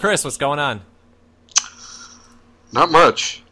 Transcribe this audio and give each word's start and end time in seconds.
Kris, 0.00 0.24
what's 0.24 0.38
going 0.38 0.58
on? 0.58 0.80
Not 2.72 2.90
much. 2.90 3.42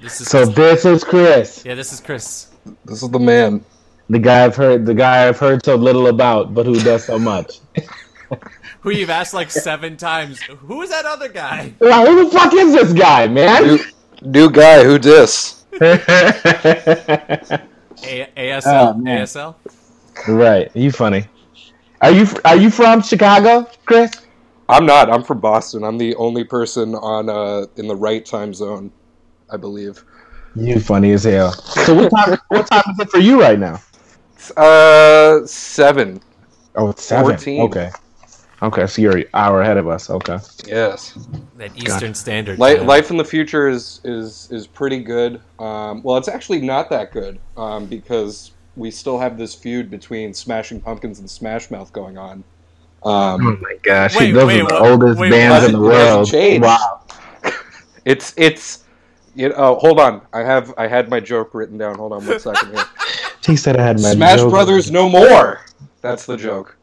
This 0.00 0.20
is 0.20 0.28
So 0.28 0.46
this 0.46 0.84
is 0.84 1.02
Kris, 1.02 1.64
yeah, 1.66 1.74
this 1.74 1.92
is 1.92 2.00
Kris. 2.00 2.52
This 2.84 3.02
is 3.02 3.10
the 3.10 3.18
man. 3.18 3.64
the 4.08 4.20
guy 4.20 4.44
I've 4.44 4.54
heard, 4.54 4.86
the 4.86 4.94
guy 4.94 5.26
I've 5.26 5.40
heard 5.40 5.64
so 5.64 5.74
little 5.74 6.06
about, 6.06 6.54
but 6.54 6.66
who 6.66 6.78
does 6.80 7.04
so 7.04 7.18
much. 7.18 7.58
Who 8.82 8.90
you've 8.90 9.10
asked 9.10 9.34
like 9.34 9.50
seven 9.50 9.96
times. 9.96 10.40
Who 10.40 10.82
is 10.82 10.90
that 10.90 11.04
other 11.04 11.28
guy? 11.28 11.74
Like, 11.80 12.08
who 12.08 12.24
the 12.24 12.30
fuck 12.30 12.54
is 12.54 12.72
this 12.72 12.92
guy, 12.94 13.26
man? 13.26 13.66
New, 13.66 13.78
new 14.22 14.50
guy. 14.50 14.84
Who 14.84 14.98
dis? 14.98 15.66
A- 15.74 15.88
ASL. 18.36 18.62
Oh, 18.66 18.94
man. 18.94 19.22
ASL. 19.24 19.54
right, 20.28 20.70
you 20.74 20.92
funny. 20.92 21.24
Are 22.00 22.12
you 22.12 22.26
are 22.44 22.56
you 22.56 22.70
from 22.70 23.02
Chicago, 23.02 23.68
Kris? 23.84 24.12
I'm 24.70 24.86
not. 24.86 25.10
I'm 25.10 25.22
from 25.22 25.40
Boston. 25.40 25.84
I'm 25.84 25.98
the 25.98 26.14
only 26.16 26.44
person 26.44 26.94
on 26.94 27.28
uh 27.28 27.66
in 27.76 27.88
the 27.88 27.96
right 27.96 28.24
time 28.24 28.54
zone, 28.54 28.92
I 29.50 29.56
believe. 29.56 30.04
You 30.56 30.80
funny 30.80 31.12
as 31.12 31.24
hell. 31.24 31.52
So 31.52 31.94
what 31.94 32.10
time? 32.10 32.38
what 32.48 32.66
time 32.66 32.82
is 32.90 32.98
it 32.98 33.10
for 33.10 33.18
you 33.18 33.40
right 33.40 33.58
now? 33.58 33.80
Uh, 34.56 35.46
seven. 35.46 36.20
Oh, 36.74 36.90
it's 36.90 37.04
seven. 37.04 37.36
14. 37.36 37.60
Okay. 37.62 37.90
Okay, 38.62 38.86
so 38.86 39.00
you're 39.00 39.16
an 39.16 39.24
hour 39.32 39.62
ahead 39.62 39.78
of 39.78 39.88
us. 39.88 40.10
Okay. 40.10 40.38
Yes. 40.66 41.18
That 41.56 41.74
Eastern 41.76 42.14
Standard. 42.14 42.58
Life, 42.58 42.82
life 42.82 43.10
in 43.10 43.16
the 43.16 43.24
future 43.24 43.68
is 43.68 44.00
is 44.04 44.48
is 44.50 44.66
pretty 44.66 45.02
good. 45.02 45.40
Um, 45.58 46.02
well, 46.02 46.18
it's 46.18 46.28
actually 46.28 46.60
not 46.60 46.90
that 46.90 47.10
good 47.12 47.38
um, 47.56 47.86
because 47.86 48.52
we 48.76 48.90
still 48.90 49.18
have 49.18 49.38
this 49.38 49.54
feud 49.54 49.90
between 49.90 50.34
Smashing 50.34 50.80
Pumpkins 50.80 51.20
and 51.20 51.30
Smash 51.30 51.70
Mouth 51.70 51.92
going 51.92 52.18
on. 52.18 52.44
Um, 53.02 53.60
my 53.62 53.76
gosh, 53.82 54.14
Wait, 54.16 54.32
those 54.32 54.46
wait, 54.46 54.60
are 54.62 54.68
the 54.68 54.74
what- 54.74 54.90
oldest 54.90 55.20
wait, 55.20 55.30
bands 55.30 55.66
in 55.66 55.72
the 55.72 55.80
what? 55.80 55.94
It 55.94 55.98
hasn't 55.98 56.62
world. 56.62 56.62
Wow. 56.62 57.52
it's 58.04 58.34
it's 58.36 58.84
you 59.34 59.48
know. 59.48 59.54
Oh, 59.56 59.74
hold 59.76 59.98
on. 60.00 60.20
I 60.32 60.40
have 60.40 60.74
I 60.76 60.86
had 60.86 61.08
my 61.08 61.20
joke 61.20 61.54
written 61.54 61.78
down. 61.78 61.96
Hold 61.96 62.12
on 62.12 62.26
one 62.26 62.38
second 62.40 62.74
here. 62.74 62.84
He 63.46 63.56
said 63.56 63.76
I 63.78 63.82
had 63.82 64.00
my 64.00 64.12
Smash 64.12 64.40
joke. 64.40 64.50
Brothers 64.50 64.90
no 64.90 65.08
more. 65.08 65.60
That's 66.02 66.26
the 66.26 66.36
joke. 66.36 66.76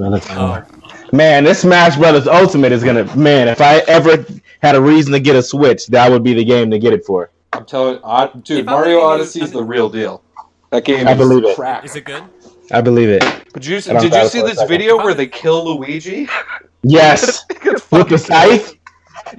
Oh. 0.00 0.64
Man, 1.12 1.44
this 1.44 1.60
Smash 1.62 1.96
Brothers 1.96 2.26
Ultimate 2.26 2.72
is 2.72 2.82
gonna. 2.82 3.04
Man, 3.16 3.48
if 3.48 3.60
I 3.60 3.78
ever 3.86 4.24
had 4.62 4.74
a 4.74 4.80
reason 4.80 5.12
to 5.12 5.20
get 5.20 5.36
a 5.36 5.42
Switch, 5.42 5.86
that 5.88 6.10
would 6.10 6.22
be 6.24 6.34
the 6.34 6.44
game 6.44 6.70
to 6.70 6.78
get 6.78 6.92
it 6.92 7.04
for. 7.04 7.30
I'm 7.52 7.64
telling, 7.64 7.98
uh, 8.04 8.26
dude, 8.42 8.60
If 8.60 8.66
Mario 8.66 9.00
Odyssey 9.00 9.40
is 9.42 9.52
the 9.52 9.62
real 9.62 9.88
deal. 9.88 10.22
That 10.70 10.84
game 10.84 11.06
I 11.08 11.12
is 11.12 11.18
believe 11.18 11.44
it. 11.44 11.56
crack. 11.56 11.84
Is 11.84 11.96
it 11.96 12.04
good? 12.04 12.22
I 12.70 12.80
believe 12.80 13.08
it. 13.08 13.22
Did 13.54 13.66
you, 13.66 13.80
did 13.80 14.12
you 14.12 14.28
see 14.28 14.42
this 14.42 14.62
video 14.64 14.96
where 14.96 15.14
they 15.14 15.26
kill 15.26 15.76
Luigi? 15.76 16.28
Yes, 16.84 17.44
with 17.90 18.08
the 18.08 18.16
scythe. 18.16 18.76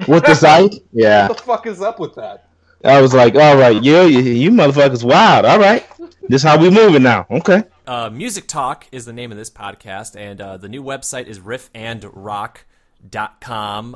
With 0.10 0.26
the 0.26 0.36
scythe. 0.36 0.74
Yeah, 0.92 1.30
What 1.30 1.38
the 1.38 1.44
fuck 1.44 1.68
is 1.68 1.82
up 1.82 1.98
with 1.98 2.14
that? 2.16 2.50
I 2.84 3.02
was 3.02 3.14
like, 3.14 3.34
all 3.36 3.56
right, 3.56 3.82
you, 3.82 4.02
you, 4.04 4.20
you 4.20 4.52
motherfuckers, 4.52 5.06
wild. 5.06 5.46
All 5.46 5.58
right, 5.58 5.88
this 6.28 6.44
how 6.44 6.60
we 6.60 6.70
moving 6.70 7.02
now. 7.02 7.26
Okay. 7.32 7.64
Uh, 7.88 8.10
Music 8.10 8.46
Talk 8.46 8.88
is 8.92 9.06
the 9.06 9.14
name 9.14 9.32
of 9.32 9.38
this 9.38 9.50
podcast, 9.50 10.18
and 10.18 10.42
uh, 10.42 10.58
the 10.58 10.68
new 10.68 10.84
website 10.84 11.28
is 11.28 11.40
riffandrock.com. 11.40 13.96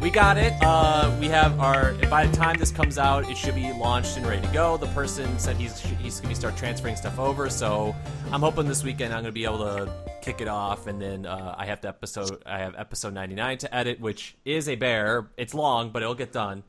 We 0.00 0.08
got 0.08 0.38
it. 0.38 0.54
Uh, 0.62 1.14
we 1.20 1.26
have 1.28 1.60
our. 1.60 1.92
By 2.08 2.26
the 2.26 2.34
time 2.34 2.56
this 2.58 2.70
comes 2.70 2.96
out, 2.96 3.28
it 3.30 3.36
should 3.36 3.54
be 3.54 3.70
launched 3.72 4.16
and 4.16 4.26
ready 4.26 4.40
to 4.40 4.48
go. 4.52 4.78
The 4.78 4.86
person 4.88 5.38
said 5.38 5.56
he's 5.56 5.78
he's 5.78 6.20
going 6.20 6.34
to 6.34 6.40
start 6.40 6.56
transferring 6.56 6.96
stuff 6.96 7.18
over, 7.18 7.50
so 7.50 7.94
I'm 8.32 8.40
hoping 8.40 8.66
this 8.66 8.82
weekend 8.82 9.12
I'm 9.12 9.22
going 9.22 9.26
to 9.26 9.32
be 9.32 9.44
able 9.44 9.58
to 9.58 9.92
kick 10.22 10.40
it 10.40 10.48
off, 10.48 10.86
and 10.86 11.00
then 11.00 11.26
uh, 11.26 11.54
I 11.56 11.66
have 11.66 11.82
the 11.82 11.88
episode. 11.88 12.42
I 12.46 12.60
have 12.60 12.74
episode 12.76 13.12
99 13.12 13.58
to 13.58 13.74
edit, 13.74 14.00
which 14.00 14.36
is 14.46 14.70
a 14.70 14.74
bear. 14.76 15.28
It's 15.36 15.52
long, 15.52 15.90
but 15.90 16.00
it'll 16.02 16.14
get 16.14 16.32
done. 16.32 16.62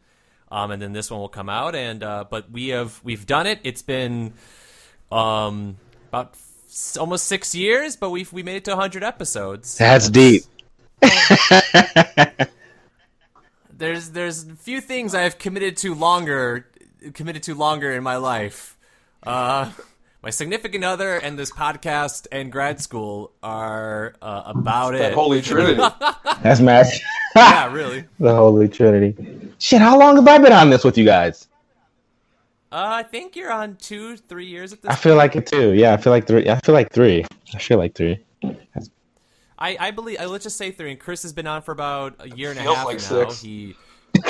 Um, 0.51 0.71
and 0.71 0.81
then 0.81 0.91
this 0.91 1.09
one 1.09 1.21
will 1.21 1.29
come 1.29 1.47
out, 1.47 1.73
and 1.73 2.03
uh, 2.03 2.25
but 2.29 2.51
we 2.51 2.67
have 2.69 2.99
we've 3.01 3.25
done 3.25 3.47
it. 3.47 3.59
It's 3.63 3.81
been 3.81 4.33
um, 5.09 5.77
about 6.09 6.33
s- 6.67 6.97
almost 6.97 7.27
six 7.27 7.55
years, 7.55 7.95
but 7.95 8.09
we 8.09 8.27
we 8.33 8.43
made 8.43 8.57
it 8.57 8.65
to 8.65 8.71
100 8.71 9.05
episodes. 9.05 9.77
That's 9.77 10.09
deep. 10.09 10.43
There's 13.81 14.11
there's 14.11 14.47
a 14.47 14.55
few 14.55 14.79
things 14.79 15.13
I've 15.13 15.37
committed 15.37 15.75
to 15.77 15.93
longer 15.93 16.67
committed 17.13 17.43
to 17.43 17.55
longer 17.55 17.91
in 17.91 18.03
my 18.03 18.17
life. 18.17 18.77
Uh, 19.23 19.71
my 20.21 20.29
significant 20.29 20.83
other 20.83 21.17
and 21.17 21.37
this 21.37 21.51
podcast 21.51 22.27
and 22.31 22.51
grad 22.51 22.79
school 22.79 23.31
are 23.41 24.13
uh, 24.21 24.43
about 24.45 24.91
That 24.91 25.11
it. 25.11 25.13
Holy 25.15 25.41
Trinity. 25.41 25.81
That's 26.43 26.59
Smash. 26.59 27.01
yeah, 27.35 27.73
really. 27.73 28.05
the 28.19 28.35
Holy 28.35 28.69
Trinity. 28.69 29.15
Shit, 29.57 29.81
how 29.81 29.97
long 29.97 30.15
have 30.15 30.27
I 30.27 30.37
been 30.37 30.53
on 30.53 30.69
this 30.69 30.83
with 30.83 30.97
you 30.97 31.05
guys? 31.05 31.47
Uh, 32.71 33.01
I 33.01 33.03
think 33.03 33.35
you're 33.35 33.51
on 33.51 33.75
two, 33.77 34.15
three 34.15 34.45
years 34.45 34.71
at 34.73 34.81
this. 34.81 34.91
I 34.91 34.95
feel 34.95 35.15
like 35.15 35.35
it 35.35 35.47
too. 35.47 35.73
Yeah, 35.73 35.93
I 35.93 35.97
feel 35.97 36.13
like 36.13 36.27
three. 36.27 36.47
I 36.47 36.59
feel 36.59 36.73
like 36.73 36.91
three. 36.91 37.25
I 37.53 37.57
feel 37.57 37.79
like 37.79 37.95
three. 37.95 38.19
I, 39.61 39.77
I 39.79 39.91
believe. 39.91 40.19
Uh, 40.19 40.27
let's 40.27 40.43
just 40.43 40.57
say 40.57 40.71
three. 40.71 40.91
And 40.91 40.99
Kris 40.99 41.21
has 41.21 41.33
been 41.33 41.45
on 41.47 41.61
for 41.61 41.71
about 41.71 42.15
a 42.19 42.29
year 42.29 42.49
and 42.49 42.59
a 42.59 42.63
half 42.63 42.85
like 42.85 42.97
now. 42.97 43.03
six. 43.29 43.41
He 43.41 43.75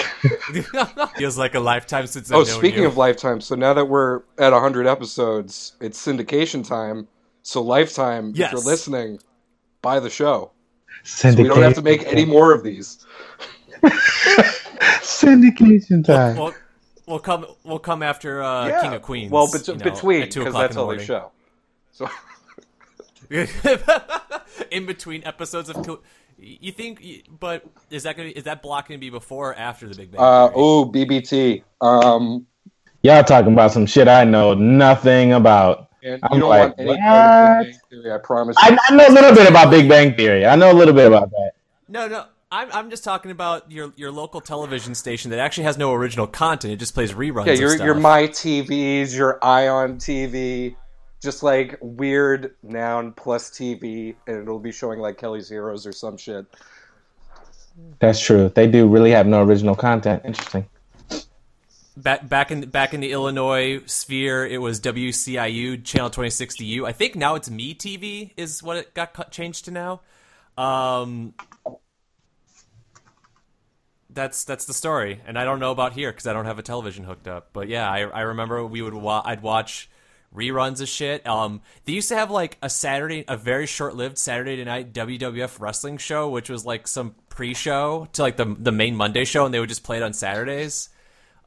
feels 1.18 1.38
like 1.38 1.56
a 1.56 1.59
lifetime 1.59 2.06
since. 2.06 2.30
I've 2.30 2.36
oh, 2.36 2.44
known 2.44 2.46
speaking 2.59 2.81
you. 2.81 2.88
of 2.88 2.97
Lifetime, 2.97 3.40
so 3.41 3.56
now 3.56 3.74
that 3.74 3.86
we're 3.86 4.22
at 4.38 4.52
100 4.52 4.86
episodes, 4.86 5.74
it's 5.80 6.06
syndication 6.06 6.68
time. 6.68 7.08
So 7.44 7.62
Lifetime, 7.62 8.34
Yes. 8.36 8.47
if 8.47 8.52
you're 8.53 8.66
listening, 8.72 9.20
buy 9.81 10.00
the 10.00 10.09
show. 10.09 10.52
So 11.03 11.30
Syndication. 11.30 11.38
we 11.38 11.44
don't 11.46 11.62
have 11.64 11.74
to 11.75 11.81
make 11.81 12.03
any 12.06 12.25
more 12.25 12.53
of 12.53 12.64
these. 12.64 13.06
syndication 15.02 16.06
time. 16.06 16.36
We'll, 16.38 16.53
we'll 17.08 17.20
come. 17.20 17.46
We'll 17.64 17.80
come 17.80 18.03
after 18.03 18.44
uh, 18.44 18.68
Yeah. 18.68 18.81
King 18.81 18.94
of 18.94 19.02
Queens. 19.02 19.31
Well, 19.31 19.50
bet- 19.52 19.68
you 19.68 19.75
know, 19.75 19.84
between, 19.84 20.22
because 20.25 20.53
that's 20.53 20.75
in 20.75 20.81
the 20.81 20.86
how 20.86 20.94
they 20.96 21.03
show. 21.03 21.31
So 21.91 22.08
in 24.72 24.86
between 24.86 25.24
episodes 25.25 25.69
of 25.69 25.86
Co- 25.86 26.02
you 26.38 26.72
think 26.72 27.28
but 27.40 27.64
is 27.90 28.03
that 28.03 28.18
gonna 28.18 28.30
be, 28.30 28.38
is 28.38 28.44
that 28.44 28.62
block 28.62 28.88
gonna 28.88 28.97
be 28.97 29.09
before 29.09 29.52
or 29.52 29.56
after 29.56 29.88
the 29.88 29.96
big 29.96 30.12
bang 30.12 30.19
Uh, 30.19 30.50
oh, 30.53 30.86
BBT. 30.92 31.64
Um, 31.80 32.46
Y'all 33.03 33.24
talking 33.24 33.53
about 33.53 33.72
some 33.72 33.86
shit 33.86 34.08
I 34.08 34.24
know 34.25 34.53
nothing 34.53 35.34
about. 35.34 35.90
and 36.03 36.20
I'm 36.24 36.40
don't 36.40 36.50
like, 36.50 36.78
want 36.78 36.80
any 36.80 36.88
what? 36.90 37.00
of 37.00 37.66
Big 37.66 37.72
Bang 37.72 37.80
Theory, 37.90 38.14
I 38.14 38.18
promise. 38.20 38.56
I, 38.59 38.70
you. 38.72 38.78
I 38.90 38.96
know 38.96 39.08
a 39.08 39.14
little 39.14 39.36
bit 39.36 39.50
about 39.50 39.72
Big 39.72 39.90
Bang 39.90 40.16
Theory. 40.16 40.46
I 40.46 40.56
know 40.56 40.72
a 40.72 40.74
little 40.74 40.94
bit 40.94 41.08
about 41.08 41.30
that. 41.31 41.52
no 41.88 42.08
no 42.08 42.25
I'm, 42.53 42.70
I'm 42.74 42.90
just 42.90 43.03
talking 43.06 43.31
about 43.31 43.72
your 43.72 43.94
your 43.96 44.12
local 44.12 44.41
television 44.41 44.94
station 44.94 45.31
that 45.31 45.40
actually 45.40 45.64
has 45.64 45.78
no 45.78 45.94
original 45.94 46.28
content 46.28 46.74
it 46.74 46.78
just 46.78 46.94
plays 46.94 47.14
reruns 47.14 47.46
yeah, 47.46 47.53
your 47.53 47.75
your 47.78 47.96
My 47.96 48.24
TVs, 48.24 49.16
your 49.16 49.40
Ion 49.44 49.97
TV, 49.97 50.75
just 51.22 51.44
like 51.44 51.78
weird 51.82 52.56
noun 52.64 53.14
plus 53.14 53.50
TV, 53.52 54.16
and 54.28 54.42
it'll 54.42 54.59
be 54.59 54.72
showing 54.72 55.00
like 55.00 55.18
Kelly's 55.18 55.50
Heroes 55.50 55.86
or 55.86 55.92
some 55.92 56.18
shit. 56.18 56.46
That's 58.00 58.20
true. 58.20 58.50
They 58.54 58.68
do 58.68 58.88
really 58.88 59.12
have 59.12 59.28
no 59.28 59.44
original 59.44 59.76
content. 59.76 60.24
Interesting. 60.26 60.66
back 61.96 62.28
back 62.28 62.52
in 62.52 62.62
back 62.70 62.94
in 62.94 63.00
the 63.02 63.12
Illinois 63.12 63.82
sphere 63.86 64.46
it 64.46 64.59
was 64.59 64.80
WCIU 64.80 65.84
channel 65.84 66.09
2060U 66.09 66.86
I 66.88 66.94
think 66.94 67.16
now 67.16 67.36
it's 67.36 67.50
Me 67.50 67.76
TV 67.76 68.32
is 68.38 68.64
what 68.64 68.78
it 68.78 68.94
got 68.94 69.14
cut, 69.14 69.30
changed 69.30 69.66
to 69.66 69.72
now 69.72 70.02
um 70.58 71.34
that's 74.14 74.44
that's 74.44 74.66
the 74.66 74.74
story, 74.74 75.22
and 75.26 75.38
I 75.38 75.46
don't 75.46 75.59
know 75.59 75.72
about 75.72 75.94
here 75.94 76.12
because 76.12 76.28
I 76.28 76.34
don't 76.34 76.46
have 76.46 76.59
a 76.59 76.64
television 76.64 77.06
hooked 77.06 77.28
up. 77.28 77.50
But 77.53 77.68
yeah, 77.68 77.90
I, 77.90 78.02
I 78.02 78.22
remember 78.22 78.66
we 78.66 78.82
would 78.82 78.94
wa- 78.94 79.22
I'd 79.24 79.41
watch 79.41 79.90
reruns 80.35 80.81
of 80.81 80.87
shit. 80.87 81.25
Um, 81.28 81.61
they 81.85 81.93
used 81.93 82.09
to 82.09 82.16
have 82.16 82.31
like 82.31 82.57
a 82.61 82.69
Saturday, 82.69 83.25
a 83.28 83.37
very 83.37 83.66
short-lived 83.66 84.17
Saturday 84.17 84.63
night 84.63 84.93
WWF 84.93 85.59
wrestling 85.59 85.97
show, 85.97 86.29
which 86.29 86.49
was 86.49 86.66
like 86.66 86.87
some 86.87 87.16
pre-show 87.29 88.07
to 88.13 88.22
like 88.22 88.37
the 88.37 88.55
the 88.57 88.72
main 88.72 88.95
Monday 88.95 89.25
show, 89.25 89.45
and 89.45 89.53
they 89.53 89.59
would 89.59 89.69
just 89.69 89.83
play 89.83 89.97
it 89.97 90.03
on 90.03 90.13
Saturdays. 90.13 90.89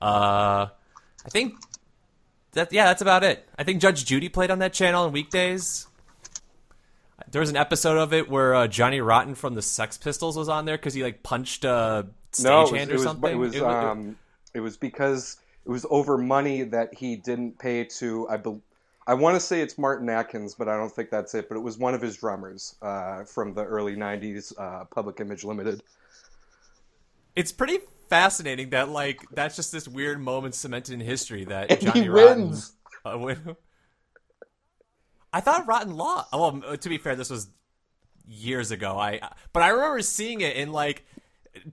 Uh, 0.02 0.68
I 1.24 1.28
think 1.30 1.54
that 2.52 2.72
yeah, 2.72 2.84
that's 2.86 3.02
about 3.02 3.24
it. 3.24 3.48
I 3.58 3.64
think 3.64 3.80
Judge 3.80 4.04
Judy 4.04 4.28
played 4.28 4.50
on 4.50 4.58
that 4.60 4.72
channel 4.72 5.04
on 5.04 5.12
weekdays. 5.12 5.86
There 7.30 7.40
was 7.40 7.50
an 7.50 7.56
episode 7.56 7.98
of 7.98 8.12
it 8.12 8.28
where 8.28 8.54
uh, 8.54 8.66
Johnny 8.68 9.00
Rotten 9.00 9.34
from 9.34 9.54
the 9.54 9.62
Sex 9.62 9.96
Pistols 9.96 10.36
was 10.36 10.48
on 10.48 10.64
there 10.66 10.76
because 10.76 10.94
he 10.94 11.02
like 11.02 11.22
punched 11.22 11.64
a 11.64 12.06
no, 12.40 12.62
it 12.62 12.66
stagehand 12.66 12.82
it 12.82 12.90
or 12.90 12.92
was, 12.94 13.02
something. 13.02 13.32
It 13.32 13.36
was 13.36 13.54
It- 13.54 13.58
it- 13.58 13.64
um, 13.64 14.16
it 14.52 14.60
was 14.60 14.76
because 14.76 15.38
it 15.66 15.70
was 15.70 15.84
over 15.90 16.16
money 16.16 16.62
that 16.62 16.94
he 16.94 17.16
didn't 17.16 17.58
pay 17.58 17.84
to. 17.84 18.28
I 18.28 18.36
bel 18.36 18.60
I 19.06 19.14
want 19.14 19.34
to 19.36 19.40
say 19.40 19.60
it's 19.60 19.76
Martin 19.76 20.08
Atkins, 20.08 20.54
but 20.54 20.68
I 20.68 20.76
don't 20.76 20.90
think 20.90 21.10
that's 21.10 21.34
it. 21.34 21.48
But 21.48 21.56
it 21.56 21.60
was 21.60 21.78
one 21.78 21.94
of 21.94 22.00
his 22.00 22.16
drummers 22.16 22.76
uh, 22.80 23.24
from 23.24 23.52
the 23.54 23.64
early 23.64 23.96
'90s, 23.96 24.52
uh, 24.58 24.84
Public 24.86 25.20
Image 25.20 25.44
Limited. 25.44 25.82
it's 27.36 27.52
pretty 27.52 27.78
fascinating 28.08 28.70
that 28.70 28.88
like 28.88 29.20
that's 29.32 29.56
just 29.56 29.72
this 29.72 29.88
weird 29.88 30.20
moment 30.20 30.54
cemented 30.54 30.94
in 30.94 31.00
history 31.00 31.44
that 31.44 31.70
And 31.70 31.80
Johnny 31.80 32.08
Rotten. 32.08 32.56
Uh, 33.04 33.18
win- 33.18 33.56
I 35.32 35.40
thought 35.40 35.66
Rotten 35.66 35.96
lost. 35.96 36.28
Well, 36.32 36.62
to 36.76 36.88
be 36.88 36.96
fair, 36.96 37.16
this 37.16 37.28
was 37.28 37.48
years 38.26 38.70
ago. 38.70 38.98
I 38.98 39.20
but 39.52 39.62
I 39.62 39.68
remember 39.68 40.00
seeing 40.00 40.40
it 40.40 40.56
in 40.56 40.72
like 40.72 41.04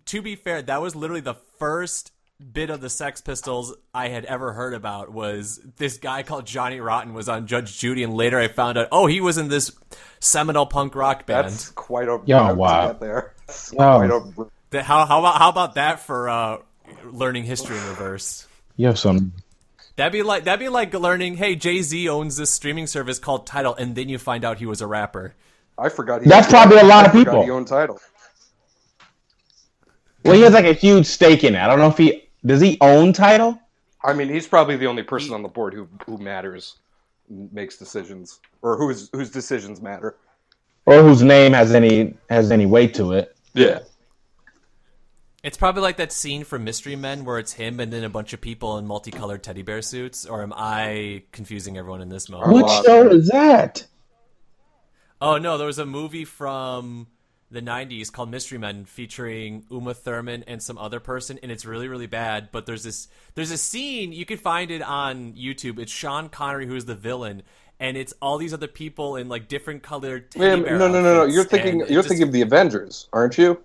to 0.06 0.22
be 0.22 0.36
fair, 0.36 0.62
that 0.62 0.81
was 0.81 0.95
literally 0.95 1.22
the 1.22 1.36
first 1.60 2.12
bit 2.53 2.69
of 2.69 2.81
the 2.81 2.89
Sex 2.89 3.21
Pistols 3.21 3.75
I 3.93 4.09
had 4.09 4.25
ever 4.25 4.53
heard 4.53 4.73
about 4.73 5.11
was 5.11 5.59
this 5.77 5.97
guy 5.97 6.23
called 6.23 6.45
Johnny 6.45 6.79
Rotten 6.79 7.13
was 7.13 7.29
on 7.29 7.47
Judge 7.47 7.77
Judy 7.77 8.03
and 8.03 8.13
later 8.13 8.39
I 8.39 8.47
found 8.47 8.77
out 8.77 8.88
oh 8.91 9.07
he 9.07 9.21
was 9.21 9.38
in 9.38 9.47
this 9.47 9.71
seminal 10.19 10.65
punk 10.65 10.95
rock 10.95 11.25
band. 11.25 11.47
That's 11.47 11.69
quite 11.69 12.07
a 12.07 12.19
Yo, 12.25 12.38
route 12.38 12.47
to 12.49 12.55
wow. 12.55 12.93
there. 12.93 13.33
That's 13.47 13.71
Yo. 13.73 13.77
quite 13.77 14.11
a- 14.11 14.83
how 14.83 15.05
how 15.05 15.19
about 15.19 15.38
how 15.38 15.49
about 15.49 15.75
that 15.75 15.99
for 15.99 16.29
uh, 16.29 16.57
learning 17.03 17.43
history 17.43 17.77
in 17.77 17.88
reverse? 17.89 18.47
You 18.77 18.87
have 18.87 18.97
some. 18.97 19.33
That'd 19.97 20.13
be 20.13 20.23
like 20.23 20.45
that'd 20.45 20.59
be 20.59 20.69
like 20.69 20.94
learning. 20.94 21.35
Hey, 21.35 21.55
Jay 21.55 21.81
Z 21.81 22.07
owns 22.07 22.37
this 22.37 22.49
streaming 22.49 22.87
service 22.87 23.19
called 23.19 23.45
Tidal, 23.45 23.75
and 23.75 23.95
then 23.95 24.07
you 24.07 24.17
find 24.17 24.45
out 24.45 24.59
he 24.59 24.65
was 24.65 24.81
a 24.81 24.87
rapper. 24.87 25.35
I 25.77 25.89
forgot. 25.89 26.21
He 26.23 26.29
That's 26.29 26.47
probably 26.47 26.77
a 26.77 26.85
lot 26.85 27.05
of 27.05 27.09
I 27.09 27.19
forgot 27.19 27.31
people. 27.31 27.44
He 27.44 27.49
owned 27.49 27.67
Tidal. 27.67 27.99
Well, 30.23 30.35
he 30.35 30.41
has 30.41 30.53
like 30.53 30.65
a 30.65 30.73
huge 30.73 31.07
stake 31.07 31.44
in 31.44 31.55
it. 31.55 31.59
I 31.59 31.67
don't 31.67 31.79
know 31.79 31.87
if 31.89 31.97
he 31.97 32.29
does. 32.45 32.61
He 32.61 32.77
own 32.81 33.13
Tidal. 33.13 33.59
I 34.03 34.13
mean, 34.13 34.29
he's 34.29 34.47
probably 34.47 34.77
the 34.77 34.88
only 34.88 35.03
person 35.03 35.33
on 35.33 35.43
the 35.43 35.49
board 35.49 35.73
who 35.73 35.88
who 36.05 36.17
matters, 36.17 36.77
makes 37.29 37.77
decisions, 37.77 38.39
or 38.61 38.77
whose 38.77 39.09
whose 39.13 39.29
decisions 39.29 39.81
matter. 39.81 40.15
or 40.85 41.03
whose 41.03 41.21
name 41.21 41.53
has 41.53 41.73
any 41.73 42.13
has 42.29 42.51
any 42.51 42.65
weight 42.65 42.93
to 42.95 43.13
it. 43.13 43.35
Yeah. 43.53 43.79
It's 45.43 45.57
probably 45.57 45.81
like 45.81 45.97
that 45.97 46.11
scene 46.11 46.43
from 46.43 46.63
Mystery 46.63 46.95
Men 46.95 47.25
where 47.25 47.39
it's 47.39 47.53
him 47.53 47.79
and 47.79 47.91
then 47.91 48.03
a 48.03 48.09
bunch 48.09 48.31
of 48.33 48.41
people 48.41 48.77
in 48.77 48.85
multicolored 48.85 49.41
teddy 49.41 49.63
bear 49.63 49.81
suits. 49.81 50.25
Or 50.25 50.44
am 50.44 50.53
I 50.55 51.23
confusing 51.31 51.77
everyone 51.77 52.01
in 52.01 52.09
this 52.09 52.29
moment? 52.29 52.51
What 52.51 52.85
show 52.85 53.09
is 53.09 53.27
that? 53.29 53.87
Oh 55.19 55.37
no, 55.37 55.57
there 55.57 55.67
was 55.67 55.79
a 55.79 55.85
movie 55.85 56.25
from 56.25 57.07
the 57.51 57.62
'90s 57.62 58.12
called 58.12 58.31
Mystery 58.31 58.57
Men 58.57 58.86
featuring 58.86 59.65
Uma 59.69 59.94
Thurman 59.94 60.44
and 60.48 60.63
some 60.63 60.77
other 60.77 61.00
person, 61.00 61.39
and 61.44 61.51
it's 61.51 61.65
really 61.65 61.88
really 61.88 62.07
bad. 62.07 62.50
But 62.51 62.65
there's 62.65 62.83
this 62.83 63.07
there's 63.36 63.51
a 63.51 63.57
scene 63.57 64.13
you 64.13 64.25
can 64.25 64.38
find 64.38 64.71
it 64.71 64.81
on 64.81 65.33
YouTube. 65.33 65.80
It's 65.80 65.92
Sean 65.92 66.30
Connery 66.30 66.65
who 66.65 66.75
is 66.75 66.86
the 66.86 66.95
villain, 66.95 67.44
and 67.80 67.98
it's 67.98 68.13
all 68.21 68.38
these 68.38 68.53
other 68.53 68.68
people 68.68 69.15
in 69.18 69.30
like 69.30 69.48
different 69.48 69.83
colored 69.83 70.31
teddy 70.31 70.62
Wait, 70.62 70.65
bear 70.65 70.77
no, 70.80 70.88
no, 70.88 71.01
no, 71.01 71.13
no. 71.13 71.25
You're 71.25 71.44
thinking. 71.44 71.80
You're 71.80 72.01
just- 72.01 72.07
thinking 72.07 72.27
of 72.27 72.33
the 72.33 72.42
Avengers, 72.42 73.07
aren't 73.12 73.38
you? 73.38 73.62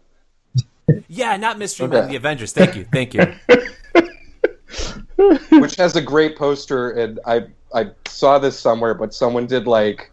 yeah, 1.09 1.37
not 1.37 1.59
Mystery 1.59 1.87
Okay. 1.87 2.01
Men, 2.01 2.09
the 2.09 2.17
Avengers. 2.17 2.53
Thank 2.53 2.77
you, 2.77 2.85
thank 2.93 3.15
you. 3.15 3.33
Which 5.61 5.77
has 5.77 5.97
a 5.97 6.03
great 6.03 6.37
poster, 6.37 6.91
and 6.91 7.21
I 7.27 7.47
I 7.75 7.91
saw 8.07 8.39
this 8.39 8.59
somewhere, 8.59 8.95
but 8.95 9.15
someone 9.15 9.47
did 9.47 9.67
like 9.67 10.11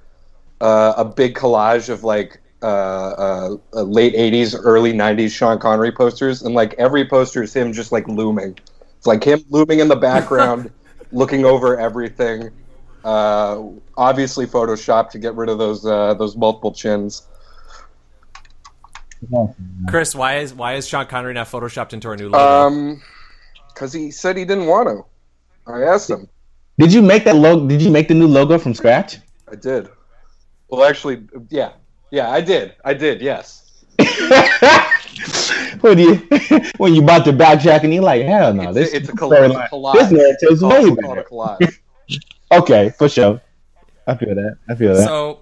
uh, 0.62 0.94
a 0.98 1.06
big 1.06 1.36
collage 1.36 1.90
of 1.90 2.04
like 2.04 2.40
uh, 2.64 2.66
uh, 2.66 3.58
uh, 3.74 3.82
late 3.82 4.16
'80s, 4.16 4.60
early 4.64 4.94
'90s 4.94 5.32
Sean 5.32 5.60
Connery 5.60 5.92
posters, 5.92 6.42
and 6.42 6.56
like 6.56 6.74
every 6.76 7.06
poster 7.06 7.44
is 7.44 7.54
him 7.54 7.74
just 7.74 7.92
like 7.92 8.08
looming. 8.08 8.58
It's 8.98 9.06
like 9.06 9.24
him 9.24 9.44
looming 9.50 9.80
in 9.80 9.90
the 9.90 9.96
background, 9.96 10.72
looking 11.12 11.46
over 11.46 11.78
everything. 11.78 12.50
Uh, 13.04 13.64
obviously 13.98 14.48
photoshopped 14.48 15.10
to 15.10 15.20
get 15.20 15.36
rid 15.36 15.50
of 15.50 15.58
those 15.58 15.86
uh, 15.86 16.14
those 16.14 16.38
multiple 16.38 16.72
chins. 16.72 17.28
Kris, 19.90 20.16
why 20.16 20.38
is 20.38 20.54
why 20.54 20.76
is 20.76 20.88
Sean 20.88 21.06
Connery 21.06 21.34
not 21.34 21.48
photoshopped 21.48 21.94
into 21.94 22.08
our 22.08 22.16
new 22.16 22.30
logo? 22.30 22.40
Um, 22.40 23.02
because 23.68 23.92
he 23.92 24.12
said 24.12 24.38
he 24.38 24.46
didn't 24.46 24.68
want 24.68 24.88
to. 24.88 25.06
I 25.72 25.84
asked 25.84 26.10
him. 26.10 26.28
Did 26.78 26.94
you 26.94 27.02
make 27.02 27.24
that 27.26 27.36
logo? 27.36 27.68
Did 27.68 27.82
you 27.82 27.92
make 27.92 28.08
the 28.08 28.14
new 28.14 28.28
logo 28.28 28.58
from 28.58 28.74
scratch? 28.74 29.18
I 29.52 29.56
did. 29.56 29.90
Well, 30.70 30.84
actually, 30.84 31.28
yeah, 31.50 31.74
yeah, 32.14 32.30
I 32.30 32.42
did. 32.42 32.76
I 32.86 32.94
did. 32.94 33.22
Yes. 33.22 33.60
when 35.82 35.98
you 36.00 36.16
when 36.78 36.94
you 36.96 37.02
bought 37.02 37.26
the 37.26 37.32
backtrack 37.32 37.84
and 37.84 37.94
you're 37.94 38.04
like, 38.04 38.22
hell 38.24 38.54
no, 38.54 38.70
It's, 38.70 38.76
this 38.76 38.94
a, 38.94 38.98
it's 38.98 39.10
a, 39.10 39.12
this 39.12 39.20
coll- 39.20 39.34
it's 39.34 39.54
a 39.56 39.58
storyline- 39.58 39.70
collage. 39.70 39.94
This 39.96 40.12
narrative's 40.12 40.62
We'll 40.62 40.70
way 40.72 40.76
call 40.80 40.88
it- 40.88 40.94
we'll 40.96 40.96
call 40.96 41.14
it 41.14 41.60
better. 41.60 41.68
a 41.68 41.68
collage. 41.68 41.80
Okay, 42.62 42.90
for 42.92 43.10
sure. 43.10 43.42
I 44.06 44.16
feel 44.16 44.36
that. 44.36 44.58
I 44.70 44.76
feel 44.76 44.94
that. 44.94 45.08
So, 45.08 45.42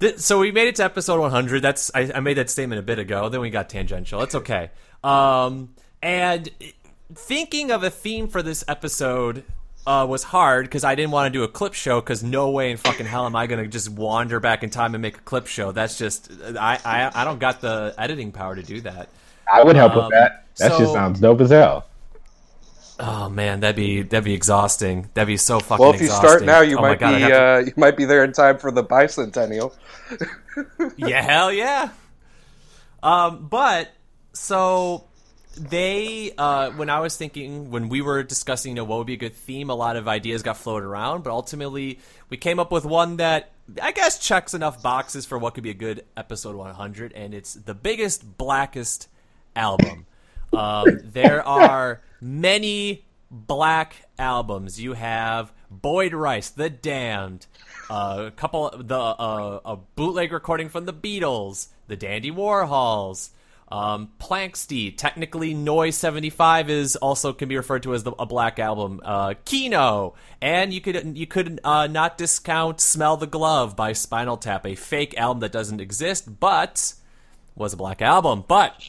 th- 0.00 0.18
so 0.18 0.38
we 0.38 0.50
made 0.52 0.68
it 0.68 0.74
to 0.76 0.84
episode 0.84 1.18
100. 1.20 1.62
That's 1.62 1.90
I, 1.94 2.10
I 2.14 2.20
made 2.20 2.34
that 2.36 2.50
statement 2.50 2.78
a 2.78 2.82
bit 2.82 2.98
ago. 2.98 3.28
Then 3.30 3.40
we 3.40 3.48
got 3.48 3.70
tangential. 3.70 4.20
It's 4.22 4.34
okay. 4.34 4.70
Um, 5.02 5.74
and 6.02 6.50
thinking 7.14 7.70
of 7.70 7.82
a 7.84 7.88
theme 7.90 8.28
for 8.28 8.42
this 8.42 8.64
episode 8.68 9.44
uh, 9.86 10.06
was 10.08 10.22
hard 10.22 10.66
because 10.66 10.84
I 10.84 10.94
didn't 10.94 11.10
want 11.10 11.32
to 11.32 11.38
do 11.38 11.44
a 11.44 11.48
clip 11.48 11.74
show 11.74 12.00
because 12.00 12.22
no 12.22 12.50
way 12.50 12.70
in 12.70 12.76
fucking 12.76 13.06
hell 13.06 13.26
am 13.26 13.36
I 13.36 13.46
gonna 13.46 13.66
just 13.66 13.88
wander 13.90 14.40
back 14.40 14.62
in 14.62 14.70
time 14.70 14.94
and 14.94 15.02
make 15.02 15.16
a 15.18 15.20
clip 15.20 15.46
show. 15.46 15.72
That's 15.72 15.98
just 15.98 16.30
I 16.58 16.78
I, 16.84 17.10
I 17.14 17.24
don't 17.24 17.38
got 17.38 17.60
the 17.60 17.94
editing 17.98 18.32
power 18.32 18.54
to 18.56 18.62
do 18.62 18.80
that. 18.82 19.08
I 19.52 19.62
would 19.62 19.76
help 19.76 19.92
um, 19.92 20.04
with 20.04 20.10
that. 20.12 20.46
That 20.58 20.72
so- 20.72 20.78
shit 20.78 20.88
sounds 20.88 21.20
dope 21.20 21.40
as 21.40 21.50
hell. 21.50 21.86
Oh 23.00 23.28
man, 23.28 23.58
that'd 23.60 23.74
be 23.74 24.02
that'd 24.02 24.24
be 24.24 24.34
exhausting. 24.34 25.08
That'd 25.14 25.26
be 25.26 25.36
so 25.36 25.58
fucking. 25.58 25.82
Well, 25.84 25.92
if 25.94 26.00
you 26.00 26.06
exhausting. 26.06 26.28
start 26.28 26.44
now, 26.44 26.60
you 26.60 26.78
Oh 26.78 26.82
might 26.82 27.00
God, 27.00 27.14
be 27.16 27.20
to- 27.26 27.42
uh, 27.42 27.58
you 27.58 27.72
might 27.76 27.96
be 27.96 28.04
there 28.04 28.22
in 28.22 28.32
time 28.32 28.56
for 28.58 28.70
the 28.70 28.84
bicentennial. 28.84 29.74
yeah, 30.96 31.20
hell 31.20 31.52
yeah. 31.52 31.88
Um, 33.02 33.48
but 33.50 33.90
so 34.32 35.04
they, 35.54 36.32
uh, 36.36 36.70
when 36.72 36.90
I 36.90 37.00
was 37.00 37.16
thinking, 37.16 37.70
when 37.70 37.88
we 37.88 38.00
were 38.00 38.22
discussing, 38.22 38.70
you 38.70 38.76
know, 38.76 38.84
what 38.84 38.98
would 38.98 39.06
be 39.06 39.14
a 39.14 39.18
good 39.18 39.34
theme, 39.34 39.70
a 39.70 39.74
lot 39.74 39.96
of 39.96 40.08
ideas 40.08 40.42
got 40.42 40.56
floated 40.56 40.86
around, 40.86 41.24
but 41.24 41.30
ultimately 41.30 41.98
we 42.28 42.36
came 42.36 42.58
up 42.58 42.72
with 42.72 42.84
one 42.84 43.16
that 43.16 43.50
I 43.80 43.92
guess 43.92 44.18
checks 44.18 44.52
enough 44.54 44.82
boxes 44.82 45.24
for 45.24 45.38
what 45.38 45.54
could 45.54 45.64
be 45.64 45.70
a 45.70 45.74
good 45.74 46.04
episode 46.16 46.56
100, 46.56 47.12
and 47.12 47.32
it's 47.32 47.54
the 47.54 47.74
biggest, 47.74 48.36
blackest 48.36 49.08
album. 49.56 50.06
Um, 50.52 51.00
there 51.04 51.46
are 51.46 52.02
many 52.20 53.04
black 53.30 54.06
albums. 54.18 54.80
You 54.80 54.92
have 54.92 55.52
Boyd 55.70 56.12
Rice, 56.12 56.50
The 56.50 56.70
Damned, 56.70 57.46
uh, 57.90 58.24
a 58.26 58.30
couple, 58.30 58.70
the 58.76 58.98
uh, 58.98 59.60
a 59.64 59.76
bootleg 59.76 60.32
recording 60.32 60.68
from 60.68 60.84
the 60.84 60.92
Beatles, 60.92 61.68
the 61.86 61.96
Dandy 61.96 62.30
Warhols, 62.30 63.30
um, 63.68 64.10
Planxty. 64.18 64.96
Technically, 64.96 65.54
Noise 65.54 65.96
seventy 65.96 66.30
five 66.30 66.70
is 66.70 66.96
also 66.96 67.32
can 67.32 67.48
be 67.48 67.56
referred 67.56 67.82
to 67.84 67.94
as 67.94 68.04
the, 68.04 68.12
a 68.12 68.26
black 68.26 68.58
album. 68.58 69.00
Uh, 69.04 69.34
Kino, 69.44 70.14
and 70.40 70.72
you 70.72 70.80
could 70.80 71.16
you 71.16 71.26
could 71.26 71.60
uh, 71.64 71.86
not 71.86 72.18
discount 72.18 72.80
Smell 72.80 73.16
the 73.16 73.26
Glove 73.26 73.74
by 73.76 73.92
Spinal 73.92 74.36
Tap, 74.36 74.66
a 74.66 74.74
fake 74.74 75.16
album 75.16 75.40
that 75.40 75.52
doesn't 75.52 75.80
exist, 75.80 76.40
but 76.40 76.94
was 77.54 77.72
a 77.72 77.76
black 77.76 78.02
album. 78.02 78.44
But 78.46 78.82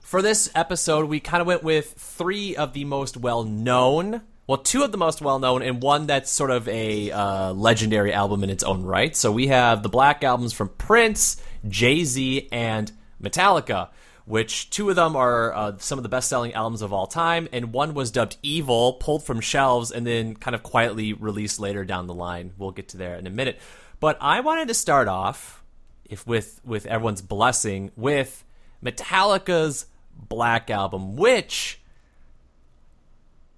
for 0.00 0.22
this 0.22 0.50
episode, 0.54 1.06
we 1.06 1.20
kind 1.20 1.40
of 1.40 1.46
went 1.46 1.62
with 1.62 1.94
three 1.96 2.56
of 2.56 2.72
the 2.72 2.84
most 2.84 3.16
well 3.16 3.44
known. 3.44 4.22
Well, 4.46 4.58
two 4.58 4.82
of 4.82 4.90
the 4.90 4.98
most 4.98 5.22
well 5.22 5.38
known, 5.38 5.62
and 5.62 5.80
one 5.80 6.08
that's 6.08 6.28
sort 6.28 6.50
of 6.50 6.66
a 6.66 7.12
uh, 7.12 7.52
legendary 7.52 8.12
album 8.12 8.42
in 8.42 8.50
its 8.50 8.64
own 8.64 8.82
right. 8.82 9.14
So 9.14 9.30
we 9.30 9.46
have 9.46 9.84
the 9.84 9.88
black 9.88 10.24
albums 10.24 10.52
from 10.52 10.70
Prince, 10.70 11.40
Jay 11.68 12.02
Z, 12.02 12.48
and 12.50 12.90
Metallica, 13.22 13.88
which 14.24 14.70
two 14.70 14.88
of 14.90 14.96
them 14.96 15.16
are 15.16 15.52
uh, 15.52 15.72
some 15.78 15.98
of 15.98 16.02
the 16.02 16.08
best 16.08 16.28
selling 16.28 16.52
albums 16.54 16.82
of 16.82 16.92
all 16.92 17.06
time, 17.06 17.48
and 17.52 17.72
one 17.72 17.94
was 17.94 18.10
dubbed 18.10 18.36
Evil, 18.42 18.94
pulled 18.94 19.24
from 19.24 19.40
shelves, 19.40 19.90
and 19.90 20.06
then 20.06 20.34
kind 20.34 20.54
of 20.54 20.62
quietly 20.62 21.12
released 21.12 21.58
later 21.60 21.84
down 21.84 22.06
the 22.06 22.14
line. 22.14 22.52
We'll 22.58 22.70
get 22.70 22.88
to 22.90 22.96
there 22.96 23.16
in 23.16 23.26
a 23.26 23.30
minute. 23.30 23.58
But 23.98 24.16
I 24.20 24.40
wanted 24.40 24.68
to 24.68 24.74
start 24.74 25.08
off, 25.08 25.62
if 26.04 26.26
with 26.26 26.60
with 26.64 26.86
everyone's 26.86 27.22
blessing, 27.22 27.90
with 27.96 28.44
Metallica's 28.82 29.86
Black 30.16 30.70
Album, 30.70 31.16
which 31.16 31.80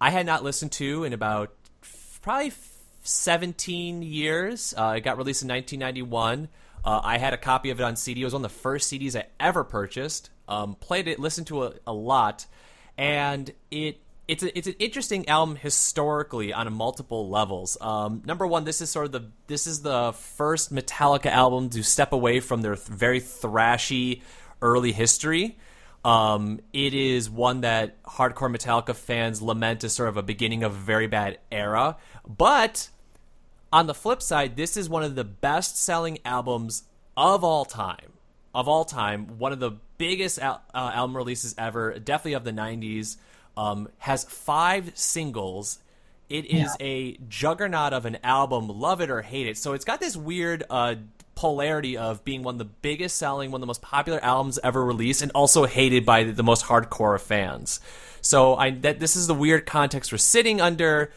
I 0.01 0.11
had 0.11 0.27
not 0.27 0.43
listened 0.43 0.73
to 0.73 1.05
in 1.05 1.13
about 1.13 1.55
probably 2.23 2.53
17 3.03 4.03
years. 4.03 4.75
Uh, 4.77 4.95
it 4.97 5.03
got 5.03 5.17
released 5.19 5.43
in 5.43 5.49
1991. 5.49 6.49
Uh, 6.85 7.01
I 7.03 7.19
had 7.19 7.33
a 7.33 7.37
copy 7.37 7.71
of 7.71 7.81
it 7.81 7.83
on 7.83 7.97
CD. 7.97 8.23
It 8.23 8.25
was 8.25 8.33
one 8.35 8.45
of 8.45 8.51
the 8.51 8.59
first 8.59 8.93
CDs 8.93 9.17
I 9.17 9.27
ever 9.39 9.65
purchased. 9.65 10.31
Um, 10.49 10.75
played 10.75 11.09
it, 11.09 11.19
listened 11.19 11.47
to 11.49 11.65
it 11.65 11.83
a 11.87 11.93
lot, 11.93 12.47
and 12.99 13.51
it 13.71 14.01
it's 14.29 14.43
a, 14.43 14.57
it's 14.57 14.67
an 14.67 14.75
interesting 14.79 15.29
album 15.29 15.57
historically 15.57 16.53
on 16.53 16.73
multiple 16.73 17.29
levels. 17.29 17.77
Um, 17.81 18.23
number 18.25 18.47
one, 18.47 18.65
this 18.65 18.81
is 18.81 18.91
sort 18.91 19.07
of 19.07 19.13
the 19.13 19.31
this 19.47 19.67
is 19.67 19.83
the 19.83 20.13
first 20.13 20.73
Metallica 20.73 21.27
album 21.27 21.71
to 21.71 21.83
step 21.83 22.13
away 22.13 22.41
from 22.41 22.63
their 22.63 22.77
th- 22.77 22.89
very 22.89 23.21
thrashy 23.21 24.23
early 24.61 24.93
history. 24.93 25.59
Um, 26.05 26.61
it 26.73 26.95
is 26.95 27.31
one 27.31 27.61
that 27.61 28.03
hardcore 28.05 28.55
Metallica 28.55 28.95
fans 28.95 29.41
lament 29.41 29.85
as 29.85 29.93
sort 29.93 30.09
of 30.09 30.17
a 30.17 30.23
beginning 30.23 30.65
of 30.65 30.73
a 30.73 30.79
very 30.79 31.07
bad 31.07 31.39
era. 31.51 31.97
But 32.27 32.89
on 33.73 33.87
the 33.87 33.95
flip 33.95 34.23
side, 34.23 34.57
this 34.57 34.77
is 34.77 34.89
one 34.89 35.03
of 35.03 35.15
the 35.15 35.25
best 35.25 35.77
selling 35.77 36.19
albums 36.25 36.85
of 37.17 37.45
all 37.45 37.65
time. 37.65 38.13
of 38.55 38.69
all 38.69 38.85
time, 38.85 39.39
one 39.39 39.51
of 39.53 39.61
the 39.61 39.73
biggest 39.97 40.39
al- 40.39 40.63
uh, 40.75 40.91
album 40.95 41.17
releases 41.17 41.55
ever, 41.57 41.99
definitely 41.99 42.35
of 42.35 42.45
the 42.45 42.53
'90s. 42.53 43.17
Um, 43.57 43.89
has 43.99 44.25
five 44.25 44.93
singles. 44.95 45.79
It 46.29 46.47
is 46.47 46.75
a 46.81 47.19
juggernaut 47.29 47.93
of 47.93 48.07
an 48.07 48.17
album, 48.25 48.69
love 48.69 49.03
it 49.03 49.11
or 49.11 49.21
hate 49.21 49.47
it. 49.47 49.59
So 49.59 49.75
it's 49.75 49.85
got 49.85 50.01
this 50.01 50.17
weird 50.17 50.65
uh, 50.71 50.95
polarity 51.35 51.97
of 51.99 52.25
being 52.25 52.43
one 52.43 52.55
of 52.55 52.59
the 52.59 52.65
biggest 52.65 53.17
selling, 53.17 53.51
one 53.51 53.59
of 53.59 53.63
the 53.63 53.67
most 53.67 53.83
popular 53.83 54.23
albums 54.25 54.59
ever 54.63 54.83
released, 54.83 55.21
and 55.21 55.31
also 55.35 55.67
hated 55.67 56.07
by 56.07 56.25
the 56.25 56.43
most 56.43 56.65
hardcore 56.65 57.15
of 57.15 57.23
fans. 57.23 57.81
So 58.23 58.57
I 58.57 58.71
that 58.71 59.01
this 59.01 59.17
is 59.17 59.27
the 59.27 59.35
weird 59.35 59.67
context 59.67 60.13
we're 60.13 60.19
sitting 60.19 60.61
under 60.61 61.13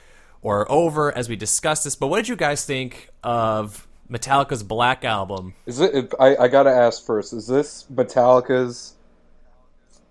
or 0.45 0.71
over 0.71 1.11
as 1.17 1.27
we 1.27 1.35
discuss 1.35 1.83
this. 1.83 1.95
But 1.95 2.07
what 2.07 2.17
did 2.17 2.27
you 2.27 2.35
guys 2.35 2.63
think 2.63 3.09
of 3.23 3.87
Metallica's 4.07 4.61
Black 4.61 5.03
Album? 5.03 5.55
Is 5.65 5.79
it? 5.79 6.13
I, 6.19 6.35
I 6.35 6.47
gotta 6.49 6.69
ask 6.69 7.03
first. 7.03 7.33
Is 7.33 7.47
this 7.47 7.87
Metallica's 7.91 8.93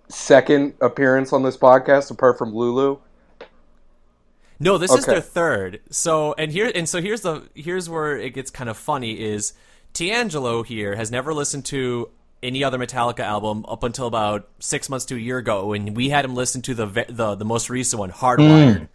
second 0.09 0.75
appearance 0.81 1.33
on 1.33 1.45
this 1.45 1.57
podcast, 1.57 2.11
apart 2.11 2.37
from 2.37 2.53
Lulu? 2.53 2.99
No, 4.59 4.76
this 4.76 4.93
is 4.93 5.07
their 5.07 5.21
third. 5.21 5.81
So 5.91 6.35
and 6.37 6.50
here 6.50 6.71
and 6.75 6.88
so 6.88 7.00
here's 7.00 7.21
the 7.21 7.49
here's 7.55 7.88
where 7.88 8.19
it 8.19 8.35
gets 8.35 8.50
kind 8.50 8.69
of 8.69 8.76
funny 8.76 9.21
is 9.21 9.53
TeAngelo 9.95 10.67
here 10.67 10.97
has 10.97 11.12
never 11.12 11.33
listened 11.33 11.64
to 11.67 12.11
any 12.43 12.64
other 12.64 12.79
Metallica 12.79 13.21
album 13.21 13.64
up 13.69 13.85
until 13.85 14.09
about 14.09 14.49
six 14.59 14.88
months 14.91 15.05
to 15.07 15.14
a 15.14 15.19
year 15.19 15.38
ago, 15.38 15.75
and 15.75 15.97
we 15.97 16.09
had 16.09 16.25
him 16.25 16.35
listen 16.35 16.61
to 16.62 16.75
the 16.75 16.87
the 17.09 17.37
the 17.37 17.45
most 17.45 17.71
recent 17.71 18.00
one, 18.00 18.11
Hardwired. 18.11 18.81
Mm. 18.81 18.88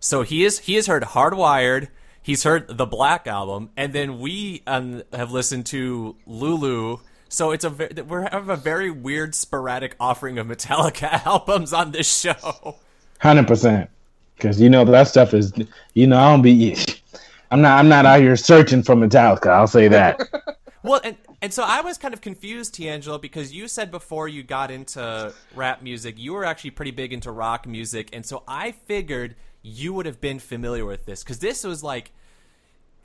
So 0.00 0.22
he 0.22 0.44
is 0.44 0.60
he 0.60 0.74
has 0.74 0.86
heard 0.86 1.02
Hardwired. 1.02 1.88
He's 2.22 2.42
heard 2.42 2.76
the 2.76 2.86
Black 2.86 3.26
album, 3.26 3.70
and 3.76 3.92
then 3.92 4.18
we 4.18 4.62
um, 4.66 5.02
have 5.12 5.30
listened 5.30 5.66
to 5.66 6.16
Lulu. 6.26 6.98
So 7.28 7.52
it's 7.52 7.64
a 7.64 7.70
ve- 7.70 8.02
we 8.02 8.22
have 8.22 8.48
a 8.48 8.56
very 8.56 8.90
weird 8.90 9.34
sporadic 9.34 9.94
offering 10.00 10.38
of 10.38 10.46
Metallica 10.46 11.24
albums 11.26 11.72
on 11.72 11.92
this 11.92 12.20
show. 12.20 12.76
Hundred 13.20 13.46
percent. 13.46 13.90
Because 14.36 14.60
you 14.60 14.70
know 14.70 14.84
that 14.86 15.06
stuff 15.06 15.34
is, 15.34 15.52
you 15.92 16.06
know, 16.06 16.18
I 16.18 16.30
don't 16.30 16.42
be. 16.42 16.76
I'm 17.50 17.60
not. 17.60 17.78
I'm 17.78 17.88
not 17.88 18.06
out 18.06 18.20
here 18.20 18.36
searching 18.36 18.82
for 18.82 18.94
Metallica. 18.94 19.48
I'll 19.48 19.66
say 19.66 19.88
that. 19.88 20.20
Well, 20.82 21.00
and 21.04 21.16
and 21.42 21.52
so 21.52 21.62
I 21.62 21.82
was 21.82 21.98
kind 21.98 22.14
of 22.14 22.22
confused, 22.22 22.74
TeAngelo, 22.74 23.20
because 23.20 23.52
you 23.52 23.68
said 23.68 23.90
before 23.90 24.28
you 24.28 24.42
got 24.42 24.70
into 24.70 25.34
rap 25.54 25.82
music, 25.82 26.18
you 26.18 26.32
were 26.32 26.44
actually 26.44 26.70
pretty 26.70 26.90
big 26.90 27.12
into 27.12 27.30
rock 27.30 27.66
music, 27.66 28.08
and 28.14 28.24
so 28.24 28.42
I 28.48 28.72
figured 28.72 29.36
you 29.62 29.92
would 29.92 30.06
have 30.06 30.20
been 30.20 30.38
familiar 30.38 30.84
with 30.84 31.06
this 31.06 31.22
because 31.22 31.38
this 31.38 31.64
was 31.64 31.82
like. 31.82 32.12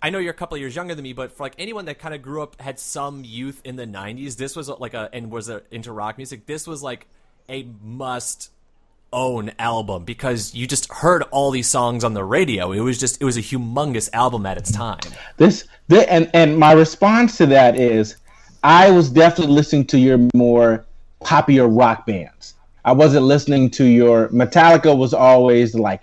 I 0.01 0.11
know 0.11 0.19
you're 0.19 0.31
a 0.31 0.35
couple 0.35 0.55
years 0.57 0.75
younger 0.75 0.93
than 0.93 1.01
me, 1.01 1.13
but 1.13 1.31
for 1.31 1.43
like 1.43 1.55
anyone 1.57 1.85
that 1.85 1.97
kind 1.97 2.13
of 2.13 2.21
grew 2.21 2.43
up 2.43 2.61
had 2.61 2.77
some 2.77 3.23
youth 3.23 3.59
in 3.63 3.75
the 3.75 3.87
'90s, 3.87 4.35
this 4.35 4.55
was 4.55 4.69
like 4.69 4.93
a 4.93 5.09
and 5.11 5.31
was 5.31 5.49
a, 5.49 5.63
into 5.71 5.91
rock 5.91 6.17
music. 6.17 6.45
This 6.45 6.67
was 6.67 6.83
like 6.83 7.07
a 7.49 7.67
must 7.81 8.51
own 9.15 9.51
album 9.57 10.03
because 10.03 10.53
you 10.53 10.67
just 10.67 10.91
heard 10.91 11.23
all 11.31 11.49
these 11.49 11.67
songs 11.67 12.03
on 12.03 12.13
the 12.13 12.23
radio. 12.23 12.71
It 12.71 12.81
was 12.81 12.99
just 12.99 13.21
it 13.21 13.25
was 13.25 13.37
a 13.37 13.41
humongous 13.41 14.09
album 14.13 14.45
at 14.45 14.57
its 14.57 14.71
time. 14.71 14.99
This, 15.37 15.67
the, 15.87 16.11
and 16.11 16.29
and 16.33 16.57
my 16.57 16.73
response 16.73 17.37
to 17.37 17.45
that 17.47 17.79
is, 17.79 18.17
I 18.63 18.91
was 18.91 19.09
definitely 19.09 19.55
listening 19.55 19.85
to 19.87 19.97
your 19.97 20.19
more 20.35 20.85
popular 21.21 21.67
rock 21.67 22.05
bands. 22.05 22.55
I 22.83 22.91
wasn't 22.91 23.25
listening 23.25 23.71
to 23.71 23.85
your 23.85 24.27
Metallica. 24.29 24.95
Was 24.95 25.13
always 25.13 25.73
like 25.73 26.01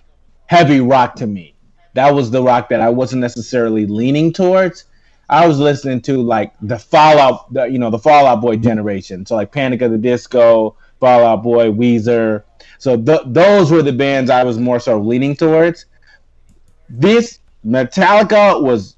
heavy 0.53 0.81
rock 0.81 1.15
to 1.17 1.27
me. 1.27 1.55
That 1.95 2.15
was 2.15 2.31
the 2.31 2.43
rock 2.43 2.69
that 2.69 2.83
I 2.83 2.91
wasn't 2.91 3.23
necessarily 3.23 3.87
leaning 3.87 4.35
towards. 4.35 4.85
I 5.31 5.47
was 5.47 5.59
listening 5.59 6.03
to 6.03 6.21
like 6.21 6.53
the 6.61 6.79
Fallout, 6.79 7.51
the, 7.55 7.65
you 7.65 7.79
know, 7.79 7.89
the 7.89 7.99
Fall 7.99 8.27
Out 8.27 8.43
Boy 8.43 8.57
generation. 8.57 9.25
So 9.25 9.35
like 9.35 9.51
Panic 9.51 9.81
of 9.81 9.93
the 9.93 9.97
Disco, 9.97 10.77
Fall 11.01 11.25
Out 11.25 11.43
Boy, 11.43 11.71
Weezer. 11.73 12.45
So 12.79 12.99
th- 12.99 13.23
those 13.27 13.71
were 13.71 13.83
the 13.83 13.95
bands 13.95 14.29
I 14.31 14.45
was 14.45 14.59
more 14.59 14.79
sort 14.79 14.99
of 14.99 15.07
leaning 15.07 15.35
towards. 15.35 15.87
This 16.91 17.39
Metallica 17.65 18.63
was 18.63 18.97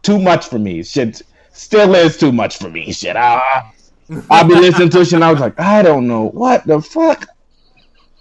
too 0.00 0.18
much 0.18 0.46
for 0.46 0.58
me. 0.58 0.82
Shit 0.82 1.20
still 1.52 1.94
is 1.94 2.16
too 2.16 2.32
much 2.32 2.56
for 2.56 2.70
me. 2.70 2.92
Shit. 2.94 3.14
I, 3.14 3.72
I'll 4.30 4.48
be 4.48 4.54
listening 4.54 4.88
to 4.88 5.04
shit 5.04 5.14
and 5.14 5.24
I 5.24 5.32
was 5.32 5.40
like, 5.40 5.60
I 5.60 5.82
don't 5.82 6.08
know 6.08 6.28
what 6.30 6.66
the 6.66 6.80
fuck 6.80 7.26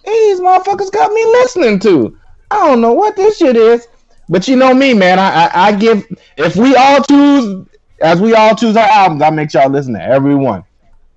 these 0.06 0.42
motherfuckers 0.42 0.92
got 0.92 1.14
me 1.14 1.24
listening 1.26 1.80
to. 1.80 2.18
I 2.52 2.68
don't 2.68 2.82
know 2.82 2.94
what 2.94 3.16
this 3.16 3.38
shit 3.38 3.56
is. 3.56 3.88
But 4.30 4.48
you 4.48 4.56
know 4.56 4.74
me, 4.74 4.94
man. 4.94 5.20
I, 5.20 5.46
I, 5.46 5.68
I 5.68 5.72
give 5.76 6.06
if 6.38 6.56
we 6.56 6.76
all 6.76 7.02
choose 7.04 7.68
as 8.02 8.22
we 8.22 8.34
all 8.34 8.56
choose 8.56 8.76
our 8.78 8.88
albums, 8.88 9.22
I 9.22 9.30
make 9.30 9.54
y'all 9.54 9.70
listen 9.70 9.94
to 9.94 10.02
every 10.02 10.36
one. 10.36 10.64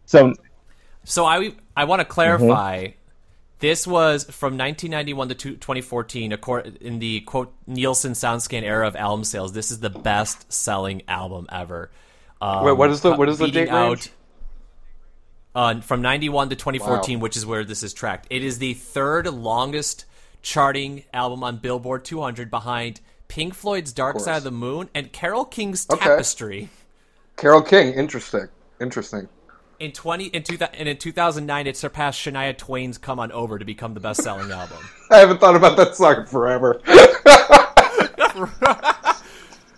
So 0.07 0.35
So 1.05 1.25
I 1.25 1.53
I 1.77 1.85
want 1.85 2.01
to 2.01 2.05
clarify. 2.05 2.89
This 3.61 3.87
was 3.87 4.25
from 4.25 4.59
1991 4.59 5.29
to 5.29 5.35
2014, 5.37 6.33
in 6.81 6.99
the 6.99 7.21
quote 7.21 7.55
Nielsen 7.67 8.13
SoundScan 8.13 8.63
era 8.63 8.87
of 8.87 8.95
album 8.97 9.25
sales. 9.25 9.53
This 9.53 9.71
is 9.71 9.81
the 9.81 9.89
best-selling 9.89 11.03
album 11.09 11.47
ever. 11.51 11.91
Um, 12.43 12.65
Wait, 12.65 12.73
what 12.73 12.91
is 12.91 13.01
the- 13.01 13.15
what 13.15 13.29
is 13.29 13.39
the 13.39 13.47
beating 13.47 13.67
date 13.67 13.73
range? 13.73 14.11
Uh, 15.55 15.81
from 15.81 16.03
91 16.03 16.51
to 16.51 16.57
2014, 16.57 17.21
which 17.21 17.37
is 17.37 17.47
where 17.47 17.65
this 17.65 17.83
is 17.83 17.95
tracked. 17.95 18.27
It 18.29 18.43
is 18.43 18.59
the 18.59 18.75
third 18.75 19.29
longest 19.29 20.05
charting 20.45 21.03
album 21.13 21.43
on 21.43 21.57
Billboard 21.57 22.05
200, 22.05 22.51
behind 22.51 23.01
Pink 23.27 23.55
Floyd's 23.55 23.93
"Dark 23.93 24.21
Side 24.21 24.37
of 24.37 24.45
the 24.45 24.51
Moon" 24.53 24.89
and 24.95 25.11
Carole 25.11 25.47
King's 25.47 25.87
Okay. 25.91 26.05
"Tapestry." 26.05 26.69
Carole 27.37 27.63
King. 27.63 27.95
Interesting. 27.95 28.47
Interesting. 28.81 29.29
In 29.81 29.91
20 29.91 30.27
in 30.27 30.45
2000, 30.45 30.75
and 30.79 30.89
in 30.89 30.97
2009, 30.99 31.67
it 31.67 31.77
surpassed 31.77 32.21
Shania 32.21 32.57
Twain's 32.57 32.99
"Come 32.99 33.19
On 33.19 33.33
Over" 33.33 33.59
to 33.59 33.65
become 33.65 33.95
the 33.95 34.01
best-selling 34.01 34.53
album. 34.53 34.79
I 35.11 35.19
haven't 35.19 35.41
thought 35.41 35.57
about 35.57 35.77
that 35.79 35.97
song 35.97 36.27
forever. 36.27 36.81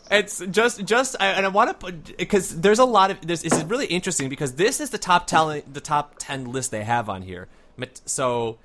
It's 0.08 0.38
just, 0.52 0.84
just, 0.84 1.16
I- 1.18 1.30
and 1.32 1.44
I 1.44 1.48
want 1.48 1.68
to 1.70 1.74
put 1.74 2.16
because 2.16 2.60
there's 2.60 2.78
a 2.78 2.84
lot 2.84 3.10
of 3.10 3.26
this. 3.26 3.42
This 3.42 3.52
is 3.52 3.64
really 3.64 3.86
interesting 3.86 4.28
because 4.28 4.54
this 4.54 4.80
is 4.80 4.90
the 4.90 4.98
top 4.98 5.26
ten, 5.26 5.62
the 5.72 5.80
top 5.80 6.14
ten 6.18 6.52
list 6.52 6.70
they 6.70 6.84
have 6.84 7.08
on 7.08 7.22
here. 7.22 7.48
So, 8.04 8.58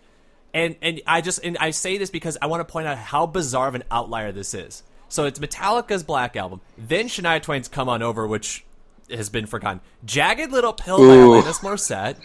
and 0.53 0.75
and 0.81 1.01
I 1.07 1.21
just 1.21 1.43
and 1.43 1.57
I 1.59 1.71
say 1.71 1.97
this 1.97 2.09
because 2.09 2.37
I 2.41 2.47
want 2.47 2.65
to 2.67 2.71
point 2.71 2.87
out 2.87 2.97
how 2.97 3.25
bizarre 3.25 3.67
of 3.67 3.75
an 3.75 3.83
outlier 3.91 4.31
this 4.31 4.53
is. 4.53 4.83
So 5.09 5.25
it's 5.25 5.39
Metallica's 5.39 6.03
Black 6.03 6.35
Album, 6.35 6.61
then 6.77 7.07
Shania 7.07 7.41
Twain's 7.41 7.67
"Come 7.67 7.89
On 7.89 8.01
Over," 8.01 8.27
which 8.27 8.63
has 9.09 9.29
been 9.29 9.45
forgotten. 9.45 9.81
Jagged 10.05 10.51
Little 10.51 10.73
Pill 10.73 10.97
by 10.97 11.03
Ooh. 11.03 11.41
Alanis 11.41 11.59
Morissette. 11.59 12.17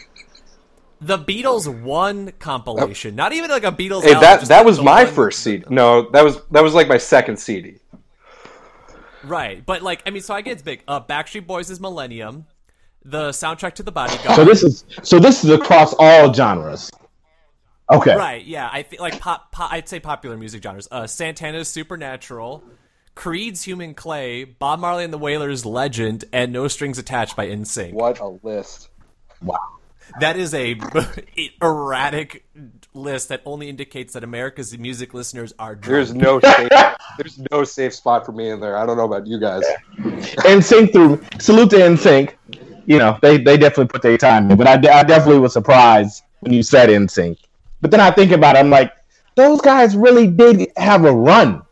The 0.98 1.18
Beatles 1.18 1.82
one 1.82 2.32
compilation, 2.38 3.16
not 3.16 3.34
even 3.34 3.50
like 3.50 3.64
a 3.64 3.72
Beatles. 3.72 4.02
Hey, 4.02 4.14
album, 4.14 4.20
that 4.22 4.40
that 4.42 4.56
like 4.58 4.66
was 4.66 4.78
the 4.78 4.82
my 4.82 5.04
first 5.04 5.40
CD. 5.40 5.64
No, 5.68 6.08
that 6.10 6.24
was 6.24 6.40
that 6.52 6.62
was 6.62 6.72
like 6.74 6.88
my 6.88 6.96
second 6.96 7.38
CD. 7.38 7.78
Right, 9.22 9.64
but 9.64 9.82
like 9.82 10.02
I 10.06 10.10
mean, 10.10 10.22
so 10.22 10.32
I 10.32 10.40
get 10.40 10.52
it's 10.52 10.62
big. 10.62 10.82
Uh, 10.88 11.00
Backstreet 11.00 11.46
Boys 11.46 11.68
is 11.68 11.80
Millennium, 11.80 12.46
the 13.04 13.30
soundtrack 13.30 13.74
to 13.74 13.82
the 13.82 13.92
Bodyguard. 13.92 14.36
so 14.36 14.44
this 14.44 14.62
is 14.62 14.84
so 15.02 15.18
this 15.18 15.44
is 15.44 15.50
across 15.50 15.94
all 15.98 16.32
genres. 16.32 16.90
Okay. 17.90 18.16
right, 18.16 18.44
yeah, 18.44 18.68
I 18.72 18.82
think 18.82 19.00
like 19.00 19.20
pop, 19.20 19.52
pop, 19.52 19.72
I'd 19.72 19.88
say 19.88 20.00
popular 20.00 20.36
music 20.36 20.62
genres. 20.62 20.88
Uh, 20.90 21.06
Santana's 21.06 21.68
Supernatural, 21.68 22.64
Creed's 23.14 23.62
Human 23.62 23.94
Clay, 23.94 24.44
Bob 24.44 24.80
Marley 24.80 25.04
and 25.04 25.12
the 25.12 25.18
Wailers' 25.18 25.64
Legend, 25.64 26.24
and 26.32 26.52
No 26.52 26.66
Strings 26.68 26.98
Attached 26.98 27.36
by 27.36 27.46
NSYNC. 27.46 27.92
What 27.92 28.18
a 28.18 28.28
list! 28.42 28.88
Wow. 29.40 29.58
That 30.20 30.36
is 30.36 30.54
a 30.54 30.78
erratic 31.62 32.44
list 32.94 33.28
that 33.28 33.42
only 33.44 33.68
indicates 33.68 34.14
that 34.14 34.24
America's 34.24 34.76
music 34.78 35.14
listeners 35.14 35.52
are 35.58 35.74
drunk. 35.74 35.92
There's 35.92 36.14
no 36.14 36.40
safe, 36.56 36.68
there's 37.18 37.38
no 37.50 37.64
safe 37.64 37.94
spot 37.94 38.24
for 38.24 38.32
me 38.32 38.50
in 38.50 38.60
there. 38.60 38.76
I 38.76 38.86
don't 38.86 38.96
know 38.96 39.04
about 39.04 39.26
you 39.26 39.38
guys. 39.38 39.62
NSYNC 39.98 40.92
through 40.92 41.22
salute 41.40 41.70
to 41.70 41.76
NSYNC. 41.76 42.34
You 42.86 42.98
know, 42.98 43.18
they, 43.20 43.36
they 43.38 43.56
definitely 43.56 43.88
put 43.88 44.02
their 44.02 44.16
time 44.16 44.50
in. 44.50 44.56
But 44.56 44.68
I, 44.68 44.74
I 44.74 45.02
definitely 45.02 45.40
was 45.40 45.52
surprised 45.52 46.22
when 46.40 46.52
you 46.52 46.62
said 46.62 46.88
NSYNC. 46.88 47.38
But 47.86 47.92
then 47.92 48.00
I 48.00 48.10
think 48.10 48.32
about 48.32 48.56
it, 48.56 48.58
I'm 48.58 48.68
like, 48.68 48.92
those 49.36 49.60
guys 49.60 49.96
really 49.96 50.26
did 50.26 50.72
have 50.76 51.04
a 51.04 51.12
run. 51.12 51.62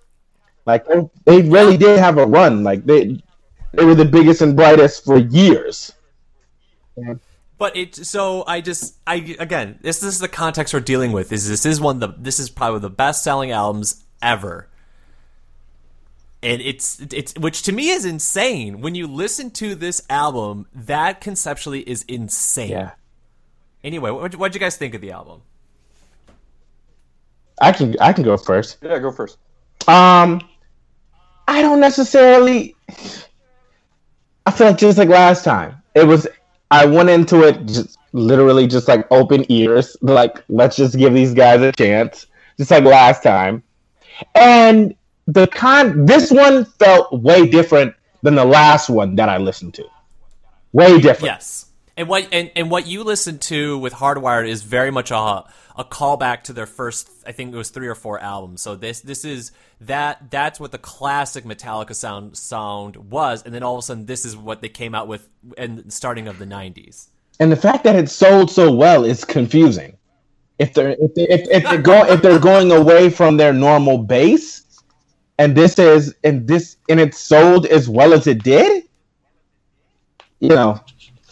Like 0.64 0.86
they, 0.86 1.10
they 1.24 1.42
really 1.42 1.76
did 1.76 1.98
have 1.98 2.18
a 2.18 2.24
run. 2.24 2.62
Like 2.62 2.84
they 2.84 3.20
they 3.72 3.84
were 3.84 3.96
the 3.96 4.04
biggest 4.04 4.40
and 4.40 4.54
brightest 4.54 5.04
for 5.04 5.18
years. 5.18 5.92
But 7.58 7.76
it 7.76 7.96
so 7.96 8.44
I 8.46 8.60
just 8.60 8.94
I 9.08 9.34
again 9.40 9.80
this, 9.82 9.98
this 9.98 10.14
is 10.14 10.20
the 10.20 10.28
context 10.28 10.72
we're 10.72 10.78
dealing 10.78 11.10
with 11.10 11.32
is 11.32 11.48
this 11.48 11.66
is 11.66 11.80
one 11.80 12.00
of 12.00 12.12
the 12.12 12.22
this 12.22 12.38
is 12.38 12.48
probably 12.48 12.78
the 12.78 12.90
best 12.90 13.24
selling 13.24 13.50
albums 13.50 14.04
ever. 14.22 14.68
And 16.44 16.62
it's 16.62 17.00
it's 17.12 17.34
which 17.34 17.62
to 17.62 17.72
me 17.72 17.88
is 17.88 18.04
insane. 18.04 18.82
When 18.82 18.94
you 18.94 19.08
listen 19.08 19.50
to 19.50 19.74
this 19.74 20.00
album, 20.08 20.68
that 20.72 21.20
conceptually 21.20 21.80
is 21.80 22.04
insane. 22.04 22.70
Yeah. 22.70 22.92
Anyway, 23.82 24.12
what 24.12 24.36
what'd 24.36 24.54
you 24.54 24.60
guys 24.60 24.76
think 24.76 24.94
of 24.94 25.00
the 25.00 25.10
album? 25.10 25.42
I 27.60 27.72
can 27.72 27.94
I 28.00 28.12
can 28.12 28.24
go 28.24 28.36
first. 28.36 28.78
Yeah, 28.82 28.98
go 28.98 29.10
first. 29.12 29.38
Um, 29.86 30.40
I 31.46 31.62
don't 31.62 31.80
necessarily. 31.80 32.74
I 34.46 34.50
feel 34.50 34.68
like 34.68 34.78
just 34.78 34.98
like 34.98 35.08
last 35.08 35.44
time, 35.44 35.82
it 35.94 36.06
was. 36.06 36.26
I 36.70 36.86
went 36.86 37.10
into 37.10 37.42
it 37.44 37.66
just 37.66 37.98
literally 38.12 38.66
just 38.66 38.88
like 38.88 39.06
open 39.10 39.44
ears, 39.50 39.96
like 40.00 40.42
let's 40.48 40.76
just 40.76 40.96
give 40.96 41.12
these 41.12 41.34
guys 41.34 41.60
a 41.60 41.72
chance, 41.72 42.26
just 42.56 42.70
like 42.70 42.84
last 42.84 43.22
time. 43.22 43.62
And 44.34 44.94
the 45.26 45.46
con 45.48 46.06
this 46.06 46.30
one 46.30 46.64
felt 46.64 47.12
way 47.12 47.46
different 47.46 47.94
than 48.22 48.34
the 48.34 48.44
last 48.44 48.88
one 48.88 49.16
that 49.16 49.28
I 49.28 49.36
listened 49.36 49.74
to. 49.74 49.84
Way 50.72 51.00
different. 51.00 51.34
Yes. 51.34 51.66
And 51.96 52.08
what 52.08 52.28
and, 52.32 52.50
and 52.56 52.70
what 52.70 52.86
you 52.88 53.04
listened 53.04 53.40
to 53.42 53.78
with 53.78 53.92
Hardwired 53.92 54.48
is 54.48 54.62
very 54.62 54.90
much 54.90 55.10
a 55.12 55.44
a 55.76 55.84
callback 55.84 56.42
to 56.44 56.52
their 56.52 56.66
first 56.66 57.08
I 57.24 57.32
think 57.32 57.54
it 57.54 57.56
was 57.56 57.70
three 57.70 57.86
or 57.86 57.94
four 57.94 58.18
albums. 58.20 58.62
So 58.62 58.74
this 58.74 59.00
this 59.00 59.24
is 59.24 59.52
that 59.80 60.30
that's 60.30 60.58
what 60.58 60.72
the 60.72 60.78
classic 60.78 61.44
Metallica 61.44 61.94
sound 61.94 62.36
sound 62.36 62.96
was, 62.96 63.44
and 63.44 63.54
then 63.54 63.62
all 63.62 63.74
of 63.74 63.78
a 63.78 63.82
sudden 63.82 64.06
this 64.06 64.24
is 64.24 64.36
what 64.36 64.60
they 64.60 64.68
came 64.68 64.94
out 64.94 65.06
with 65.06 65.28
in 65.56 65.88
starting 65.88 66.26
of 66.26 66.38
the 66.38 66.46
nineties. 66.46 67.10
And 67.38 67.52
the 67.52 67.56
fact 67.56 67.84
that 67.84 67.94
it 67.94 68.08
sold 68.10 68.50
so 68.50 68.72
well 68.72 69.04
is 69.04 69.24
confusing. 69.24 69.96
If 70.58 70.74
they're 70.74 70.96
if 70.98 71.14
they 71.14 71.28
if, 71.28 71.48
if 71.48 71.62
they're 71.62 71.82
going 71.82 72.12
if 72.12 72.22
they're 72.22 72.40
going 72.40 72.72
away 72.72 73.08
from 73.08 73.36
their 73.36 73.52
normal 73.52 73.98
base, 73.98 74.64
and 75.38 75.56
this 75.56 75.78
is 75.78 76.12
and 76.24 76.48
this 76.48 76.76
and 76.88 76.98
it 76.98 77.14
sold 77.14 77.66
as 77.66 77.88
well 77.88 78.12
as 78.12 78.26
it 78.26 78.42
did, 78.42 78.82
you 80.40 80.48
know. 80.48 80.80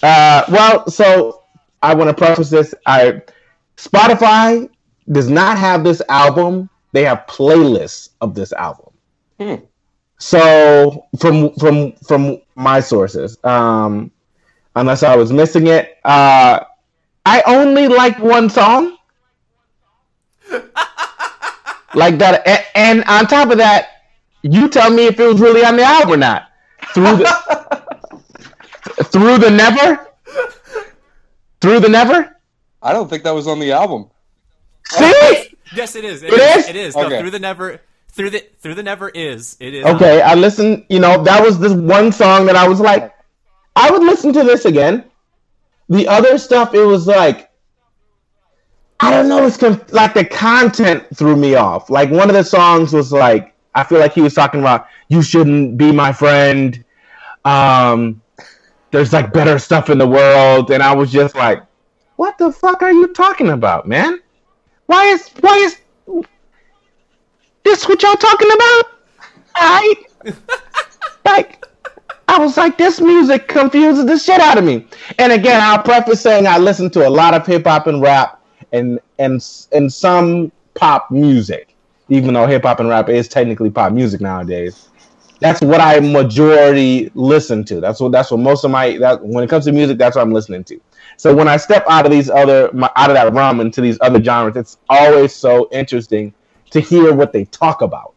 Uh, 0.03 0.45
well, 0.49 0.91
so 0.91 1.45
I 1.83 1.95
want 1.95 2.09
to 2.09 2.15
preface 2.15 2.51
this. 2.51 2.75
I 2.87 3.23
Spotify 3.77 4.69
does 5.11 5.29
not 5.29 5.59
have 5.59 5.85
this 5.85 6.03
album. 6.09 6.69
They 6.93 7.05
have 7.05 7.25
playlists 7.29 8.11
of 8.21 8.35
this 8.35 8.53
album. 8.53 8.93
Hmm. 9.39 9.55
So 10.19 11.07
from 11.19 11.53
from 11.55 11.93
from 12.07 12.41
my 12.55 12.81
sources, 12.81 13.39
um, 13.45 14.11
unless 14.77 15.03
I 15.03 15.17
was 15.17 15.33
missing 15.33 15.67
it, 15.67 15.99
uh, 16.05 16.61
I 17.27 17.43
only 17.47 17.89
like 17.89 18.19
one 18.19 18.49
song. 18.49 18.97
like 21.95 22.19
that, 22.19 22.47
and, 22.47 22.65
and 22.75 23.05
on 23.05 23.27
top 23.27 23.51
of 23.51 23.59
that, 23.59 23.89
you 24.43 24.69
tell 24.69 24.91
me 24.91 25.07
if 25.07 25.19
it 25.19 25.27
was 25.27 25.41
really 25.41 25.65
on 25.65 25.77
the 25.77 25.83
album 25.83 26.15
or 26.15 26.17
not. 26.17 26.49
Through 26.95 27.17
the 27.17 27.62
through 29.13 29.39
the 29.39 29.51
never, 29.51 30.09
through 31.61 31.81
the 31.81 31.89
never. 31.89 32.37
I 32.83 32.93
don't 32.93 33.09
think 33.09 33.23
that 33.25 33.33
was 33.35 33.47
on 33.47 33.61
the 33.61 33.73
album. 33.73 34.11
See, 34.89 35.49
Yes, 35.75 35.97
it 35.97 36.05
is. 36.05 36.23
It 36.23 36.33
is? 36.33 36.69
It 36.69 36.77
is. 36.77 36.97
No, 36.97 37.07
Okay. 37.07 37.21
through 37.21 37.31
the 37.31 37.39
never. 37.39 37.81
Through 38.09 38.31
the 38.31 38.45
through 38.61 38.75
the 38.75 38.83
never 38.83 39.09
is. 39.09 39.57
It 39.59 39.73
is. 39.75 39.87
okay, 39.87 40.21
I 40.21 40.35
listened. 40.35 40.85
You 40.91 41.01
know, 41.01 41.23
that 41.25 41.43
was 41.43 41.59
this 41.59 41.73
one 41.73 42.13
song 42.13 42.45
that 42.47 42.57
I 42.57 42.69
was 42.69 42.79
like, 42.79 43.15
I 43.75 43.91
would 43.91 44.03
listen 44.03 44.33
to 44.35 44.45
this 44.45 44.67
again. 44.67 45.05
The 45.89 46.07
other 46.09 46.37
stuff, 46.37 46.75
it 46.75 46.85
was 46.85 47.07
like, 47.07 47.51
I 49.01 49.11
don't 49.11 49.29
know. 49.29 49.47
It's 49.47 49.57
conf- 49.57 49.93
like 49.93 50.15
the 50.15 50.25
content 50.25 51.05
threw 51.15 51.37
me 51.37 51.55
off. 51.55 51.89
Like 51.91 52.11
one 52.11 52.29
of 52.29 52.35
the 52.37 52.45
songs 52.45 52.93
was 52.93 53.13
like, 53.13 53.55
I 53.75 53.83
feel 53.85 53.99
like 53.99 54.13
he 54.13 54.21
was 54.21 54.35
talking 54.35 54.61
about 54.61 54.87
you 55.09 55.23
shouldn't 55.23 55.77
be 55.79 55.91
my 55.91 56.13
friend. 56.13 56.85
Um, 57.45 58.22
there's 58.93 59.13
like 59.13 59.33
better 59.33 59.59
stuff 59.59 59.91
in 59.91 59.99
the 59.99 60.07
world, 60.07 60.71
and 60.71 60.83
I 60.83 60.95
was 60.95 61.11
just 61.11 61.35
like, 61.35 61.63
what 62.17 62.39
the 62.39 62.53
fuck 62.53 62.83
are 62.83 62.93
you 62.93 63.09
talking 63.09 63.49
about, 63.49 63.89
man? 63.89 64.21
Why 64.87 65.07
is 65.07 65.29
why 65.41 65.57
is 65.57 65.79
this 67.65 67.89
what 67.89 68.03
y'all 68.03 68.15
talking 68.15 68.51
about? 68.53 68.85
I 69.57 69.95
like 71.25 71.65
I 72.29 72.39
was 72.39 72.57
like, 72.57 72.79
this 72.79 73.01
music 73.01 73.49
confuses 73.49 74.07
the 74.07 74.19
shit 74.19 74.41
out 74.41 74.59
of 74.59 74.65
me. 74.65 74.87
And 75.19 75.33
again, 75.33 75.61
I'll 75.63 75.83
preface 75.83 76.21
saying 76.21 76.47
I 76.47 76.59
listen 76.59 76.91
to 76.91 77.09
a 77.09 77.11
lot 77.11 77.35
of 77.35 77.47
hip 77.47 77.67
hop 77.67 77.87
and 77.87 78.01
rap 78.01 78.43
and 78.73 79.01
and 79.19 79.45
and 79.73 79.93
some 79.93 80.53
pop 80.75 81.11
music, 81.11 81.75
even 82.09 82.35
though 82.35 82.47
hip 82.47 82.63
hop 82.65 82.81
and 82.81 82.89
rap 82.89 83.09
is 83.09 83.27
technically 83.27 83.71
pop 83.71 83.93
music 83.93 84.21
nowadays. 84.21 84.91
That's 85.43 85.61
what 85.61 85.81
I 85.81 86.01
majority 86.01 87.11
listen 87.15 87.65
to. 87.65 87.81
That's 87.81 88.01
what 88.01 88.13
that's 88.13 88.31
what 88.31 88.41
most 88.41 88.65
of 88.65 88.71
my 88.71 88.97
that 88.99 89.23
when 89.23 89.43
it 89.43 89.51
comes 89.51 89.65
to 89.67 89.73
music, 89.73 89.99
that's 89.99 90.17
what 90.17 90.23
I'm 90.23 90.33
listening 90.33 90.65
to. 90.65 90.81
So 91.17 91.35
when 91.35 91.49
I 91.49 91.57
step 91.57 91.85
out 91.89 92.07
of 92.07 92.13
these 92.13 92.31
other 92.31 92.71
my, 92.73 92.91
out 92.97 93.11
of 93.11 93.15
that 93.15 93.33
realm 93.33 93.61
into 93.61 93.81
these 93.81 93.99
other 94.01 94.23
genres, 94.23 94.57
it's 94.57 94.79
always 94.89 95.35
so 95.35 95.69
interesting 95.73 96.33
to 96.71 96.81
hear 96.81 97.13
what 97.13 97.33
they 97.33 97.45
talk 97.47 97.83
about 97.83 98.15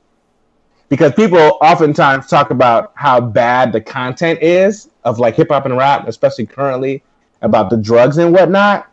because 0.89 1.13
people 1.13 1.57
oftentimes 1.61 2.27
talk 2.27 2.51
about 2.51 2.91
how 2.95 3.19
bad 3.19 3.73
the 3.73 3.81
content 3.81 4.39
is 4.41 4.89
of 5.03 5.19
like 5.19 5.35
hip 5.35 5.49
hop 5.49 5.65
and 5.65 5.75
rap, 5.77 6.07
especially 6.07 6.45
currently 6.45 7.03
about 7.41 7.69
the 7.69 7.77
drugs 7.77 8.17
and 8.17 8.33
whatnot. 8.33 8.91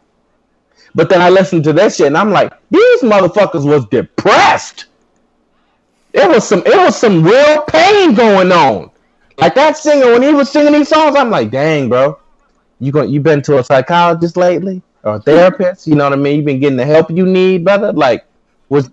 But 0.95 1.09
then 1.09 1.21
I 1.21 1.31
listen 1.31 1.63
to 1.65 1.73
this 1.73 1.97
shit 1.97 2.09
and 2.09 2.17
I'm 2.17 2.31
like, 2.31 2.53
these 2.71 3.01
motherfuckers 3.03 3.65
was 3.65 3.87
depressed. 3.87 4.87
It 6.13 6.29
was 6.29 6.47
some 6.47 6.61
it 6.67 6.77
was 6.77 6.97
some 6.99 7.23
real 7.25 7.63
pain 7.63 8.15
going 8.15 8.53
on. 8.53 8.91
Like 9.39 9.55
that 9.55 9.77
singer 9.77 10.13
when 10.13 10.23
he 10.23 10.33
was 10.33 10.51
singing 10.51 10.73
these 10.75 10.89
songs, 10.89 11.17
I'm 11.17 11.31
like, 11.31 11.51
dang, 11.51 11.89
bro, 11.89 12.19
you 12.81 12.93
going 12.93 13.11
you 13.11 13.21
been 13.21 13.43
to 13.43 13.59
a 13.59 13.65
psychologist 13.65 14.37
lately 14.37 14.83
or 15.03 15.17
a 15.17 15.21
therapist? 15.21 15.87
You 15.87 15.95
know 15.95 16.05
what 16.05 16.13
I 16.13 16.17
mean? 16.17 16.39
You 16.39 16.43
been 16.45 16.61
getting 16.61 16.77
the 16.77 16.85
help 16.87 17.11
you 17.11 17.25
need, 17.27 17.65
brother? 17.65 17.93
Like, 17.93 18.27
was 18.69 18.91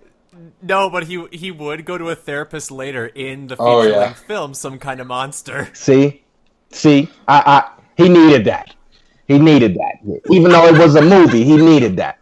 No, 0.62 0.90
but 0.90 1.04
he 1.06 1.26
he 1.32 1.52
would 1.52 1.86
go 1.86 1.98
to 1.98 2.10
a 2.10 2.16
therapist 2.16 2.72
later 2.72 3.08
in 3.08 3.48
the 3.48 3.56
feature 3.56 3.66
Oh, 3.68 3.82
yeah. 3.84 4.14
film, 4.14 4.54
some 4.54 4.80
kind 4.80 5.00
of 5.02 5.08
monster. 5.08 5.70
See, 5.74 6.24
see, 6.72 7.10
I, 7.28 7.44
I, 7.46 7.72
he 7.98 8.08
needed 8.10 8.46
that. 8.46 8.74
He 9.28 9.38
needed 9.40 9.76
that. 9.76 10.22
Even 10.32 10.52
though 10.52 10.66
it 10.68 10.78
was 10.78 10.96
a 10.96 11.02
movie, 11.02 11.44
he 11.44 11.58
needed 11.58 11.98
that. 11.98 12.18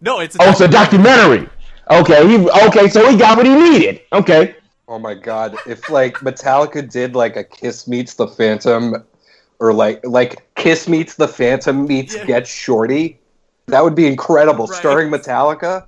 No, 0.00 0.20
it's 0.20 0.36
a 0.36 0.38
Oh, 0.42 0.50
it's 0.50 0.60
a 0.60 0.68
documentary. 0.68 1.48
Okay, 1.90 2.26
he 2.28 2.50
okay, 2.66 2.88
so 2.88 3.08
he 3.10 3.16
got 3.16 3.36
what 3.36 3.46
he 3.46 3.54
needed. 3.54 4.00
Okay, 4.12 4.54
Oh 4.88 4.98
my 4.98 5.14
god! 5.14 5.56
If 5.66 5.90
like 5.90 6.14
Metallica 6.18 6.88
did 6.90 7.14
like 7.14 7.36
a 7.36 7.44
Kiss 7.44 7.86
meets 7.88 8.14
the 8.14 8.26
Phantom, 8.28 9.04
or 9.58 9.72
like 9.72 10.04
like 10.06 10.52
Kiss 10.54 10.88
meets 10.88 11.14
the 11.16 11.28
Phantom 11.28 11.86
meets 11.86 12.14
Yeah. 12.14 12.24
Get 12.26 12.46
Shorty, 12.46 13.18
that 13.66 13.82
would 13.84 13.94
be 13.94 14.06
incredible. 14.06 14.66
Right. 14.66 14.78
Starring 14.78 15.10
Metallica. 15.10 15.86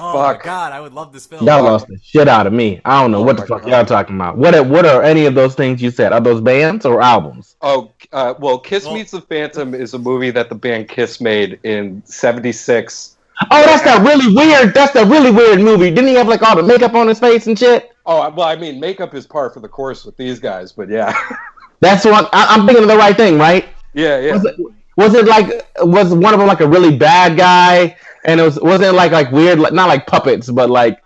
Oh 0.00 0.12
Fuck. 0.12 0.38
my 0.38 0.44
god, 0.44 0.72
I 0.72 0.80
would 0.80 0.92
love 0.92 1.12
this 1.12 1.26
film. 1.26 1.44
y'all 1.44 1.64
lost 1.64 1.88
the 1.88 1.98
shit 2.02 2.28
out 2.28 2.46
of 2.46 2.52
me. 2.52 2.80
I 2.84 3.02
don't 3.02 3.10
know 3.10 3.18
Oh 3.18 3.22
what 3.22 3.36
the 3.36 3.46
fuck 3.46 3.62
God. 3.62 3.70
y'all 3.70 3.84
talking 3.84 4.14
about. 4.14 4.38
What 4.38 4.54
are, 4.54 4.62
what 4.62 4.86
are 4.86 5.02
any 5.02 5.26
of 5.26 5.34
those 5.34 5.56
things 5.56 5.82
you 5.82 5.90
said? 5.90 6.12
Are 6.12 6.20
those 6.20 6.40
bands 6.40 6.86
or 6.86 7.02
albums? 7.02 7.56
Oh, 7.62 7.90
uh, 8.12 8.34
well, 8.38 8.58
Kiss 8.60 8.84
Well- 8.84 8.94
meets 8.94 9.10
the 9.10 9.20
Phantom 9.22 9.74
is 9.74 9.94
a 9.94 9.98
movie 9.98 10.30
that 10.30 10.50
the 10.50 10.54
band 10.54 10.88
Kiss 10.88 11.20
made 11.20 11.58
in 11.64 12.00
'76. 12.04 13.16
Oh, 13.50 13.62
that's 13.64 13.84
that 13.84 14.04
really 14.06 14.34
weird. 14.34 14.74
That's 14.74 14.92
that 14.94 15.06
really 15.06 15.30
weird 15.30 15.60
movie. 15.60 15.90
Didn't 15.90 16.08
he 16.08 16.14
have 16.14 16.28
like 16.28 16.42
all 16.42 16.56
the 16.56 16.62
makeup 16.62 16.94
on 16.94 17.08
his 17.08 17.20
face 17.20 17.46
and 17.46 17.58
shit? 17.58 17.90
Oh, 18.04 18.28
well, 18.30 18.48
I 18.48 18.56
mean, 18.56 18.80
makeup 18.80 19.14
is 19.14 19.26
par 19.26 19.50
for 19.50 19.60
the 19.60 19.68
course 19.68 20.04
with 20.04 20.16
these 20.16 20.40
guys, 20.40 20.72
but 20.72 20.88
yeah, 20.88 21.14
That's 21.80 22.04
what 22.04 22.28
I, 22.32 22.46
I'm 22.54 22.66
thinking 22.66 22.84
of 22.84 22.88
the 22.88 22.96
right 22.96 23.16
thing, 23.16 23.38
right? 23.38 23.68
yeah, 23.94 24.18
yeah. 24.18 24.32
Was 24.34 24.44
it, 24.44 24.56
was 24.96 25.14
it 25.14 25.26
like 25.26 25.68
was 25.80 26.12
one 26.12 26.34
of 26.34 26.40
them 26.40 26.48
like 26.48 26.60
a 26.60 26.68
really 26.68 26.96
bad 26.96 27.36
guy? 27.36 27.96
And 28.24 28.40
it 28.40 28.42
was 28.42 28.60
wasn't 28.60 28.88
it 28.88 28.92
like 28.92 29.12
like 29.12 29.30
weird, 29.30 29.58
like, 29.60 29.72
not 29.72 29.88
like 29.88 30.06
puppets, 30.06 30.50
but 30.50 30.70
like 30.70 31.02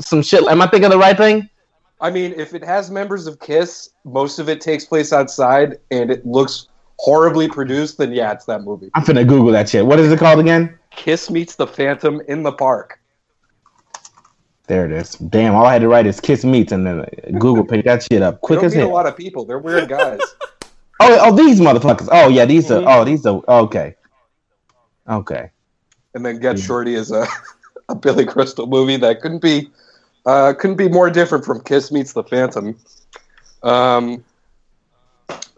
some 0.00 0.22
shit. 0.22 0.42
Am 0.44 0.60
I 0.60 0.66
thinking 0.66 0.86
of 0.86 0.90
the 0.90 0.98
right 0.98 1.16
thing? 1.16 1.48
I 2.00 2.10
mean, 2.10 2.32
if 2.36 2.54
it 2.54 2.64
has 2.64 2.90
members 2.90 3.26
of 3.26 3.40
Kiss, 3.40 3.90
most 4.04 4.38
of 4.38 4.48
it 4.48 4.60
takes 4.60 4.84
place 4.84 5.12
outside, 5.12 5.78
and 5.90 6.10
it 6.10 6.24
looks 6.26 6.68
horribly 6.98 7.48
produced. 7.48 7.98
Then 7.98 8.12
yeah, 8.12 8.32
it's 8.32 8.44
that 8.46 8.62
movie. 8.62 8.90
I'm 8.94 9.04
finna 9.04 9.26
Google 9.26 9.52
that 9.52 9.68
shit. 9.68 9.86
What 9.86 10.00
is 10.00 10.10
it 10.10 10.18
called 10.18 10.40
again? 10.40 10.77
Kiss 10.98 11.30
meets 11.30 11.54
the 11.54 11.66
Phantom 11.66 12.20
in 12.26 12.42
the 12.42 12.50
park. 12.50 12.98
There 14.66 14.84
it 14.84 14.90
is. 14.90 15.12
Damn, 15.14 15.54
all 15.54 15.64
I 15.64 15.72
had 15.72 15.82
to 15.82 15.88
write 15.88 16.06
is 16.06 16.20
Kiss 16.20 16.44
Meets, 16.44 16.72
and 16.72 16.84
then 16.84 17.06
Google 17.38 17.64
picked 17.64 17.84
that 17.84 18.02
shit 18.02 18.20
up 18.20 18.40
quick 18.40 18.64
as 18.64 18.74
meet 18.74 18.82
a 18.82 18.88
lot 18.88 19.06
of 19.06 19.16
people. 19.16 19.44
They're 19.44 19.60
weird 19.60 19.88
guys. 19.88 20.20
Oh, 21.00 21.16
oh, 21.20 21.36
these 21.36 21.60
motherfuckers. 21.60 22.08
Oh 22.10 22.28
yeah, 22.28 22.44
these 22.44 22.72
are. 22.72 22.82
Oh, 22.84 23.04
these 23.04 23.24
are. 23.24 23.40
Okay. 23.48 23.94
Okay. 25.08 25.48
and 26.12 26.26
then 26.26 26.40
Get 26.40 26.58
Shorty 26.58 26.96
is 26.96 27.12
a, 27.12 27.24
a 27.88 27.94
Billy 27.94 28.26
Crystal 28.26 28.66
movie 28.66 28.96
that 28.96 29.20
couldn't 29.20 29.40
be 29.40 29.70
uh, 30.26 30.54
couldn't 30.58 30.76
be 30.76 30.88
more 30.88 31.08
different 31.08 31.44
from 31.44 31.60
Kiss 31.60 31.92
meets 31.92 32.14
the 32.14 32.24
Phantom. 32.24 32.76
Um, 33.62 34.24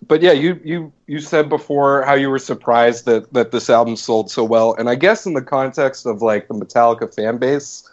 but 0.06 0.22
yeah, 0.22 0.32
you 0.32 0.60
you 0.64 0.92
you 1.06 1.20
said 1.20 1.48
before 1.48 2.02
how 2.02 2.14
you 2.14 2.30
were 2.30 2.38
surprised 2.38 3.04
that 3.06 3.32
that 3.32 3.52
this 3.52 3.70
album 3.70 3.96
sold 3.96 4.30
so 4.30 4.44
well, 4.44 4.74
and 4.74 4.88
I 4.88 4.94
guess 4.94 5.26
in 5.26 5.34
the 5.34 5.42
context 5.42 6.06
of 6.06 6.22
like 6.22 6.48
the 6.48 6.54
Metallica 6.54 7.12
fan 7.14 7.38
base, 7.38 7.88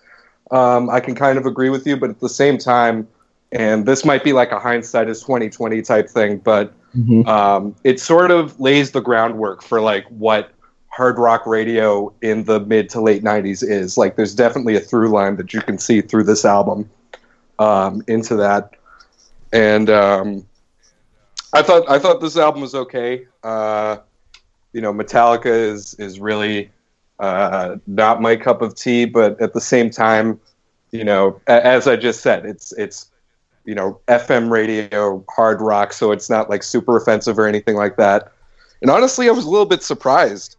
um, 0.51 0.89
I 0.89 0.99
can 0.99 1.15
kind 1.15 1.37
of 1.37 1.45
agree 1.45 1.69
with 1.69 1.85
you. 1.85 1.97
But 1.97 2.09
at 2.09 2.19
the 2.19 2.29
same 2.29 2.57
time, 2.57 3.07
and 3.51 3.85
this 3.85 4.03
might 4.05 4.23
be 4.23 4.33
like 4.33 4.51
a 4.51 4.59
hindsight 4.59 5.09
is 5.09 5.21
twenty 5.21 5.49
twenty 5.49 5.81
type 5.81 6.09
thing, 6.09 6.37
but 6.37 6.73
Mhm. 6.97 7.27
um, 7.27 7.75
it 7.83 7.99
sort 7.99 8.31
of 8.31 8.59
lays 8.59 8.91
the 8.91 9.01
groundwork 9.01 9.61
for 9.61 9.81
like 9.81 10.05
what 10.07 10.49
hard 10.87 11.19
rock 11.19 11.45
radio 11.45 12.11
in 12.23 12.45
the 12.45 12.59
mid 12.61 12.89
to 12.89 12.99
late 13.01 13.21
90s 13.23 13.61
is 13.61 13.99
like 13.99 14.15
there's 14.15 14.33
definitely 14.33 14.75
a 14.75 14.79
through 14.79 15.09
line 15.09 15.35
that 15.35 15.53
you 15.53 15.61
can 15.61 15.77
see 15.77 16.01
through 16.01 16.23
this 16.23 16.43
album 16.43 16.89
um, 17.59 18.01
into 18.07 18.35
that 18.35 18.71
and 19.53 19.91
um, 19.91 20.43
I 21.57 21.63
thought 21.63 21.89
I 21.89 21.97
thought 21.97 22.21
this 22.21 22.37
album 22.37 22.61
was 22.61 22.75
okay. 22.75 23.25
Uh, 23.43 23.97
you 24.73 24.81
know, 24.81 24.93
Metallica 24.93 25.47
is 25.47 25.95
is 25.95 26.19
really 26.19 26.69
uh, 27.19 27.77
not 27.87 28.21
my 28.21 28.35
cup 28.35 28.61
of 28.61 28.75
tea, 28.75 29.05
but 29.05 29.41
at 29.41 29.53
the 29.53 29.61
same 29.61 29.89
time, 29.89 30.39
you 30.91 31.03
know, 31.03 31.41
as 31.47 31.87
I 31.87 31.95
just 31.95 32.21
said, 32.21 32.45
it's 32.45 32.73
it's 32.73 33.09
you 33.65 33.73
know 33.73 33.99
FM 34.07 34.51
radio 34.51 35.25
hard 35.29 35.59
rock, 35.59 35.93
so 35.93 36.11
it's 36.11 36.29
not 36.29 36.47
like 36.47 36.61
super 36.61 36.95
offensive 36.95 37.39
or 37.39 37.47
anything 37.47 37.75
like 37.75 37.97
that. 37.97 38.31
And 38.83 38.91
honestly, 38.91 39.27
I 39.27 39.31
was 39.31 39.45
a 39.45 39.49
little 39.49 39.65
bit 39.65 39.81
surprised 39.81 40.57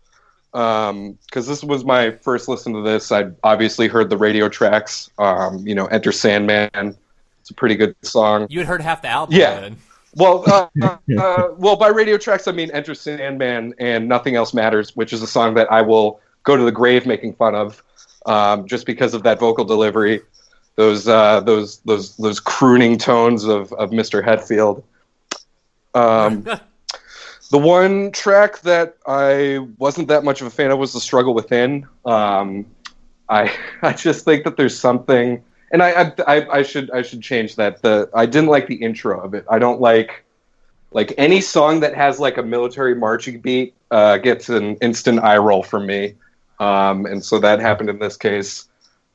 because 0.51 0.91
um, 0.91 1.19
this 1.33 1.63
was 1.63 1.85
my 1.85 2.11
first 2.11 2.49
listen 2.49 2.73
to 2.73 2.83
this. 2.83 3.13
I 3.13 3.31
obviously 3.45 3.87
heard 3.87 4.11
the 4.11 4.17
radio 4.17 4.49
tracks. 4.49 5.11
Um, 5.19 5.65
you 5.65 5.77
know, 5.77 5.87
Enter 5.87 6.11
Sandman. 6.11 6.97
It's 7.41 7.51
a 7.51 7.55
pretty 7.55 7.77
good 7.77 7.95
song. 8.03 8.49
You 8.51 8.59
had 8.59 8.67
heard 8.67 8.81
half 8.81 9.01
the 9.03 9.09
album. 9.09 9.37
Yeah. 9.37 9.61
Then. 9.61 9.77
Well, 10.15 10.45
uh, 10.47 10.69
uh, 11.19 11.49
well, 11.57 11.77
by 11.77 11.89
radio 11.89 12.17
tracks 12.17 12.49
I 12.49 12.53
mean 12.53 12.71
Enter 12.71 12.95
Sandman 12.95 13.75
and 13.79 14.09
Nothing 14.09 14.37
Else 14.37 14.55
Matters, 14.55 14.97
which 14.97 15.13
is 15.13 15.23
a 15.23 15.27
song 15.27 15.55
that 15.55 15.71
I 15.71 15.83
will 15.83 16.21
go 16.43 16.57
to 16.57 16.63
the 16.63 16.73
grave 16.73 17.07
making 17.07 17.35
fun 17.35 17.55
of, 17.55 17.83
um, 18.27 18.67
just 18.67 18.87
because 18.87 19.15
of 19.15 19.23
that 19.25 19.39
vocal 19.39 19.65
delivery, 19.65 20.23
those 20.77 21.09
uh, 21.09 21.41
those 21.41 21.79
those 21.81 22.17
those 22.17 22.41
crooning 22.41 22.99
tones 22.99 23.45
of 23.45 23.73
of 23.75 23.91
Mr. 23.91 24.25
Hetfield. 24.25 24.83
Um, 25.95 26.43
the 27.51 27.59
one 27.59 28.13
track 28.13 28.61
that 28.61 28.97
I 29.07 29.67
wasn't 29.79 30.09
that 30.09 30.25
much 30.25 30.41
of 30.41 30.47
a 30.47 30.51
fan 30.51 30.71
of 30.71 30.79
was 30.79 30.93
"The 30.93 31.01
Struggle 31.01 31.35
Within." 31.35 31.87
Um, 32.05 32.67
I 33.29 33.53
I 33.83 33.93
just 33.93 34.25
think 34.25 34.45
that 34.45 34.57
there's 34.57 34.79
something 34.79 35.43
and 35.71 35.83
I, 35.83 36.13
I, 36.27 36.59
I 36.59 36.63
should 36.63 36.91
I 36.91 37.03
should 37.03 37.23
change 37.23 37.57
that. 37.57 37.83
The 37.83 38.09
I 38.15 38.27
didn't 38.27 38.49
like 38.49 38.67
the 38.67 38.77
intro 38.77 39.21
of 39.21 39.35
it. 39.35 39.45
I 39.51 39.59
don't 39.59 39.81
like 39.81 40.25
like 40.93 41.13
any 41.19 41.41
song 41.41 41.81
that 41.81 41.95
has 41.95 42.19
like 42.19 42.39
a 42.39 42.43
military 42.43 42.95
marching 42.95 43.41
beat 43.41 43.75
uh, 43.91 44.19
gets 44.19 44.49
an 44.49 44.77
instant 44.77 45.21
eye 45.21 45.37
roll 45.37 45.63
from 45.63 45.87
me, 45.87 46.15
um, 46.59 47.05
and 47.07 47.23
so 47.23 47.39
that 47.39 47.61
happened 47.61 47.91
in 47.91 47.99
this 47.99 48.17
case. 48.17 48.65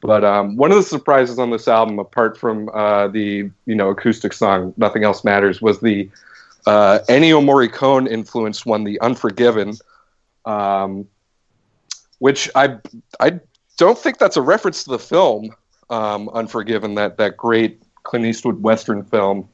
But 0.02 0.24
um, 0.24 0.58
one 0.58 0.72
of 0.72 0.78
the 0.78 0.84
surprises 0.84 1.40
on 1.40 1.50
this 1.50 1.68
album, 1.68 1.98
apart 1.98 2.38
from 2.38 2.70
uh, 2.70 3.08
the 3.08 3.50
you 3.66 3.76
know 3.76 3.90
acoustic 3.90 4.34
song 4.34 4.74
"Nothing 4.78 5.04
Else 5.04 5.24
Matters," 5.24 5.62
was 5.62 5.80
the 5.80 6.10
uh, 6.68 7.00
Ennio 7.10 7.44
Morricone 7.44 8.08
influenced 8.08 8.66
one, 8.66 8.84
"The 8.84 9.00
Unforgiven," 9.02 9.74
um, 10.46 11.08
which 12.20 12.50
I 12.54 12.78
I 13.20 13.40
don't 13.78 13.98
think 13.98 14.20
that's 14.20 14.38
a 14.38 14.42
reference 14.42 14.84
to 14.84 14.92
the 14.92 15.00
film 15.00 15.56
um, 15.90 16.30
Unforgiven, 16.30 16.96
that 16.96 17.18
that 17.18 17.38
great 17.38 17.82
Clint 18.04 18.26
Eastwood 18.26 18.62
Western 18.62 19.04
film. 19.04 19.48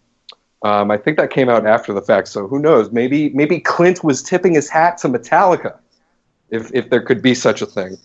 Um, 0.62 0.92
I 0.92 0.98
think 0.98 1.18
that 1.18 1.30
came 1.30 1.48
out 1.48 1.65
after 1.65 1.94
the 1.94 2.02
fact, 2.02 2.28
so 2.28 2.48
who 2.48 2.60
knows? 2.60 2.92
Maybe 2.92 3.30
maybe 3.30 3.60
Clint 3.60 4.04
was 4.04 4.22
tipping 4.22 4.54
his 4.56 4.70
hat 4.70 4.98
to 5.00 5.08
Metallica, 5.08 5.78
if 6.50 6.70
if 6.74 6.89
there 6.89 7.02
could 7.02 7.22
be 7.22 7.34
such 7.34 7.62
a 7.62 7.65
thing. 7.65 7.98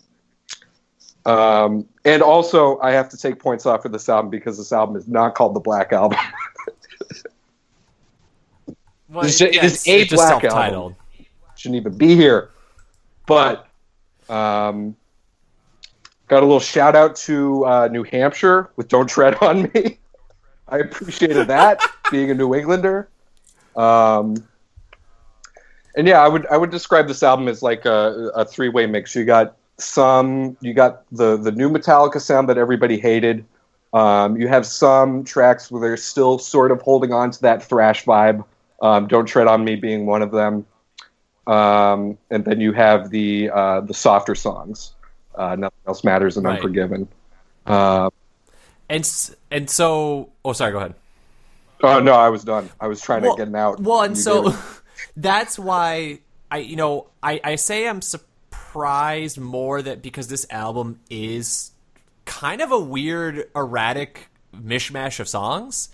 Um, 1.25 1.87
and 2.05 2.21
also, 2.21 2.79
I 2.81 2.91
have 2.91 3.09
to 3.09 3.17
take 3.17 3.39
points 3.39 3.65
off 3.65 3.81
for 3.81 3.89
this 3.89 4.07
album 4.07 4.29
because 4.29 4.57
this 4.57 4.71
album 4.71 4.95
is 4.95 5.07
not 5.07 5.33
called 5.35 5.55
the 5.55 5.59
Black 5.59 5.91
Album. 5.91 6.19
Well, 9.07 9.25
It's 9.25 9.37
ju- 9.37 9.45
it 9.45 9.55
yeah, 9.55 9.65
is 9.65 9.73
it's- 9.73 9.87
a 9.87 10.01
it's 10.01 10.13
Black 10.13 10.41
self-titled. 10.41 10.95
Shouldn't 11.55 11.79
even 11.79 11.97
be 11.97 12.15
here. 12.15 12.49
But 13.27 13.67
um, 14.29 14.95
got 16.27 16.43
a 16.43 16.45
little 16.45 16.59
shout 16.59 16.95
out 16.95 17.15
to 17.17 17.65
uh, 17.65 17.87
New 17.91 18.03
Hampshire 18.03 18.69
with 18.75 18.87
"Don't 18.87 19.07
Tread 19.07 19.35
on 19.41 19.71
Me." 19.73 19.99
I 20.67 20.79
appreciated 20.79 21.47
that 21.47 21.79
being 22.11 22.31
a 22.31 22.33
New 22.33 22.55
Englander. 22.55 23.09
Um, 23.75 24.47
and 25.95 26.07
yeah, 26.07 26.21
I 26.21 26.27
would 26.27 26.45
I 26.47 26.57
would 26.57 26.71
describe 26.71 27.07
this 27.07 27.23
album 27.23 27.47
as 27.47 27.61
like 27.61 27.85
a, 27.85 28.31
a 28.35 28.45
three 28.45 28.69
way 28.69 28.85
mix. 28.85 29.15
You 29.15 29.25
got 29.25 29.55
some, 29.77 30.57
you 30.61 30.73
got 30.73 31.03
the 31.11 31.37
the 31.37 31.51
new 31.51 31.69
Metallica 31.69 32.19
sound 32.19 32.49
that 32.49 32.57
everybody 32.57 32.99
hated. 32.99 33.45
Um, 33.93 34.35
you 34.35 34.47
have 34.49 34.65
some 34.65 35.23
tracks 35.23 35.71
where 35.71 35.81
they're 35.81 35.97
still 35.97 36.37
sort 36.37 36.71
of 36.71 36.81
holding 36.81 37.13
on 37.13 37.31
to 37.31 37.41
that 37.43 37.63
thrash 37.63 38.03
vibe. 38.03 38.43
Um, 38.81 39.07
Don't 39.07 39.25
tread 39.25 39.47
on 39.47 39.63
me 39.63 39.75
being 39.75 40.05
one 40.05 40.21
of 40.21 40.31
them. 40.31 40.65
Um, 41.47 42.17
and 42.29 42.43
then 42.43 42.59
you 42.59 42.73
have 42.73 43.09
the 43.09 43.49
uh, 43.51 43.81
the 43.81 43.93
softer 43.93 44.35
songs. 44.35 44.94
Uh, 45.37 45.55
Nothing 45.55 45.79
else 45.87 46.03
matters 46.03 46.37
and 46.37 46.45
Right. 46.45 46.55
Unforgiven. 46.55 47.07
Uh, 47.65 48.09
And 48.89 49.09
and 49.51 49.69
so, 49.69 50.29
oh, 50.43 50.53
sorry. 50.53 50.71
Go 50.71 50.77
ahead. 50.77 50.93
oh 51.83 51.99
no, 51.99 52.13
I 52.13 52.29
was 52.29 52.43
done. 52.43 52.69
I 52.79 52.87
was 52.87 53.01
trying 53.01 53.23
well, 53.23 53.35
to 53.35 53.41
get 53.45 53.49
it 53.49 53.55
out. 53.55 53.79
Well, 53.79 54.01
and 54.01 54.17
so 54.17 54.53
that's 55.17 55.57
why 55.57 56.19
I, 56.51 56.59
you 56.59 56.75
know, 56.75 57.07
I, 57.23 57.41
I 57.43 57.55
say 57.55 57.87
I'm 57.87 58.01
surprised 58.01 59.39
more 59.39 59.81
that 59.81 60.01
because 60.01 60.27
this 60.27 60.45
album 60.49 60.99
is 61.09 61.71
kind 62.25 62.61
of 62.61 62.71
a 62.71 62.79
weird, 62.79 63.49
erratic 63.55 64.27
mishmash 64.55 65.19
of 65.19 65.27
songs, 65.27 65.89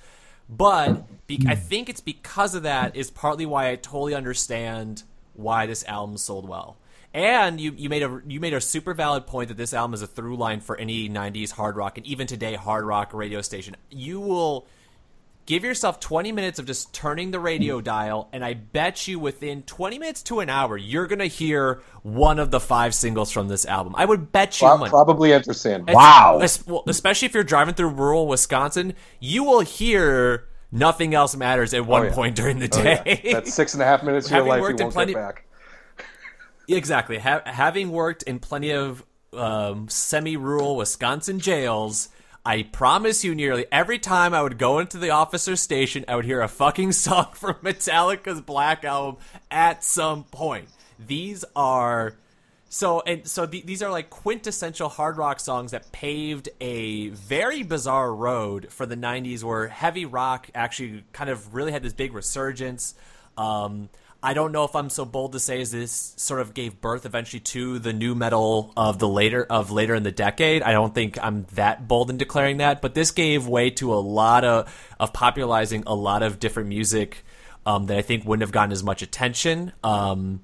but 0.49 1.27
be- 1.27 1.45
I 1.47 1.55
think 1.55 1.89
it's 1.89 2.01
because 2.01 2.55
of 2.55 2.63
that 2.63 2.95
is 2.95 3.09
partly 3.09 3.45
why 3.45 3.69
I 3.69 3.75
totally 3.75 4.13
understand 4.13 5.03
why 5.33 5.65
this 5.65 5.85
album 5.85 6.17
sold 6.17 6.47
well. 6.47 6.77
And 7.13 7.59
you, 7.59 7.73
you 7.75 7.89
made 7.89 8.03
a 8.03 8.21
you 8.25 8.39
made 8.39 8.53
a 8.53 8.61
super 8.61 8.93
valid 8.93 9.27
point 9.27 9.49
that 9.49 9.57
this 9.57 9.73
album 9.73 9.93
is 9.93 10.01
a 10.01 10.07
through 10.07 10.37
line 10.37 10.61
for 10.61 10.77
any 10.77 11.09
'90s 11.09 11.51
hard 11.51 11.75
rock 11.75 11.97
and 11.97 12.05
even 12.07 12.25
today 12.25 12.55
hard 12.55 12.85
rock 12.85 13.13
radio 13.13 13.41
station. 13.41 13.75
You 13.89 14.21
will 14.21 14.65
give 15.47 15.63
yourself 15.65 15.99
20 15.99 16.31
minutes 16.31 16.59
of 16.59 16.65
just 16.67 16.93
turning 16.93 17.31
the 17.31 17.39
radio 17.39 17.81
dial 17.81 18.29
and 18.31 18.45
i 18.45 18.53
bet 18.53 19.07
you 19.07 19.17
within 19.17 19.63
20 19.63 19.97
minutes 19.97 20.21
to 20.21 20.39
an 20.39 20.49
hour 20.49 20.77
you're 20.77 21.07
gonna 21.07 21.25
hear 21.25 21.81
one 22.03 22.37
of 22.37 22.51
the 22.51 22.59
five 22.59 22.93
singles 22.93 23.31
from 23.31 23.47
this 23.47 23.65
album 23.65 23.93
i 23.97 24.05
would 24.05 24.31
bet 24.31 24.61
you 24.61 24.67
Pro- 24.67 24.77
money 24.77 24.89
probably 24.91 25.33
Enter 25.33 25.53
Sandman. 25.53 25.95
Wow. 25.95 26.39
Especially 26.87 27.25
if 27.25 27.33
you're 27.33 27.43
driving 27.43 27.73
through 27.73 27.89
rural 27.89 28.27
wisconsin 28.27 28.93
you 29.19 29.43
will 29.43 29.61
hear 29.61 30.47
nothing 30.71 31.15
else 31.15 31.35
matters 31.35 31.73
at 31.73 31.81
oh, 31.81 31.83
one 31.85 32.05
yeah. 32.05 32.13
point 32.13 32.35
during 32.35 32.59
the 32.59 32.69
Oh, 32.71 32.81
yeah. 32.83 33.03
day 33.03 33.29
That's 33.33 33.51
six 33.51 33.73
and 33.73 33.81
a 33.81 33.85
half 33.85 34.03
minutes 34.03 34.27
of 34.27 34.33
your 34.33 34.45
life 34.45 34.59
you 34.61 34.75
won't 34.75 34.93
plenty- 34.93 35.13
get 35.13 35.19
back. 35.21 35.45
Exactly. 36.67 37.17
Ha- 37.17 37.41
having 37.45 37.91
worked 37.91 38.23
in 38.23 38.39
plenty 38.39 38.71
of 38.71 39.03
um, 39.33 39.89
semi-rural 39.89 40.75
Wisconsin 40.77 41.39
jails, 41.39 42.09
I 42.45 42.63
promise 42.63 43.23
you, 43.23 43.35
nearly 43.35 43.65
every 43.71 43.99
time 43.99 44.33
I 44.33 44.41
would 44.41 44.57
go 44.57 44.79
into 44.79 44.97
the 44.97 45.11
officer 45.11 45.55
station, 45.55 46.05
I 46.07 46.15
would 46.15 46.25
hear 46.25 46.41
a 46.41 46.47
fucking 46.47 46.91
song 46.93 47.27
from 47.33 47.55
Metallica's 47.55 48.41
Black 48.41 48.83
Album 48.83 49.21
at 49.49 49.83
some 49.83 50.23
point. 50.25 50.69
These 50.99 51.45
are 51.55 52.15
so 52.69 53.01
and 53.01 53.27
so. 53.27 53.45
th- 53.45 53.65
these 53.65 53.81
are 53.83 53.91
like 53.91 54.09
quintessential 54.09 54.87
hard 54.87 55.17
rock 55.17 55.39
songs 55.39 55.71
that 55.71 55.91
paved 55.91 56.47
a 56.61 57.09
very 57.09 57.63
bizarre 57.63 58.13
road 58.13 58.67
for 58.71 58.85
the 58.85 58.95
'90s, 58.95 59.43
where 59.43 59.67
heavy 59.67 60.05
rock 60.05 60.49
actually 60.55 61.03
kind 61.11 61.29
of 61.29 61.53
really 61.53 61.71
had 61.71 61.83
this 61.83 61.93
big 61.93 62.13
resurgence. 62.13 62.95
Um, 63.37 63.89
I 64.23 64.33
don't 64.33 64.51
know 64.51 64.65
if 64.65 64.75
I'm 64.75 64.89
so 64.91 65.03
bold 65.03 65.31
to 65.31 65.39
say 65.39 65.61
as 65.61 65.71
this 65.71 66.13
sort 66.15 66.41
of 66.41 66.53
gave 66.53 66.79
birth 66.79 67.05
eventually 67.05 67.39
to 67.39 67.79
the 67.79 67.91
nu 67.91 68.13
metal 68.13 68.71
of 68.77 68.99
the 68.99 69.07
later 69.07 69.43
of 69.43 69.71
later 69.71 69.95
in 69.95 70.03
the 70.03 70.11
decade. 70.11 70.61
I 70.61 70.73
don't 70.73 70.93
think 70.93 71.17
I'm 71.23 71.47
that 71.53 71.87
bold 71.87 72.11
in 72.11 72.17
declaring 72.17 72.57
that, 72.57 72.81
but 72.81 72.93
this 72.93 73.09
gave 73.09 73.47
way 73.47 73.71
to 73.71 73.93
a 73.93 73.95
lot 73.95 74.43
of 74.43 74.71
of 74.99 75.11
popularizing 75.11 75.83
a 75.87 75.95
lot 75.95 76.21
of 76.21 76.39
different 76.39 76.69
music 76.69 77.25
um, 77.65 77.87
that 77.87 77.97
I 77.97 78.03
think 78.03 78.25
wouldn't 78.25 78.41
have 78.41 78.51
gotten 78.51 78.71
as 78.71 78.83
much 78.83 79.01
attention. 79.01 79.73
Um, 79.83 80.43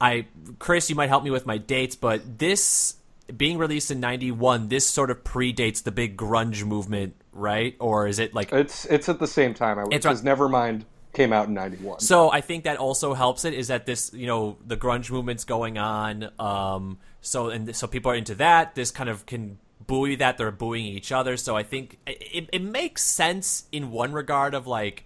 I 0.00 0.26
Kris, 0.58 0.88
you 0.88 0.96
might 0.96 1.10
help 1.10 1.22
me 1.22 1.30
with 1.30 1.44
my 1.44 1.58
dates, 1.58 1.96
but 1.96 2.38
this 2.38 2.94
being 3.36 3.58
released 3.58 3.90
in 3.90 4.00
'91, 4.00 4.68
this 4.68 4.86
sort 4.86 5.10
of 5.10 5.22
predates 5.22 5.82
the 5.82 5.92
big 5.92 6.16
grunge 6.16 6.64
movement, 6.64 7.14
right? 7.32 7.76
Or 7.78 8.06
is 8.06 8.18
it 8.18 8.32
like 8.32 8.54
It's 8.54 8.86
it's 8.86 9.10
at 9.10 9.18
the 9.18 9.26
same 9.26 9.52
time. 9.52 9.78
I 9.78 9.84
It's 9.90 10.06
never 10.22 10.48
Nevermind 10.48 10.84
came 11.12 11.32
out 11.32 11.48
in 11.48 11.54
'91. 11.54 12.00
So 12.00 12.30
I 12.30 12.40
think 12.40 12.64
that 12.64 12.76
also 12.78 13.14
helps 13.14 13.44
it 13.44 13.54
is 13.54 13.68
that 13.68 13.86
this, 13.86 14.12
you 14.12 14.26
know, 14.26 14.58
the 14.66 14.76
grunge 14.76 15.10
movement's 15.10 15.44
going 15.44 15.78
on. 15.78 16.30
Um, 16.38 16.98
so 17.20 17.48
and 17.48 17.74
so 17.74 17.86
people 17.86 18.12
are 18.12 18.16
into 18.16 18.34
that. 18.36 18.74
This 18.74 18.90
kind 18.90 19.08
of 19.08 19.26
can 19.26 19.58
buoy 19.86 20.16
that 20.16 20.38
they're 20.38 20.50
buoying 20.50 20.86
each 20.86 21.10
other. 21.12 21.36
So 21.36 21.56
I 21.56 21.62
think 21.62 21.98
it, 22.06 22.48
it 22.52 22.62
makes 22.62 23.02
sense 23.02 23.64
in 23.72 23.90
one 23.90 24.12
regard 24.12 24.54
of 24.54 24.66
like 24.66 25.04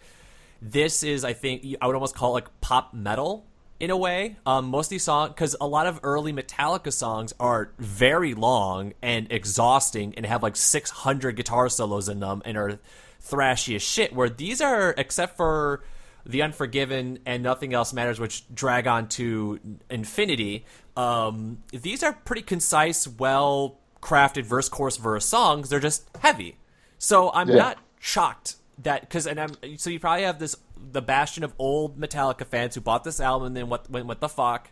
this 0.61 1.03
is 1.03 1.25
I 1.25 1.33
think 1.33 1.65
I 1.81 1.87
would 1.87 1.95
almost 1.95 2.15
call 2.15 2.31
it 2.31 2.43
like 2.43 2.61
pop 2.61 2.93
metal 2.95 3.47
in 3.81 3.91
a 3.91 3.97
way. 3.97 4.37
Um, 4.47 4.67
most 4.67 4.87
of 4.87 4.91
these 4.91 5.03
songs 5.05 5.31
because 5.31 5.57
a 5.61 5.67
lot 5.67 5.87
of 5.87 6.01
early 6.03 6.33
Metallica 6.33 6.93
songs 6.93 7.33
are 7.41 7.73
very 7.79 8.35
long 8.35 8.93
and 9.03 9.27
exhausting 9.31 10.15
and 10.17 10.25
have 10.25 10.43
like 10.43 10.57
600 10.57 11.37
guitar 11.37 11.69
solos 11.69 12.09
in 12.09 12.21
them 12.21 12.43
and 12.45 12.57
are 12.57 12.79
thrashy 13.25 13.77
as 13.77 13.83
shit. 13.83 14.13
Where 14.15 14.29
these 14.29 14.61
are, 14.61 14.95
except 14.97 15.37
for 15.37 15.83
the 16.25 16.43
Unforgiven 16.43 17.19
and 17.27 17.43
Nothing 17.43 17.75
Else 17.75 17.93
Matters, 17.93 18.21
which 18.21 18.45
drag 18.55 18.87
on 18.87 19.09
to 19.11 19.59
infinity. 19.91 20.65
Um, 20.97 21.63
these 21.73 22.03
are 22.03 22.13
pretty 22.13 22.43
concise, 22.43 23.09
well 23.09 23.79
crafted 24.01 24.45
verse, 24.45 24.69
chorus, 24.69 24.97
verse 24.97 25.25
songs. 25.27 25.69
They're 25.69 25.81
just 25.81 26.05
heavy. 26.21 26.57
So 26.99 27.31
I'm 27.33 27.49
Yeah. 27.49 27.57
not 27.57 27.79
shocked 28.01 28.57
that 28.79 29.03
because 29.03 29.27
and 29.27 29.39
I'm 29.41 29.51
so 29.77 29.91
you 29.91 30.01
probably 30.01 30.25
have 30.25 30.39
this 30.39 30.57
the 30.77 31.03
bastion 31.03 31.45
of 31.45 31.55
old 31.59 31.99
Metallica 31.99 32.45
fans 32.45 32.75
who 32.75 32.81
bought 32.81 33.05
this 33.05 33.21
album 33.21 33.49
and 33.49 33.57
then 33.57 33.69
what 33.69 33.89
went 33.91 34.07
what 34.07 34.21
the 34.21 34.29
fuck, 34.29 34.71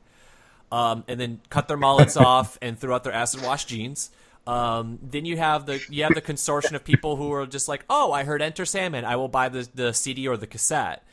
um, 0.72 1.04
and 1.08 1.20
then 1.20 1.40
cut 1.50 1.68
their 1.68 1.76
mullets 1.76 2.16
off 2.16 2.58
and 2.60 2.78
threw 2.78 2.92
out 2.92 3.04
their 3.04 3.12
acid 3.12 3.42
wash 3.42 3.64
jeans. 3.66 4.10
Um, 4.50 4.98
then 5.00 5.26
you 5.26 5.36
have 5.36 5.66
the 5.66 5.80
you 5.90 6.02
have 6.02 6.14
the 6.14 6.20
consortium 6.20 6.74
of 6.74 6.82
people 6.82 7.14
who 7.14 7.32
are 7.32 7.46
just 7.46 7.68
like, 7.68 7.84
oh, 7.88 8.10
I 8.10 8.24
heard 8.24 8.42
Enter 8.42 8.64
Sandman, 8.64 9.04
I 9.04 9.14
will 9.14 9.28
buy 9.28 9.48
the 9.48 9.68
the 9.72 9.92
CD 9.92 10.26
or 10.26 10.36
the 10.36 10.48
cassette. 10.48 11.04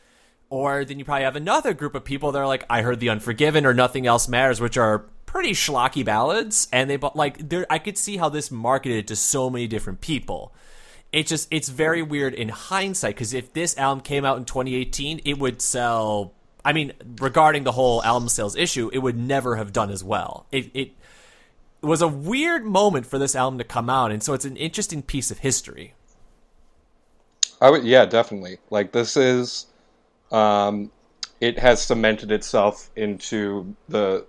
Or 0.49 0.83
then 0.83 0.97
you 0.97 1.05
probably 1.05 1.25
have 1.25 1.35
another 1.35 1.75
group 1.75 1.93
of 1.93 2.03
people 2.03 2.31
that 2.31 2.39
are 2.39 2.47
like, 2.47 2.65
I 2.67 2.81
heard 2.81 2.99
The 2.99 3.09
Unforgiven 3.09 3.65
or 3.65 3.75
Nothing 3.75 4.07
Else 4.07 4.27
Matters, 4.27 4.59
which 4.59 4.77
are 4.77 4.99
pretty 5.27 5.51
schlocky 5.51 6.03
ballads, 6.03 6.67
and 6.71 6.89
they 6.89 6.97
like 7.13 7.49
there. 7.49 7.67
I 7.69 7.77
could 7.77 7.97
see 7.97 8.17
how 8.17 8.29
this 8.29 8.49
marketed 8.49 9.07
to 9.09 9.15
so 9.15 9.51
many 9.51 9.67
different 9.67 10.01
people. 10.01 10.51
It 11.11 11.27
just 11.27 11.47
it's 11.51 11.69
very 11.69 12.01
weird 12.01 12.33
in 12.33 12.49
hindsight 12.49 13.13
because 13.13 13.35
if 13.35 13.53
this 13.53 13.77
album 13.77 14.01
came 14.01 14.25
out 14.25 14.37
in 14.37 14.45
2018, 14.45 15.21
it 15.25 15.37
would 15.37 15.61
sell. 15.61 16.33
I 16.65 16.73
mean, 16.73 16.93
regarding 17.21 17.65
the 17.65 17.71
whole 17.71 18.03
album 18.03 18.29
sales 18.29 18.55
issue, 18.55 18.89
it 18.91 18.97
would 18.97 19.15
never 19.15 19.57
have 19.57 19.71
done 19.71 19.91
as 19.91 20.03
well. 20.03 20.47
It 20.51 20.71
it 20.73 20.96
was 21.81 22.01
a 22.01 22.07
weird 22.07 22.65
moment 22.65 23.05
for 23.05 23.19
this 23.19 23.35
album 23.35 23.57
to 23.59 23.63
come 23.63 23.89
out, 23.89 24.11
and 24.11 24.21
so 24.23 24.33
it's 24.33 24.45
an 24.45 24.57
interesting 24.57 25.01
piece 25.01 25.31
of 25.31 25.39
history. 25.39 25.93
I 27.61 27.69
would, 27.69 27.83
yeah, 27.83 28.05
definitely. 28.05 28.57
Like 28.69 28.91
this 28.91 29.17
is, 29.17 29.67
um, 30.31 30.91
it 31.41 31.57
has 31.59 31.81
cemented 31.81 32.31
itself 32.31 32.89
into 32.95 33.75
the, 33.89 34.25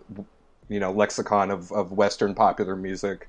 you 0.68 0.80
know, 0.80 0.92
lexicon 0.92 1.50
of, 1.50 1.72
of 1.72 1.92
Western 1.92 2.34
popular 2.34 2.76
music, 2.76 3.28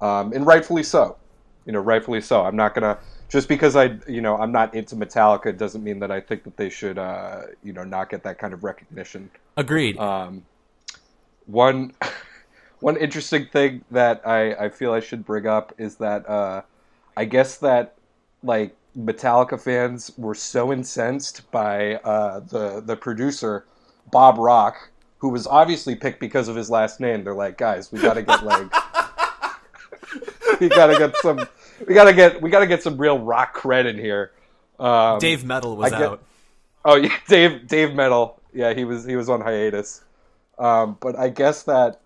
um, 0.00 0.32
and 0.32 0.46
rightfully 0.46 0.82
so. 0.82 1.16
You 1.64 1.72
know, 1.72 1.80
rightfully 1.80 2.20
so. 2.20 2.42
I'm 2.44 2.54
not 2.54 2.74
gonna 2.74 2.98
just 3.28 3.48
because 3.48 3.74
I, 3.74 3.98
you 4.06 4.20
know, 4.20 4.36
I'm 4.36 4.52
not 4.52 4.74
into 4.74 4.94
Metallica 4.94 5.56
doesn't 5.56 5.82
mean 5.82 5.98
that 5.98 6.12
I 6.12 6.20
think 6.20 6.44
that 6.44 6.56
they 6.56 6.70
should, 6.70 6.96
uh, 6.98 7.42
you 7.64 7.72
know, 7.72 7.82
not 7.82 8.08
get 8.10 8.22
that 8.22 8.38
kind 8.38 8.54
of 8.54 8.62
recognition. 8.62 9.30
Agreed. 9.56 9.98
Um, 9.98 10.44
one. 11.46 11.92
one 12.80 12.96
interesting 12.96 13.46
thing 13.46 13.84
that 13.90 14.26
I, 14.26 14.52
I 14.54 14.68
feel 14.68 14.92
I 14.92 15.00
should 15.00 15.24
bring 15.24 15.46
up 15.46 15.74
is 15.78 15.96
that 15.96 16.28
uh, 16.28 16.62
I 17.16 17.24
guess 17.24 17.58
that 17.58 17.94
like 18.42 18.74
Metallica 18.96 19.60
fans 19.60 20.10
were 20.16 20.34
so 20.34 20.72
incensed 20.72 21.50
by 21.50 21.96
uh, 21.96 22.40
the 22.40 22.80
the 22.80 22.96
producer 22.96 23.66
Bob 24.10 24.38
Rock, 24.38 24.90
who 25.18 25.28
was 25.28 25.46
obviously 25.46 25.94
picked 25.94 26.20
because 26.20 26.48
of 26.48 26.56
his 26.56 26.70
last 26.70 27.00
name. 27.00 27.24
They're 27.24 27.34
like, 27.34 27.58
guys, 27.58 27.90
we 27.92 28.00
gotta 28.00 28.22
get 28.22 28.44
like, 28.44 28.70
we 30.60 30.68
gotta 30.68 30.96
get 30.98 31.16
some, 31.18 31.46
we 31.86 31.94
gotta 31.94 32.12
get, 32.12 32.40
we 32.40 32.50
gotta 32.50 32.66
get 32.66 32.82
some 32.82 32.96
real 32.96 33.18
rock 33.18 33.56
cred 33.56 33.86
in 33.86 33.98
here. 33.98 34.32
Um, 34.78 35.18
Dave 35.18 35.44
Metal 35.44 35.76
was 35.76 35.90
get- 35.90 36.02
out. 36.02 36.22
Oh 36.84 36.96
yeah, 36.96 37.16
Dave 37.28 37.66
Dave 37.66 37.94
Metal. 37.94 38.40
Yeah, 38.52 38.72
he 38.72 38.84
was 38.84 39.04
he 39.04 39.16
was 39.16 39.28
on 39.28 39.40
hiatus. 39.40 40.02
Um, 40.58 40.96
but 41.00 41.18
I 41.18 41.28
guess 41.28 41.64
that. 41.64 42.00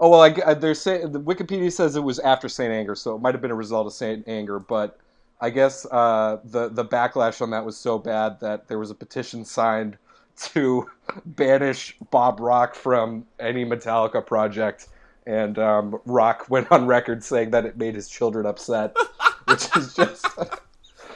Oh 0.00 0.08
well, 0.08 0.22
I, 0.22 0.34
I- 0.46 0.54
they're 0.54 0.74
saying 0.74 1.12
the 1.12 1.20
Wikipedia 1.20 1.70
says 1.70 1.94
it 1.96 2.00
was 2.02 2.18
after 2.20 2.48
Saint 2.48 2.72
Anger, 2.72 2.94
so 2.94 3.14
it 3.14 3.20
might 3.20 3.34
have 3.34 3.42
been 3.42 3.50
a 3.50 3.54
result 3.56 3.86
of 3.86 3.92
Saint 3.92 4.26
Anger. 4.26 4.58
But 4.58 4.98
I 5.40 5.50
guess 5.50 5.86
uh, 5.90 6.38
the 6.44 6.68
the 6.68 6.84
backlash 6.84 7.40
on 7.42 7.50
that 7.50 7.64
was 7.64 7.76
so 7.76 7.98
bad 7.98 8.40
that 8.40 8.66
there 8.68 8.78
was 8.78 8.90
a 8.90 8.94
petition 8.94 9.44
signed 9.44 9.98
to 10.36 10.90
banish 11.26 11.96
Bob 12.10 12.40
Rock 12.40 12.74
from 12.74 13.26
any 13.38 13.64
Metallica 13.64 14.24
project, 14.24 14.88
and 15.26 15.58
um, 15.58 16.00
Rock 16.06 16.46
went 16.48 16.72
on 16.72 16.86
record 16.86 17.22
saying 17.22 17.50
that 17.50 17.66
it 17.66 17.76
made 17.76 17.94
his 17.94 18.08
children 18.08 18.46
upset, 18.46 18.96
which 19.46 19.68
is 19.76 19.94
just 19.94 20.26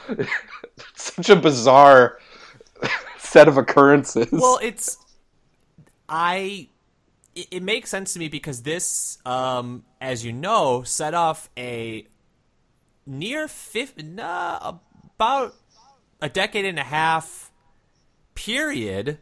such 0.95 1.29
a 1.29 1.35
bizarre 1.35 2.19
set 3.17 3.47
of 3.47 3.57
occurrences. 3.57 4.27
well 4.31 4.59
it's 4.61 4.97
i 6.07 6.67
it, 7.35 7.47
it 7.51 7.63
makes 7.63 7.89
sense 7.89 8.13
to 8.13 8.19
me 8.19 8.29
because 8.29 8.63
this 8.63 9.17
um 9.25 9.83
as 10.01 10.25
you 10.25 10.33
know 10.33 10.83
set 10.83 11.13
off 11.13 11.49
a 11.57 12.07
near 13.05 13.47
fifth 13.47 14.01
nah, 14.01 14.77
about 15.15 15.55
a 16.21 16.29
decade 16.29 16.65
and 16.65 16.79
a 16.79 16.83
half 16.83 17.51
period 18.33 19.19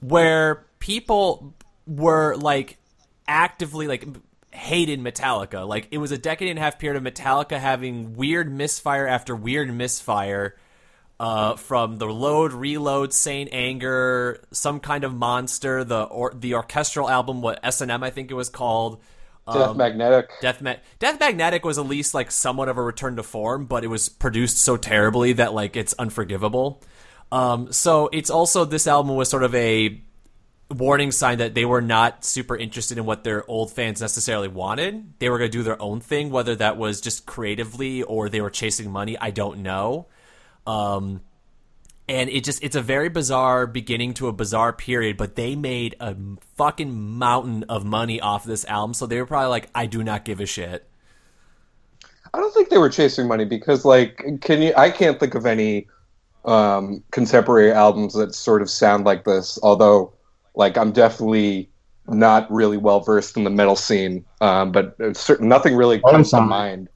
where 0.00 0.66
people 0.78 1.54
were 1.86 2.36
like 2.36 2.78
actively 3.26 3.86
like 3.86 4.06
hated 4.50 5.00
Metallica. 5.00 5.66
Like 5.66 5.88
it 5.90 5.98
was 5.98 6.12
a 6.12 6.18
decade 6.18 6.48
and 6.48 6.58
a 6.58 6.62
half 6.62 6.78
period 6.78 7.04
of 7.04 7.12
Metallica 7.12 7.58
having 7.58 8.14
weird 8.14 8.52
misfire 8.52 9.06
after 9.06 9.34
weird 9.34 9.72
misfire. 9.72 10.56
Uh, 11.20 11.56
from 11.56 11.96
the 11.96 12.06
load, 12.06 12.52
reload, 12.52 13.12
Saint 13.12 13.50
Anger, 13.52 14.40
some 14.52 14.78
kind 14.78 15.02
of 15.02 15.12
monster, 15.12 15.82
the 15.82 16.02
or 16.02 16.32
the 16.32 16.54
orchestral 16.54 17.10
album, 17.10 17.42
what 17.42 17.58
S 17.64 17.80
and 17.80 17.90
M 17.90 18.04
I 18.04 18.10
think 18.10 18.30
it 18.30 18.34
was 18.34 18.48
called. 18.48 19.00
Death 19.52 19.76
Magnetic. 19.76 20.30
Death, 20.40 20.60
Ma- 20.60 20.74
Death 20.98 21.18
Magnetic 21.18 21.64
was 21.64 21.78
at 21.78 21.86
least 21.86 22.14
like 22.14 22.30
somewhat 22.30 22.68
of 22.68 22.76
a 22.76 22.82
return 22.82 23.16
to 23.16 23.22
form, 23.22 23.64
but 23.64 23.82
it 23.82 23.88
was 23.88 24.08
produced 24.08 24.58
so 24.58 24.76
terribly 24.76 25.32
that 25.32 25.54
like 25.54 25.74
it's 25.74 25.94
unforgivable. 25.94 26.82
Um, 27.32 27.72
so 27.72 28.10
it's 28.12 28.30
also 28.30 28.64
this 28.64 28.86
album 28.86 29.16
was 29.16 29.28
sort 29.28 29.42
of 29.42 29.54
a 29.54 30.00
warning 30.70 31.10
sign 31.10 31.38
that 31.38 31.54
they 31.54 31.64
were 31.64 31.80
not 31.80 32.24
super 32.24 32.56
interested 32.56 32.98
in 32.98 33.06
what 33.06 33.24
their 33.24 33.48
old 33.50 33.72
fans 33.72 34.00
necessarily 34.00 34.48
wanted. 34.48 35.18
They 35.18 35.30
were 35.30 35.38
going 35.38 35.50
to 35.50 35.58
do 35.58 35.62
their 35.62 35.80
own 35.80 36.00
thing, 36.00 36.30
whether 36.30 36.54
that 36.56 36.76
was 36.76 37.00
just 37.00 37.26
creatively 37.26 38.02
or 38.02 38.28
they 38.28 38.40
were 38.40 38.50
chasing 38.50 38.90
money. 38.90 39.16
I 39.18 39.30
don't 39.30 39.60
know. 39.60 40.06
Um, 40.68 41.22
and 42.08 42.30
it 42.30 42.44
just 42.44 42.62
it's 42.62 42.76
a 42.76 42.82
very 42.82 43.08
bizarre 43.08 43.66
beginning 43.66 44.14
to 44.14 44.28
a 44.28 44.32
bizarre 44.32 44.72
period 44.72 45.16
but 45.18 45.34
they 45.36 45.54
made 45.54 45.94
a 46.00 46.16
fucking 46.56 47.18
mountain 47.18 47.64
of 47.64 47.84
money 47.84 48.18
off 48.18 48.44
this 48.44 48.64
album 48.64 48.94
so 48.94 49.04
they 49.04 49.20
were 49.20 49.26
probably 49.26 49.50
like 49.50 49.68
i 49.74 49.84
do 49.84 50.02
not 50.02 50.24
give 50.24 50.40
a 50.40 50.46
shit 50.46 50.88
I 52.34 52.38
don't 52.38 52.52
think 52.52 52.68
they 52.68 52.78
were 52.78 52.90
chasing 52.90 53.26
money 53.26 53.44
because, 53.44 53.84
like, 53.84 54.22
can 54.40 54.62
you? 54.62 54.72
I 54.76 54.90
can't 54.90 55.18
think 55.18 55.34
of 55.34 55.46
any 55.46 55.88
um, 56.44 57.02
contemporary 57.10 57.72
albums 57.72 58.14
that 58.14 58.34
sort 58.34 58.62
of 58.62 58.70
sound 58.70 59.04
like 59.04 59.24
this. 59.24 59.58
Although, 59.62 60.12
like, 60.54 60.76
I'm 60.76 60.92
definitely 60.92 61.70
not 62.06 62.50
really 62.50 62.76
well 62.76 63.00
versed 63.00 63.36
in 63.36 63.44
the 63.44 63.50
metal 63.50 63.76
scene, 63.76 64.24
um, 64.40 64.72
but 64.72 64.96
it's 64.98 65.20
certain, 65.20 65.48
nothing 65.48 65.74
really 65.74 66.00
comes 66.00 66.30
to 66.30 66.40
mind. 66.40 66.88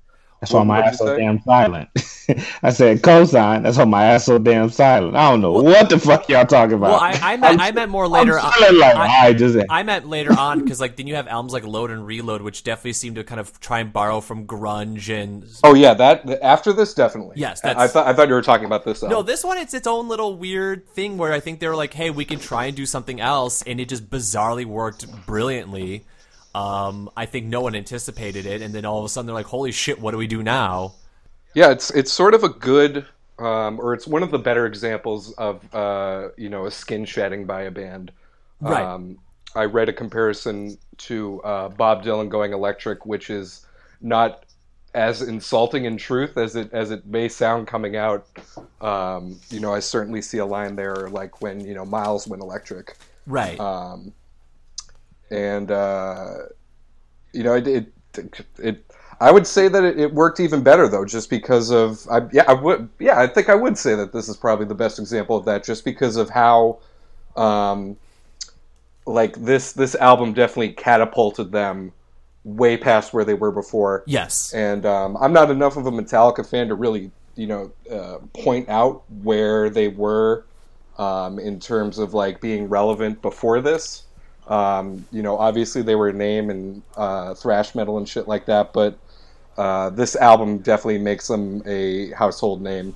That's 0.42 0.52
why 0.52 0.64
my 0.64 0.80
ass 0.80 0.98
so 0.98 1.16
damn 1.16 1.40
silent. 1.42 1.88
I 2.64 2.70
said 2.70 3.00
cosign. 3.02 3.62
That's 3.62 3.76
why 3.78 3.84
my 3.84 4.04
ass 4.06 4.24
so 4.24 4.38
damn 4.38 4.70
silent. 4.70 5.14
I 5.14 5.30
don't 5.30 5.40
know 5.40 5.52
what 5.52 5.88
the 5.88 6.00
fuck 6.00 6.28
y'all 6.28 6.44
talking 6.44 6.74
about. 6.74 6.90
well 6.90 7.00
i, 7.00 7.12
I 7.34 7.36
meant 7.36 7.60
i 7.60 7.70
meant 7.70 7.90
more 7.92 8.08
later 8.08 8.40
I'm 8.40 8.46
on 8.46 8.78
like 8.80 8.96
I- 8.96 9.26
I, 9.28 9.32
just 9.34 9.56
I 9.70 9.84
meant 9.84 10.08
later 10.08 10.32
on 10.36 10.60
because 10.60 10.80
like 10.80 10.96
then 10.96 11.06
you 11.06 11.14
have 11.14 11.28
albums 11.28 11.52
like 11.52 11.64
Load 11.64 11.92
and 11.92 12.04
Reload, 12.04 12.42
which 12.42 12.64
definitely 12.64 12.94
seem 12.94 13.14
to 13.14 13.22
kind 13.22 13.40
of 13.40 13.60
try 13.60 13.78
and 13.78 13.92
borrow 13.92 14.20
from 14.20 14.44
grunge 14.48 15.08
and 15.14 15.44
Oh 15.62 15.74
yeah, 15.74 15.94
that 15.94 16.28
after 16.42 16.72
this 16.72 16.92
definitely. 16.92 17.36
Yes, 17.38 17.64
I- 17.64 17.84
I 17.84 17.86
thought 17.86 18.08
I 18.08 18.12
thought 18.12 18.26
you 18.26 18.34
were 18.34 18.42
talking 18.42 18.66
about 18.66 18.84
this. 18.84 19.00
No, 19.04 19.22
this 19.22 19.44
one 19.44 19.58
it's 19.58 19.74
its 19.74 19.86
own 19.86 20.08
little 20.08 20.36
weird 20.36 20.88
thing 20.88 21.18
where 21.18 21.32
I 21.32 21.38
think 21.38 21.60
they 21.60 21.68
were 21.68 21.76
like, 21.76 21.94
"Hey, 21.94 22.10
we 22.10 22.24
can 22.24 22.40
try 22.40 22.64
and 22.64 22.76
do 22.76 22.84
something 22.84 23.20
else," 23.20 23.62
and 23.62 23.78
it 23.78 23.88
just 23.88 24.10
bizarrely 24.10 24.64
worked 24.64 25.06
brilliantly. 25.24 26.04
Um, 26.54 27.10
I 27.16 27.26
think 27.26 27.46
no 27.46 27.60
one 27.62 27.74
anticipated 27.74 28.46
it, 28.46 28.60
and 28.62 28.74
then 28.74 28.84
all 28.84 28.98
of 28.98 29.04
a 29.04 29.08
sudden 29.08 29.26
they're 29.26 29.34
like, 29.34 29.46
"Holy 29.46 29.72
shit, 29.72 30.00
what 30.00 30.10
do 30.10 30.18
we 30.18 30.26
do 30.26 30.42
now?" 30.42 30.94
Yeah, 31.54 31.70
it's 31.70 31.90
it's 31.90 32.12
sort 32.12 32.34
of 32.34 32.44
a 32.44 32.48
good, 32.48 33.06
um, 33.38 33.78
or 33.80 33.94
it's 33.94 34.06
one 34.06 34.22
of 34.22 34.30
the 34.30 34.38
better 34.38 34.66
examples 34.66 35.32
of 35.32 35.62
uh, 35.74 36.28
you 36.36 36.48
know 36.48 36.66
a 36.66 36.70
skin 36.70 37.04
shedding 37.04 37.46
by 37.46 37.62
a 37.62 37.70
band. 37.70 38.12
Right. 38.60 38.82
Um, 38.84 39.18
I 39.54 39.64
read 39.64 39.88
a 39.88 39.92
comparison 39.92 40.78
to 40.98 41.42
uh, 41.42 41.68
Bob 41.68 42.02
Dylan 42.04 42.28
going 42.28 42.52
electric, 42.52 43.04
which 43.04 43.28
is 43.30 43.66
not 44.00 44.44
as 44.94 45.22
insulting 45.22 45.86
in 45.86 45.96
truth 45.96 46.36
as 46.36 46.54
it 46.56 46.72
as 46.72 46.90
it 46.90 47.06
may 47.06 47.28
sound 47.28 47.66
coming 47.66 47.96
out. 47.96 48.26
Um, 48.80 49.40
you 49.50 49.60
know, 49.60 49.72
I 49.74 49.80
certainly 49.80 50.22
see 50.22 50.38
a 50.38 50.46
line 50.46 50.76
there, 50.76 51.08
like 51.08 51.40
when 51.40 51.60
you 51.66 51.74
know 51.74 51.84
Miles 51.84 52.26
went 52.26 52.42
electric 52.42 52.96
Right. 53.26 53.58
um, 53.60 54.12
and 55.32 55.70
uh, 55.70 56.34
you 57.32 57.42
know 57.42 57.54
it, 57.54 57.66
it, 57.66 57.92
it 58.58 58.84
I 59.20 59.30
would 59.30 59.46
say 59.46 59.68
that 59.68 59.82
it, 59.84 59.98
it 59.98 60.12
worked 60.12 60.40
even 60.40 60.62
better 60.62 60.88
though, 60.88 61.04
just 61.04 61.30
because 61.30 61.70
of 61.70 62.06
I, 62.10 62.20
yeah 62.32 62.44
I 62.46 62.52
would 62.52 62.88
yeah 62.98 63.18
I 63.18 63.26
think 63.26 63.48
I 63.48 63.54
would 63.54 63.78
say 63.78 63.94
that 63.94 64.12
this 64.12 64.28
is 64.28 64.36
probably 64.36 64.66
the 64.66 64.74
best 64.74 64.98
example 64.98 65.36
of 65.36 65.44
that, 65.46 65.64
just 65.64 65.84
because 65.84 66.16
of 66.16 66.30
how 66.30 66.78
um, 67.36 67.96
like 69.06 69.36
this 69.36 69.72
this 69.72 69.94
album 69.94 70.34
definitely 70.34 70.72
catapulted 70.74 71.50
them 71.50 71.92
way 72.44 72.76
past 72.76 73.14
where 73.14 73.24
they 73.24 73.34
were 73.34 73.52
before. 73.52 74.02
yes. 74.06 74.52
And 74.52 74.84
um, 74.84 75.16
I'm 75.20 75.32
not 75.32 75.50
enough 75.50 75.76
of 75.76 75.86
a 75.86 75.92
Metallica 75.92 76.44
fan 76.44 76.68
to 76.68 76.74
really, 76.74 77.12
you 77.36 77.46
know, 77.46 77.72
uh, 77.90 78.18
point 78.34 78.68
out 78.68 79.04
where 79.22 79.70
they 79.70 79.88
were 79.88 80.44
um, 80.98 81.38
in 81.38 81.60
terms 81.60 81.98
of 81.98 82.14
like 82.14 82.40
being 82.40 82.68
relevant 82.68 83.22
before 83.22 83.60
this. 83.60 84.04
Um, 84.48 85.06
you 85.12 85.22
know, 85.22 85.36
obviously 85.38 85.82
they 85.82 85.94
were 85.94 86.08
a 86.08 86.12
name 86.12 86.50
in 86.50 86.82
uh, 86.96 87.34
thrash 87.34 87.74
metal 87.74 87.96
and 87.98 88.08
shit 88.08 88.26
like 88.28 88.46
that, 88.46 88.72
but 88.72 88.98
uh, 89.56 89.90
this 89.90 90.16
album 90.16 90.58
definitely 90.58 90.98
makes 90.98 91.28
them 91.28 91.62
a 91.66 92.10
household 92.12 92.60
name. 92.62 92.94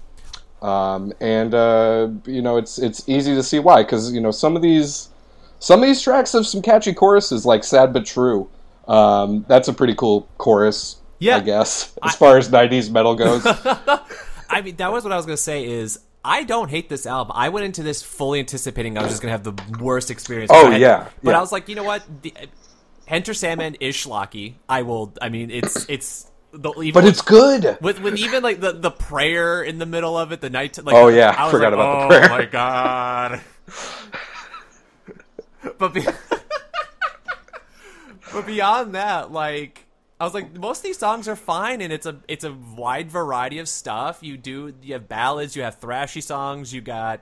um, 0.63 1.13
and 1.21 1.55
uh, 1.55 2.09
you 2.25 2.41
know 2.43 2.57
it's 2.57 2.79
it's 2.79 3.07
easy 3.09 3.35
to 3.35 3.43
see 3.43 3.59
why 3.59 3.83
because 3.83 4.13
you 4.13 4.21
know 4.21 4.31
some 4.31 4.57
of 4.57 4.63
these 4.63 5.11
some 5.59 5.81
of 5.83 5.87
these 5.87 6.01
tracks 6.03 6.33
have 6.33 6.47
some 6.47 6.63
catchy 6.63 6.93
choruses 6.95 7.45
like 7.47 7.63
"Sad 7.63 7.93
but 7.93 8.07
True." 8.07 8.49
Um, 8.89 9.45
that's 9.49 9.69
a 9.69 9.73
pretty 9.73 9.95
cool 9.95 10.29
chorus, 10.39 10.97
Yeah. 11.19 11.37
I 11.37 11.41
guess, 11.41 11.95
as 12.03 12.15
far 12.17 12.39
as 12.39 12.49
'90s 12.49 12.91
metal 12.91 13.15
goes. 13.15 13.43
I 14.49 14.63
mean, 14.63 14.77
that 14.77 14.91
was 14.93 15.05
what 15.05 15.13
I 15.13 15.17
was 15.17 15.27
gonna 15.27 15.37
say. 15.37 15.65
Is 15.65 15.99
I 16.29 16.43
don't 16.43 16.69
hate 16.69 16.89
this 16.89 17.07
album. 17.07 17.31
I 17.37 17.51
went 17.51 17.67
into 17.67 17.85
this 17.85 18.03
fully 18.03 18.41
anticipating 18.41 18.99
I 18.99 19.03
was 19.03 19.13
just 19.13 19.23
gonna 19.23 19.31
have 19.33 19.45
the 19.45 19.55
worst 19.81 20.11
experience. 20.11 20.51
Oh, 20.53 20.73
had- 20.73 20.81
yeah, 20.81 21.07
but 21.23 21.31
yeah. 21.31 21.39
I 21.39 21.41
was 21.41 21.53
like, 21.53 21.69
you 21.69 21.77
know 21.77 21.85
what? 21.85 22.03
The, 22.23 22.35
Enter 23.07 23.33
Sandman 23.35 23.77
is 23.77 23.95
schlocky. 23.95 24.55
I 24.69 24.83
will. 24.83 25.13
I 25.23 25.29
mean, 25.29 25.51
it's 25.53 25.87
it's. 25.89 26.29
The, 26.53 26.71
even 26.81 26.93
but 26.95 27.05
with- 27.05 27.13
it's 27.13 27.23
good. 27.23 27.79
with 27.81 28.01
with 28.01 28.19
even 28.19 28.43
like 28.43 28.59
the 28.61 28.73
the 28.73 28.91
prayer 28.91 29.63
in 29.63 29.79
the 29.79 29.87
middle 29.87 30.19
of 30.19 30.33
it, 30.33 30.41
the 30.41 30.51
night. 30.51 30.77
Like, 30.83 30.97
Oh, 30.97 31.07
yeah, 31.09 31.33
I 31.39 31.49
forgot 31.51 31.73
like, 31.73 31.75
about 31.75 32.01
the 32.01 32.07
prayer 32.09 32.25
oh 32.25 32.29
prayer." 32.29 32.39
my 32.39 32.45
god. 32.47 33.41
but 35.79 35.95
be- 35.95 36.03
but 38.33 38.47
beyond 38.47 38.95
that, 38.95 39.31
like 39.31 39.86
I 40.19 40.25
was 40.25 40.33
like, 40.33 40.55
most 40.55 40.79
of 40.79 40.85
these 40.85 40.99
songs 40.99 41.29
are 41.29 41.37
fine, 41.37 41.83
and 41.83 41.93
it's 41.93 42.07
a 42.07 42.17
it's 42.27 42.45
a 42.45 42.53
wide 42.53 43.11
variety 43.11 43.59
of 43.59 43.69
stuff. 43.69 44.21
You 44.23 44.37
do 44.37 44.75
you 44.83 44.95
have 44.95 45.09
ballads, 45.09 45.55
you 45.55 45.63
have 45.63 45.81
thrashy 45.81 46.23
songs, 46.23 46.73
you 46.73 46.81
got. 46.81 47.21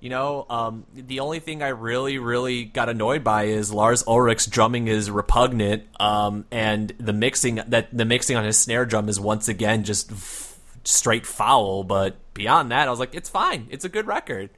You 0.00 0.08
know, 0.08 0.46
um, 0.50 0.84
the 0.92 1.20
only 1.20 1.38
thing 1.38 1.62
I 1.62 1.68
really, 1.68 2.18
really 2.18 2.64
got 2.64 2.88
annoyed 2.88 3.22
by 3.22 3.44
is 3.44 3.72
Lars 3.72 4.02
Ulrich's 4.04 4.46
drumming 4.46 4.88
is 4.88 5.08
repugnant, 5.12 5.84
um, 6.00 6.44
and 6.50 6.92
the 6.98 7.12
mixing 7.12 7.60
that 7.68 7.96
the 7.96 8.04
mixing 8.04 8.36
on 8.36 8.42
his 8.42 8.58
snare 8.58 8.84
drum 8.84 9.08
is 9.08 9.20
once 9.20 9.46
again 9.46 9.84
just 9.84 10.10
f- 10.10 10.58
straight 10.82 11.24
foul. 11.24 11.84
But 11.84 12.16
beyond 12.34 12.72
that, 12.72 12.88
I 12.88 12.90
was 12.90 12.98
like, 12.98 13.14
it's 13.14 13.28
fine. 13.28 13.68
It's 13.70 13.84
a 13.84 13.88
good 13.88 14.08
record. 14.08 14.50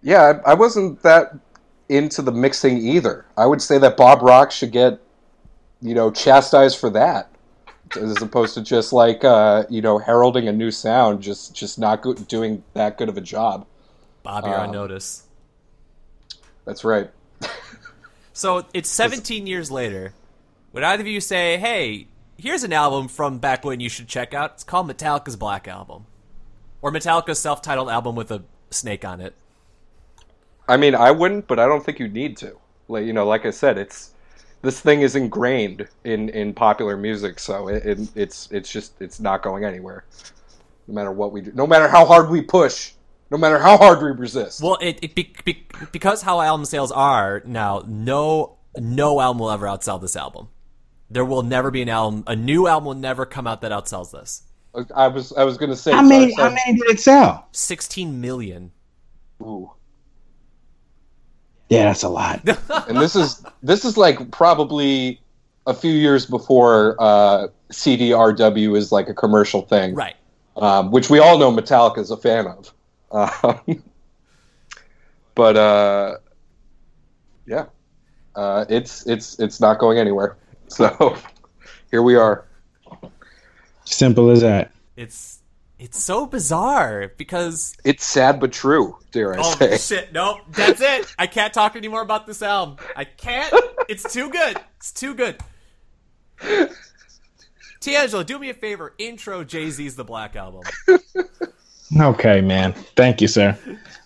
Yeah, 0.00 0.40
I, 0.46 0.52
I 0.52 0.54
wasn't 0.54 1.02
that 1.02 1.32
into 1.88 2.22
the 2.22 2.32
mixing 2.32 2.78
either. 2.78 3.24
I 3.36 3.46
would 3.46 3.62
say 3.62 3.78
that 3.78 3.96
Bob 3.96 4.22
Rock 4.22 4.50
should 4.50 4.72
get, 4.72 5.00
you 5.80 5.94
know, 5.94 6.10
chastised 6.10 6.78
for 6.78 6.90
that, 6.90 7.30
as 8.00 8.20
opposed 8.22 8.54
to 8.54 8.62
just 8.62 8.92
like, 8.92 9.24
uh, 9.24 9.64
you 9.70 9.80
know, 9.80 9.98
heralding 9.98 10.48
a 10.48 10.52
new 10.52 10.70
sound, 10.70 11.22
just 11.22 11.54
just 11.54 11.78
not 11.78 12.02
go- 12.02 12.14
doing 12.14 12.62
that 12.74 12.98
good 12.98 13.08
of 13.08 13.16
a 13.16 13.20
job. 13.22 13.66
Bob, 14.22 14.44
you're 14.44 14.56
on 14.58 14.66
Um, 14.66 14.72
notice. 14.72 15.24
That's 16.64 16.84
right. 16.84 17.10
So 18.32 18.66
it's 18.72 18.88
17 18.88 19.48
years 19.48 19.68
later. 19.68 20.12
Would 20.72 20.84
either 20.84 21.00
of 21.00 21.08
you 21.08 21.20
say, 21.20 21.56
"Hey, 21.56 22.06
here's 22.36 22.62
an 22.62 22.72
album 22.72 23.08
from 23.08 23.38
back 23.40 23.64
when 23.64 23.80
you 23.80 23.88
should 23.88 24.06
check 24.06 24.32
out"? 24.32 24.52
It's 24.54 24.62
called 24.62 24.86
Metallica's 24.88 25.34
Black 25.34 25.66
Album, 25.66 26.06
or 26.80 26.92
Metallica's 26.92 27.40
self-titled 27.40 27.88
album 27.88 28.14
with 28.14 28.30
a 28.30 28.44
snake 28.70 29.04
on 29.04 29.20
it. 29.20 29.34
I 30.68 30.76
mean, 30.76 30.94
I 30.94 31.10
wouldn't, 31.10 31.46
but 31.46 31.58
I 31.58 31.66
don't 31.66 31.84
think 31.84 31.98
you 31.98 32.08
need 32.08 32.36
to. 32.38 32.56
Like 32.88 33.04
you 33.06 33.12
know, 33.12 33.26
like 33.26 33.46
I 33.46 33.50
said, 33.50 33.78
it's 33.78 34.12
this 34.62 34.80
thing 34.80 35.02
is 35.02 35.16
ingrained 35.16 35.88
in 36.04 36.28
in 36.30 36.54
popular 36.54 36.96
music, 36.96 37.38
so 37.38 37.68
it, 37.68 37.84
it, 37.84 38.08
it's 38.14 38.50
it's 38.50 38.70
just 38.70 39.00
it's 39.00 39.20
not 39.20 39.42
going 39.42 39.64
anywhere. 39.64 40.04
No 40.86 40.94
matter 40.94 41.12
what 41.12 41.32
we 41.32 41.42
do, 41.42 41.52
no 41.54 41.66
matter 41.66 41.88
how 41.88 42.04
hard 42.04 42.30
we 42.30 42.40
push, 42.40 42.92
no 43.30 43.38
matter 43.38 43.58
how 43.58 43.76
hard 43.76 44.02
we 44.02 44.10
resist. 44.10 44.62
Well, 44.62 44.78
it, 44.80 44.98
it 45.02 45.14
be, 45.14 45.34
be, 45.44 45.66
because 45.92 46.22
how 46.22 46.40
album 46.40 46.64
sales 46.64 46.92
are 46.92 47.42
now, 47.44 47.82
no 47.86 48.56
no 48.76 49.20
album 49.20 49.40
will 49.40 49.50
ever 49.50 49.66
outsell 49.66 50.00
this 50.00 50.16
album. 50.16 50.48
There 51.10 51.24
will 51.24 51.42
never 51.42 51.70
be 51.70 51.82
an 51.82 51.88
album, 51.88 52.24
a 52.26 52.36
new 52.36 52.66
album 52.66 52.86
will 52.86 52.94
never 52.94 53.26
come 53.26 53.46
out 53.46 53.62
that 53.62 53.72
outsells 53.72 54.12
this. 54.12 54.42
I 54.94 55.08
was 55.08 55.32
I 55.32 55.44
was 55.44 55.56
gonna 55.56 55.76
say. 55.76 55.92
How 55.92 56.02
many? 56.02 56.34
How 56.34 56.50
many 56.50 56.78
did 56.78 56.90
it 56.90 57.00
sell? 57.00 57.48
16 57.52 58.20
million. 58.20 58.72
Ooh. 59.42 59.72
Yeah, 61.68 61.84
that's 61.84 62.02
a 62.02 62.08
lot. 62.08 62.40
and 62.88 62.96
this 62.98 63.14
is 63.14 63.44
this 63.62 63.84
is 63.84 63.96
like 63.96 64.30
probably 64.30 65.20
a 65.66 65.74
few 65.74 65.92
years 65.92 66.24
before 66.24 66.96
uh, 66.98 67.48
CDRW 67.70 68.76
is 68.76 68.90
like 68.90 69.08
a 69.08 69.14
commercial 69.14 69.62
thing, 69.62 69.94
Right. 69.94 70.16
um, 70.56 70.90
which 70.90 71.10
we 71.10 71.18
all 71.18 71.36
know 71.38 71.52
Metallica 71.52 71.98
is 71.98 72.10
a 72.10 72.16
fan 72.16 72.46
of. 72.46 72.72
Um, 73.10 73.82
but 75.34 75.56
uh, 75.56 76.16
yeah, 77.46 77.66
uh, 78.34 78.64
it's 78.68 79.06
it's 79.06 79.38
it's 79.38 79.60
not 79.60 79.78
going 79.78 79.98
anywhere. 79.98 80.36
So 80.68 81.16
here 81.90 82.02
we 82.02 82.14
are. 82.16 82.44
Simple 83.84 84.30
as 84.30 84.40
that. 84.42 84.72
It's 84.96 85.37
it's 85.78 86.02
so 86.02 86.26
bizarre 86.26 87.12
because 87.16 87.74
It's 87.84 88.04
sad 88.04 88.40
but 88.40 88.52
true, 88.52 88.96
dare 89.12 89.34
I 89.34 89.38
Oh 89.40 89.54
say? 89.56 89.76
shit! 89.78 90.12
Nope, 90.12 90.38
that's 90.50 90.80
it. 90.80 91.14
I 91.18 91.26
can't 91.26 91.52
talk 91.54 91.76
anymore 91.76 92.02
about 92.02 92.26
this 92.26 92.42
album. 92.42 92.76
I 92.96 93.04
can't. 93.04 93.52
It's 93.88 94.12
too 94.12 94.28
good. 94.30 94.58
It's 94.78 94.92
too 94.92 95.14
good. 95.14 95.38
TeAngelo, 97.80 98.26
do 98.26 98.38
me 98.38 98.50
a 98.50 98.54
favor. 98.54 98.94
Intro 98.98 99.44
Jay 99.44 99.70
Z's 99.70 99.96
The 99.96 100.04
Black 100.04 100.36
Album. 100.36 100.62
Okay, 101.98 102.40
man. 102.42 102.74
Thank 102.96 103.20
you, 103.22 103.28
sir. 103.28 103.56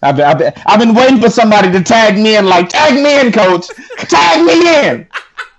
I've 0.02 0.16
been, 0.16 0.24
I've, 0.26 0.38
been, 0.38 0.52
I've 0.66 0.78
been 0.78 0.94
waiting 0.94 1.20
for 1.20 1.28
somebody 1.30 1.72
to 1.72 1.82
tag 1.82 2.16
me 2.16 2.36
in, 2.36 2.46
like, 2.46 2.68
tag 2.68 2.94
me 2.94 3.20
in, 3.20 3.32
coach. 3.32 3.66
Tag 3.98 4.44
me 4.46 4.86
in. 4.86 5.06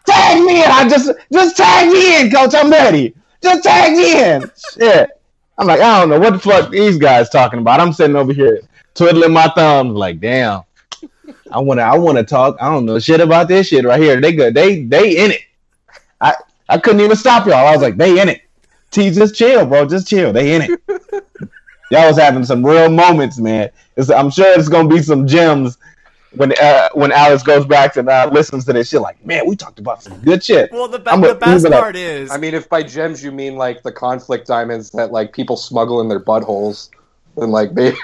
Tag 0.05 0.41
me 0.43 0.63
in. 0.63 0.71
I 0.71 0.87
just, 0.87 1.11
just 1.33 1.57
tag 1.57 1.89
me 1.91 2.21
in, 2.21 2.31
coach. 2.31 2.53
I'm 2.55 2.69
ready. 2.71 3.13
Just 3.41 3.63
tag 3.63 3.93
me 3.97 4.23
in. 4.23 4.49
Shit. 4.73 5.09
I'm 5.57 5.67
like, 5.67 5.81
I 5.81 5.99
don't 5.99 6.09
know 6.09 6.19
what 6.19 6.33
the 6.33 6.39
fuck 6.39 6.71
these 6.71 6.97
guys 6.97 7.29
talking 7.29 7.59
about. 7.59 7.79
I'm 7.79 7.93
sitting 7.93 8.15
over 8.15 8.33
here 8.33 8.61
twiddling 8.95 9.33
my 9.33 9.47
thumbs, 9.55 9.93
like, 9.93 10.19
damn. 10.19 10.63
I 11.51 11.59
wanna, 11.59 11.83
I 11.83 11.97
wanna 11.97 12.23
talk. 12.23 12.57
I 12.59 12.69
don't 12.71 12.85
know 12.85 12.99
shit 12.99 13.21
about 13.21 13.47
this 13.47 13.67
shit 13.67 13.85
right 13.85 14.01
here. 14.01 14.19
They 14.19 14.33
good. 14.33 14.53
They, 14.53 14.83
they 14.83 15.23
in 15.23 15.31
it. 15.31 15.41
I, 16.19 16.33
I 16.67 16.77
couldn't 16.79 17.01
even 17.01 17.15
stop 17.15 17.45
y'all. 17.45 17.67
I 17.67 17.71
was 17.71 17.81
like, 17.81 17.97
they 17.97 18.19
in 18.19 18.29
it. 18.29 18.41
T, 18.91 19.09
just 19.11 19.35
chill, 19.35 19.65
bro. 19.65 19.85
Just 19.85 20.07
chill. 20.07 20.33
They 20.33 20.55
in 20.55 20.61
it. 20.63 20.81
Y'all 21.91 22.07
was 22.07 22.17
having 22.17 22.43
some 22.43 22.65
real 22.65 22.89
moments, 22.89 23.37
man. 23.37 23.69
It's, 23.97 24.09
I'm 24.09 24.31
sure 24.31 24.57
it's 24.57 24.69
gonna 24.69 24.87
be 24.87 25.01
some 25.01 25.27
gems 25.27 25.77
when 26.35 26.53
uh, 26.61 26.89
when 26.93 27.11
Alex 27.11 27.43
goes 27.43 27.65
back 27.65 27.95
and 27.97 28.09
uh, 28.09 28.29
listens 28.31 28.65
to 28.65 28.73
this 28.73 28.89
shit. 28.89 29.01
Like, 29.01 29.23
man, 29.25 29.47
we 29.47 29.55
talked 29.55 29.79
about 29.79 30.01
some 30.03 30.17
good 30.21 30.43
shit. 30.43 30.71
Well, 30.71 30.87
the, 30.87 30.99
be- 30.99 31.09
I'm 31.09 31.21
the 31.21 31.35
best 31.35 31.65
I'm 31.65 31.71
gonna- 31.71 31.81
part 31.81 31.95
is 31.95 32.31
I 32.31 32.37
mean, 32.37 32.53
if 32.53 32.67
by 32.69 32.83
gems 32.83 33.23
you 33.23 33.31
mean 33.31 33.55
like 33.55 33.83
the 33.83 33.91
conflict 33.91 34.47
diamonds 34.47 34.89
that 34.91 35.11
like 35.11 35.33
people 35.33 35.55
smuggle 35.57 36.01
in 36.01 36.07
their 36.09 36.19
buttholes, 36.19 36.89
then 37.37 37.49
like 37.51 37.73
maybe 37.75 37.97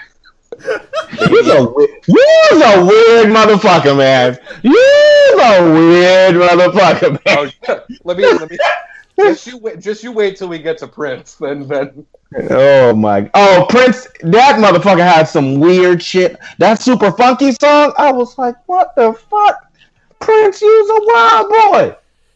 You's 0.61 1.47
a, 1.47 1.59
you's 2.07 2.61
a 2.61 2.85
weird 2.85 3.27
motherfucker, 3.29 3.95
man. 3.97 4.37
You's 4.61 5.41
a 5.41 5.63
weird 5.73 6.35
motherfucker, 6.35 7.11
man. 7.25 7.51
Oh, 7.69 7.79
let 8.03 8.17
me 8.17 8.25
let 8.25 8.49
me 8.51 8.57
just 9.19 9.47
you 9.47 9.57
wait 9.57 9.79
just 9.79 10.03
you 10.03 10.11
wait 10.11 10.37
till 10.37 10.47
we 10.47 10.59
get 10.59 10.77
to 10.79 10.87
Prince. 10.87 11.35
Then 11.35 11.67
then 11.67 12.05
Oh 12.51 12.93
my! 12.93 13.29
Oh, 13.33 13.65
Prince, 13.69 14.07
that 14.21 14.59
motherfucker 14.59 14.99
had 14.99 15.23
some 15.23 15.59
weird 15.59 16.01
shit. 16.03 16.37
That 16.59 16.79
super 16.79 17.11
funky 17.11 17.51
song, 17.53 17.93
I 17.97 18.11
was 18.11 18.37
like, 18.37 18.55
what 18.67 18.95
the 18.95 19.13
fuck? 19.13 19.55
Prince, 20.19 20.61
you's 20.61 20.89
a 20.91 20.99
wild 21.07 21.49
boy. 21.49 21.95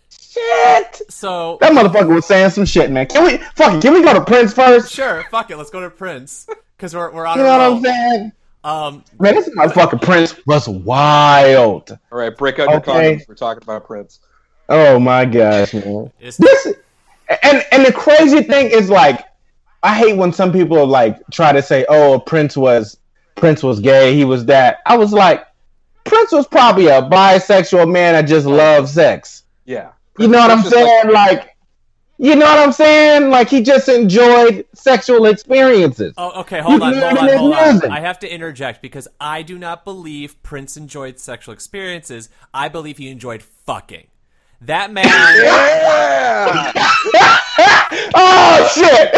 Shit. 0.10 1.02
so. 1.10 1.60
That 1.62 1.74
motherfucker 1.74 2.16
was 2.16 2.26
saying 2.26 2.50
some 2.50 2.66
shit, 2.66 2.90
man. 2.90 3.06
Can 3.06 3.24
we 3.24 3.38
fucking 3.56 3.82
can 3.82 3.94
we 3.94 4.02
go 4.02 4.14
to 4.16 4.26
Prince 4.26 4.52
first? 4.54 4.92
Sure, 4.92 5.24
fuck 5.30 5.52
it. 5.52 5.58
Let's 5.58 5.70
go 5.70 5.82
to 5.82 5.92
Prince 5.92 6.48
because 6.76 6.96
we're 6.96 7.12
we're 7.12 7.28
on 7.28 7.38
You 7.38 7.44
a 7.44 7.48
know 7.48 7.58
what. 7.74 7.78
I'm 7.78 7.84
saying? 7.84 8.32
Um, 8.64 9.04
Man, 9.20 9.36
this 9.36 9.50
motherfucking 9.50 10.02
Prince 10.02 10.36
was 10.48 10.68
wild. 10.68 11.92
all 12.12 12.18
right, 12.18 12.36
break 12.36 12.58
out 12.60 12.70
your 12.70 12.78
Okay. 12.80 13.18
condoms. 13.18 13.28
We're 13.28 13.36
talking 13.36 13.62
about 13.62 13.86
Prince. 13.86 14.22
Oh 14.70 15.00
my 15.00 15.26
gosh, 15.26 15.74
man. 15.74 16.12
it's, 16.20 16.38
This 16.38 16.68
and 17.44 17.66
and 17.72 17.86
the 17.86 17.94
crazy 17.94 18.44
thing 18.44 18.70
is 18.70 18.90
like 18.90 19.26
I 19.82 19.94
hate 19.94 20.18
when 20.18 20.32
some 20.32 20.52
people 20.52 20.86
like 20.86 21.20
try 21.32 21.52
to 21.52 21.62
say, 21.62 21.86
"Oh, 21.90 22.20
Prince 22.20 22.56
was 22.56 22.98
Prince 23.36 23.64
was 23.64 23.80
gay. 23.80 24.16
He 24.16 24.26
was 24.26 24.46
that." 24.46 24.78
I 24.86 24.98
was 24.98 25.12
like, 25.12 25.46
Prince 26.06 26.32
was 26.32 26.48
probably 26.48 26.88
a 26.88 27.02
bisexual 27.02 27.92
man 27.92 28.14
that 28.14 28.24
just 28.24 28.46
loved 28.46 28.90
sex. 28.90 29.44
Yeah, 29.66 29.92
You 30.18 30.28
know 30.28 30.40
what 30.40 30.52
I'm 30.52 30.64
saying? 30.64 31.12
Like, 31.12 31.56
you 32.18 32.36
know 32.36 32.46
what 32.46 32.60
I'm 32.60 32.72
saying? 32.72 33.30
Like 33.30 33.50
he 33.50 33.62
just 33.62 33.90
enjoyed 33.90 34.66
sexual 34.74 35.26
experiences. 35.26 36.14
Oh, 36.18 36.42
okay. 36.42 36.62
Hold 36.62 36.82
on, 36.82 36.94
hold 36.94 37.18
on, 37.18 37.38
hold 37.38 37.54
on. 37.54 37.92
I 37.92 38.02
have 38.02 38.20
to 38.20 38.34
interject 38.34 38.82
because 38.82 39.08
I 39.20 39.42
do 39.42 39.58
not 39.58 39.84
believe 39.86 40.42
Prince 40.44 40.78
enjoyed 40.78 41.20
sexual 41.20 41.54
experiences. 41.54 42.30
I 42.54 42.70
believe 42.70 42.98
he 42.98 43.10
enjoyed 43.10 43.42
fucking. 43.42 44.08
That 44.66 44.94
man. 44.94 45.04
Yeah. 45.06 46.72
oh 48.16 48.72
shit! 48.74 49.14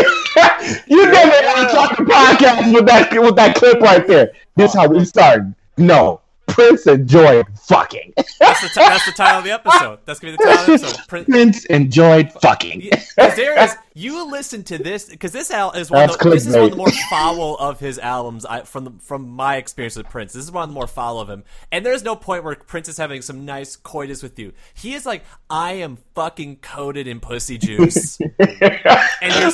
you 0.87 1.05
never 1.05 1.45
want 1.45 1.69
to 1.69 1.75
talk 1.75 1.97
the 1.97 2.03
podcast 2.03 2.73
with 2.73 2.87
that 2.87 3.11
with 3.13 3.35
that 3.35 3.55
clip 3.55 3.79
right 3.79 4.07
there. 4.07 4.31
This 4.55 4.73
how 4.73 4.87
we 4.87 5.05
started. 5.05 5.53
No, 5.77 6.21
Prince 6.56 6.88
enjoyed 6.88 7.45
fucking. 7.68 8.14
That's 8.16 8.62
the, 8.62 8.70
t- 8.70 8.74
that's 8.76 9.06
the 9.06 9.12
title 9.12 9.39
of 9.39 9.43
the 9.43 9.51
episode. 9.51 9.99
That's 10.06 10.22
gonna 10.22 10.38
be 10.38 10.38
the 10.38 10.43
title 10.43 10.74
of 10.74 10.80
the 10.80 10.88
episode. 10.88 11.08
Prin- 11.10 11.26
Prince 11.26 11.66
enjoyed 11.66 12.32
fucking. 12.32 12.80
Because 12.80 13.36
Darius, 13.36 13.76
you 13.93 14.32
listen 14.32 14.64
to 14.64 14.78
this 14.78 15.10
because 15.10 15.34
this 15.34 15.51
al- 15.51 15.74
is 15.74 15.91
one 15.91 16.10
of 16.10 16.18
the, 16.18 16.30
this 16.30 16.47
is 16.47 16.56
one 16.56 16.64
of 16.64 16.72
the 16.72 16.78
more 16.78 16.91
foul 17.10 17.58
of 17.58 17.82
his 17.82 17.99
albums. 17.99 18.45
I, 18.45 18.62
from 18.62 18.86
the, 18.86 18.91
from 19.01 19.28
my 19.28 19.58
experience 19.58 19.97
with 19.97 20.08
Prince, 20.08 20.32
this 20.32 20.45
is 20.45 20.51
one 20.51 20.64
of 20.64 20.70
the 20.70 20.74
more 20.74 20.88
foul 20.88 21.20
of 21.20 21.30
him. 21.30 21.43
And 21.74 21.86
there's 21.86 22.03
no 22.03 22.16
point 22.16 22.45
where 22.45 22.56
Prince 22.56 22.88
is 22.88 22.95
having 22.95 23.22
some 23.22 23.43
nice 23.43 23.76
coitus 23.76 24.24
with 24.24 24.39
you. 24.39 24.53
He 24.74 24.93
is 24.93 25.06
like, 25.06 25.26
I 25.49 25.74
am 25.74 25.97
fucking 26.14 26.58
coated 26.58 27.06
in 27.06 27.20
pussy 27.20 27.58
juice, 27.58 28.18
and 28.39 28.39
you're 28.39 29.51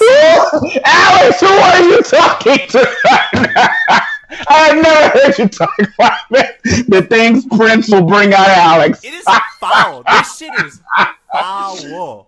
Alex, 0.86 1.39
who 1.39 1.47
are 1.47 1.82
you 1.82 2.02
talking 2.04 2.68
to? 2.70 4.02
I've 4.47 4.82
never 4.82 5.09
heard 5.19 5.38
you 5.39 5.47
talk 5.49 5.75
about 5.95 6.19
it. 6.32 6.88
the 6.89 7.01
things 7.03 7.45
Prince 7.45 7.89
will 7.89 8.03
bring 8.03 8.34
out 8.34 8.49
of 8.49 8.57
Alex. 8.57 9.03
it 9.03 9.13
is 9.13 9.25
foul. 9.59 10.03
This 10.07 10.38
shit 10.38 10.53
is 10.65 10.82
foul. 11.34 12.27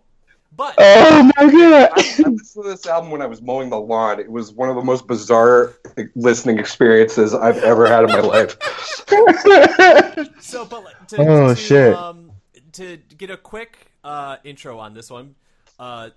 But 0.56 0.76
Oh 0.78 1.24
my 1.36 1.52
god. 1.52 1.90
I 1.94 1.96
listened 1.96 2.40
to 2.54 2.64
this 2.64 2.86
album 2.86 3.10
when 3.10 3.22
I 3.24 3.26
was 3.26 3.42
mowing 3.42 3.70
the 3.72 3.80
lawn. 3.80 4.20
It 4.20 4.30
was 4.30 4.52
one 4.52 4.70
of 4.70 4.76
the 4.76 4.84
most 4.84 5.08
bizarre 5.08 5.74
listening 6.16 6.60
experiences 6.60 7.34
I've 7.34 7.58
ever 7.64 7.88
had 7.88 8.04
in 8.04 8.10
my 8.12 8.20
life. 8.20 8.56
So, 10.40 10.66
but 10.66 10.84
like, 10.84 11.08
to, 11.08 11.18
Oh, 11.20 11.48
to, 11.50 11.56
shit. 11.56 11.94
Um, 11.96 12.32
to 12.74 12.98
get 13.18 13.30
a 13.30 13.38
quick 13.38 13.78
uh, 14.04 14.38
intro 14.44 14.78
on 14.80 14.94
this 14.94 15.10
one, 15.10 15.36
uh, 15.80 16.10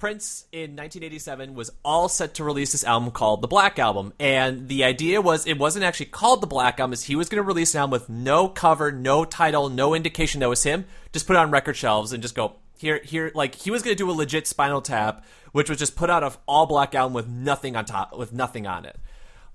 Prince 0.00 0.46
in 0.50 0.74
1987 0.74 1.54
was 1.54 1.70
all 1.84 2.08
set 2.08 2.34
to 2.34 2.44
release 2.44 2.72
this 2.72 2.82
album 2.82 3.10
called 3.10 3.42
the 3.42 3.46
Black 3.46 3.78
Album, 3.78 4.12
and 4.18 4.66
the 4.66 4.82
idea 4.82 5.20
was 5.20 5.46
it 5.46 5.58
wasn't 5.58 5.84
actually 5.84 6.06
called 6.06 6.40
the 6.40 6.46
Black 6.46 6.80
Album; 6.80 6.94
is 6.94 7.04
he 7.04 7.14
was 7.14 7.28
going 7.28 7.36
to 7.42 7.46
release 7.46 7.74
an 7.74 7.80
album 7.80 7.92
with 7.92 8.08
no 8.08 8.48
cover, 8.48 8.90
no 8.90 9.24
title, 9.24 9.68
no 9.68 9.94
indication 9.94 10.40
that 10.40 10.48
was 10.48 10.62
him. 10.64 10.86
Just 11.12 11.26
put 11.26 11.36
it 11.36 11.38
on 11.38 11.50
record 11.50 11.76
shelves 11.76 12.12
and 12.12 12.22
just 12.22 12.34
go 12.34 12.56
here, 12.78 13.00
here. 13.04 13.30
Like 13.34 13.54
he 13.54 13.70
was 13.70 13.82
going 13.82 13.94
to 13.94 14.02
do 14.02 14.10
a 14.10 14.12
legit 14.12 14.46
Spinal 14.46 14.80
Tap, 14.80 15.24
which 15.52 15.68
was 15.68 15.78
just 15.78 15.94
put 15.94 16.10
out 16.10 16.24
of 16.24 16.38
all 16.48 16.66
black 16.66 16.94
album 16.94 17.12
with 17.12 17.28
nothing 17.28 17.76
on 17.76 17.84
top, 17.84 18.16
with 18.16 18.32
nothing 18.32 18.66
on 18.66 18.86
it. 18.86 18.98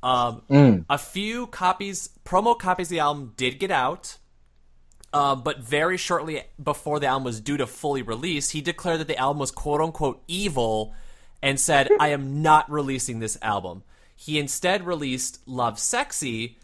Um, 0.04 0.44
A 0.90 1.00
few 1.00 1.48
copies, 1.48 2.10
promo 2.24 2.58
copies 2.58 2.88
of 2.88 2.92
the 2.92 3.00
album 3.00 3.34
did 3.36 3.60
get 3.60 3.72
out. 3.72 4.18
Uh, 5.16 5.34
but 5.34 5.60
very 5.60 5.96
shortly 5.96 6.44
before 6.62 7.00
the 7.00 7.08
album 7.08 7.24
was 7.24 7.40
due 7.40 7.56
to 7.56 7.66
fully 7.66 8.02
release, 8.02 8.50
he 8.50 8.60
declared 8.60 9.00
that 9.00 9.08
the 9.08 9.18
album 9.18 9.40
was 9.40 9.50
quote 9.50 9.80
unquote 9.80 10.22
evil 10.28 10.94
and 11.42 11.58
said, 11.58 11.88
I 12.02 12.10
am 12.10 12.42
not 12.42 12.70
releasing 12.70 13.20
this 13.20 13.38
album. 13.42 13.84
He 14.14 14.38
instead 14.38 14.86
released 14.86 15.46
Lovesexy, 15.48 16.56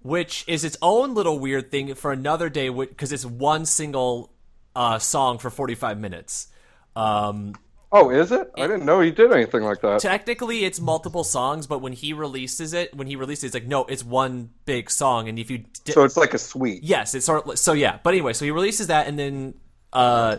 which 0.00 0.42
is 0.48 0.64
its 0.64 0.78
own 0.80 1.12
little 1.12 1.38
weird 1.38 1.70
thing 1.70 1.94
for 1.94 2.10
another 2.10 2.48
day 2.48 2.70
because 2.70 3.12
it's 3.12 3.26
one 3.26 3.66
single 3.66 4.32
uh, 4.74 4.98
song 4.98 5.36
for 5.36 5.50
45 5.50 5.98
minutes. 5.98 6.48
Um, 6.96 7.56
Oh, 7.90 8.10
is 8.10 8.32
it? 8.32 8.50
I 8.56 8.66
didn't 8.66 8.84
know 8.84 9.00
he 9.00 9.10
did 9.10 9.32
anything 9.32 9.62
like 9.62 9.80
that. 9.80 10.00
technically 10.00 10.64
it's 10.64 10.78
multiple 10.78 11.24
songs, 11.24 11.66
but 11.66 11.80
when 11.80 11.94
he 11.94 12.12
releases 12.12 12.74
it, 12.74 12.94
when 12.94 13.06
he 13.06 13.16
releases 13.16 13.44
it, 13.44 13.46
it's 13.46 13.54
like, 13.54 13.66
no, 13.66 13.84
it's 13.86 14.04
one 14.04 14.50
big 14.66 14.90
song. 14.90 15.28
And 15.28 15.38
if 15.38 15.50
you 15.50 15.64
di- 15.84 15.92
So 15.92 16.04
it's 16.04 16.16
like 16.16 16.34
a 16.34 16.38
suite. 16.38 16.82
Yes, 16.82 17.14
it's 17.14 17.24
sort 17.24 17.46
of 17.46 17.58
so 17.58 17.72
yeah. 17.72 17.98
But 18.02 18.12
anyway, 18.12 18.34
so 18.34 18.44
he 18.44 18.50
releases 18.50 18.88
that, 18.88 19.06
and 19.06 19.18
then 19.18 19.54
uh, 19.94 20.36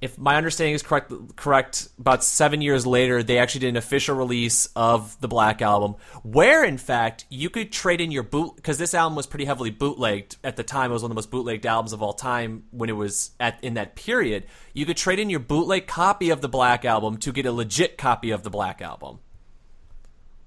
if 0.00 0.18
my 0.18 0.36
understanding 0.36 0.74
is 0.74 0.82
correct, 0.82 1.10
correct, 1.36 1.88
about 1.98 2.22
seven 2.22 2.60
years 2.60 2.86
later, 2.86 3.22
they 3.22 3.38
actually 3.38 3.60
did 3.60 3.68
an 3.70 3.76
official 3.76 4.14
release 4.14 4.68
of 4.76 5.18
the 5.22 5.28
Black 5.28 5.62
Album, 5.62 5.96
where 6.22 6.64
in 6.64 6.76
fact 6.76 7.24
you 7.30 7.48
could 7.48 7.72
trade 7.72 8.00
in 8.02 8.10
your 8.10 8.22
boot 8.22 8.56
because 8.56 8.76
this 8.76 8.92
album 8.92 9.16
was 9.16 9.26
pretty 9.26 9.46
heavily 9.46 9.70
bootlegged 9.70 10.36
at 10.44 10.56
the 10.56 10.62
time. 10.62 10.90
It 10.90 10.94
was 10.94 11.02
one 11.02 11.10
of 11.10 11.14
the 11.14 11.18
most 11.18 11.30
bootlegged 11.30 11.64
albums 11.64 11.94
of 11.94 12.02
all 12.02 12.12
time 12.12 12.64
when 12.72 12.90
it 12.90 12.92
was 12.96 13.30
at 13.40 13.58
in 13.64 13.74
that 13.74 13.96
period. 13.96 14.44
You 14.74 14.84
could 14.84 14.98
trade 14.98 15.18
in 15.18 15.30
your 15.30 15.40
bootleg 15.40 15.86
copy 15.86 16.28
of 16.28 16.42
the 16.42 16.48
Black 16.48 16.84
Album 16.84 17.16
to 17.18 17.32
get 17.32 17.46
a 17.46 17.52
legit 17.52 17.96
copy 17.96 18.30
of 18.30 18.42
the 18.42 18.50
Black 18.50 18.82
Album. 18.82 19.20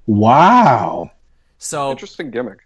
Wow. 0.05 1.11
So 1.57 1.91
Interesting 1.91 2.31
gimmick. 2.31 2.59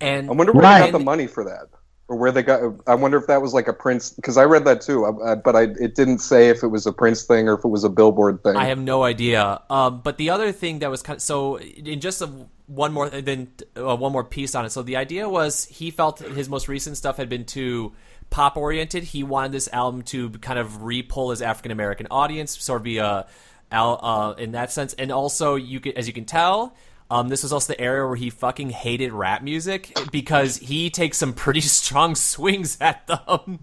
and 0.00 0.28
I 0.28 0.32
wonder 0.32 0.52
where 0.52 0.62
Right. 0.62 0.80
they 0.86 0.90
got 0.92 0.98
the 0.98 1.04
money 1.04 1.26
for 1.26 1.44
that, 1.44 1.68
or 2.08 2.16
where 2.16 2.30
they 2.30 2.42
got. 2.42 2.60
I 2.86 2.94
wonder 2.94 3.18
if 3.18 3.26
that 3.26 3.42
was 3.42 3.52
like 3.52 3.68
a 3.68 3.72
Prince 3.72 4.10
because 4.10 4.36
I 4.36 4.44
read 4.44 4.64
that 4.64 4.80
too, 4.80 5.04
I, 5.04 5.32
I, 5.32 5.34
but 5.34 5.56
I 5.56 5.62
it 5.62 5.94
didn't 5.94 6.18
say 6.18 6.48
if 6.48 6.62
it 6.62 6.68
was 6.68 6.86
a 6.86 6.92
Prince 6.92 7.24
thing 7.24 7.48
or 7.48 7.54
if 7.54 7.64
it 7.64 7.68
was 7.68 7.84
a 7.84 7.88
Billboard 7.88 8.42
thing. 8.42 8.56
I 8.56 8.66
have 8.66 8.78
no 8.78 9.02
idea. 9.02 9.60
Um, 9.68 10.00
but 10.02 10.16
the 10.16 10.30
other 10.30 10.52
thing 10.52 10.80
that 10.80 10.90
was 10.90 11.02
kind 11.02 11.16
of 11.16 11.22
so 11.22 11.58
in 11.58 12.00
just 12.00 12.22
a, 12.22 12.30
one 12.66 12.92
more 12.92 13.08
then 13.08 13.48
uh, 13.76 13.96
one 13.96 14.12
more 14.12 14.24
piece 14.24 14.54
on 14.54 14.64
it. 14.64 14.70
So 14.70 14.82
the 14.82 14.96
idea 14.96 15.28
was 15.28 15.64
he 15.66 15.90
felt 15.90 16.20
his 16.20 16.48
most 16.48 16.68
recent 16.68 16.96
stuff 16.96 17.16
had 17.16 17.28
been 17.28 17.44
too 17.44 17.92
pop 18.30 18.56
oriented. 18.56 19.02
He 19.04 19.22
wanted 19.22 19.52
this 19.52 19.68
album 19.72 20.02
to 20.02 20.30
kind 20.30 20.58
of 20.58 20.82
re-pull 20.82 21.30
his 21.30 21.42
African 21.42 21.72
American 21.72 22.06
audience, 22.10 22.60
sort 22.60 22.80
of 22.80 22.84
be 22.84 22.98
a 22.98 23.26
uh, 23.72 24.34
in 24.38 24.52
that 24.52 24.72
sense. 24.72 24.94
And 24.94 25.10
also, 25.10 25.56
you 25.56 25.80
can, 25.80 25.96
as 25.96 26.06
you 26.06 26.12
can 26.12 26.24
tell. 26.24 26.74
Um, 27.10 27.28
this 27.28 27.42
was 27.42 27.52
also 27.52 27.72
the 27.72 27.80
area 27.80 28.06
where 28.06 28.16
he 28.16 28.30
fucking 28.30 28.70
hated 28.70 29.12
rap 29.12 29.42
music 29.42 29.96
because 30.10 30.56
he 30.56 30.90
takes 30.90 31.18
some 31.18 31.32
pretty 31.32 31.60
strong 31.80 32.14
swings 32.14 32.78
at 32.80 33.06
them. 33.06 33.60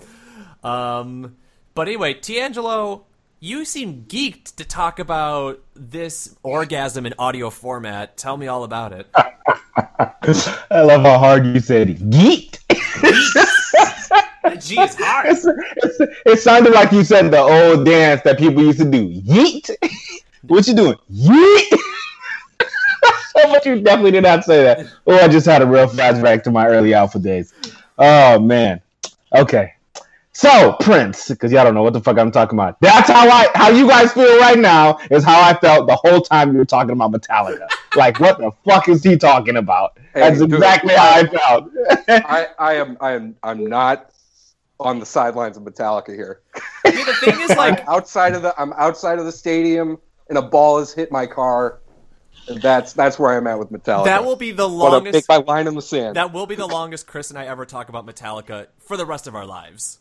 Um, 0.64 1.36
but 1.76 1.88
anyway, 1.88 2.14
TeAngelo, 2.14 3.04
you 3.42 3.66
seem 3.66 4.06
geeked 4.08 4.56
to 4.56 4.64
talk 4.66 5.00
about 5.00 5.62
this 5.76 6.36
orgasm 6.44 7.06
in 7.06 7.14
audio 7.20 7.50
format. 7.50 8.16
Tell 8.16 8.38
me 8.38 8.48
all 8.48 8.64
about 8.64 8.94
it. 8.94 9.08
I 9.16 10.82
love 10.82 11.02
how 11.02 11.18
hard 11.18 11.46
you 11.46 11.60
said 11.60 11.90
it. 11.90 12.00
Geeked. 12.10 12.60
The 14.44 14.58
G 14.58 14.80
is 14.80 14.96
hard. 14.98 15.26
It's- 15.28 15.46
it's- 15.46 16.10
it 16.26 16.40
sounded 16.40 16.74
like 16.74 16.92
you 16.92 17.04
said 17.04 17.32
the 17.32 17.40
old 17.40 17.86
dance 17.86 18.22
that 18.24 18.38
people 18.38 18.64
used 18.64 18.80
to 18.80 18.86
do. 18.90 19.10
Yeet. 19.22 19.70
what 20.44 20.68
you 20.68 20.74
doing? 20.76 20.96
Yeet. 21.12 21.80
but 23.50 23.66
you 23.66 23.82
definitely 23.82 24.12
did 24.12 24.24
not 24.24 24.44
say 24.44 24.64
that. 24.64 24.88
Oh, 25.08 25.16
I 25.16 25.28
just 25.28 25.46
had 25.46 25.62
a 25.62 25.66
real 25.66 25.88
flashback 25.88 26.44
to 26.44 26.52
my 26.52 26.68
early 26.68 26.94
alpha 26.94 27.20
days. 27.20 27.54
Oh 27.98 28.40
man. 28.40 28.82
Okay. 29.34 29.74
So 30.34 30.76
Prince, 30.80 31.30
because 31.30 31.52
y'all 31.52 31.64
don't 31.64 31.76
know 31.76 31.84
what 31.84 31.94
the 31.94 32.02
fuck 32.02 32.18
I'm 32.18 32.32
talking 32.32 32.58
about. 32.58 32.80
That's 32.82 33.08
how 33.08 33.30
I, 33.30 33.50
how 33.54 33.70
you 33.70 33.88
guys 33.88 34.14
feel 34.14 34.40
right 34.40 34.58
now 34.58 34.98
is 35.12 35.24
how 35.24 35.40
I 35.40 35.54
felt 35.54 35.88
the 35.88 35.96
whole 35.96 36.22
time 36.22 36.52
you 36.52 36.58
were 36.58 36.66
talking 36.66 36.92
about 36.92 37.12
Metallica. 37.12 37.68
like, 37.96 38.20
what 38.20 38.40
the 38.40 38.52
fuck 38.66 38.90
is 38.90 39.04
he 39.04 39.16
talking 39.16 39.58
about? 39.58 39.96
That's 40.14 40.40
Hey, 40.40 40.46
dude, 40.46 40.56
exactly 40.56 40.96
how 40.96 41.10
I 41.12 41.28
felt. 41.28 41.72
I, 42.08 42.48
I 42.58 42.74
am 42.74 42.98
I 43.00 43.12
am 43.12 43.36
I'm 43.44 43.66
not 43.68 44.10
on 44.80 45.00
the 45.00 45.06
sidelines 45.06 45.56
of 45.56 45.64
Metallica 45.64 46.16
here. 46.16 46.42
I 46.86 46.92
mean, 46.92 47.06
the 47.06 47.14
thing 47.14 47.40
is, 47.40 47.56
like, 47.56 47.82
I'm 47.82 47.96
outside 47.96 48.34
of 48.34 48.42
the 48.42 48.60
I'm 48.60 48.74
outside 48.74 49.20
of 49.20 49.26
the 49.26 49.32
stadium 49.32 50.00
and 50.30 50.38
a 50.38 50.42
ball 50.42 50.80
has 50.80 50.94
hit 50.94 51.12
my 51.12 51.28
car. 51.28 51.80
And 52.48 52.62
that's 52.62 52.94
that's 52.94 53.18
where 53.18 53.38
I'm 53.38 53.48
at 53.48 53.58
with 53.60 53.72
Metallica. 53.72 54.06
that 54.06 54.26
will 54.26 54.36
be 54.36 54.52
the 54.52 54.68
But 54.68 54.74
I'll 54.74 54.92
longest. 54.92 55.14
make 55.14 55.30
my 55.30 55.38
line 55.38 55.68
in 55.68 55.76
the 55.76 55.82
sand. 55.82 56.16
That 56.16 56.34
will 56.34 56.46
be 56.46 56.56
the 56.56 56.68
longest 56.68 57.08
Kris 57.08 57.30
and 57.30 57.40
I 57.40 57.46
ever 57.46 57.66
talk 57.66 57.90
about 57.90 58.06
Metallica 58.06 58.68
for 58.80 58.98
the 58.98 59.06
rest 59.06 59.28
of 59.28 59.36
our 59.36 59.46
lives. 59.46 60.00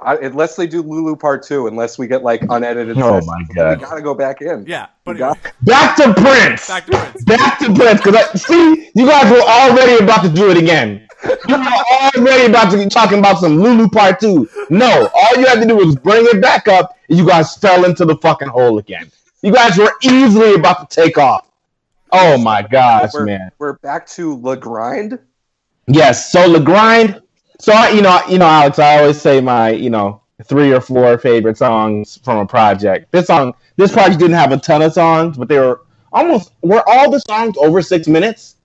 I, 0.00 0.16
unless 0.16 0.56
they 0.56 0.66
do 0.66 0.82
Lulu 0.82 1.14
Part 1.14 1.44
Two, 1.44 1.68
unless 1.68 1.98
we 1.98 2.08
get 2.08 2.24
like 2.24 2.42
unedited. 2.50 2.98
Oh 2.98 3.20
sessions, 3.20 3.26
my 3.26 3.70
we 3.76 3.80
gotta 3.80 4.02
go 4.02 4.12
back 4.12 4.42
in. 4.42 4.64
Yeah, 4.66 4.88
but 5.04 5.16
got- 5.16 5.38
Back 5.62 5.96
to 5.98 6.12
Prince. 6.14 6.66
back 6.66 6.86
to 6.86 6.92
Prince. 6.98 7.24
Back 7.24 7.58
to 7.60 7.72
Prince, 7.74 8.00
because 8.02 8.16
I 8.16 8.34
see 8.36 8.90
you 8.94 9.06
guys 9.06 9.30
were 9.30 9.40
already 9.40 10.02
about 10.02 10.22
to 10.24 10.28
do 10.30 10.50
it 10.50 10.56
again. 10.56 11.06
You 11.48 11.56
were 11.56 12.18
already 12.18 12.46
about 12.46 12.72
to 12.72 12.76
be 12.76 12.86
talking 12.86 13.20
about 13.20 13.38
some 13.38 13.58
Lulu 13.60 13.88
Part 13.88 14.18
Two. 14.18 14.48
No, 14.68 15.08
all 15.14 15.40
you 15.40 15.46
had 15.46 15.60
to 15.62 15.66
do 15.66 15.76
was 15.76 15.94
bring 15.94 16.26
it 16.26 16.42
back 16.42 16.66
up, 16.66 16.98
and 17.08 17.16
you 17.16 17.24
guys 17.24 17.56
fell 17.56 17.84
into 17.84 18.04
the 18.04 18.16
fucking 18.16 18.48
hole 18.48 18.78
again. 18.78 19.10
You 19.42 19.52
guys 19.52 19.78
were 19.78 19.92
easily 20.02 20.54
about 20.54 20.90
to 20.90 21.02
take 21.02 21.18
off. 21.18 21.46
Oh 22.16 22.38
my 22.38 22.62
gosh, 22.62 23.10
we're, 23.12 23.24
man! 23.24 23.50
we're 23.58 23.72
back 23.78 24.06
to 24.10 24.40
Le 24.40 24.56
Grind. 24.56 25.18
Yes. 25.88 26.30
So 26.30 26.52
the 26.52 26.60
grind. 26.60 27.20
So 27.58 27.72
I, 27.72 27.90
you 27.90 28.02
know, 28.02 28.20
you 28.28 28.38
know, 28.38 28.46
Alex. 28.46 28.78
I 28.78 29.00
always 29.00 29.20
say 29.20 29.40
my, 29.40 29.70
you 29.70 29.90
know, 29.90 30.22
three 30.44 30.72
or 30.72 30.80
four 30.80 31.18
favorite 31.18 31.58
songs 31.58 32.20
from 32.22 32.38
a 32.38 32.46
project. 32.46 33.10
This 33.10 33.26
song, 33.26 33.54
this 33.76 33.92
project 33.92 34.20
didn't 34.20 34.36
have 34.36 34.52
a 34.52 34.58
ton 34.58 34.80
of 34.82 34.92
songs, 34.92 35.36
but 35.36 35.48
they 35.48 35.58
were 35.58 35.82
almost. 36.12 36.52
Were 36.62 36.88
all 36.88 37.10
the 37.10 37.18
songs 37.18 37.56
over 37.58 37.82
six 37.82 38.06
minutes? 38.06 38.56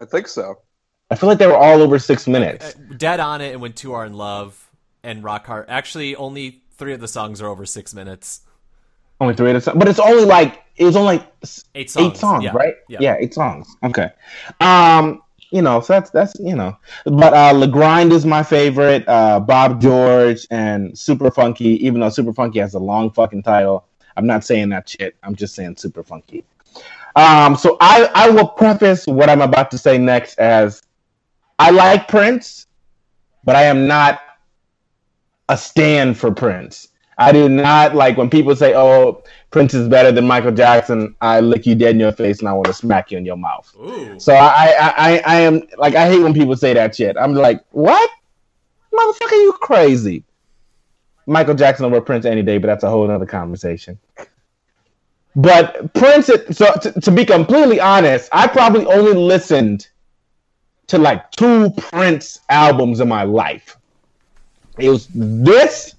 I 0.00 0.04
think 0.04 0.28
so. 0.28 0.60
I 1.10 1.16
feel 1.16 1.28
like 1.28 1.38
they 1.38 1.48
were 1.48 1.56
all 1.56 1.82
over 1.82 1.98
six 1.98 2.28
minutes. 2.28 2.74
Dead 2.96 3.18
on 3.18 3.40
it 3.40 3.52
and 3.52 3.60
when 3.60 3.72
two 3.72 3.92
are 3.94 4.06
in 4.06 4.14
love 4.14 4.70
and 5.02 5.24
rock 5.24 5.46
hard. 5.46 5.66
Actually, 5.68 6.14
only 6.14 6.62
three 6.76 6.94
of 6.94 7.00
the 7.00 7.08
songs 7.08 7.42
are 7.42 7.48
over 7.48 7.66
six 7.66 7.94
minutes. 7.94 8.42
Only 9.20 9.34
three 9.34 9.50
of 9.50 9.54
the 9.54 9.60
songs, 9.60 9.78
but 9.78 9.88
it's 9.88 9.98
only 9.98 10.24
like 10.24 10.61
it 10.76 10.84
was 10.84 10.96
only 10.96 11.18
like 11.18 11.32
Eight 11.74 11.90
songs. 11.90 12.06
eight 12.06 12.16
songs, 12.16 12.44
yeah. 12.44 12.52
right? 12.52 12.74
Yeah. 12.88 13.16
eight 13.18 13.34
songs. 13.34 13.68
Okay. 13.84 14.10
Um, 14.60 15.22
you 15.50 15.60
know, 15.60 15.80
so 15.80 15.92
that's 15.92 16.10
that's 16.10 16.34
you 16.40 16.54
know, 16.56 16.76
but 17.04 17.34
uh, 17.34 17.52
Le 17.52 17.66
Grind 17.68 18.12
is 18.12 18.24
my 18.24 18.42
favorite. 18.42 19.06
Uh, 19.06 19.38
Bob 19.38 19.80
George 19.80 20.46
and 20.50 20.98
Super 20.98 21.30
Funky, 21.30 21.84
even 21.84 22.00
though 22.00 22.08
Super 22.08 22.32
Funky 22.32 22.58
has 22.60 22.74
a 22.74 22.78
long 22.78 23.10
fucking 23.10 23.42
title. 23.42 23.84
I'm 24.16 24.26
not 24.26 24.44
saying 24.44 24.70
that 24.70 24.88
shit. 24.88 25.14
I'm 25.22 25.34
just 25.34 25.54
saying 25.54 25.76
Super 25.76 26.02
Funky. 26.02 26.44
Um, 27.16 27.56
so 27.56 27.76
I 27.80 28.10
I 28.14 28.30
will 28.30 28.48
preface 28.48 29.06
what 29.06 29.28
I'm 29.28 29.42
about 29.42 29.70
to 29.72 29.78
say 29.78 29.98
next 29.98 30.38
as 30.38 30.82
I 31.58 31.70
like 31.70 32.08
Prince, 32.08 32.66
but 33.44 33.54
I 33.54 33.64
am 33.64 33.86
not 33.86 34.20
a 35.50 35.56
stand 35.58 36.16
for 36.16 36.30
Prince. 36.30 36.88
I 37.22 37.32
do 37.32 37.48
not 37.48 37.94
like 37.94 38.16
when 38.16 38.28
people 38.28 38.56
say, 38.56 38.74
"Oh, 38.74 39.22
Prince 39.50 39.74
is 39.74 39.88
better 39.88 40.10
than 40.10 40.26
Michael 40.26 40.52
Jackson." 40.52 41.14
I 41.20 41.40
lick 41.40 41.66
you 41.66 41.74
dead 41.74 41.94
in 41.94 42.00
your 42.00 42.12
face 42.12 42.40
and 42.40 42.48
I 42.48 42.52
want 42.52 42.66
to 42.66 42.72
smack 42.72 43.10
you 43.10 43.18
in 43.18 43.24
your 43.24 43.36
mouth. 43.36 43.72
Ooh. 43.78 44.18
So 44.18 44.34
I, 44.34 44.74
I, 44.80 44.94
I, 44.96 45.22
I 45.26 45.40
am 45.40 45.62
like 45.78 45.94
I 45.94 46.08
hate 46.08 46.20
when 46.20 46.34
people 46.34 46.56
say 46.56 46.74
that 46.74 46.96
shit. 46.96 47.16
I'm 47.16 47.34
like, 47.34 47.64
what, 47.70 48.10
motherfucker, 48.92 49.32
you 49.32 49.52
crazy? 49.60 50.24
Michael 51.26 51.54
Jackson 51.54 51.84
over 51.84 52.00
Prince 52.00 52.24
any 52.24 52.42
day, 52.42 52.58
but 52.58 52.66
that's 52.66 52.82
a 52.82 52.90
whole 52.90 53.08
other 53.08 53.26
conversation. 53.26 53.98
But 55.36 55.94
Prince, 55.94 56.26
so 56.26 56.72
to, 56.82 57.00
to 57.00 57.10
be 57.10 57.24
completely 57.24 57.80
honest, 57.80 58.28
I 58.32 58.48
probably 58.48 58.84
only 58.86 59.14
listened 59.14 59.88
to 60.88 60.98
like 60.98 61.30
two 61.30 61.70
Prince 61.70 62.40
albums 62.48 63.00
in 63.00 63.08
my 63.08 63.22
life. 63.22 63.76
It 64.78 64.90
was 64.90 65.08
this 65.14 65.94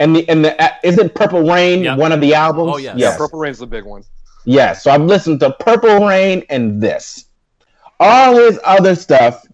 and 0.00 0.14
the 0.16 0.28
and 0.28 0.44
the 0.44 0.60
uh, 0.62 0.68
is 0.82 0.98
it 0.98 1.14
Purple 1.14 1.42
Rain 1.42 1.82
Yep. 1.84 1.98
one 1.98 2.12
of 2.12 2.20
the 2.20 2.34
albums? 2.34 2.72
Oh, 2.74 2.76
yes. 2.78 2.96
Yeah, 2.98 3.16
Purple 3.16 3.38
Rain's 3.40 3.58
the 3.58 3.66
big 3.66 3.84
one. 3.84 4.04
Yes, 4.44 4.82
so 4.82 4.90
I've 4.90 5.02
listened 5.02 5.40
to 5.40 5.52
Purple 5.60 6.06
Rain 6.06 6.44
and 6.48 6.80
this. 6.80 7.26
All 8.00 8.36
his 8.36 8.58
other 8.64 8.94
stuff 8.94 9.44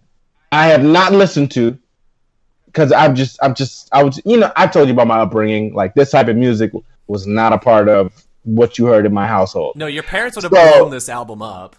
I 0.53 0.67
have 0.67 0.85
not 0.85 1.13
listened 1.13 1.51
to 1.53 1.77
because 2.67 2.93
I'm 2.93 3.15
just 3.15 3.39
I'm 3.43 3.55
just 3.55 3.89
I 3.93 4.03
was 4.03 4.21
you 4.25 4.37
know 4.37 4.53
I 4.57 4.67
told 4.67 4.89
you 4.89 4.95
about 4.95 5.07
my 5.07 5.21
upbringing 5.21 5.75
like 5.75 5.95
this 5.95 6.11
type 6.11 6.29
of 6.29 6.37
music 6.37 6.73
was 7.07 7.27
not 7.27 7.53
a 7.53 7.59
part 7.59 7.89
of 7.89 8.13
what 8.45 8.79
you 8.79 8.85
heard 8.87 9.07
in 9.07 9.13
my 9.15 9.27
household. 9.27 9.75
No, 9.77 9.87
your 9.87 10.03
parents 10.03 10.37
would 10.37 10.45
have 10.45 10.53
So- 10.53 10.79
blown 10.79 10.91
this 10.91 11.09
album 11.09 11.41
up. 11.43 11.77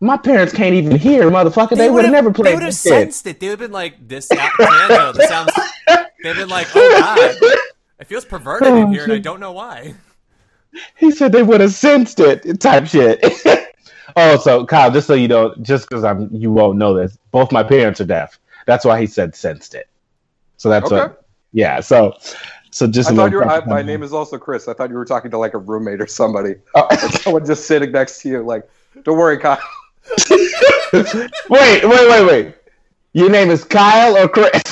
My 0.00 0.16
parents 0.16 0.52
can't 0.52 0.74
even 0.76 0.96
hear, 0.96 1.28
motherfucker. 1.28 1.76
They, 1.76 1.90
would 1.90 2.04
have 2.04 2.12
never 2.12 2.32
played. 2.32 2.46
They 2.52 2.54
would 2.54 2.62
have 2.62 2.74
sensed 2.74 3.26
it. 3.26 3.40
They 3.40 3.48
would 3.48 3.58
have 3.58 3.68
been 3.68 3.72
like, 3.72 4.06
"This 4.06 4.28
sound, 4.28 4.52
piano, 4.56 5.12
this 5.12 5.28
sounds." 5.28 5.50
They've 6.22 6.36
been 6.36 6.48
like, 6.48 6.68
"Oh 6.74 7.00
God, 7.00 7.60
it 8.00 8.06
feels 8.06 8.24
perverted 8.24 8.68
in 8.68 8.74
oh, 8.74 8.90
here, 8.90 9.04
and 9.04 9.12
I 9.12 9.18
don't 9.18 9.40
know 9.40 9.52
why." 9.52 9.94
He 10.96 11.10
said 11.10 11.32
they 11.32 11.42
would 11.42 11.60
have 11.60 11.72
sensed 11.72 12.20
it, 12.20 12.60
type 12.60 12.86
shit. 12.86 13.20
oh, 14.16 14.36
so 14.38 14.66
Kyle, 14.66 14.90
just 14.90 15.06
so 15.06 15.14
you 15.14 15.28
know, 15.28 15.54
just 15.62 15.88
because 15.88 16.04
I'm, 16.04 16.28
you 16.34 16.52
won't 16.52 16.78
know 16.78 16.94
this, 16.94 17.18
both 17.30 17.52
my 17.52 17.62
parents 17.62 18.00
are 18.00 18.04
deaf. 18.04 18.38
That's 18.66 18.84
why 18.84 19.00
he 19.00 19.06
said 19.06 19.34
sensed 19.34 19.74
it. 19.74 19.88
So 20.56 20.68
that's 20.68 20.92
Okay. 20.92 21.08
what, 21.08 21.24
yeah. 21.52 21.80
So, 21.80 22.14
so 22.70 22.86
just 22.86 23.10
I 23.10 23.12
a 23.12 23.16
thought 23.16 23.22
little 23.24 23.40
you 23.40 23.46
were. 23.46 23.50
I, 23.50 23.64
my 23.64 23.82
name 23.82 24.02
is 24.02 24.12
also 24.12 24.38
Kris. 24.38 24.68
I 24.68 24.74
thought 24.74 24.90
you 24.90 24.96
were 24.96 25.04
talking 25.04 25.30
to 25.30 25.38
like 25.38 25.54
a 25.54 25.58
roommate 25.58 26.00
or 26.00 26.06
somebody. 26.06 26.56
Oh. 26.74 26.88
Someone 27.22 27.46
just 27.46 27.66
sitting 27.66 27.92
next 27.92 28.20
to 28.22 28.28
you. 28.28 28.42
Like, 28.42 28.68
don't 29.04 29.16
worry, 29.16 29.38
Kyle. 29.38 29.58
wait, 30.30 31.84
wait, 31.84 31.84
wait, 31.84 32.26
wait. 32.26 32.54
Your 33.12 33.30
name 33.30 33.50
is 33.50 33.64
Kyle 33.64 34.16
or 34.16 34.28
Kris? 34.28 34.62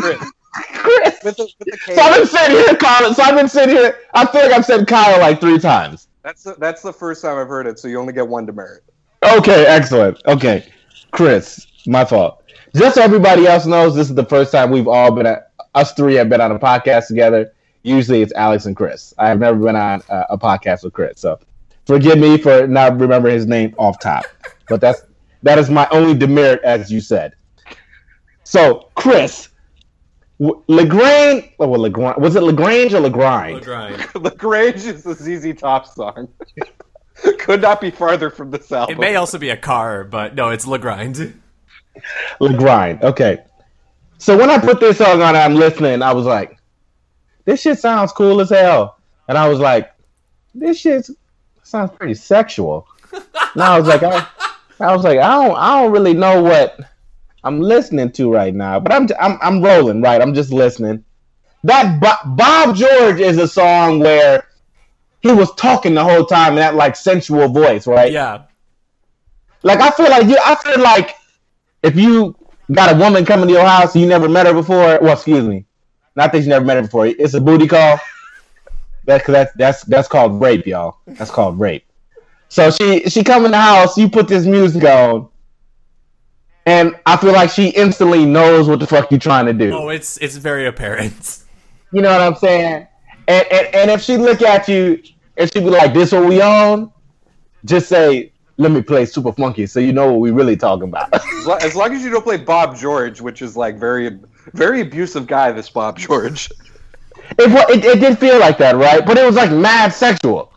Kris. 0.00 0.32
Kris. 0.74 1.18
With 1.24 1.36
the, 1.36 1.48
with 1.58 1.86
the 1.86 1.94
So 1.94 2.00
I've 2.00 2.16
been 2.16 2.26
sitting 2.26 2.56
here, 2.56 2.76
Kyle. 2.76 3.14
So 3.14 3.22
I've 3.22 3.36
been 3.36 3.48
sitting 3.48 3.76
here. 3.76 3.98
I 4.14 4.26
feel 4.26 4.42
like 4.42 4.52
I've 4.52 4.64
said 4.64 4.86
Kyle 4.86 5.20
like 5.20 5.40
three 5.40 5.58
times. 5.58 6.08
That's 6.22 6.42
the, 6.42 6.54
that's 6.58 6.82
the 6.82 6.92
first 6.92 7.22
time 7.22 7.38
I've 7.38 7.48
heard 7.48 7.66
it. 7.66 7.78
So 7.78 7.88
you 7.88 7.98
only 7.98 8.12
get 8.12 8.26
one 8.26 8.46
demerit. 8.46 8.84
Okay, 9.24 9.66
excellent. 9.66 10.20
Okay, 10.26 10.70
Kris, 11.10 11.66
my 11.86 12.04
fault. 12.04 12.44
Just 12.74 12.96
so 12.96 13.02
everybody 13.02 13.46
else 13.46 13.66
knows, 13.66 13.94
this 13.94 14.08
is 14.08 14.14
the 14.14 14.24
first 14.24 14.52
time 14.52 14.70
we've 14.70 14.88
all 14.88 15.10
been 15.10 15.26
at 15.26 15.50
us 15.74 15.92
three 15.92 16.14
have 16.14 16.28
been 16.28 16.40
on 16.40 16.52
a 16.52 16.58
podcast 16.58 17.08
together. 17.08 17.52
Usually 17.82 18.22
it's 18.22 18.32
Alex 18.34 18.66
and 18.66 18.76
Kris. 18.76 19.14
I 19.18 19.28
have 19.28 19.38
never 19.38 19.58
been 19.58 19.76
on 19.76 20.02
uh, 20.08 20.24
a 20.30 20.38
podcast 20.38 20.84
with 20.84 20.92
Kris, 20.92 21.20
so 21.20 21.38
forgive 21.86 22.18
me 22.18 22.36
for 22.36 22.66
not 22.66 22.98
remembering 22.98 23.34
his 23.34 23.46
name 23.46 23.74
off 23.78 23.98
top. 23.98 24.24
But 24.68 24.80
that's 24.80 25.02
that 25.42 25.58
is 25.58 25.70
my 25.70 25.88
only 25.90 26.14
demerit, 26.14 26.62
as 26.62 26.90
you 26.90 27.00
said. 27.00 27.34
So, 28.44 28.90
Kris, 28.94 29.50
Lagrange, 30.38 31.50
oh, 31.58 31.66
well, 31.66 31.80
Lagrange, 31.80 32.18
was 32.18 32.36
it 32.36 32.42
Lagrange 32.42 32.94
or 32.94 33.00
Lagrange? 33.00 33.64
grind. 33.64 34.06
Lagrange 34.14 34.84
is 34.84 35.02
the 35.02 35.14
ZZ 35.14 35.60
Top 35.60 35.86
song. 35.86 36.28
Could 37.40 37.60
not 37.60 37.80
be 37.80 37.90
farther 37.90 38.30
from 38.30 38.52
the 38.52 38.62
south. 38.62 38.90
It 38.90 38.98
may 38.98 39.16
also 39.16 39.38
be 39.38 39.50
a 39.50 39.56
car, 39.56 40.04
but 40.04 40.36
no, 40.36 40.50
it's 40.50 40.66
Lagrange. 40.66 41.34
Lagrind. 42.40 43.02
Okay. 43.02 43.42
So 44.18 44.38
when 44.38 44.50
I 44.50 44.58
put 44.58 44.78
this 44.78 44.98
song 44.98 45.20
on, 45.22 45.34
I'm 45.34 45.56
listening. 45.56 46.02
I 46.02 46.12
was 46.12 46.26
like, 46.26 46.56
"This 47.44 47.60
shit 47.60 47.80
sounds 47.80 48.12
cool 48.12 48.40
as 48.40 48.50
hell," 48.50 48.98
and 49.26 49.36
I 49.36 49.48
was 49.48 49.58
like, 49.58 49.92
"This 50.54 50.78
shit 50.78 51.08
sounds 51.64 51.90
pretty 51.92 52.14
sexual." 52.14 52.86
And 53.54 53.62
I 53.62 53.78
was 53.78 53.88
like, 53.88 54.02
I, 54.02 54.26
I 54.78 54.94
was 54.94 55.04
like, 55.04 55.18
I 55.18 55.42
don't, 55.42 55.56
I 55.56 55.80
don't 55.80 55.90
really 55.90 56.12
know 56.12 56.42
what 56.42 56.78
I'm 57.44 57.60
listening 57.60 58.12
to 58.12 58.32
right 58.32 58.54
now, 58.54 58.80
but 58.80 58.92
I'm, 58.92 59.08
I'm, 59.20 59.38
I'm 59.40 59.62
rolling. 59.62 60.02
Right, 60.02 60.20
I'm 60.20 60.34
just 60.34 60.52
listening. 60.52 61.04
That 61.64 62.00
Bo- 62.00 62.34
Bob 62.34 62.76
George 62.76 63.20
is 63.20 63.38
a 63.38 63.48
song 63.48 64.00
where 64.00 64.46
he 65.20 65.32
was 65.32 65.52
talking 65.54 65.94
the 65.94 66.04
whole 66.04 66.24
time 66.24 66.52
in 66.52 66.58
that 66.58 66.74
like 66.74 66.96
sensual 66.96 67.48
voice, 67.48 67.86
right? 67.86 68.12
Yeah. 68.12 68.44
Like 69.62 69.80
I 69.80 69.90
feel 69.90 70.08
like 70.08 70.26
you. 70.26 70.38
I 70.44 70.54
feel 70.56 70.80
like 70.80 71.16
if 71.82 71.96
you 71.96 72.36
got 72.72 72.94
a 72.94 72.98
woman 72.98 73.24
coming 73.24 73.48
to 73.48 73.52
your 73.52 73.66
house 73.66 73.94
and 73.94 74.02
you 74.02 74.08
never 74.08 74.28
met 74.28 74.46
her 74.46 74.54
before, 74.54 74.98
well, 75.00 75.14
excuse 75.14 75.46
me, 75.46 75.66
not 76.14 76.32
that 76.32 76.40
you 76.40 76.48
never 76.48 76.64
met 76.64 76.76
her 76.76 76.82
before. 76.82 77.06
It's 77.06 77.34
a 77.34 77.40
booty 77.40 77.66
call. 77.66 77.98
That's 79.04 79.26
that's 79.26 79.52
that's 79.54 79.82
that's 79.84 80.08
called 80.08 80.40
rape, 80.40 80.66
y'all. 80.66 80.98
That's 81.06 81.30
called 81.30 81.58
rape. 81.58 81.84
So 82.48 82.70
she 82.70 83.08
she 83.08 83.24
come 83.24 83.44
in 83.44 83.50
the 83.50 83.58
house. 83.58 83.96
You 83.96 84.08
put 84.08 84.28
this 84.28 84.44
music 84.46 84.84
on, 84.84 85.28
and 86.68 86.94
I 87.06 87.16
feel 87.16 87.32
like 87.32 87.48
she 87.48 87.70
instantly 87.70 88.26
knows 88.26 88.68
what 88.68 88.78
the 88.78 88.86
fuck 88.86 89.10
you're 89.10 89.18
trying 89.18 89.46
to 89.46 89.54
do. 89.54 89.72
Oh, 89.72 89.88
it's 89.88 90.18
it's 90.18 90.36
very 90.36 90.66
apparent. 90.66 91.44
You 91.92 92.02
know 92.02 92.10
what 92.10 92.20
I'm 92.20 92.34
saying? 92.34 92.86
And, 93.26 93.46
and 93.50 93.74
and 93.74 93.90
if 93.90 94.02
she 94.02 94.18
look 94.18 94.42
at 94.42 94.68
you 94.68 95.02
and 95.38 95.50
she 95.50 95.60
be 95.60 95.70
like, 95.70 95.94
"This 95.94 96.12
what 96.12 96.26
we 96.28 96.42
on," 96.42 96.92
just 97.64 97.88
say, 97.88 98.32
"Let 98.58 98.72
me 98.72 98.82
play 98.82 99.06
super 99.06 99.32
funky," 99.32 99.66
so 99.66 99.80
you 99.80 99.94
know 99.94 100.12
what 100.12 100.20
we 100.20 100.30
really 100.30 100.54
talking 100.54 100.88
about. 100.88 101.08
As, 101.62 101.74
long 101.74 101.94
as 101.94 102.04
you 102.04 102.10
don't 102.10 102.22
play 102.22 102.36
Bob 102.36 102.76
George, 102.76 103.22
which 103.22 103.40
is 103.40 103.56
like 103.56 103.78
very, 103.78 104.18
very 104.52 104.82
abusive 104.82 105.26
guy. 105.26 105.50
This 105.52 105.70
Bob 105.70 105.96
George. 105.98 106.50
It, 107.38 107.50
it 107.70 107.84
it 107.84 108.00
did 108.00 108.18
feel 108.18 108.38
like 108.38 108.56
that, 108.56 108.76
right? 108.76 109.04
But 109.04 109.18
it 109.18 109.24
was 109.26 109.36
like 109.36 109.50
mad 109.50 109.92
sexual. 109.92 110.50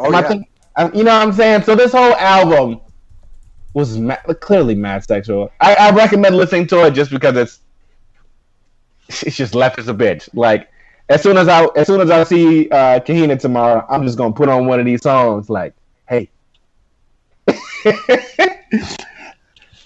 Oh 0.00 0.06
Am 0.06 0.14
I 0.14 0.20
yeah. 0.20 0.28
think- 0.28 0.50
uh, 0.76 0.90
you 0.94 1.04
know 1.04 1.12
what 1.12 1.26
I'm 1.28 1.32
saying? 1.34 1.62
So 1.64 1.74
this 1.74 1.92
whole 1.92 2.14
album 2.14 2.80
was 3.78 3.98
ma- 3.98 4.16
clearly 4.40 4.74
mad 4.74 5.04
sexual. 5.04 5.50
I, 5.60 5.74
I 5.74 5.90
recommend 5.90 6.36
listening 6.36 6.66
to 6.68 6.84
it 6.86 6.90
just 6.92 7.10
because 7.10 7.36
it's 7.36 7.60
it's 9.08 9.36
just 9.36 9.54
left 9.54 9.78
as 9.78 9.88
a 9.88 9.94
bitch. 9.94 10.28
Like 10.34 10.68
as 11.08 11.22
soon 11.22 11.36
as 11.36 11.48
I 11.48 11.66
as 11.76 11.86
soon 11.86 12.00
as 12.00 12.10
I 12.10 12.24
see 12.24 12.68
uh, 12.70 13.00
Kahina 13.00 13.38
tomorrow, 13.38 13.86
I'm 13.88 14.04
just 14.04 14.18
gonna 14.18 14.34
put 14.34 14.48
on 14.48 14.66
one 14.66 14.80
of 14.80 14.86
these 14.86 15.02
songs. 15.02 15.48
Like, 15.48 15.74
hey. 16.08 16.28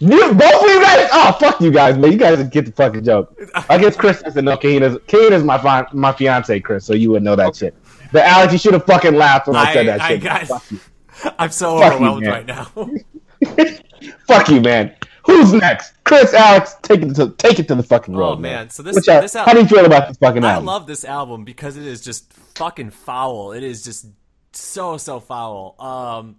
You, 0.05 0.35
both 0.35 0.65
of 0.65 0.69
you 0.69 0.83
guys, 0.83 1.09
oh 1.13 1.37
fuck 1.39 1.61
you 1.61 1.71
guys, 1.71 1.97
man! 1.97 2.11
You 2.11 2.19
guys 2.19 2.43
get 2.49 2.67
the 2.67 2.73
fucking 2.73 3.05
joke. 3.05 3.39
I 3.69 3.79
guess 3.79 3.97
Kris 3.97 4.21
doesn't 4.21 4.45
know 4.45 4.57
Kahina's 4.57 4.97
Kahina's 5.07 5.45
my 5.45 5.59
fi- 5.59 5.87
my 5.93 6.13
fiance, 6.13 6.59
Kris, 6.59 6.85
so 6.85 6.93
you 6.93 7.13
would 7.13 7.23
know 7.23 7.37
that 7.37 7.55
shit. 7.55 7.73
But 8.11 8.25
Alex, 8.25 8.53
you 8.53 8.59
should 8.59 8.73
have 8.73 8.85
fucking 8.85 9.15
laughed 9.15 9.47
when 9.47 9.55
I, 9.55 9.63
I, 9.63 9.73
said 9.73 9.87
that 9.87 10.01
I 10.01 10.19
shit. 10.19 10.73
you. 10.73 10.81
I'm 11.39 11.53
so 11.53 11.79
Fuck 11.79 11.93
overwhelmed 11.93 12.23
man. 12.23 12.31
right 12.33 12.47
now. 12.47 12.73
Fuck 14.27 14.49
you, 14.49 14.61
man. 14.61 14.95
Who's 15.25 15.53
next? 15.53 15.95
Kris, 16.05 16.35
Alex, 16.35 16.77
take 16.83 17.03
it 17.03 17.15
to 17.15 17.31
take 17.31 17.59
it 17.61 17.69
to 17.69 17.75
the 17.75 17.83
fucking 17.83 18.17
road. 18.17 18.33
Oh 18.33 18.37
man, 18.37 18.71
so 18.71 18.83
this 18.83 18.97
Which, 18.97 19.09
uh, 19.09 19.21
this 19.21 19.35
how 19.35 19.53
do 19.53 19.61
you 19.61 19.67
feel 19.67 19.87
about 19.87 20.09
this 20.09 20.17
fucking 20.17 20.45
album? 20.45 20.69
I 20.69 20.73
love 20.73 20.87
this 20.87 21.05
album 21.05 21.45
because 21.45 21.77
it 21.77 21.87
is 21.87 22.01
just 22.01 22.33
fucking 22.33 22.91
foul. 22.91 23.53
It 23.53 23.63
is 23.63 23.85
just 23.85 24.07
so 24.53 24.97
so 24.97 25.21
foul. 25.21 25.77
Um, 25.79 26.37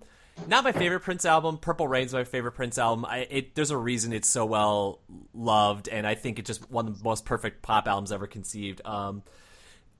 not 0.47 0.63
my 0.63 0.71
favorite 0.71 1.01
Prince 1.01 1.25
album. 1.25 1.57
Purple 1.59 1.87
Rain's 1.87 2.13
my 2.13 2.23
favorite 2.23 2.53
Prince 2.53 2.77
album. 2.77 3.05
I, 3.05 3.19
it, 3.29 3.55
there's 3.55 3.71
a 3.71 3.77
reason 3.77 4.11
it's 4.11 4.27
so 4.27 4.45
well 4.45 4.99
loved, 5.33 5.87
and 5.87 6.05
I 6.05 6.15
think 6.15 6.39
it's 6.39 6.47
just 6.47 6.69
one 6.69 6.87
of 6.87 6.97
the 6.97 7.03
most 7.03 7.23
perfect 7.23 7.61
pop 7.61 7.87
albums 7.87 8.11
ever 8.11 8.27
conceived. 8.27 8.81
Um, 8.85 9.23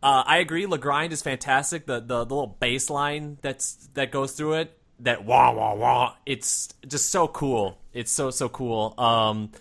uh, 0.01 0.23
I 0.25 0.37
agree. 0.39 0.65
La 0.65 0.77
Grind 0.77 1.13
is 1.13 1.21
fantastic. 1.21 1.85
The, 1.85 1.99
the 2.01 2.25
the 2.25 2.35
little 2.35 2.57
bass 2.59 2.89
line 2.89 3.37
that's 3.41 3.75
that 3.93 4.11
goes 4.11 4.33
through 4.33 4.55
it, 4.55 4.77
that 5.03 5.25
wah 5.25 5.51
wah 5.51 5.75
wah. 5.75 6.15
It's 6.25 6.73
just 6.87 7.09
so 7.09 7.27
cool. 7.27 7.77
It's 7.93 8.11
so 8.11 8.31
so 8.31 8.49
cool. 8.49 8.93
Um, 8.97 9.51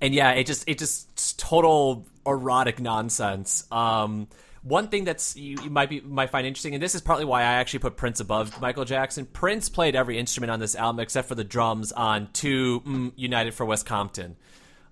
and 0.00 0.14
yeah, 0.14 0.32
it 0.32 0.46
just 0.46 0.68
it 0.68 0.78
just 0.78 1.38
total 1.38 2.06
erotic 2.26 2.80
nonsense. 2.80 3.66
Um, 3.72 4.28
one 4.62 4.88
thing 4.88 5.04
that's 5.04 5.36
you, 5.36 5.56
you 5.62 5.70
might 5.70 5.88
be 5.88 6.00
might 6.00 6.30
find 6.30 6.46
interesting, 6.46 6.74
and 6.74 6.82
this 6.82 6.94
is 6.94 7.00
partly 7.00 7.24
why 7.24 7.40
I 7.40 7.54
actually 7.54 7.80
put 7.80 7.96
Prince 7.96 8.20
above 8.20 8.60
Michael 8.60 8.84
Jackson. 8.84 9.26
Prince 9.26 9.68
played 9.68 9.96
every 9.96 10.18
instrument 10.18 10.50
on 10.50 10.60
this 10.60 10.76
album 10.76 11.00
except 11.00 11.28
for 11.28 11.34
the 11.34 11.44
drums 11.44 11.92
on 11.92 12.28
two 12.32 12.80
mm, 12.80 13.12
United 13.16 13.54
for 13.54 13.64
West 13.64 13.86
Compton. 13.86 14.36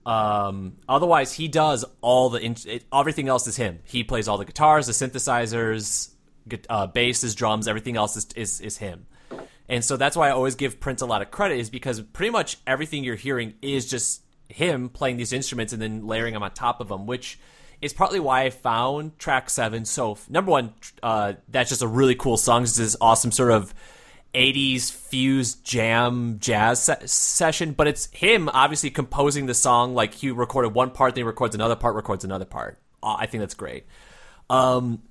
Um, 0.06 0.78
otherwise, 0.88 1.32
he 1.32 1.46
does 1.48 1.84
all 2.00 2.30
the 2.30 2.40
in- 2.40 2.56
it, 2.66 2.84
everything 2.92 3.28
else 3.28 3.46
is 3.46 3.56
him. 3.56 3.80
He 3.84 4.02
plays 4.02 4.28
all 4.28 4.38
the 4.38 4.44
guitars, 4.44 4.86
the 4.86 4.92
synthesizers, 4.92 6.10
uh, 6.68 6.86
basses, 6.86 7.34
drums. 7.34 7.68
Everything 7.68 7.96
else 7.96 8.16
is, 8.16 8.26
is 8.36 8.60
is 8.60 8.76
him. 8.78 9.06
And 9.68 9.84
so 9.84 9.96
that's 9.96 10.16
why 10.16 10.28
I 10.28 10.32
always 10.32 10.56
give 10.56 10.80
Prince 10.80 11.00
a 11.00 11.06
lot 11.06 11.22
of 11.22 11.30
credit, 11.30 11.58
is 11.58 11.70
because 11.70 12.00
pretty 12.00 12.30
much 12.30 12.58
everything 12.66 13.04
you're 13.04 13.14
hearing 13.14 13.54
is 13.62 13.88
just 13.88 14.22
him 14.48 14.88
playing 14.88 15.16
these 15.16 15.32
instruments 15.32 15.72
and 15.72 15.80
then 15.80 16.06
layering 16.06 16.34
them 16.34 16.42
on 16.42 16.50
top 16.52 16.80
of 16.80 16.88
them, 16.88 17.06
which 17.06 17.38
is 17.80 17.92
partly 17.92 18.20
why 18.20 18.42
I 18.42 18.50
found 18.50 19.18
track 19.18 19.48
seven 19.48 19.84
so 19.84 20.18
number 20.28 20.50
one. 20.50 20.74
Uh, 21.02 21.34
that's 21.48 21.70
just 21.70 21.82
a 21.82 21.86
really 21.86 22.14
cool 22.14 22.36
song. 22.36 22.64
It's 22.64 22.76
this 22.76 22.96
awesome 23.00 23.30
sort 23.30 23.52
of 23.52 23.72
80s 24.34 24.90
fused 24.90 25.64
jam 25.64 26.38
jazz 26.40 26.82
se- 26.82 27.06
session, 27.06 27.72
but 27.72 27.86
it's 27.86 28.06
him 28.12 28.48
obviously 28.48 28.90
composing 28.90 29.46
the 29.46 29.54
song. 29.54 29.94
Like 29.94 30.14
he 30.14 30.30
recorded 30.30 30.74
one 30.74 30.90
part, 30.90 31.14
then 31.14 31.22
he 31.22 31.26
records 31.26 31.54
another 31.54 31.76
part, 31.76 31.94
records 31.94 32.24
another 32.24 32.44
part. 32.44 32.78
Uh, 33.02 33.16
I 33.18 33.26
think 33.26 33.40
that's 33.40 33.54
great. 33.54 33.86
Um, 34.48 35.02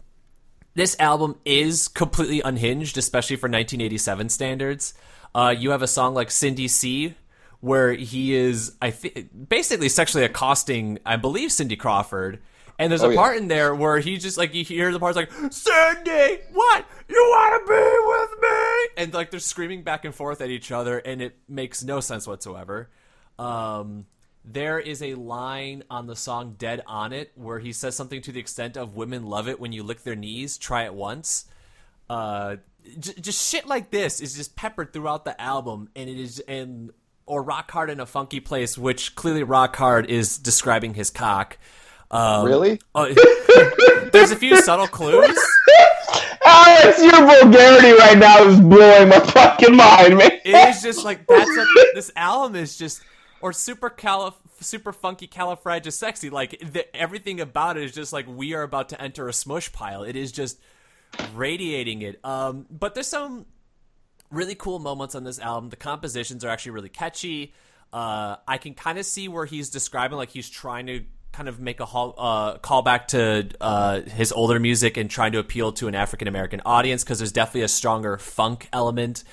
this 0.80 0.96
album 1.00 1.36
is 1.46 1.88
completely 1.88 2.42
unhinged, 2.42 2.98
especially 2.98 3.36
for 3.36 3.48
1987 3.48 4.30
standards. 4.30 4.94
Uh, 5.36 5.54
you 5.56 5.72
have 5.72 5.82
a 5.82 5.88
song 5.88 6.14
like 6.16 6.32
Cindy 6.32 6.68
C, 6.68 7.16
where 7.60 7.92
he 7.94 8.34
is, 8.34 8.76
I 8.82 8.92
think, 8.92 9.50
basically 9.50 9.90
sexually 9.90 10.26
accosting, 10.26 10.98
I 11.06 11.18
believe, 11.18 11.52
Cindy 11.52 11.76
Crawford. 11.76 12.40
And 12.80 12.90
there's 12.90 13.04
Oh, 13.04 13.10
a 13.10 13.12
yeah. 13.12 13.18
part 13.18 13.36
in 13.38 13.50
there 13.50 13.76
where 13.76 14.00
he 14.00 14.18
just 14.18 14.38
like 14.38 14.54
you 14.56 14.64
hear 14.64 14.92
the 14.94 15.00
parts 15.00 15.18
like 15.18 15.30
Cindy, 15.52 16.40
what 16.54 16.86
you 17.10 17.16
want 17.18 17.66
to 17.66 17.70
be 17.70 17.98
with 18.08 18.42
me? 18.42 19.04
And 19.04 19.14
like 19.14 19.32
they're 19.32 19.42
screaming 19.42 19.84
back 19.84 20.06
and 20.06 20.16
forth 20.16 20.40
at 20.40 20.50
each 20.50 20.72
other, 20.72 20.98
and 21.00 21.22
it 21.22 21.38
makes 21.50 21.84
no 21.84 22.00
sense 22.00 22.26
whatsoever. 22.26 22.90
Um, 23.38 24.06
there 24.46 24.80
is 24.80 25.02
a 25.02 25.16
line 25.16 25.84
on 25.90 26.08
the 26.08 26.16
song 26.16 26.56
"Dead 26.58 26.82
on 26.88 27.14
It" 27.14 27.32
where 27.36 27.60
he 27.60 27.72
says 27.74 27.96
something 27.96 28.22
to 28.24 28.32
the 28.32 28.40
extent 28.40 28.78
of 28.78 28.96
"Women 28.96 29.26
love 29.26 29.48
it 29.48 29.60
when 29.60 29.72
you 29.72 29.84
lick 29.84 30.04
their 30.04 30.16
knees. 30.16 30.58
Try 30.58 30.84
it 30.86 30.94
once." 30.94 31.46
Uh, 32.10 32.56
j- 33.00 33.14
just 33.22 33.48
shit 33.50 33.68
like 33.68 33.92
this 33.92 34.20
is 34.22 34.36
just 34.36 34.56
peppered 34.56 34.94
throughout 34.94 35.26
the 35.26 35.40
album, 35.40 35.90
and 35.96 36.10
it 36.10 36.18
is 36.20 36.40
and 36.48 36.92
or 37.26 37.44
rock 37.44 37.70
hard 37.70 37.90
in 37.92 38.00
a 38.00 38.06
funky 38.08 38.40
place, 38.40 38.76
which 38.78 39.14
clearly 39.16 39.44
rock 39.44 39.76
hard 39.76 40.10
is 40.10 40.38
describing 40.40 40.96
his 40.96 41.12
cock. 41.12 41.58
Um, 42.10 42.46
Really? 42.46 42.82
uh, 42.96 43.06
there's 44.12 44.32
a 44.32 44.36
few 44.36 44.60
subtle 44.64 44.88
clues. 44.88 45.38
Alex, 46.46 47.00
your 47.04 47.12
vulgarity 47.26 47.92
right 47.92 48.18
now 48.18 48.44
is 48.46 48.60
blowing 48.60 49.10
my 49.10 49.20
fucking 49.20 49.76
mind, 49.76 50.18
man. 50.18 50.32
It 50.44 50.70
is 50.70 50.82
just 50.82 51.06
like 51.06 51.28
that's 51.28 51.50
a, 51.50 51.66
this 51.94 52.12
album 52.16 52.56
is 52.56 52.76
just 52.78 53.02
or 53.42 53.54
super 53.54 53.90
calif 53.90 54.36
super 54.62 54.92
funky 54.94 55.28
califragisexy. 55.28 56.32
Like 56.32 56.60
the, 56.60 56.94
everything 56.96 57.40
about 57.40 57.78
it 57.78 57.84
is 57.84 57.94
just 57.94 58.14
like 58.14 58.26
we 58.28 58.54
are 58.54 58.64
about 58.64 58.90
to 58.90 59.02
enter 59.02 59.28
a 59.28 59.34
smush 59.34 59.72
pile. 59.72 60.04
It 60.04 60.16
is 60.16 60.32
just 60.32 60.60
radiating 61.34 62.02
it. 62.02 62.20
Um, 62.24 62.66
but 62.70 62.94
there's 62.94 63.08
some 63.08 63.46
really 64.32 64.56
cool 64.56 64.80
moments 64.80 65.16
on 65.16 65.24
this 65.24 65.40
album. 65.40 65.70
The 65.70 65.76
compositions 65.76 66.44
are 66.46 66.50
actually 66.50 66.72
really 66.72 66.90
catchy. 66.90 67.54
Uh, 67.92 68.36
I 68.48 68.58
can 68.58 68.74
kind 68.74 69.00
of 69.00 69.06
see 69.06 69.28
where 69.28 69.46
he's 69.46 69.70
describing 69.70 70.18
like 70.18 70.30
he's 70.30 70.50
trying 70.50 70.88
to 70.88 71.04
kind 71.32 71.48
of 71.48 71.60
make 71.60 71.80
a 71.80 71.86
hall, 71.86 72.16
uh, 72.18 72.58
callback 72.58 73.08
to 73.08 73.50
uh, 73.62 74.02
his 74.02 74.32
older 74.32 74.60
music 74.60 74.98
and 74.98 75.10
trying 75.10 75.32
to 75.32 75.40
appeal 75.40 75.72
to 75.74 75.88
an 75.88 75.96
African 75.96 76.28
American 76.28 76.62
audience 76.66 77.04
because 77.04 77.20
there's 77.20 77.32
definitely 77.32 77.62
a 77.62 77.68
stronger 77.68 78.18
funk 78.18 78.68
element 78.74 79.24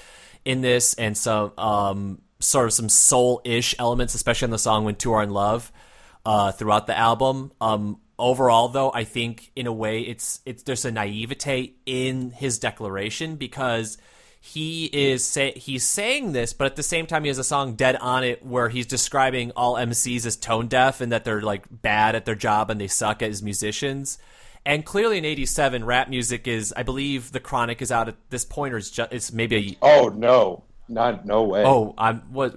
in 0.45 0.61
this 0.61 0.95
and 0.95 1.17
some 1.17 1.53
um, 1.59 2.21
sort 2.39 2.67
of 2.67 2.73
some 2.73 2.89
soul 2.89 3.41
ish 3.45 3.75
elements, 3.79 4.15
especially 4.15 4.47
on 4.47 4.51
the 4.51 4.59
song 4.59 4.85
"When 4.85 4.97
Two 4.97 5.13
Are 5.13 5.23
in 5.23 5.31
Love." 5.31 5.73
Uh, 6.25 6.51
throughout 6.51 6.89
the 6.89 6.99
album, 6.99 7.53
um, 7.61 8.01
overall 8.19 8.69
though, 8.69 8.91
I 8.93 9.05
think 9.05 9.53
in 9.55 9.67
a 9.67 9.73
way 9.73 10.01
it's 10.01 10.41
it's 10.45 10.63
there's 10.65 10.85
a 10.85 10.91
naivete 10.91 11.75
in 11.87 12.31
his 12.31 12.59
declaration 12.59 13.37
because 13.37 13.99
he 14.41 14.85
is 14.87 15.27
say, 15.27 15.53
he's 15.57 15.85
saying 15.85 16.33
this, 16.33 16.53
but 16.53 16.67
at 16.67 16.77
the 16.77 16.83
same 16.83 17.07
time 17.07 17.25
he 17.25 17.29
has 17.29 17.39
a 17.39 17.45
song 17.45 17.75
"Dead 17.75 17.97
on 17.97 18.23
It" 18.23 18.45
where 18.47 18.69
he's 18.69 18.87
describing 18.87 19.51
all 19.57 19.75
MCs 19.75 20.25
as 20.25 20.37
tone 20.37 20.69
deaf 20.69 21.01
and 21.01 21.11
that 21.11 21.25
they're 21.25 21.43
like 21.43 21.65
bad 21.71 22.15
at 22.15 22.25
their 22.27 22.37
job 22.37 22.71
and 22.71 22.81
they 22.81 22.87
suck 22.87 23.23
as 23.23 23.43
musicians. 23.43 24.19
And 24.65 24.85
clearly 24.85 25.19
in 25.19 25.25
'87, 25.25 25.85
rap 25.85 26.09
music 26.09 26.47
is, 26.47 26.73
I 26.77 26.85
believe, 26.85 27.33
the 27.33 27.41
Chronic 27.41 27.83
is 27.83 27.91
out 27.91 28.09
at 28.09 28.17
this 28.31 28.45
point, 28.45 28.73
or 28.73 28.79
it's 28.79 28.91
just 28.91 29.13
it's 29.13 29.33
maybe 29.33 29.57
a 29.57 29.77
Oh 29.83 30.09
no, 30.09 30.63
not 30.89 31.27
no 31.27 31.43
way. 31.45 31.65
oh 31.65 31.95
I'm 31.99 32.21
what 32.33 32.57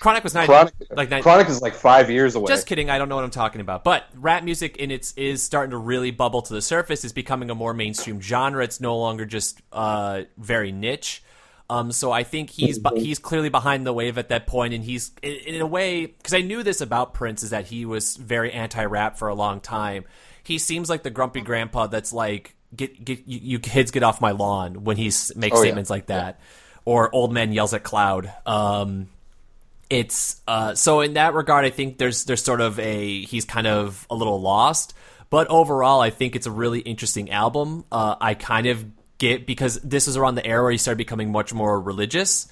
Chronic 0.00 0.22
was 0.24 0.34
90, 0.34 0.46
Chronic, 0.46 0.74
like 0.90 1.08
90, 1.10 1.22
Chronic 1.22 1.48
is 1.48 1.62
like 1.62 1.74
five 1.74 2.10
years 2.10 2.34
away. 2.34 2.46
just 2.48 2.66
kidding. 2.66 2.90
I 2.90 2.98
don't 2.98 3.08
know 3.08 3.14
what 3.16 3.24
I'm 3.24 3.30
talking 3.30 3.60
about. 3.60 3.84
But 3.84 4.04
rap 4.14 4.44
music 4.44 4.76
in 4.76 4.90
its 4.90 5.12
is 5.14 5.42
starting 5.42 5.70
to 5.70 5.78
really 5.78 6.10
bubble 6.10 6.42
to 6.42 6.52
the 6.54 6.60
surface. 6.62 7.04
Is 7.04 7.12
becoming 7.12 7.48
a 7.50 7.54
more 7.54 7.72
mainstream 7.72 8.20
genre. 8.20 8.62
It's 8.62 8.80
no 8.80 8.96
longer 8.98 9.24
just 9.24 9.60
uh, 9.72 10.22
very 10.36 10.72
niche. 10.72 11.22
Um, 11.70 11.90
so 11.90 12.12
I 12.12 12.22
think 12.22 12.50
he's 12.50 12.78
Mm-hmm. 12.78 12.96
he's 13.02 13.18
clearly 13.18 13.48
behind 13.48 13.86
the 13.86 13.94
wave 13.94 14.18
at 14.18 14.28
that 14.28 14.46
point, 14.46 14.74
and 14.74 14.84
he's 14.84 15.12
in, 15.22 15.32
in 15.54 15.60
a 15.62 15.66
way 15.66 16.04
because 16.06 16.34
I 16.34 16.42
knew 16.42 16.62
this 16.62 16.82
about 16.82 17.14
Prince 17.14 17.42
is 17.42 17.50
that 17.50 17.64
he 17.66 17.86
was 17.86 18.16
very 18.16 18.52
anti-rap 18.52 19.16
for 19.16 19.28
a 19.28 19.34
long 19.34 19.60
time. 19.60 20.04
He 20.42 20.58
seems 20.58 20.90
like 20.90 21.02
the 21.02 21.10
grumpy 21.10 21.40
grandpa 21.40 21.86
that's 21.86 22.12
like 22.12 22.56
get 22.76 23.02
get 23.02 23.26
you, 23.26 23.38
you 23.42 23.58
kids 23.58 23.90
get 23.90 24.02
off 24.02 24.20
my 24.20 24.32
lawn 24.32 24.84
when 24.84 24.98
he 24.98 25.04
makes 25.04 25.24
Oh, 25.34 25.40
yeah. 25.40 25.54
statements 25.54 25.88
like 25.88 26.06
that, 26.06 26.40
or 26.84 27.14
old 27.14 27.32
man 27.32 27.52
yells 27.52 27.74
at 27.74 27.82
cloud. 27.82 28.32
Um, 28.46 29.08
it's 29.90 30.40
uh, 30.48 30.74
so 30.74 31.00
in 31.00 31.14
that 31.14 31.34
regard, 31.34 31.64
I 31.64 31.70
think 31.70 31.98
there's 31.98 32.24
there's 32.24 32.42
sort 32.42 32.60
of 32.60 32.78
a 32.78 33.22
he's 33.22 33.44
kind 33.44 33.66
of 33.66 34.06
a 34.08 34.14
little 34.14 34.40
lost, 34.40 34.94
but 35.28 35.48
overall, 35.48 36.00
I 36.00 36.10
think 36.10 36.34
it's 36.34 36.46
a 36.46 36.50
really 36.50 36.80
interesting 36.80 37.30
album. 37.30 37.84
Uh, 37.92 38.16
I 38.20 38.34
kind 38.34 38.66
of 38.66 38.84
get 39.18 39.46
because 39.46 39.80
this 39.80 40.08
is 40.08 40.16
around 40.16 40.36
the 40.36 40.46
era 40.46 40.62
where 40.62 40.72
he 40.72 40.78
started 40.78 40.98
becoming 40.98 41.30
much 41.30 41.52
more 41.52 41.80
religious, 41.80 42.48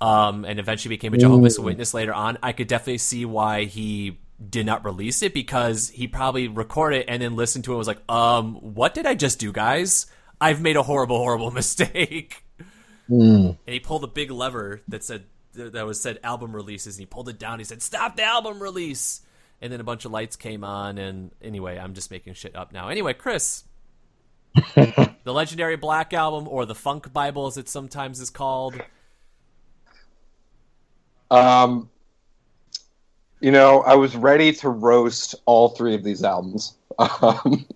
um, 0.00 0.44
and 0.44 0.58
eventually 0.58 0.94
became 0.94 1.14
a 1.14 1.18
Jehovah's 1.18 1.58
Witness 1.58 1.94
later 1.94 2.12
on. 2.12 2.38
I 2.42 2.52
could 2.52 2.68
definitely 2.68 2.98
see 2.98 3.24
why 3.24 3.64
he 3.64 4.18
did 4.50 4.66
not 4.66 4.84
release 4.84 5.22
it 5.22 5.32
because 5.32 5.88
he 5.88 6.06
probably 6.06 6.48
recorded 6.48 7.00
it 7.00 7.04
and 7.08 7.22
then 7.22 7.36
listened 7.36 7.64
to 7.64 7.70
it 7.70 7.74
and 7.74 7.78
was 7.78 7.86
like, 7.86 8.02
um, 8.10 8.56
what 8.56 8.94
did 8.94 9.06
I 9.06 9.14
just 9.14 9.38
do, 9.38 9.52
guys? 9.52 10.06
I've 10.40 10.60
made 10.60 10.76
a 10.76 10.82
horrible, 10.82 11.18
horrible 11.18 11.50
mistake. 11.62 12.42
And 13.66 13.74
he 13.74 13.80
pulled 13.80 14.04
a 14.04 14.08
big 14.08 14.30
lever 14.30 14.80
that 14.88 15.04
said 15.04 15.24
that 15.54 15.86
was 15.86 16.00
said 16.00 16.18
album 16.22 16.54
releases, 16.54 16.96
and 16.96 17.00
he 17.00 17.06
pulled 17.06 17.28
it 17.28 17.38
down. 17.38 17.58
He 17.58 17.64
said, 17.64 17.82
"Stop 17.82 18.16
the 18.16 18.24
album 18.24 18.62
release!" 18.62 19.20
And 19.60 19.72
then 19.72 19.80
a 19.80 19.84
bunch 19.84 20.04
of 20.04 20.10
lights 20.12 20.36
came 20.36 20.64
on. 20.64 20.98
And 20.98 21.30
anyway, 21.40 21.78
I'm 21.78 21.94
just 21.94 22.10
making 22.10 22.34
shit 22.34 22.56
up 22.56 22.72
now. 22.72 22.88
Anyway, 22.88 23.14
Kris, 23.14 23.64
the 24.74 25.14
legendary 25.24 25.76
Black 25.76 26.12
Album, 26.12 26.48
or 26.48 26.66
the 26.66 26.74
Funk 26.74 27.12
Bible, 27.12 27.46
as 27.46 27.56
it 27.56 27.68
sometimes 27.68 28.20
is 28.20 28.30
called. 28.30 28.74
Um, 31.30 31.88
you 33.40 33.50
know, 33.50 33.82
I 33.82 33.94
was 33.94 34.16
ready 34.16 34.52
to 34.54 34.68
roast 34.68 35.34
all 35.46 35.70
three 35.70 35.94
of 35.94 36.04
these 36.04 36.22
albums, 36.22 36.74
um, 36.98 37.66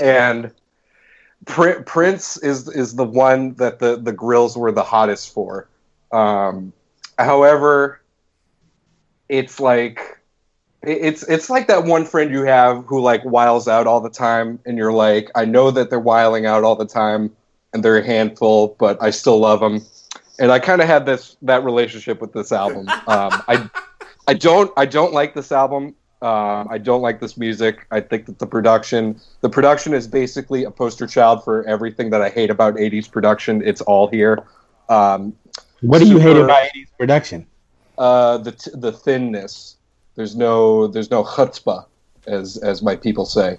and 0.00 0.44
Pr- 0.44 0.52
Prince 1.46 2.36
is 2.38 2.68
is 2.68 2.96
the 2.96 3.04
one 3.04 3.54
that 3.54 3.78
the 3.78 3.96
the 3.96 4.12
grills 4.12 4.56
were 4.56 4.72
the 4.72 4.82
hottest 4.82 5.32
for. 5.32 5.68
Um, 6.12 6.72
however, 7.18 8.00
it's 9.28 9.60
like 9.60 10.18
it's 10.82 11.22
it's 11.24 11.48
like 11.48 11.68
that 11.68 11.84
one 11.84 12.04
friend 12.04 12.30
you 12.30 12.42
have 12.42 12.84
who 12.86 13.00
like 13.00 13.24
wiles 13.24 13.68
out 13.68 13.86
all 13.86 14.00
the 14.00 14.10
time, 14.10 14.58
and 14.66 14.76
you're 14.76 14.92
like, 14.92 15.30
I 15.34 15.44
know 15.44 15.70
that 15.70 15.88
they're 15.88 16.00
wiling 16.00 16.46
out 16.46 16.64
all 16.64 16.76
the 16.76 16.86
time, 16.86 17.34
and 17.72 17.84
they're 17.84 17.98
a 17.98 18.04
handful, 18.06 18.76
but 18.78 19.00
I 19.00 19.10
still 19.10 19.38
love 19.38 19.60
them. 19.60 19.84
And 20.38 20.52
I 20.52 20.58
kind 20.58 20.82
of 20.82 20.88
had 20.88 21.06
this 21.06 21.36
that 21.42 21.64
relationship 21.64 22.20
with 22.20 22.32
this 22.32 22.52
album. 22.52 22.88
Um, 23.08 23.42
I 23.48 23.70
I 24.26 24.34
don't 24.34 24.72
I 24.76 24.84
don't 24.84 25.12
like 25.12 25.34
this 25.34 25.52
album. 25.52 25.94
Um, 26.26 26.66
I 26.68 26.78
don't 26.78 27.02
like 27.02 27.20
this 27.20 27.36
music. 27.36 27.86
I 27.92 28.00
think 28.00 28.26
that 28.26 28.40
the 28.40 28.48
production 28.48 29.20
the 29.42 29.48
production 29.48 29.94
is 29.94 30.08
basically 30.08 30.64
a 30.64 30.72
poster 30.72 31.06
child 31.06 31.44
for 31.44 31.64
everything 31.68 32.10
that 32.10 32.20
I 32.20 32.30
hate 32.30 32.50
about 32.50 32.74
'80s 32.74 33.08
production. 33.08 33.62
It's 33.64 33.80
all 33.82 34.08
here. 34.08 34.34
Um, 34.88 35.36
What 35.82 35.98
do 36.00 36.06
you 36.08 36.18
hate 36.18 36.36
about 36.36 36.64
80s 36.74 36.90
production? 36.98 37.46
uh, 37.98 38.38
the 38.38 38.52
t- 38.52 38.70
the 38.74 38.92
thinness. 38.92 39.76
There's 40.16 40.34
no 40.34 40.88
there's 40.88 41.10
no 41.12 41.22
chutzpah, 41.22 41.86
as 42.26 42.56
as 42.56 42.82
my 42.82 42.96
people 42.96 43.26
say. 43.26 43.58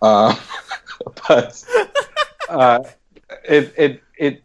Uh, 0.00 0.34
but 1.28 1.64
uh, 2.48 2.78
it 3.44 3.74
it 3.76 4.02
it 4.16 4.42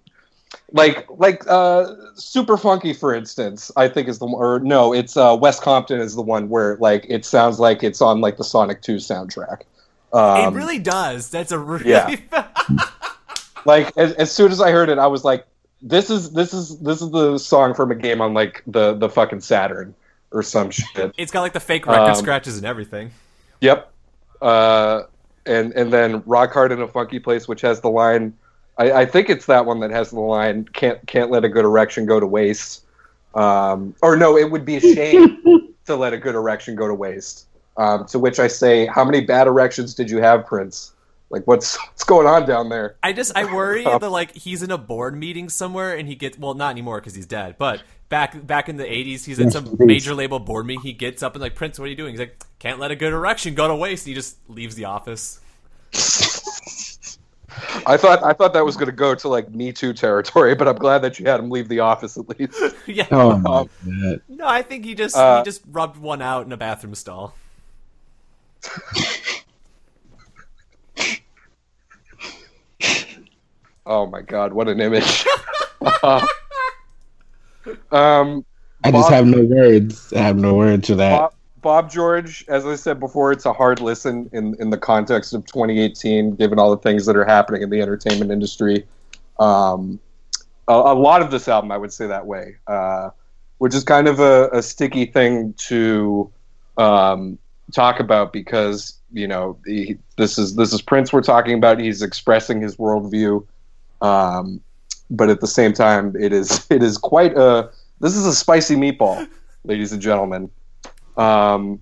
like 0.74 1.06
like 1.10 1.44
uh, 1.48 1.94
super 2.16 2.58
funky 2.58 2.94
for 2.94 3.14
instance. 3.14 3.72
I 3.76 3.88
think 3.88 4.08
is 4.08 4.20
the 4.20 4.26
or 4.26 4.60
no, 4.60 4.94
it's 4.94 5.18
uh, 5.18 5.38
West 5.40 5.62
Compton 5.62 6.00
is 6.00 6.16
the 6.16 6.22
one 6.22 6.50
where 6.50 6.78
like 6.78 7.06
it 7.10 7.26
sounds 7.26 7.60
like 7.60 7.84
it's 7.84 8.02
on 8.02 8.22
like 8.22 8.38
the 8.38 8.44
Sonic 8.44 8.82
Two 8.82 8.96
soundtrack. 8.96 9.64
Um, 10.14 10.54
it 10.54 10.58
really 10.58 10.80
does. 10.80 11.30
That's 11.30 11.52
a 11.52 11.60
really 11.60 11.90
yeah. 11.90 12.16
like 13.66 13.96
as, 13.98 14.14
as 14.14 14.32
soon 14.32 14.52
as 14.52 14.62
I 14.62 14.72
heard 14.72 14.90
it, 14.90 14.98
I 14.98 15.08
was 15.08 15.24
like, 15.24 15.46
"This 15.82 16.10
is 16.10 16.32
this 16.32 16.54
is 16.54 16.80
this 16.80 17.02
is 17.02 17.12
the 17.12 17.38
song 17.38 17.74
from 17.74 17.92
a 17.92 17.96
game 17.96 18.22
on 18.22 18.34
like 18.34 18.64
the 18.68 18.94
the 18.94 19.10
fucking 19.10 19.42
Saturn 19.42 19.94
or 20.32 20.44
some 20.44 20.70
shit." 20.72 21.14
it's 21.18 21.32
got 21.32 21.42
like 21.42 21.54
the 21.54 21.60
fake 21.60 21.86
record 21.86 22.10
Um, 22.10 22.16
scratches 22.16 22.58
and 22.58 22.66
everything. 22.66 23.12
Yep. 23.62 23.92
Uh, 24.42 25.04
and 25.46 25.72
and 25.74 25.92
then 25.92 26.24
Rock 26.26 26.54
Hard 26.54 26.72
in 26.72 26.82
a 26.82 26.88
Funky 26.88 27.20
Place, 27.20 27.48
which 27.48 27.62
has 27.62 27.82
the 27.82 27.90
line. 27.90 28.34
I, 28.82 29.02
I 29.02 29.06
think 29.06 29.30
it's 29.30 29.46
that 29.46 29.66
one 29.66 29.80
that 29.82 29.92
has 29.92 30.10
the 30.10 30.20
line. 30.20 30.66
Can't 30.74 31.06
can't 31.06 31.30
let 31.30 31.46
a 31.46 31.50
good 31.50 31.66
erection 31.66 32.06
go 32.08 32.20
to 32.20 32.26
waste. 32.26 32.84
Um, 33.36 33.94
or 34.02 34.18
no, 34.18 34.38
it 34.38 34.50
would 34.50 34.66
be 34.66 34.78
a 34.78 34.80
shame. 34.80 35.42
to 35.86 35.96
let 35.96 36.14
a 36.14 36.18
good 36.18 36.36
erection 36.36 36.76
go 36.76 36.88
to 36.88 36.94
waste. 36.94 37.48
Um, 37.78 38.06
to 38.08 38.20
which 38.20 38.40
I 38.40 38.48
say, 38.48 38.86
how 38.86 39.04
many 39.04 39.22
bad 39.22 39.48
erections 39.48 39.94
did 39.94 40.10
you 40.10 40.18
have, 40.18 40.46
Prince? 40.46 40.94
Like, 41.30 41.48
what's 41.48 41.78
what's 41.78 42.04
going 42.04 42.28
on 42.28 42.48
down 42.48 42.70
there? 42.70 42.96
I 43.04 43.14
just 43.14 43.36
I 43.38 43.54
worry 43.54 43.84
that 44.00 44.02
like 44.10 44.36
he's 44.36 44.64
in 44.64 44.72
a 44.72 44.78
board 44.78 45.16
meeting 45.16 45.48
somewhere 45.48 45.96
and 45.96 46.08
he 46.08 46.16
gets 46.16 46.38
well 46.38 46.56
not 46.56 46.72
anymore 46.72 47.00
because 47.00 47.16
he's 47.16 47.28
dead, 47.28 47.56
but 47.58 47.84
back 48.10 48.46
back 48.46 48.68
in 48.68 48.78
the 48.78 48.84
'80s 48.84 49.26
he's 49.26 49.40
at 49.40 49.52
some 49.52 49.78
major 49.80 50.16
label 50.16 50.40
board 50.40 50.66
meeting. 50.66 50.82
He 50.82 50.94
gets 50.94 51.22
up 51.22 51.36
and 51.36 51.42
like 51.42 51.56
Prince, 51.56 51.78
what 51.78 51.86
are 51.86 51.90
you 51.90 51.96
doing? 51.96 52.12
He's 52.12 52.20
like, 52.20 52.44
can't 52.60 52.80
let 52.80 52.92
a 52.92 52.96
good 52.96 53.14
erection 53.14 53.54
go 53.54 53.68
to 53.68 53.76
waste. 53.76 54.06
And 54.06 54.10
he 54.10 54.16
just 54.16 54.38
leaves 54.50 54.76
the 54.76 54.86
office. 54.86 55.40
I 57.86 57.98
thought 57.98 58.24
I 58.24 58.34
thought 58.34 58.54
that 58.54 58.66
was 58.66 58.76
going 58.76 58.90
to 58.90 58.96
go 58.96 59.14
to 59.16 59.28
like 59.28 59.52
Me 59.52 59.72
Too 59.72 59.94
territory, 59.94 60.56
but 60.56 60.68
I'm 60.68 60.76
glad 60.76 61.00
that 61.00 61.20
you 61.20 61.26
had 61.26 61.40
him 61.40 61.50
leave 61.50 61.68
the 61.68 61.80
office 61.80 62.18
at 62.18 62.28
least. 62.30 62.62
yeah. 62.86 63.08
Oh 63.12 63.38
my 63.38 63.68
god. 63.86 64.22
No, 64.30 64.48
I 64.48 64.62
think 64.62 64.86
he 64.86 64.96
just 64.96 65.16
Uh, 65.16 65.40
he 65.40 65.44
just 65.44 65.62
rubbed 65.72 65.98
one 65.98 66.22
out 66.22 66.46
in 66.46 66.52
a 66.52 66.58
bathroom 66.58 66.96
stall. 66.96 67.36
Oh 73.86 74.06
my 74.06 74.22
god, 74.22 74.54
what 74.54 74.68
an 74.68 74.80
image! 74.80 75.26
um, 76.04 76.26
I 78.84 78.92
just 78.92 78.94
Bob- 78.94 79.12
have 79.12 79.26
no 79.26 79.42
words. 79.42 80.14
I 80.14 80.20
have 80.20 80.38
no 80.38 80.54
words 80.54 80.88
for 80.88 80.96
that. 80.96 81.18
Bob, 81.20 81.34
Bob 81.62 81.92
George, 81.92 82.44
as 82.48 82.66
I 82.66 82.76
said 82.76 83.00
before, 83.00 83.32
it's 83.32 83.46
a 83.46 83.54
hard 83.54 83.80
listen 83.80 84.30
in 84.34 84.56
in 84.60 84.70
the 84.72 84.78
context 84.78 85.34
of 85.34 85.46
2018, 85.46 86.36
given 86.36 86.58
all 86.58 86.72
the 86.72 86.82
things 86.82 87.06
that 87.06 87.16
are 87.16 87.26
happening 87.26 87.62
in 87.62 87.70
the 87.70 87.82
entertainment 87.82 88.32
industry. 88.32 88.86
Um, 89.40 90.00
a, 90.68 90.74
a 90.74 90.96
lot 90.96 91.22
of 91.22 91.32
this 91.32 91.48
album, 91.48 91.72
I 91.72 91.78
would 91.78 91.94
say 91.94 92.08
that 92.08 92.26
way, 92.26 92.56
uh, 92.68 93.12
which 93.60 93.76
is 93.76 93.84
kind 93.84 94.08
of 94.08 94.20
a, 94.20 94.50
a 94.50 94.62
sticky 94.62 95.06
thing 95.06 95.54
to 95.54 96.32
um, 96.78 97.38
talk 97.72 98.00
about 98.00 98.34
because 98.34 98.98
you 99.12 99.28
know 99.28 99.58
he, 99.66 99.98
this 100.18 100.38
is 100.38 100.56
this 100.56 100.74
is 100.74 100.82
Prince 100.82 101.14
we're 101.14 101.22
talking 101.22 101.56
about. 101.56 101.80
He's 101.80 102.02
expressing 102.02 102.62
his 102.62 102.78
worldview, 102.78 103.46
um, 104.02 104.62
but 105.10 105.30
at 105.30 105.42
the 105.42 105.48
same 105.48 105.74
time, 105.74 106.16
it 106.20 106.34
is 106.34 106.66
it 106.72 106.82
is 106.82 106.98
quite 106.98 107.38
a 107.38 107.70
this 108.00 108.16
is 108.16 108.26
a 108.26 108.34
spicy 108.34 108.76
meatball, 108.76 109.28
ladies 109.64 109.92
and 109.92 110.02
gentlemen. 110.02 110.50
Um, 111.22 111.82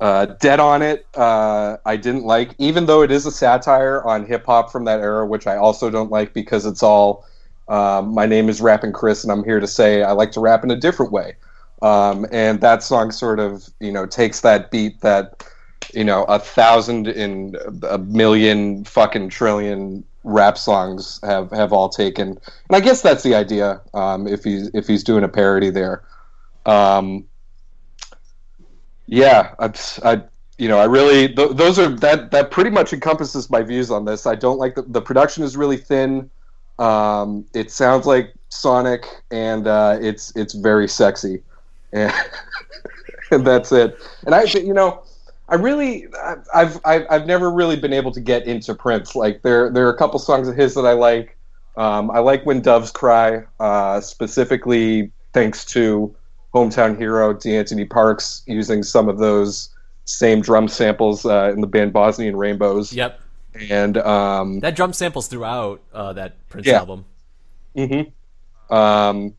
uh, 0.00 0.26
Dead 0.40 0.60
on 0.60 0.80
It, 0.80 1.06
uh, 1.14 1.76
I 1.84 1.96
didn't 1.96 2.24
like, 2.24 2.54
even 2.58 2.86
though 2.86 3.02
it 3.02 3.10
is 3.10 3.26
a 3.26 3.30
satire 3.30 4.02
on 4.02 4.24
hip 4.24 4.46
hop 4.46 4.72
from 4.72 4.84
that 4.86 5.00
era, 5.00 5.26
which 5.26 5.46
I 5.46 5.56
also 5.56 5.90
don't 5.90 6.10
like 6.10 6.32
because 6.32 6.64
it's 6.64 6.82
all, 6.82 7.26
um, 7.68 8.14
my 8.14 8.24
name 8.24 8.48
is 8.48 8.62
Rapping 8.62 8.92
Kris, 8.92 9.24
and 9.24 9.30
I'm 9.30 9.44
here 9.44 9.60
to 9.60 9.66
say 9.66 10.02
I 10.02 10.12
like 10.12 10.32
to 10.32 10.40
rap 10.40 10.64
in 10.64 10.70
a 10.70 10.76
different 10.76 11.12
way. 11.12 11.34
Um, 11.82 12.26
and 12.32 12.60
that 12.62 12.82
song 12.82 13.10
sort 13.10 13.40
of, 13.40 13.68
you 13.78 13.92
know, 13.92 14.06
takes 14.06 14.40
that 14.40 14.70
beat 14.70 15.00
that, 15.02 15.46
you 15.92 16.04
know, 16.04 16.24
a 16.24 16.38
thousand 16.38 17.08
and 17.08 17.56
a 17.88 17.98
million 17.98 18.84
fucking 18.84 19.28
trillion 19.28 20.04
rap 20.24 20.56
songs 20.56 21.20
have, 21.22 21.50
have 21.50 21.72
all 21.74 21.90
taken. 21.90 22.28
And 22.28 22.72
I 22.72 22.80
guess 22.80 23.02
that's 23.02 23.22
the 23.22 23.34
idea, 23.34 23.82
um, 23.92 24.26
if 24.26 24.44
he's, 24.44 24.70
if 24.72 24.86
he's 24.86 25.04
doing 25.04 25.24
a 25.24 25.28
parody 25.28 25.70
there. 25.70 26.04
Um, 26.66 27.26
yeah, 29.10 29.54
I, 29.58 29.72
I, 30.04 30.22
you 30.56 30.68
know, 30.68 30.78
I 30.78 30.84
really 30.84 31.34
th- 31.34 31.56
those 31.56 31.78
are 31.78 31.88
that 31.88 32.30
that 32.30 32.50
pretty 32.50 32.70
much 32.70 32.92
encompasses 32.92 33.50
my 33.50 33.62
views 33.62 33.90
on 33.90 34.04
this. 34.04 34.24
I 34.24 34.36
don't 34.36 34.58
like 34.58 34.76
the 34.76 34.82
the 34.82 35.02
production 35.02 35.42
is 35.42 35.56
really 35.56 35.76
thin. 35.76 36.30
Um, 36.78 37.44
it 37.52 37.70
sounds 37.72 38.06
like 38.06 38.32
Sonic, 38.48 39.04
and 39.30 39.66
uh, 39.66 39.98
it's 40.00 40.34
it's 40.36 40.54
very 40.54 40.88
sexy, 40.88 41.42
and, 41.92 42.12
and 43.32 43.44
that's 43.46 43.72
it. 43.72 43.98
And 44.26 44.34
I, 44.34 44.44
you 44.44 44.72
know, 44.72 45.02
I 45.48 45.56
really, 45.56 46.06
I've, 46.54 46.80
I've 46.84 47.06
I've 47.10 47.26
never 47.26 47.50
really 47.50 47.76
been 47.76 47.92
able 47.92 48.12
to 48.12 48.20
get 48.20 48.46
into 48.46 48.74
Prince. 48.74 49.16
Like 49.16 49.42
there 49.42 49.70
there 49.70 49.86
are 49.88 49.92
a 49.92 49.98
couple 49.98 50.20
songs 50.20 50.46
of 50.46 50.56
his 50.56 50.74
that 50.74 50.86
I 50.86 50.92
like. 50.92 51.36
Um, 51.76 52.10
I 52.12 52.20
like 52.20 52.46
when 52.46 52.60
doves 52.60 52.92
cry, 52.92 53.42
uh, 53.58 54.00
specifically 54.00 55.10
thanks 55.32 55.64
to 55.66 56.14
hometown 56.54 56.96
hero 56.98 57.32
Deantoni 57.34 57.88
Parks 57.88 58.42
using 58.46 58.82
some 58.82 59.08
of 59.08 59.18
those 59.18 59.70
same 60.04 60.40
drum 60.40 60.66
samples 60.68 61.24
uh, 61.24 61.50
in 61.52 61.60
the 61.60 61.66
band 61.66 61.92
Bosnian 61.92 62.36
Rainbows. 62.36 62.92
Yep. 62.92 63.20
And 63.68 63.98
um, 63.98 64.60
That 64.60 64.74
drum 64.76 64.92
samples 64.92 65.28
throughout 65.28 65.80
uh, 65.92 66.12
that 66.14 66.34
Prince 66.48 66.66
Yeah. 66.66 66.78
album. 66.78 67.04
hmm 67.76 68.02
Um, 68.74 69.34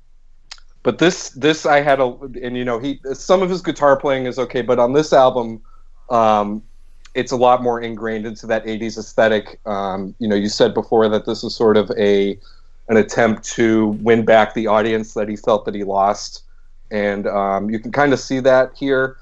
but 0.84 0.98
this 0.98 1.30
this 1.30 1.66
I 1.66 1.82
had 1.82 2.00
a 2.00 2.08
and 2.42 2.58
you 2.58 2.66
know 2.66 2.80
he 2.80 3.00
some 3.14 3.42
of 3.44 3.50
his 3.50 3.62
guitar 3.62 3.96
playing 3.98 4.26
is 4.26 4.40
okay, 4.40 4.62
but 4.62 4.80
on 4.80 4.94
this 4.94 5.14
album, 5.14 5.62
um, 6.10 6.64
it's 7.14 7.32
a 7.32 7.36
lot 7.38 7.62
more 7.62 7.80
ingrained 7.82 8.26
into 8.26 8.48
that 8.48 8.66
'80s 8.66 8.98
aesthetic. 8.98 9.60
Um, 9.66 10.16
you 10.20 10.28
know, 10.28 10.36
you 10.36 10.50
said 10.50 10.74
before 10.74 11.08
that 11.10 11.26
this 11.26 11.44
is 11.44 11.54
sort 11.56 11.78
of 11.78 11.92
a 11.98 12.38
an 12.90 12.98
attempt 12.98 13.44
to 13.44 13.90
win 14.02 14.26
back 14.26 14.54
the 14.54 14.68
audience 14.68 15.14
that 15.14 15.30
he 15.30 15.36
felt 15.36 15.66
that 15.66 15.76
he 15.76 15.84
lost, 15.84 16.44
and 16.92 17.28
um, 17.28 17.70
you 17.70 17.80
can 17.80 17.92
kind 17.92 18.14
of 18.14 18.20
see 18.20 18.40
that 18.42 18.72
here. 18.76 19.18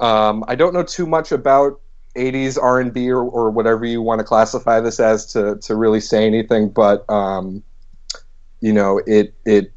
Um, 0.00 0.44
I 0.48 0.54
don't 0.54 0.74
know 0.74 0.82
too 0.82 1.06
much 1.06 1.32
about 1.32 1.80
80s 2.16 2.60
R&B 2.60 3.10
or, 3.10 3.22
or 3.22 3.50
whatever 3.50 3.84
you 3.84 4.02
want 4.02 4.18
to 4.18 4.24
classify 4.24 4.80
this 4.80 5.00
as 5.00 5.26
to, 5.32 5.56
to 5.56 5.76
really 5.76 6.00
say 6.00 6.26
anything, 6.26 6.68
but 6.68 7.08
um, 7.08 7.62
you 8.60 8.72
know, 8.72 9.00
it 9.06 9.34
it 9.44 9.72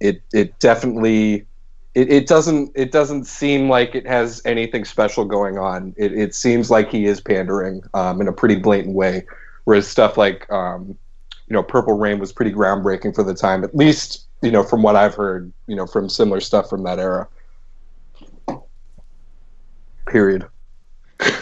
it 0.00 0.22
it 0.32 0.58
definitely 0.58 1.46
it, 1.94 2.10
it 2.10 2.26
doesn't 2.26 2.72
it 2.74 2.90
doesn't 2.90 3.24
seem 3.24 3.68
like 3.68 3.94
it 3.94 4.06
has 4.06 4.42
anything 4.44 4.84
special 4.84 5.24
going 5.24 5.58
on. 5.58 5.94
It, 5.96 6.12
it 6.12 6.34
seems 6.34 6.70
like 6.70 6.90
he 6.90 7.06
is 7.06 7.20
pandering 7.20 7.82
um, 7.94 8.20
in 8.20 8.28
a 8.28 8.32
pretty 8.32 8.56
blatant 8.56 8.94
way, 8.94 9.24
whereas 9.64 9.86
stuff 9.86 10.16
like 10.16 10.50
um, 10.50 10.96
you 11.46 11.54
know 11.54 11.62
Purple 11.62 11.98
Rain 11.98 12.18
was 12.18 12.32
pretty 12.32 12.52
groundbreaking 12.52 13.14
for 13.14 13.22
the 13.22 13.34
time, 13.34 13.62
at 13.64 13.74
least 13.74 14.26
you 14.42 14.50
know 14.50 14.62
from 14.62 14.82
what 14.82 14.96
I've 14.96 15.14
heard, 15.14 15.52
you 15.66 15.76
know 15.76 15.86
from 15.86 16.08
similar 16.08 16.40
stuff 16.40 16.68
from 16.68 16.82
that 16.84 16.98
era. 16.98 17.28
Period. 20.06 20.46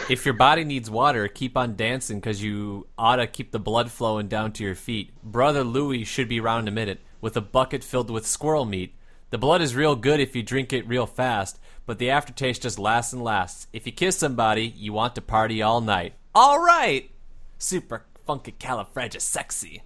If 0.09 0.25
your 0.25 0.35
body 0.35 0.63
needs 0.63 0.89
water, 0.89 1.27
keep 1.27 1.57
on 1.57 1.75
dancing 1.75 2.19
because 2.19 2.43
you 2.43 2.87
oughta 2.97 3.25
keep 3.25 3.51
the 3.51 3.59
blood 3.59 3.91
flowing 3.91 4.27
down 4.27 4.51
to 4.53 4.63
your 4.63 4.75
feet. 4.75 5.11
Brother 5.23 5.63
Louie 5.63 6.03
should 6.03 6.29
be 6.29 6.39
round 6.39 6.67
a 6.67 6.71
minute 6.71 6.99
with 7.19 7.35
a 7.35 7.41
bucket 7.41 7.83
filled 7.83 8.11
with 8.11 8.27
squirrel 8.27 8.65
meat. 8.65 8.93
The 9.31 9.37
blood 9.37 9.61
is 9.61 9.75
real 9.75 9.95
good 9.95 10.19
if 10.19 10.35
you 10.35 10.43
drink 10.43 10.71
it 10.73 10.87
real 10.87 11.07
fast, 11.07 11.59
but 11.85 11.97
the 11.97 12.09
aftertaste 12.09 12.61
just 12.61 12.77
lasts 12.77 13.13
and 13.13 13.23
lasts. 13.23 13.67
If 13.73 13.85
you 13.85 13.91
kiss 13.91 14.17
somebody, 14.17 14.67
you 14.67 14.93
want 14.93 15.15
to 15.15 15.21
party 15.21 15.61
all 15.61 15.81
night. 15.81 16.13
All 16.35 16.59
right! 16.63 17.09
Super 17.57 18.05
funky 18.25 18.51
califragisexy. 18.51 19.81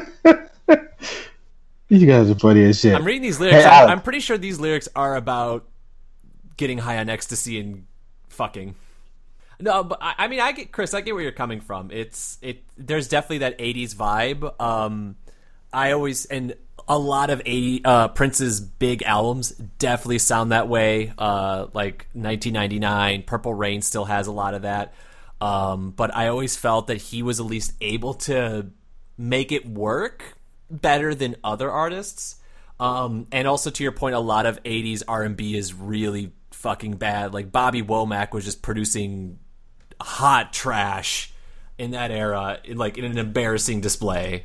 You 1.90 2.06
guys 2.06 2.30
are 2.30 2.36
funny 2.36 2.64
as 2.64 2.80
shit. 2.80 2.94
I'm 2.94 3.04
reading 3.04 3.22
these 3.22 3.40
lyrics. 3.40 3.64
Hey, 3.64 3.68
I'm, 3.68 3.90
I'm 3.90 4.00
pretty 4.00 4.20
sure 4.20 4.38
these 4.38 4.60
lyrics 4.60 4.88
are 4.94 5.16
about 5.16 5.68
getting 6.56 6.78
high 6.78 6.98
on 6.98 7.08
ecstasy 7.08 7.58
and 7.58 7.86
fucking. 8.28 8.76
No, 9.58 9.82
but 9.82 9.98
I, 10.00 10.14
I 10.18 10.28
mean, 10.28 10.38
I 10.40 10.52
get 10.52 10.70
Kris. 10.70 10.94
I 10.94 11.00
get 11.00 11.14
where 11.14 11.22
you're 11.22 11.32
coming 11.32 11.60
from. 11.60 11.90
It's 11.90 12.38
it. 12.42 12.62
There's 12.78 13.08
definitely 13.08 13.38
that 13.38 13.58
'80s 13.58 13.94
vibe. 13.96 14.60
Um, 14.60 15.16
I 15.72 15.90
always 15.90 16.26
and 16.26 16.54
a 16.88 16.98
lot 16.98 17.30
of 17.30 17.42
80 17.44 17.84
uh, 17.84 18.08
Prince's 18.08 18.60
big 18.60 19.02
albums 19.02 19.50
definitely 19.50 20.18
sound 20.18 20.52
that 20.52 20.68
way. 20.68 21.12
Uh, 21.18 21.66
like 21.72 22.06
1999, 22.12 23.24
Purple 23.24 23.54
Rain 23.54 23.82
still 23.82 24.04
has 24.04 24.26
a 24.26 24.32
lot 24.32 24.54
of 24.54 24.62
that. 24.62 24.94
Um, 25.40 25.90
but 25.90 26.14
I 26.14 26.28
always 26.28 26.56
felt 26.56 26.86
that 26.88 26.98
he 26.98 27.22
was 27.22 27.40
at 27.40 27.46
least 27.46 27.74
able 27.80 28.14
to 28.14 28.70
make 29.16 29.52
it 29.52 29.66
work 29.66 30.36
better 30.70 31.14
than 31.14 31.36
other 31.42 31.70
artists. 31.70 32.36
Um, 32.78 33.26
and 33.30 33.46
also 33.46 33.70
to 33.70 33.82
your 33.82 33.92
point, 33.92 34.14
a 34.14 34.20
lot 34.20 34.46
of 34.46 34.62
'80s 34.62 35.02
R&B 35.06 35.56
is 35.56 35.74
really 35.74 36.32
fucking 36.50 36.96
bad. 36.96 37.34
Like 37.34 37.52
Bobby 37.52 37.82
Womack 37.82 38.32
was 38.32 38.44
just 38.44 38.62
producing 38.62 39.38
hot 40.00 40.52
trash 40.52 41.32
in 41.78 41.92
that 41.92 42.10
era, 42.10 42.58
in, 42.64 42.76
like 42.76 42.98
in 42.98 43.04
an 43.04 43.18
embarrassing 43.18 43.80
display. 43.80 44.44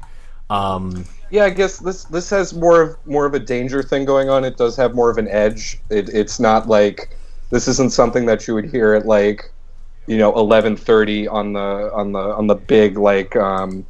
Um, 0.49 1.05
Yeah, 1.31 1.45
I 1.45 1.49
guess 1.49 1.79
this 1.79 2.05
this 2.05 2.29
has 2.29 2.53
more 2.53 2.81
of 2.81 2.97
more 3.05 3.25
of 3.25 3.33
a 3.33 3.39
danger 3.39 3.81
thing 3.81 4.05
going 4.05 4.29
on. 4.29 4.45
It 4.45 4.57
does 4.57 4.75
have 4.77 4.93
more 4.93 5.09
of 5.09 5.17
an 5.17 5.27
edge. 5.27 5.79
It, 5.89 6.09
it's 6.09 6.39
not 6.39 6.67
like 6.67 7.17
this 7.49 7.67
isn't 7.67 7.91
something 7.91 8.25
that 8.27 8.47
you 8.47 8.53
would 8.53 8.69
hear 8.69 8.93
at 8.93 9.05
like 9.05 9.51
you 10.07 10.17
know 10.17 10.33
eleven 10.35 10.77
thirty 10.77 11.27
on 11.27 11.53
the 11.53 11.91
on 11.93 12.11
the 12.11 12.19
on 12.19 12.47
the 12.47 12.55
big 12.55 12.97
like 12.97 13.35
um, 13.35 13.85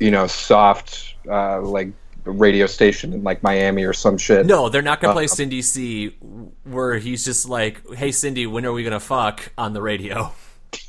you 0.00 0.10
know 0.10 0.26
soft 0.26 1.14
uh, 1.30 1.60
like 1.60 1.88
radio 2.24 2.66
station 2.66 3.12
in 3.12 3.22
like 3.22 3.42
Miami 3.42 3.84
or 3.84 3.92
some 3.92 4.18
shit. 4.18 4.46
no, 4.46 4.68
they're 4.68 4.82
not 4.82 5.00
gonna 5.00 5.12
play 5.14 5.24
Uh, 5.24 5.28
Cindy 5.28 5.62
C, 5.62 6.16
where 6.64 6.98
he's 6.98 7.24
just 7.24 7.48
like, 7.48 7.88
"Hey 7.94 8.10
Cindy, 8.12 8.46
when 8.46 8.66
are 8.66 8.72
we 8.72 8.82
gonna 8.84 9.00
fuck?" 9.00 9.52
on 9.56 9.72
the 9.72 9.82
radio. 9.82 10.32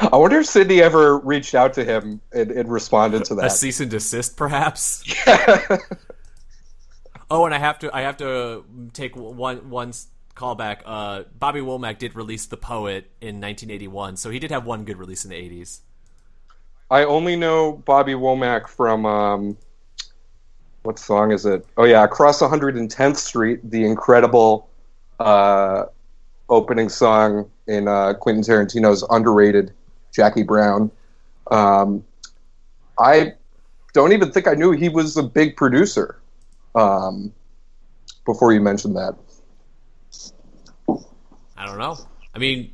I 0.00 0.16
wonder 0.16 0.40
if 0.40 0.46
Cindy 0.46 0.80
ever 0.82 1.18
reached 1.18 1.54
out 1.54 1.74
to 1.74 1.84
him 1.84 2.20
and, 2.32 2.50
and 2.50 2.70
responded 2.70 3.24
to 3.26 3.34
that. 3.36 3.46
A 3.46 3.50
cease 3.50 3.80
and 3.80 3.90
desist, 3.90 4.36
perhaps. 4.36 5.04
Oh, 7.28 7.44
and 7.44 7.52
I 7.52 7.58
have 7.58 7.80
to 7.80 7.94
I 7.94 8.02
have 8.02 8.18
to 8.18 8.64
take 8.92 9.16
one 9.16 9.68
one 9.68 9.92
callback. 10.36 10.82
Uh, 10.84 11.24
Bobby 11.36 11.60
Womack 11.60 11.98
did 11.98 12.14
release 12.14 12.46
The 12.46 12.56
Poet 12.56 13.10
in 13.20 13.40
1981, 13.40 14.16
so 14.16 14.30
he 14.30 14.38
did 14.38 14.52
have 14.52 14.64
one 14.64 14.84
good 14.84 14.96
release 14.96 15.24
in 15.24 15.30
the 15.30 15.36
80s. 15.36 15.80
I 16.90 17.04
only 17.04 17.36
know 17.36 17.72
Bobby 17.84 18.12
Womack 18.12 18.68
from 18.68 19.06
um, 19.06 19.56
what 20.82 20.98
song 20.98 21.32
is 21.32 21.44
it? 21.44 21.66
Oh 21.76 21.84
yeah, 21.84 22.04
Across 22.04 22.40
110th 22.40 23.16
Street, 23.16 23.70
the 23.70 23.84
incredible 23.84 24.68
uh, 25.18 25.86
opening 26.48 26.88
song 26.88 27.50
in 27.66 27.88
uh, 27.88 28.14
Quentin 28.14 28.42
Tarantino's 28.42 29.04
underrated 29.10 29.72
Jackie 30.12 30.44
Brown. 30.44 30.90
Um, 31.50 32.04
I 32.98 33.34
don't 33.92 34.12
even 34.12 34.30
think 34.30 34.46
I 34.46 34.54
knew 34.54 34.70
he 34.70 34.88
was 34.88 35.16
a 35.16 35.22
big 35.22 35.56
producer 35.56 36.20
um, 36.74 37.32
before 38.24 38.52
you 38.52 38.60
mentioned 38.60 38.96
that. 38.96 39.16
I 41.56 41.66
don't 41.66 41.78
know. 41.78 41.98
I 42.34 42.38
mean, 42.38 42.70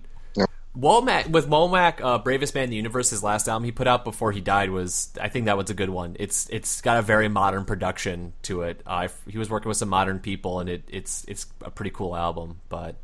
Womack 0.78 1.28
with 1.28 1.48
Womack, 1.48 2.00
uh, 2.00 2.18
Bravest 2.18 2.54
Man 2.54 2.64
in 2.64 2.70
the 2.70 2.76
Universe, 2.76 3.10
his 3.10 3.22
last 3.22 3.46
album 3.46 3.64
he 3.64 3.72
put 3.72 3.86
out 3.86 4.04
before 4.04 4.32
he 4.32 4.40
died 4.40 4.70
was 4.70 5.10
I 5.20 5.28
think 5.28 5.44
that 5.44 5.58
was 5.58 5.68
a 5.68 5.74
good 5.74 5.90
one. 5.90 6.16
It's 6.18 6.48
it's 6.48 6.80
got 6.80 6.98
a 6.98 7.02
very 7.02 7.28
modern 7.28 7.66
production 7.66 8.32
to 8.44 8.62
it. 8.62 8.80
Uh, 8.86 9.08
he 9.28 9.36
was 9.36 9.50
working 9.50 9.68
with 9.68 9.76
some 9.76 9.90
modern 9.90 10.18
people, 10.18 10.60
and 10.60 10.70
it, 10.70 10.82
it's 10.88 11.26
it's 11.28 11.46
a 11.60 11.70
pretty 11.70 11.90
cool 11.90 12.16
album. 12.16 12.60
But, 12.70 12.96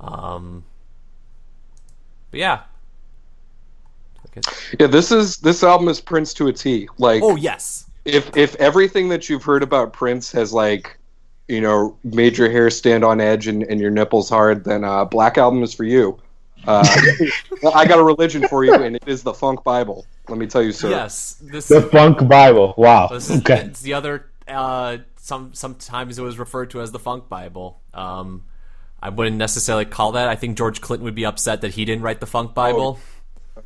um, 0.00 0.64
but 2.30 2.40
yeah, 2.40 2.62
yeah. 4.78 4.86
This 4.86 5.12
is 5.12 5.36
this 5.36 5.62
album 5.62 5.88
is 5.88 6.00
Prince 6.00 6.32
to 6.34 6.48
a 6.48 6.52
T. 6.52 6.88
Like, 6.96 7.22
oh 7.22 7.36
yes, 7.36 7.90
if 8.06 8.34
if 8.34 8.54
everything 8.56 9.10
that 9.10 9.28
you've 9.28 9.44
heard 9.44 9.62
about 9.62 9.92
Prince 9.92 10.32
has 10.32 10.54
like 10.54 10.96
you 11.46 11.60
know 11.60 11.98
made 12.04 12.38
your 12.38 12.50
hair 12.50 12.70
stand 12.70 13.04
on 13.04 13.20
edge 13.20 13.48
and, 13.48 13.64
and 13.64 13.82
your 13.82 13.90
nipples 13.90 14.30
hard, 14.30 14.64
then 14.64 14.82
uh, 14.82 15.04
Black 15.04 15.36
Album 15.36 15.62
is 15.62 15.74
for 15.74 15.84
you. 15.84 16.18
Uh, 16.66 16.86
I 17.74 17.86
got 17.86 17.98
a 17.98 18.04
religion 18.04 18.46
for 18.48 18.64
you, 18.64 18.74
and 18.74 18.96
it 18.96 19.04
is 19.06 19.22
the 19.22 19.34
Funk 19.34 19.64
Bible. 19.64 20.06
Let 20.28 20.38
me 20.38 20.46
tell 20.46 20.62
you, 20.62 20.72
sir. 20.72 20.90
Yes, 20.90 21.42
this 21.42 21.68
the 21.68 21.82
Funk 21.82 22.26
Bible. 22.28 22.74
Wow. 22.76 23.08
This 23.08 23.30
is, 23.30 23.40
okay. 23.40 23.60
It's 23.66 23.80
the 23.80 23.94
other. 23.94 24.26
Uh, 24.46 24.98
some 25.16 25.54
sometimes 25.54 26.18
it 26.18 26.22
was 26.22 26.38
referred 26.38 26.70
to 26.70 26.80
as 26.80 26.92
the 26.92 26.98
Funk 26.98 27.28
Bible. 27.28 27.80
Um, 27.94 28.44
I 29.02 29.08
wouldn't 29.08 29.36
necessarily 29.36 29.84
call 29.84 30.12
that. 30.12 30.28
I 30.28 30.36
think 30.36 30.58
George 30.58 30.80
Clinton 30.80 31.04
would 31.04 31.14
be 31.14 31.24
upset 31.24 31.62
that 31.62 31.72
he 31.74 31.84
didn't 31.84 32.02
write 32.02 32.20
the 32.20 32.26
Funk 32.26 32.54
Bible. 32.54 32.98
Oh. 33.56 33.62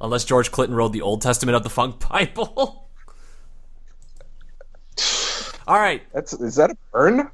Unless 0.00 0.24
George 0.24 0.50
Clinton 0.50 0.74
wrote 0.74 0.92
the 0.92 1.02
Old 1.02 1.20
Testament 1.20 1.56
of 1.56 1.62
the 1.62 1.70
Funk 1.70 2.08
Bible. 2.08 2.88
All 5.68 5.78
right. 5.78 6.02
That's 6.12 6.32
is 6.32 6.56
that 6.56 6.70
a 6.70 6.76
burn? 6.92 7.30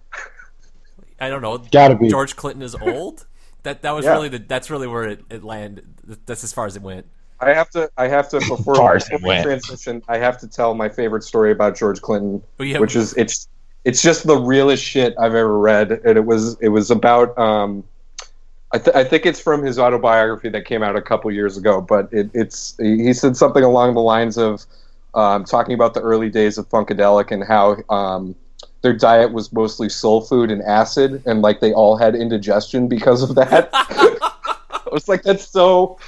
I 1.20 1.28
don't 1.28 1.42
know. 1.42 1.58
Gotta 1.58 1.94
be. 1.94 2.08
George 2.08 2.36
Clinton 2.36 2.62
is 2.62 2.74
old. 2.74 3.26
That 3.66 3.82
that 3.82 3.90
was 3.96 4.04
yeah. 4.04 4.12
really 4.12 4.28
the 4.28 4.38
that's 4.38 4.70
really 4.70 4.86
where 4.86 5.08
it, 5.08 5.24
it 5.28 5.42
landed. 5.42 5.84
That's 6.24 6.44
as 6.44 6.52
far 6.52 6.66
as 6.66 6.76
it 6.76 6.82
went. 6.82 7.04
I 7.40 7.52
have 7.52 7.68
to 7.70 7.90
I 7.96 8.06
have 8.06 8.28
to 8.28 8.38
before, 8.38 8.94
before 8.94 9.00
we 9.24 9.42
transition. 9.42 10.04
I 10.06 10.18
have 10.18 10.38
to 10.38 10.46
tell 10.46 10.74
my 10.74 10.88
favorite 10.88 11.24
story 11.24 11.50
about 11.50 11.76
George 11.76 12.00
Clinton, 12.00 12.44
oh, 12.60 12.62
yeah. 12.62 12.78
which 12.78 12.94
is 12.94 13.12
it's 13.14 13.48
it's 13.84 14.02
just 14.02 14.24
the 14.24 14.36
realest 14.36 14.84
shit 14.84 15.16
I've 15.18 15.34
ever 15.34 15.58
read, 15.58 15.90
and 15.90 16.16
it 16.16 16.24
was 16.24 16.56
it 16.60 16.68
was 16.68 16.92
about. 16.92 17.36
Um, 17.36 17.82
I, 18.72 18.78
th- 18.78 18.94
I 18.96 19.02
think 19.02 19.26
it's 19.26 19.40
from 19.40 19.64
his 19.64 19.80
autobiography 19.80 20.48
that 20.50 20.64
came 20.64 20.84
out 20.84 20.94
a 20.94 21.02
couple 21.02 21.32
years 21.32 21.56
ago, 21.56 21.80
but 21.80 22.08
it, 22.12 22.30
it's 22.34 22.76
he 22.78 23.12
said 23.12 23.36
something 23.36 23.64
along 23.64 23.94
the 23.94 24.00
lines 24.00 24.38
of 24.38 24.64
um, 25.14 25.44
talking 25.44 25.74
about 25.74 25.94
the 25.94 26.02
early 26.02 26.30
days 26.30 26.56
of 26.56 26.68
Funkadelic 26.68 27.32
and 27.32 27.42
how 27.42 27.78
um, 27.92 28.36
their 28.86 28.92
diet 28.92 29.32
was 29.32 29.52
mostly 29.52 29.88
soul 29.88 30.20
food 30.20 30.48
and 30.52 30.62
acid, 30.62 31.20
and 31.26 31.42
like 31.42 31.58
they 31.58 31.72
all 31.72 31.96
had 31.96 32.14
indigestion 32.14 32.86
because 32.86 33.20
of 33.20 33.34
that. 33.34 33.68
I 33.72 34.88
was 34.92 35.08
like, 35.08 35.24
that's 35.24 35.48
so, 35.48 35.98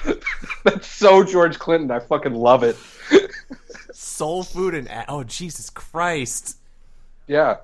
that's 0.62 0.86
so 0.86 1.24
George 1.24 1.58
Clinton. 1.58 1.90
I 1.90 1.98
fucking 1.98 2.34
love 2.34 2.62
it. 2.62 2.76
soul 3.92 4.44
food 4.44 4.76
and 4.76 4.88
oh 5.08 5.24
Jesus 5.24 5.70
Christ. 5.70 6.58
Yeah, 7.26 7.56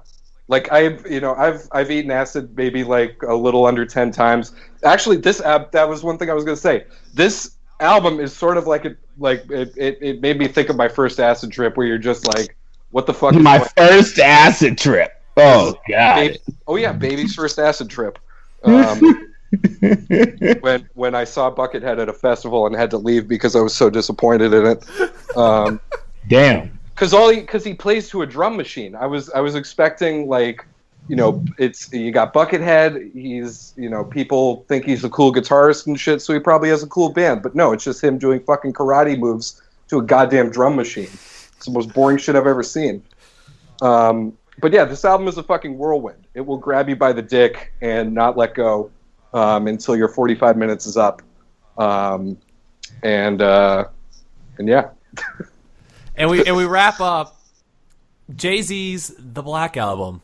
like 0.49 0.73
I've 0.73 1.09
you 1.09 1.21
know 1.21 1.37
I've 1.37 1.69
I've 1.71 1.93
eaten 1.93 2.11
acid 2.11 2.57
maybe 2.57 2.83
like 2.83 3.23
a 3.23 3.37
little 3.37 3.67
under 3.67 3.87
ten 3.87 4.11
times. 4.11 4.51
Actually, 4.83 5.19
this 5.19 5.41
app 5.41 5.71
that 5.71 5.89
was 5.89 6.03
one 6.03 6.19
thing 6.19 6.29
I 6.29 6.35
was 6.35 6.43
gonna 6.43 6.57
say. 6.57 6.87
This 7.15 7.53
album 7.79 8.19
is 8.19 8.37
sort 8.37 8.57
of 8.57 8.67
like 8.67 8.85
it 8.85 8.99
like 9.17 9.49
it, 9.49 9.73
it, 9.77 9.99
it 10.03 10.21
made 10.21 10.41
me 10.41 10.49
think 10.49 10.71
of 10.71 10.75
my 10.77 10.89
first 10.89 11.21
acid 11.21 11.53
trip 11.53 11.77
where 11.77 11.87
you're 11.87 11.99
just 11.99 12.27
like 12.35 12.57
what 12.95 13.07
the 13.07 13.13
fuck? 13.13 13.35
My 13.35 13.59
first 13.59 14.21
acid 14.21 14.79
trip. 14.79 15.21
Oh 15.37 15.75
god. 15.89 16.15
Baby, 16.15 16.39
oh 16.69 16.77
yeah, 16.77 16.93
baby's 16.93 17.35
first 17.35 17.59
acid 17.59 17.91
trip. 17.91 18.19
Um, 18.65 19.29
when 20.61 20.89
when 20.95 21.15
I 21.15 21.25
saw 21.25 21.55
Buckethead 21.55 22.01
at 22.01 22.09
a 22.09 22.15
festival 22.15 22.67
and 22.67 22.75
had 22.75 22.91
to 22.93 22.97
leave 22.97 23.29
because 23.29 23.55
I 23.55 23.61
was 23.61 23.75
so 23.75 23.91
disappointed 23.91 24.55
in 24.55 24.65
it. 24.65 25.37
Um, 25.37 25.83
Damn. 26.29 26.79
Because 26.95 27.13
all 27.13 27.35
because 27.35 27.63
he, 27.63 27.73
he 27.73 27.77
plays 27.77 28.09
to 28.09 28.23
a 28.23 28.27
drum 28.27 28.57
machine. 28.57 28.95
I 28.95 29.05
was 29.05 29.29
I 29.31 29.41
was 29.41 29.55
expecting 29.55 30.29
like 30.29 30.65
you 31.09 31.17
know 31.17 31.45
it's 31.59 31.93
you 31.93 32.11
got 32.11 32.33
Buckethead. 32.33 33.13
He's 33.13 33.75
you 33.77 33.91
know 33.91 34.03
people 34.03 34.65
think 34.67 34.87
he's 34.87 35.05
a 35.05 35.11
cool 35.11 35.31
guitarist 35.31 35.87
and 35.87 36.01
shit, 36.01 36.23
so 36.23 36.33
he 36.33 36.39
probably 36.39 36.71
has 36.71 36.83
a 36.83 36.89
cool 36.89 37.11
band. 37.11 37.43
But 37.43 37.55
no, 37.55 37.73
it's 37.73 37.85
just 37.85 38.03
him 38.03 38.17
doing 38.17 38.41
fucking 38.41 38.73
karate 38.73 39.19
moves 39.19 39.61
to 39.89 39.99
a 39.99 40.03
goddamn 40.03 40.49
drum 40.49 40.75
machine. 40.75 41.11
It's 41.65 41.73
the 41.73 41.79
most 41.79 41.95
boring 41.95 42.19
shit 42.19 42.37
I've 42.37 42.47
ever 42.47 42.63
seen. 42.63 43.03
Um, 43.81 44.37
but 44.61 44.71
yeah, 44.71 44.85
this 44.85 45.03
album 45.03 45.29
is 45.29 45.39
a 45.39 45.43
fucking 45.43 45.79
whirlwind. 45.79 46.27
It 46.35 46.43
will 46.43 46.59
grab 46.59 46.91
you 46.91 46.95
by 46.95 47.15
the 47.15 47.23
dick 47.23 47.73
and 47.81 48.13
not 48.13 48.37
let 48.37 48.55
go 48.55 48.91
um, 49.33 49.67
until 49.67 49.97
your 49.97 50.09
45 50.09 50.59
minutes 50.59 50.85
is 50.85 50.99
up. 50.99 51.23
Um, 51.79 52.37
and 53.03 53.41
uh, 53.41 53.87
and 54.59 54.69
yeah. 54.69 54.91
and 56.17 56.29
we 56.29 56.45
and 56.45 56.55
we 56.55 56.67
wrap 56.67 57.01
up 57.01 57.41
Jay 58.37 58.61
Z's 58.61 59.15
The 59.19 59.43
Black 59.43 59.79
Album. 59.79 60.21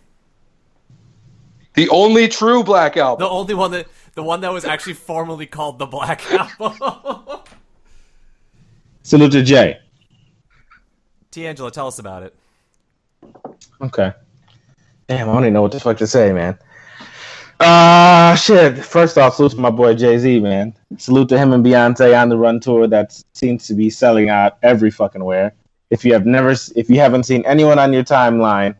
The 1.72 1.88
only 1.88 2.28
true 2.28 2.62
Black 2.62 2.99
Album. 2.99 3.24
The 3.24 3.30
only 3.30 3.55
one 3.55 3.70
that 3.70 3.86
the 4.14 4.22
one 4.22 4.43
that 4.43 4.53
was 4.53 4.66
actually 4.66 4.93
formally 4.93 5.47
called 5.47 5.78
The 5.78 5.86
Black 5.86 6.20
Album. 6.32 7.41
Salute 9.03 9.32
to 9.32 9.43
Jay. 9.43 9.80
TeAngelo, 11.33 11.70
tell 11.70 11.87
us 11.87 11.99
about 11.99 12.22
it. 12.22 12.35
Okay. 13.81 14.12
Damn, 15.07 15.28
I 15.28 15.33
don't 15.33 15.45
even 15.45 15.55
know 15.55 15.62
what 15.62 15.72
the 15.72 15.81
fuck 15.81 15.97
to 15.99 16.07
say, 16.07 16.33
man. 16.33 16.59
Uh 17.61 18.35
shit. 18.37 18.78
First 18.78 19.18
off, 19.18 19.35
salute 19.35 19.53
to 19.53 19.59
my 19.59 19.70
boy 19.70 19.95
Jay 19.95 20.18
Z, 20.18 20.41
man. 20.41 20.74
Salute 20.97 21.28
to 21.28 21.39
him 21.39 21.53
and 21.53 21.64
Beyonce 21.64 22.20
on 22.20 22.31
the 22.31 22.37
run 22.37 22.59
tour 22.59 22.87
that 22.87 23.22
seems 23.35 23.66
to 23.66 23.74
be 23.74 23.91
selling 23.91 24.31
out 24.31 24.59
every 24.62 24.91
fucking 24.91 25.22
where. 25.22 25.53
If 25.91 26.05
you 26.05 26.12
have 26.14 26.24
never, 26.24 26.55
if 26.74 26.89
you 26.89 27.01
haven't 27.01 27.24
seen 27.24 27.45
anyone 27.45 27.78
on 27.78 27.93
your 27.93 28.05
timeline 28.05 28.76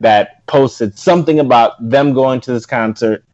that 0.00 0.46
posted 0.46 0.98
something 0.98 1.40
about 1.40 1.72
them 1.88 2.12
going 2.12 2.40
to 2.42 2.52
this 2.52 2.66
concert, 2.66 3.24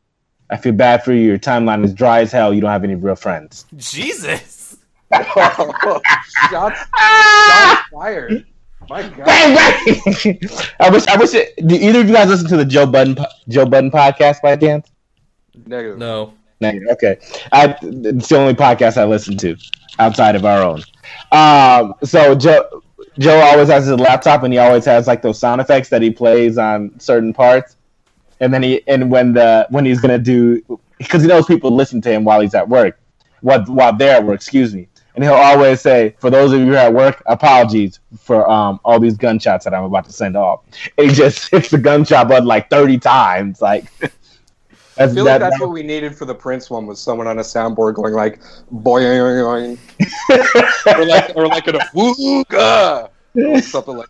I 0.50 0.56
feel 0.56 0.72
bad 0.72 1.02
for 1.02 1.12
you. 1.12 1.22
Your 1.22 1.38
timeline 1.38 1.84
is 1.84 1.92
dry 1.92 2.20
as 2.20 2.30
hell. 2.30 2.54
You 2.54 2.60
don't 2.60 2.70
have 2.70 2.84
any 2.84 2.94
real 2.94 3.16
friends. 3.16 3.66
Jesus 3.76 4.55
shots, 5.14 6.00
shots 6.50 6.80
fired. 7.92 8.46
My 8.88 9.02
God. 9.02 9.24
Bang, 9.26 9.56
bang. 10.22 10.40
I 10.80 10.90
wish. 10.90 11.06
I 11.06 11.16
wish. 11.16 11.34
It, 11.34 11.54
do 11.66 11.74
either 11.74 12.00
of 12.00 12.08
you 12.08 12.14
guys 12.14 12.28
listen 12.28 12.48
to 12.48 12.56
the 12.56 12.64
Joe 12.64 12.86
Budden 12.86 13.16
Joe 13.48 13.66
Budden 13.66 13.90
podcast 13.90 14.42
by 14.42 14.56
chance? 14.56 14.90
Negative. 15.66 15.98
No. 15.98 16.34
Negative. 16.60 16.88
Okay. 16.92 17.18
I, 17.52 17.76
it's 17.82 18.28
the 18.28 18.36
only 18.36 18.54
podcast 18.54 18.96
I 18.96 19.04
listen 19.04 19.36
to 19.38 19.56
outside 19.98 20.36
of 20.36 20.44
our 20.44 20.62
own. 20.62 20.82
Um, 21.32 21.94
so 22.04 22.34
Joe 22.34 22.82
Joe 23.18 23.40
always 23.40 23.68
has 23.68 23.86
his 23.86 23.98
laptop 23.98 24.42
and 24.42 24.52
he 24.52 24.58
always 24.58 24.84
has 24.84 25.06
like 25.06 25.22
those 25.22 25.38
sound 25.38 25.60
effects 25.60 25.88
that 25.88 26.02
he 26.02 26.10
plays 26.10 26.58
on 26.58 26.98
certain 27.00 27.32
parts. 27.32 27.76
And 28.40 28.52
then 28.52 28.62
he 28.62 28.86
and 28.86 29.10
when 29.10 29.32
the 29.32 29.66
when 29.70 29.84
he's 29.84 30.00
gonna 30.00 30.18
do 30.18 30.62
because 30.98 31.22
he 31.22 31.28
knows 31.28 31.46
people 31.46 31.70
listen 31.70 32.00
to 32.02 32.10
him 32.10 32.24
while 32.24 32.40
he's 32.40 32.54
at 32.54 32.68
work, 32.68 33.00
what 33.40 33.68
while 33.68 33.96
they're 33.96 34.16
at 34.16 34.24
work. 34.24 34.36
Excuse 34.36 34.74
me 34.74 34.88
and 35.16 35.24
he'll 35.24 35.34
always 35.34 35.80
say, 35.80 36.14
"For 36.18 36.30
those 36.30 36.52
of 36.52 36.60
you 36.60 36.76
at 36.76 36.92
work, 36.92 37.22
apologies 37.26 37.98
for 38.20 38.48
um, 38.48 38.78
all 38.84 39.00
these 39.00 39.16
gunshots 39.16 39.64
that 39.64 39.74
I'm 39.74 39.84
about 39.84 40.04
to 40.04 40.12
send 40.12 40.36
off." 40.36 40.60
And 40.98 41.10
he 41.10 41.14
just 41.14 41.50
hits 41.50 41.70
the 41.70 41.78
gunshot 41.78 42.28
button 42.28 42.46
like 42.46 42.70
thirty 42.70 42.98
times, 42.98 43.60
like. 43.60 43.86
I 44.98 45.08
feel 45.08 45.26
that, 45.26 45.32
like 45.32 45.40
that's 45.40 45.58
that, 45.58 45.66
what 45.66 45.74
we 45.74 45.82
needed 45.82 46.16
for 46.16 46.24
the 46.24 46.34
Prince 46.34 46.70
one 46.70 46.86
was 46.86 46.98
someone 46.98 47.26
on 47.26 47.38
a 47.38 47.42
soundboard 47.42 47.96
going 47.96 48.14
like 48.14 48.40
boing, 48.72 49.78
or 50.86 51.04
like 51.04 51.36
or 51.36 51.46
like 51.46 51.68
a 51.68 51.72
wooga, 51.94 53.10
or 53.34 53.60
something 53.60 53.96
like. 53.96 54.08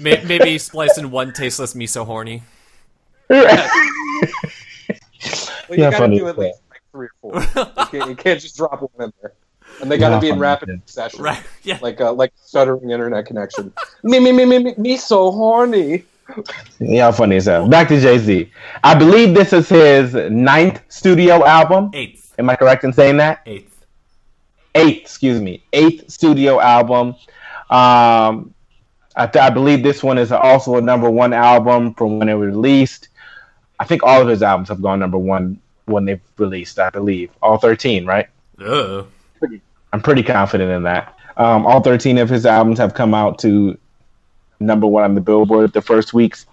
Maybe 0.00 0.56
splicing 0.56 1.10
one 1.10 1.34
tasteless 1.34 1.74
miso 1.74 2.06
horny. 2.06 2.42
well, 3.28 3.42
you 4.88 5.76
yeah, 5.76 5.90
gotta 5.90 6.08
do 6.16 6.26
at 6.26 6.38
least 6.38 6.60
like 6.70 6.80
three 6.90 7.06
or 7.06 7.10
four. 7.20 7.40
you, 7.42 7.86
can't, 7.86 8.08
you 8.10 8.16
can't 8.16 8.40
just 8.40 8.56
drop 8.56 8.80
one 8.80 9.08
in 9.08 9.12
there 9.20 9.34
and 9.80 9.90
they 9.90 9.98
got 9.98 10.10
to 10.10 10.20
be 10.20 10.28
in 10.28 10.38
rapid 10.38 10.82
succession, 10.86 11.22
right? 11.22 11.42
Yeah, 11.62 11.78
like 11.80 12.00
uh, 12.00 12.12
like 12.12 12.32
stuttering 12.36 12.90
internet 12.90 13.26
connection. 13.26 13.72
me 14.02 14.20
me 14.20 14.32
me 14.32 14.44
me 14.44 14.58
me 14.58 14.74
me 14.76 14.96
so 14.96 15.30
horny. 15.30 16.04
Yeah, 16.78 17.10
funny 17.10 17.36
as 17.36 17.46
hell. 17.46 17.68
Back 17.68 17.88
to 17.88 18.00
Jay 18.00 18.18
Z. 18.18 18.50
I 18.82 18.94
believe 18.94 19.34
this 19.34 19.52
is 19.52 19.68
his 19.68 20.14
ninth 20.14 20.80
studio 20.88 21.44
album. 21.44 21.90
Eighth. 21.94 22.34
Am 22.38 22.48
I 22.50 22.56
correct 22.56 22.84
in 22.84 22.92
saying 22.92 23.18
that? 23.18 23.42
Eighth. 23.46 23.84
Eighth, 24.74 25.02
excuse 25.02 25.40
me. 25.40 25.62
Eighth 25.72 26.10
studio 26.10 26.60
album. 26.60 27.14
Um, 27.70 28.54
I, 29.16 29.26
th- 29.26 29.42
I 29.42 29.50
believe 29.50 29.82
this 29.82 30.02
one 30.02 30.18
is 30.18 30.32
also 30.32 30.76
a 30.76 30.80
number 30.80 31.08
one 31.08 31.32
album 31.32 31.94
from 31.94 32.18
when 32.18 32.28
it 32.28 32.34
was 32.34 32.48
released. 32.48 33.08
I 33.78 33.84
think 33.84 34.02
all 34.02 34.20
of 34.20 34.28
his 34.28 34.42
albums 34.42 34.68
have 34.68 34.82
gone 34.82 34.98
number 34.98 35.18
one 35.18 35.60
when 35.86 36.04
they've 36.04 36.20
released. 36.38 36.78
I 36.78 36.90
believe 36.90 37.30
all 37.42 37.58
thirteen, 37.58 38.06
right? 38.06 38.28
Ugh. 38.60 39.06
I'm 39.94 40.00
pretty 40.00 40.24
confident 40.24 40.72
in 40.72 40.82
that. 40.82 41.16
Um, 41.36 41.64
all 41.66 41.80
13 41.80 42.18
of 42.18 42.28
his 42.28 42.46
albums 42.46 42.80
have 42.80 42.94
come 42.94 43.14
out 43.14 43.38
to 43.38 43.78
number 44.58 44.88
one 44.88 45.04
on 45.04 45.14
the 45.14 45.20
Billboard 45.20 45.72
the 45.72 45.80
first 45.80 46.12
weeks. 46.12 46.46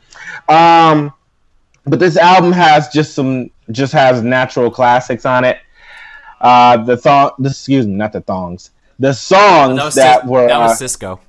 Um, 0.48 1.12
but 1.88 2.00
this 2.00 2.18
album 2.18 2.52
has 2.52 2.90
just 2.90 3.16
some, 3.16 3.50
just 3.72 3.94
has 3.94 4.22
natural 4.22 4.70
classics 4.70 5.26
on 5.26 5.44
it. 5.44 5.58
Uh, 6.40 6.78
the 6.84 6.96
thong, 6.96 7.32
excuse 7.44 7.88
me, 7.88 7.96
not 7.96 8.14
the 8.14 8.22
thongs. 8.22 8.70
The 9.00 9.12
songs 9.12 9.78
That 9.78 9.86
was, 9.86 9.96
that, 9.96 10.22
Cis- 10.22 10.30
were. 10.30 10.48
that 10.48 10.60
was 10.60 10.80
uh, 10.80 10.86
Sisqó. 10.86 11.20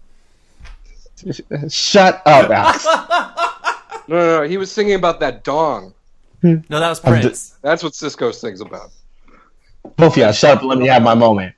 shut 1.72 2.20
up, 2.26 2.50
Alex. 2.50 2.86
No, 4.08 4.16
no, 4.18 4.40
no. 4.40 4.48
He 4.48 4.56
was 4.58 4.70
singing 4.70 4.94
about 4.94 5.20
that 5.20 5.44
dong. 5.44 5.94
No, 6.42 6.60
that 6.68 6.88
was 6.88 6.98
Prince. 6.98 7.50
That's 7.62 7.84
what 7.84 7.92
Sisqó 7.92 8.34
sings 8.34 8.60
about. 8.60 8.90
Both 9.96 10.14
of 10.14 10.16
y'all, 10.18 10.32
shut 10.32 10.58
up 10.58 10.64
let 10.64 10.76
me 10.76 10.88
have 10.88 11.02
my 11.02 11.14
moment. 11.14 11.54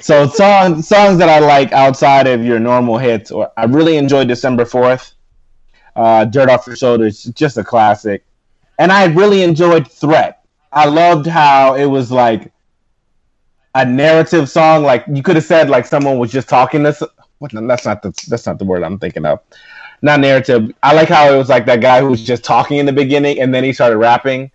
So 0.00 0.26
songs 0.28 0.86
songs 0.86 1.18
that 1.18 1.28
I 1.28 1.40
like 1.40 1.72
outside 1.72 2.26
of 2.26 2.44
your 2.44 2.58
normal 2.60 2.98
hits, 2.98 3.30
or 3.30 3.50
I 3.56 3.64
really 3.64 3.96
enjoyed 3.96 4.28
December 4.28 4.64
fourth. 4.64 5.14
Uh, 5.96 6.24
Dirt 6.24 6.48
off 6.48 6.66
your 6.66 6.76
shoulders, 6.76 7.24
just 7.24 7.58
a 7.58 7.64
classic, 7.64 8.24
and 8.78 8.92
I 8.92 9.06
really 9.06 9.42
enjoyed 9.42 9.90
Threat. 9.90 10.44
I 10.72 10.86
loved 10.86 11.26
how 11.26 11.74
it 11.74 11.86
was 11.86 12.10
like 12.10 12.52
a 13.74 13.84
narrative 13.84 14.48
song. 14.48 14.84
Like 14.84 15.04
you 15.12 15.22
could 15.22 15.36
have 15.36 15.44
said, 15.44 15.68
like 15.68 15.86
someone 15.86 16.18
was 16.18 16.30
just 16.30 16.48
talking 16.48 16.82
this. 16.82 17.02
What? 17.38 17.52
That's 17.52 17.84
not 17.84 18.02
the 18.02 18.10
that's 18.28 18.46
not 18.46 18.58
the 18.58 18.64
word 18.64 18.84
I'm 18.84 18.98
thinking 18.98 19.26
of. 19.26 19.40
Not 20.00 20.20
narrative. 20.20 20.72
I 20.82 20.94
like 20.94 21.08
how 21.08 21.32
it 21.32 21.36
was 21.36 21.48
like 21.48 21.66
that 21.66 21.80
guy 21.80 22.00
who 22.00 22.08
was 22.08 22.22
just 22.22 22.44
talking 22.44 22.78
in 22.78 22.86
the 22.86 22.92
beginning, 22.92 23.40
and 23.40 23.54
then 23.54 23.64
he 23.64 23.72
started 23.72 23.98
rapping, 23.98 24.50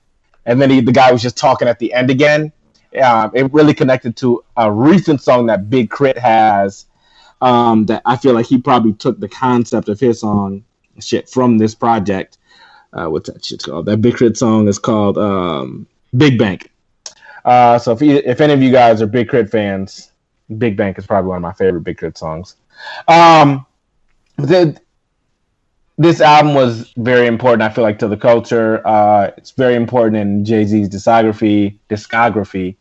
and 0.46 0.62
then 0.62 0.70
he, 0.70 0.82
the 0.82 0.92
guy 0.92 1.12
was 1.12 1.22
just 1.22 1.38
talking 1.38 1.68
at 1.68 1.80
the 1.80 1.94
end 1.94 2.10
again. 2.10 2.52
Um, 3.00 3.32
it 3.34 3.52
really 3.54 3.74
connected 3.74 4.16
to 4.18 4.44
a 4.56 4.72
recent 4.72 5.22
song 5.22 5.48
that 5.48 5.70
Big 5.70 5.92
K.R.I.T. 5.92 6.20
has. 6.20 6.86
Um, 7.40 7.86
that 7.86 8.02
I 8.06 8.18
feel 8.18 8.34
like 8.34 8.48
he 8.48 8.58
probably 8.58 8.94
took 8.94 9.20
the 9.20 9.30
concept 9.30 9.90
of 9.90 10.00
his 10.00 10.22
song 10.22 10.64
shit 11.00 11.30
from 11.30 11.60
this 11.60 11.76
project. 11.76 12.40
Uh, 12.94 13.06
what's 13.08 13.30
that 13.30 13.46
shit 13.46 13.62
called? 13.62 13.86
That 13.86 14.02
Big 14.02 14.18
K.R.I.T. 14.18 14.36
song 14.36 14.68
is 14.68 14.80
called 14.80 15.18
um, 15.18 15.88
Big 16.16 16.40
Bank. 16.40 16.72
Uh, 17.46 17.80
so 17.80 17.92
if 17.92 18.02
if 18.02 18.42
any 18.42 18.54
of 18.54 18.62
you 18.62 18.72
guys 18.72 19.02
are 19.02 19.08
Big 19.08 19.30
K.R.I.T. 19.30 19.50
fans, 19.50 20.12
Big 20.58 20.76
Bank 20.76 20.98
is 20.98 21.06
probably 21.06 21.30
one 21.30 21.38
of 21.38 21.42
my 21.44 21.54
favorite 21.54 21.82
Big 21.82 21.98
K.R.I.T. 22.00 22.18
songs. 22.18 22.56
Um, 23.08 23.66
the, 24.38 24.80
this 25.98 26.22
album 26.22 26.54
was 26.54 26.94
very 26.98 27.28
important. 27.28 27.64
I 27.64 27.70
feel 27.70 27.84
like 27.84 28.00
to 28.00 28.08
the 28.08 28.18
culture. 28.18 28.86
Uh, 28.88 29.32
it's 29.38 29.52
very 29.52 29.76
important 29.76 30.18
in 30.18 30.46
Jay 30.46 30.64
Z's 30.66 30.90
discography. 30.90 31.78
Discography. 31.90 32.76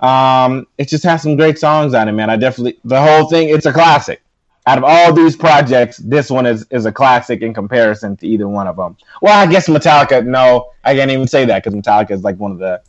Um, 0.00 0.66
it 0.78 0.88
just 0.88 1.04
has 1.04 1.22
some 1.22 1.36
great 1.36 1.58
songs 1.58 1.94
on 1.94 2.08
it, 2.08 2.12
man. 2.12 2.30
I 2.30 2.36
definitely 2.36 2.78
the 2.84 3.00
whole 3.00 3.28
thing. 3.28 3.48
It's 3.48 3.66
a 3.66 3.72
classic. 3.72 4.22
Out 4.68 4.78
of 4.78 4.84
all 4.84 5.12
these 5.12 5.36
projects, 5.36 5.98
this 5.98 6.28
one 6.30 6.44
is 6.44 6.66
is 6.70 6.86
a 6.86 6.92
classic 6.92 7.42
in 7.42 7.54
comparison 7.54 8.16
to 8.18 8.26
either 8.26 8.48
one 8.48 8.66
of 8.66 8.76
them. 8.76 8.96
Well, 9.22 9.38
I 9.38 9.50
guess 9.50 9.68
Metallica. 9.68 10.26
No, 10.26 10.72
I 10.84 10.94
can't 10.94 11.10
even 11.10 11.28
say 11.28 11.44
that 11.46 11.62
because 11.62 11.78
Metallica 11.78 12.10
is 12.10 12.22
like 12.22 12.36
one 12.36 12.52
of 12.52 12.58
the 12.58 12.82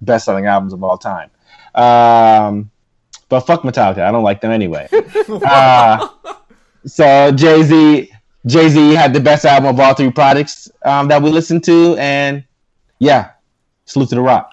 best 0.00 0.24
selling 0.24 0.46
albums 0.46 0.72
of 0.72 0.82
all 0.84 0.98
time. 0.98 1.30
Um, 1.74 2.70
but 3.28 3.40
fuck 3.40 3.62
Metallica. 3.62 4.00
I 4.00 4.12
don't 4.12 4.22
like 4.22 4.40
them 4.40 4.52
anyway. 4.52 4.88
uh, 5.28 6.08
so 6.86 7.32
Jay 7.32 7.62
Z, 7.64 8.12
Jay 8.46 8.68
Z 8.68 8.94
had 8.94 9.12
the 9.12 9.20
best 9.20 9.44
album 9.44 9.70
of 9.70 9.80
all 9.80 9.94
three 9.94 10.10
products 10.10 10.70
um, 10.84 11.08
that 11.08 11.20
we 11.22 11.30
listened 11.30 11.64
to, 11.64 11.96
and 11.98 12.44
yeah, 12.98 13.32
salute 13.84 14.08
to 14.10 14.14
the 14.14 14.20
rock. 14.20 14.52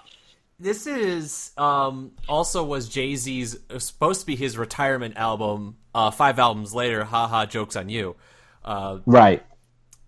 This 0.64 0.86
is 0.86 1.50
um, 1.58 2.12
also 2.26 2.64
was 2.64 2.88
Jay 2.88 3.16
Z's 3.16 3.54
supposed 3.76 4.20
to 4.20 4.26
be 4.26 4.34
his 4.34 4.56
retirement 4.56 5.18
album. 5.18 5.76
Uh, 5.94 6.10
five 6.10 6.38
albums 6.38 6.72
later, 6.74 7.04
haha, 7.04 7.44
jokes 7.44 7.76
on 7.76 7.90
you. 7.90 8.16
Uh, 8.64 9.00
Right. 9.04 9.44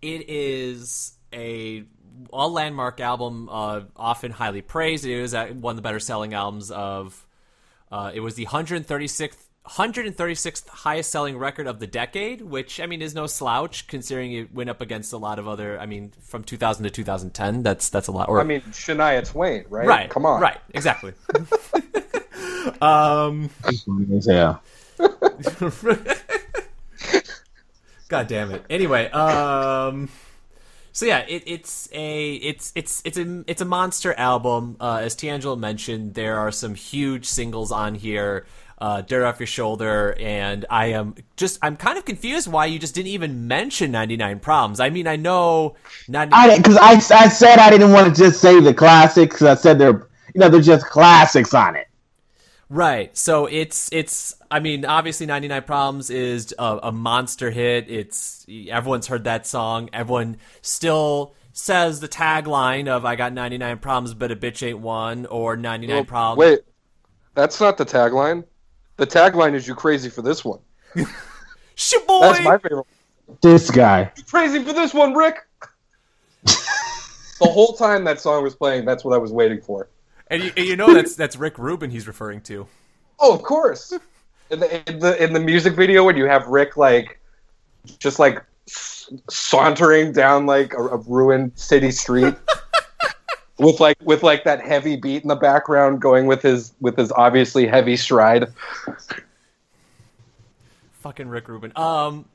it 0.00 0.30
is 0.30 1.12
a 1.30 1.84
all 2.30 2.50
landmark 2.52 3.00
album, 3.00 3.50
uh, 3.52 3.82
often 3.94 4.30
highly 4.30 4.62
praised. 4.62 5.04
It 5.04 5.20
was 5.20 5.34
uh, 5.34 5.48
one 5.48 5.72
of 5.72 5.76
the 5.76 5.82
better 5.82 6.00
selling 6.00 6.32
albums 6.32 6.70
of. 6.70 7.26
Uh, 7.92 8.12
it 8.14 8.20
was 8.20 8.34
the 8.34 8.46
136th 8.46 9.36
136th 9.68 10.68
highest 10.68 11.10
selling 11.10 11.36
record 11.38 11.66
of 11.66 11.80
the 11.80 11.86
decade, 11.86 12.40
which 12.40 12.80
I 12.80 12.86
mean 12.86 13.02
is 13.02 13.14
no 13.14 13.26
slouch 13.26 13.86
considering 13.88 14.32
it 14.32 14.54
went 14.54 14.70
up 14.70 14.80
against 14.80 15.12
a 15.12 15.16
lot 15.16 15.38
of 15.38 15.48
other. 15.48 15.78
I 15.78 15.86
mean, 15.86 16.12
from 16.22 16.44
2000 16.44 16.84
to 16.84 16.90
2010, 16.90 17.62
that's 17.62 17.88
that's 17.88 18.08
a 18.08 18.12
lot. 18.12 18.28
Or 18.28 18.40
I 18.40 18.44
mean, 18.44 18.60
Shania 18.62 19.26
Twain, 19.28 19.64
right? 19.68 19.86
right, 19.86 20.10
Come 20.10 20.24
on. 20.24 20.40
right, 20.40 20.58
exactly. 20.72 21.12
um, 22.80 23.50
Yeah. 24.08 24.58
God 28.08 28.28
damn 28.28 28.52
it. 28.52 28.64
Anyway, 28.70 29.10
um 29.10 30.08
so 30.96 31.04
yeah, 31.04 31.26
it, 31.28 31.42
it's 31.44 31.90
a 31.92 32.36
it's 32.36 32.72
it's 32.74 33.02
it's 33.04 33.18
a 33.18 33.44
it's 33.46 33.60
a 33.60 33.66
monster 33.66 34.14
album. 34.14 34.78
Uh, 34.80 35.00
as 35.02 35.14
TeAngelo 35.14 35.58
mentioned, 35.58 36.14
there 36.14 36.38
are 36.38 36.50
some 36.50 36.74
huge 36.74 37.26
singles 37.26 37.70
on 37.70 37.96
here. 37.96 38.46
Uh, 38.79 39.01
Dirt 39.01 39.24
off 39.24 39.41
your 39.41 39.47
shoulder, 39.47 40.14
and 40.20 40.66
I 40.68 40.89
am 40.89 41.14
just 41.37 41.59
I'm 41.62 41.77
kind 41.77 41.97
of 41.97 42.05
confused 42.05 42.47
why 42.47 42.66
you 42.66 42.79
just 42.79 42.95
didn't 42.95 43.09
even 43.09 43.49
mention 43.49 43.91
99 43.91 44.41
Problems. 44.41 44.81
I 44.81 44.91
mean, 44.91 45.07
I 45.07 45.16
know 45.16 45.77
90, 46.09 46.33
I 46.35 46.57
because 46.59 46.77
I, 46.77 46.93
I 47.16 47.29
said 47.29 47.59
I 47.59 47.70
didn't 47.70 47.93
want 47.93 48.14
to 48.14 48.22
just 48.22 48.41
say 48.41 48.61
the 48.61 48.74
classics. 48.74 49.41
I 49.41 49.55
said 49.55 49.79
they're 49.79 50.07
you 50.35 50.41
know 50.41 50.51
they're 50.51 50.61
just 50.61 50.87
classics 50.87 51.55
on 51.55 51.77
it. 51.77 51.89
Right. 52.68 53.16
So 53.16 53.47
it's 53.47 53.89
it's 53.93 54.35
I 54.51 54.61
mean 54.61 54.85
obviously 54.85 55.27
99 55.27 55.62
Problems 55.62 56.11
is 56.11 56.55
a, 56.59 56.81
a 56.85 56.93
monster 56.93 57.51
hit. 57.51 57.89
It's 57.89 58.45
everyone's 58.68 59.07
heard 59.07 59.24
that 59.24 59.47
song. 59.47 59.89
Everyone 59.93 60.39
still 60.62 61.35
says 61.53 62.01
the 62.01 62.09
tagline 62.09 62.89
of 62.89 63.05
I 63.05 63.16
got 63.16 63.33
99 63.33 63.79
problems 63.79 64.14
but 64.14 64.33
a 64.33 64.37
bitch 64.37 64.66
ain't 64.66 64.81
one 64.81 65.27
or 65.27 65.57
99 65.57 65.95
Well, 65.95 66.05
problems. 66.05 66.39
Wait, 66.39 66.61
that's 67.35 67.61
not 67.61 67.79
the 67.79 67.87
tagline. 67.87 68.45
The 68.97 69.07
tagline 69.07 69.55
is 69.55 69.66
"You 69.68 69.74
crazy 69.74 70.09
for 70.09 70.22
this 70.22 70.44
one." 70.44 70.61
Shit 71.74 72.07
boy. 72.07 72.20
That's 72.20 72.42
my 72.42 72.59
favorite. 72.59 72.86
This 73.42 73.70
guy. 73.70 74.11
You 74.16 74.24
crazy 74.24 74.62
for 74.62 74.72
this 74.72 74.94
one, 74.94 75.14
Rick? 75.14 75.47
the 76.44 77.47
whole 77.47 77.74
time 77.74 78.05
that 78.05 78.20
song 78.20 78.42
was 78.42 78.55
playing, 78.55 78.84
that's 78.84 79.05
what 79.05 79.14
I 79.14 79.18
was 79.18 79.32
waiting 79.32 79.61
for. 79.61 79.88
and, 80.28 80.42
you, 80.42 80.53
and 80.57 80.66
you 80.66 80.76
know 80.76 80.94
that's 80.94 81.14
that's 81.16 81.36
Rick 81.36 81.59
Rubin 81.59 81.90
he's 81.90 82.07
referring 82.07 82.40
to. 82.42 82.66
Oh, 83.18 83.34
of 83.34 83.42
course. 83.42 83.92
In 84.51 84.61
the 84.61 84.88
in 84.90 84.99
the 85.01 85.22
in 85.22 85.32
the 85.32 85.40
music 85.40 85.74
video, 85.74 86.05
when 86.05 86.16
you 86.16 86.24
have 86.26 86.47
Rick 86.47 86.76
like, 86.76 87.20
just 87.99 88.18
like 88.18 88.44
s- 88.68 89.12
sauntering 89.28 90.12
down 90.12 90.47
like 90.47 90.72
a, 90.74 90.82
a 90.82 90.97
ruined 90.99 91.53
city 91.57 91.90
street, 91.90 92.34
with 93.59 93.80
like 93.80 93.98
with 94.02 94.22
like 94.22 94.44
that 94.44 94.61
heavy 94.61 94.96
beat 94.96 95.22
in 95.22 95.28
the 95.28 95.36
background, 95.36 96.00
going 96.00 96.26
with 96.26 96.42
his 96.42 96.72
with 96.80 96.96
his 96.96 97.12
obviously 97.12 97.66
heavy 97.66 97.96
stride. 97.96 98.46
Fucking 101.00 101.28
Rick 101.28 101.48
Rubin. 101.48 101.72
Um 101.76 102.26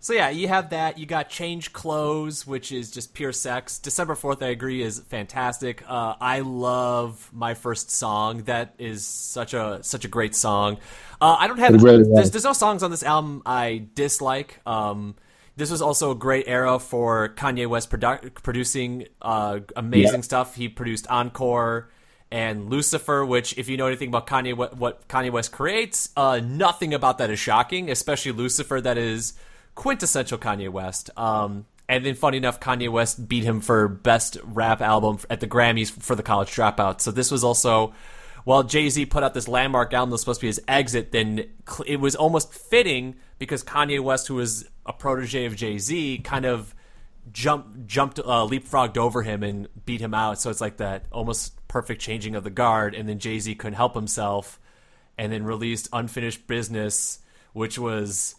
so 0.00 0.12
yeah, 0.12 0.30
you 0.30 0.46
have 0.46 0.70
that. 0.70 0.96
You 0.96 1.06
got 1.06 1.28
Change 1.28 1.72
Clothes, 1.72 2.46
which 2.46 2.70
is 2.70 2.90
just 2.90 3.14
pure 3.14 3.32
sex. 3.32 3.80
December 3.80 4.14
4th, 4.14 4.40
I 4.42 4.48
agree, 4.48 4.80
is 4.80 5.00
fantastic. 5.00 5.82
Uh, 5.88 6.14
I 6.20 6.40
love 6.40 7.28
my 7.32 7.54
first 7.54 7.90
song. 7.90 8.44
That 8.44 8.74
is 8.78 9.04
such 9.04 9.54
a 9.54 9.80
such 9.82 10.04
a 10.04 10.08
great 10.08 10.36
song. 10.36 10.78
Uh, 11.20 11.36
I 11.38 11.48
don't 11.48 11.58
have 11.58 11.74
It 11.74 11.82
really 11.82 12.04
there's, 12.14 12.30
there's 12.30 12.44
no 12.44 12.52
songs 12.52 12.84
on 12.84 12.92
this 12.92 13.02
album 13.02 13.42
I 13.44 13.86
dislike. 13.94 14.60
Um, 14.64 15.16
this 15.58 15.70
was 15.70 15.82
also 15.82 16.10
a 16.12 16.14
great 16.14 16.44
era 16.48 16.78
for 16.78 17.28
Kanye 17.30 17.66
West 17.66 17.90
produ- 17.90 18.32
producing 18.42 19.06
uh, 19.20 19.58
amazing 19.76 20.20
Yeah. 20.20 20.30
stuff. 20.30 20.54
He 20.54 20.68
produced 20.68 21.06
Encore 21.10 21.90
and 22.30 22.70
Lucifer, 22.70 23.24
which, 23.24 23.56
if 23.58 23.68
you 23.68 23.76
know 23.76 23.86
anything 23.86 24.08
about 24.08 24.26
Kanye, 24.26 24.54
what, 24.56 24.76
what 24.76 25.08
Kanye 25.08 25.30
West 25.32 25.50
creates, 25.52 26.10
uh, 26.16 26.40
nothing 26.44 26.94
about 26.94 27.18
that 27.18 27.30
is 27.30 27.38
shocking. 27.38 27.90
Especially 27.90 28.32
Lucifer, 28.32 28.80
that 28.80 28.96
is 28.98 29.34
quintessential 29.74 30.38
Kanye 30.38 30.68
West. 30.68 31.10
Um, 31.16 31.66
and 31.88 32.04
then, 32.04 32.14
funny 32.14 32.36
enough, 32.36 32.60
Kanye 32.60 32.90
West 32.90 33.28
beat 33.28 33.44
him 33.44 33.60
for 33.60 33.88
best 33.88 34.36
rap 34.44 34.80
album 34.80 35.18
at 35.30 35.40
the 35.40 35.46
Grammys 35.46 35.90
for 35.90 36.14
the 36.14 36.22
College 36.22 36.50
Dropout. 36.50 37.00
So 37.00 37.10
this 37.10 37.30
was 37.30 37.42
also 37.42 37.94
while 38.44 38.62
Jay 38.62 38.88
Z 38.88 39.06
put 39.06 39.22
out 39.22 39.34
this 39.34 39.48
landmark 39.48 39.92
album 39.92 40.10
that 40.10 40.14
was 40.14 40.20
supposed 40.22 40.40
to 40.40 40.44
be 40.44 40.48
his 40.48 40.60
exit, 40.68 41.12
then 41.12 41.44
it 41.86 41.98
was 42.00 42.14
almost 42.14 42.52
fitting 42.52 43.16
because 43.38 43.62
Kanye 43.62 44.00
West, 44.00 44.28
who 44.28 44.34
was 44.34 44.68
a 44.86 44.92
protege 44.92 45.44
of 45.44 45.56
Jay 45.56 45.78
Z, 45.78 46.18
kind 46.18 46.44
of 46.44 46.74
jump 47.32 47.86
jumped 47.86 48.18
uh, 48.18 48.46
leapfrogged 48.46 48.96
over 48.96 49.22
him 49.22 49.42
and 49.42 49.68
beat 49.84 50.00
him 50.00 50.14
out. 50.14 50.40
So 50.40 50.50
it's 50.50 50.60
like 50.60 50.78
that 50.78 51.04
almost 51.12 51.66
perfect 51.68 52.00
changing 52.00 52.34
of 52.34 52.44
the 52.44 52.50
guard. 52.50 52.94
And 52.94 53.08
then 53.08 53.18
Jay 53.18 53.38
Z 53.38 53.54
couldn't 53.56 53.74
help 53.74 53.94
himself, 53.94 54.58
and 55.16 55.32
then 55.32 55.44
released 55.44 55.88
Unfinished 55.92 56.46
Business, 56.46 57.20
which 57.52 57.78
was 57.78 58.34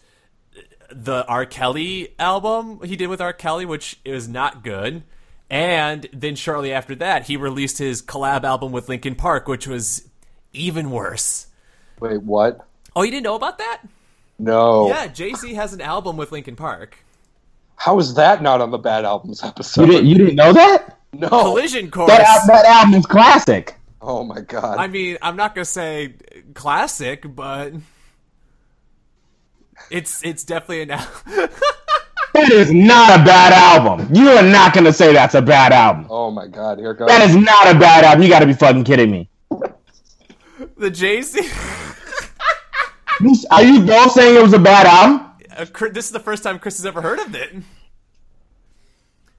the 0.91 1.25
R. 1.27 1.45
Kelly 1.45 2.15
album 2.17 2.79
he 2.83 2.95
did 2.95 3.07
with 3.07 3.21
R. 3.21 3.33
Kelly, 3.33 3.65
which 3.65 3.99
is 4.03 4.27
not 4.27 4.63
good. 4.63 5.03
And 5.49 6.07
then 6.13 6.35
shortly 6.35 6.71
after 6.71 6.95
that, 6.95 7.25
he 7.25 7.37
released 7.37 7.79
his 7.79 8.01
collab 8.01 8.43
album 8.43 8.71
with 8.71 8.87
Linkin 8.87 9.15
Park, 9.15 9.47
which 9.47 9.67
was 9.67 10.07
even 10.53 10.91
worse. 10.91 11.47
Wait, 11.99 12.21
what? 12.21 12.67
Oh, 12.95 13.03
you 13.03 13.11
didn't 13.11 13.23
know 13.23 13.35
about 13.35 13.57
that? 13.57 13.81
No. 14.39 14.87
Yeah, 14.87 15.07
Jay 15.07 15.33
Z 15.33 15.53
has 15.53 15.73
an 15.73 15.81
album 15.81 16.15
with 16.17 16.31
Linkin 16.31 16.55
Park. 16.55 16.97
How 17.75 17.99
is 17.99 18.13
that 18.15 18.41
not 18.41 18.61
on 18.61 18.71
the 18.71 18.77
bad 18.77 19.05
albums 19.05 19.41
You 19.43 19.49
episode? 19.49 19.85
didn't 19.87 20.05
you 20.07 20.15
didn't 20.17 20.35
know 20.35 20.53
that? 20.53 20.97
no. 21.13 21.27
Collision 21.29 21.91
Course. 21.91 22.09
That 22.11 22.21
al- 22.21 22.47
that 22.47 22.65
album's 22.65 23.05
classic. 23.05 23.75
Oh 24.01 24.23
my 24.23 24.39
god. 24.41 24.77
I 24.77 24.87
mean, 24.87 25.17
I'm 25.21 25.35
not 25.35 25.53
gonna 25.55 25.65
say 25.65 26.13
classic, 26.53 27.23
but 27.35 27.73
it's 29.91 30.23
it's 30.23 30.43
definitely 30.43 30.81
an. 30.83 30.91
al- 30.91 31.07
That 32.33 32.51
is 32.51 32.71
not 32.71 33.19
a 33.19 33.23
bad 33.25 33.51
album. 33.53 34.07
You 34.15 34.29
are 34.29 34.43
not 34.43 34.73
gonna 34.73 34.93
say 34.93 35.11
that's 35.13 35.33
a 35.35 35.41
bad 35.41 35.73
album. 35.73 36.05
oh 36.09 36.29
my 36.31 36.47
god. 36.47 36.77
Here 36.79 36.93
goes. 36.93 37.07
That 37.09 37.27
is 37.27 37.35
not 37.35 37.75
a 37.75 37.77
bad 37.77 38.05
album. 38.05 38.21
You 38.23 38.29
got 38.29 38.39
to 38.39 38.45
be 38.45 38.53
fucking 38.53 38.83
kidding 38.83 39.09
me. 39.11 39.29
the 40.77 40.89
Jay 40.91 41.21
Z. 41.23 41.41
You- 43.21 43.35
Are 43.51 43.63
you 43.63 43.81
both 43.85 44.11
saying 44.11 44.35
it 44.35 44.41
was 44.41 44.53
a 44.53 44.59
bad 44.59 44.85
album? 44.87 45.25
Uh, 45.55 45.65
this 45.91 46.05
is 46.05 46.11
the 46.11 46.19
first 46.19 46.43
time 46.43 46.57
Kris 46.59 46.77
has 46.77 46.85
ever 46.85 47.01
heard 47.01 47.19
of 47.19 47.35
it. 47.35 47.53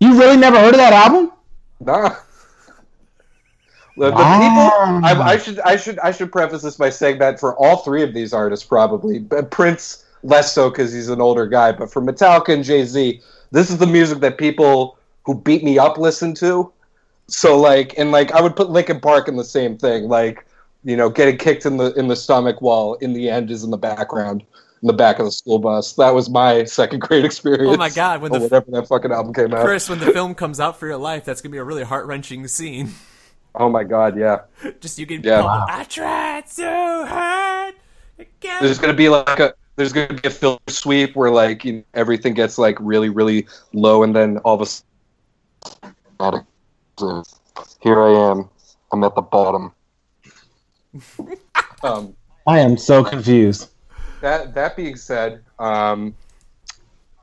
You 0.01 0.19
really 0.19 0.37
never 0.37 0.59
heard 0.59 0.75
of 0.75 0.79
that 0.79 0.93
album? 0.93 1.33
Nah. 1.81 2.17
The, 3.97 4.07
the 4.07 4.13
Wow. 4.13 4.39
people, 4.39 4.71
ah. 4.73 5.01
I, 5.05 5.33
I 5.33 5.37
should, 5.37 5.61
I 5.61 5.77
should, 5.77 5.99
I 5.99 6.11
should 6.11 6.33
preface 6.33 6.63
this 6.63 6.77
by 6.77 6.89
saying 6.89 7.19
that 7.19 7.39
for 7.39 7.55
all 7.59 7.79
three 7.79 8.03
of 8.03 8.15
these 8.15 8.33
artists, 8.33 8.65
probably, 8.65 9.19
but 9.19 9.51
Prince 9.51 10.07
less 10.23 10.55
so 10.55 10.71
because 10.71 10.91
he's 10.91 11.11
an 11.11 11.21
older 11.21 11.47
guy. 11.47 11.73
But 11.73 11.93
for 11.93 12.01
Metallica 12.01 12.55
and 12.55 12.65
Jay 12.65 12.85
Z, 12.85 13.21
this 13.51 13.69
is 13.69 13.77
the 13.77 13.87
music 13.87 14.21
that 14.21 14.39
people 14.39 14.97
who 15.27 15.35
beat 15.35 15.63
me 15.63 15.79
up 15.79 15.99
listen 15.99 16.33
to. 16.37 16.73
So 17.27 17.59
like, 17.61 17.99
and 17.99 18.11
like, 18.11 18.33
I 18.33 18.41
would 18.41 18.57
put 18.57 18.71
Linkin 18.71 19.01
Park 19.01 19.29
in 19.29 19.37
the 19.37 19.45
same 19.45 19.77
thing. 19.77 20.09
Like, 20.09 20.47
you 20.85 20.97
know, 20.97 21.09
getting 21.11 21.37
kicked 21.37 21.67
in 21.67 21.77
the 21.77 21.93
in 21.95 22.09
the 22.09 22.17
stomach 22.17 22.61
while 22.63 22.95
in 22.95 23.13
the 23.13 23.29
end 23.31 23.51
is 23.51 23.65
in 23.65 23.71
the 23.71 23.77
background 23.79 24.43
in 24.83 24.87
the 24.87 24.93
back 24.95 25.19
of 25.19 25.27
the 25.27 25.31
school 25.33 25.59
bus. 25.59 25.93
That 25.95 26.15
was 26.15 26.31
my 26.31 26.65
second 26.65 27.01
grade 27.01 27.25
experience. 27.25 27.71
Oh 27.73 27.77
my 27.77 27.91
God, 27.91 28.23
when 28.23 28.33
the- 28.33 28.39
whatever 28.41 28.71
that 28.71 28.89
fucking 28.89 29.13
album 29.13 29.35
came 29.35 29.53
out. 29.53 29.65
Kris, 29.65 29.89
when 29.89 29.99
the 29.99 30.11
film 30.13 30.35
comes 30.35 30.59
out 30.61 30.79
for 30.79 30.87
your 30.87 30.97
life, 30.97 31.25
that's 31.25 31.41
gonna 31.43 31.53
be 31.53 31.59
a 31.59 31.65
really 31.65 31.85
heart 31.85 32.07
wrenching 32.07 32.47
scene. 32.49 32.95
Oh 33.55 33.69
my 33.69 33.83
god, 33.85 34.17
yeah. 34.17 34.43
Just 34.81 34.99
you 34.99 35.07
can. 35.07 35.23
Yeah. 35.23 35.43
Wow. 35.43 35.67
I 35.69 35.85
tried 35.85 36.49
so 36.49 37.05
hard. 37.05 37.75
get- 38.41 38.63
there's 38.63 38.79
gonna 38.79 38.95
be 38.95 39.09
like 39.09 39.41
a 39.41 39.55
there's 39.77 39.93
gonna 39.93 40.15
be 40.15 40.29
a 40.29 40.31
filter 40.31 40.63
sweep 40.73 41.17
where 41.17 41.31
like 41.31 41.65
you 41.65 41.73
know, 41.73 41.83
everything 41.95 42.33
gets 42.35 42.59
like 42.59 42.77
really 42.81 43.09
really 43.09 43.47
low 43.73 44.03
and 44.03 44.15
then 44.15 44.39
all 44.39 44.55
of 44.55 44.61
a 44.63 44.67
sudden 44.67 46.45
here 47.81 48.01
I 48.01 48.31
am 48.31 48.49
I'm 48.93 49.05
at 49.05 49.15
the 49.15 49.23
bottom. 49.23 49.73
Um, 51.83 52.15
I 52.47 52.59
am 52.59 52.77
so 52.77 53.05
confused. 53.05 53.71
that 54.21 54.55
that 54.55 54.77
being 54.77 54.97
said, 54.97 55.45
um, 55.59 56.15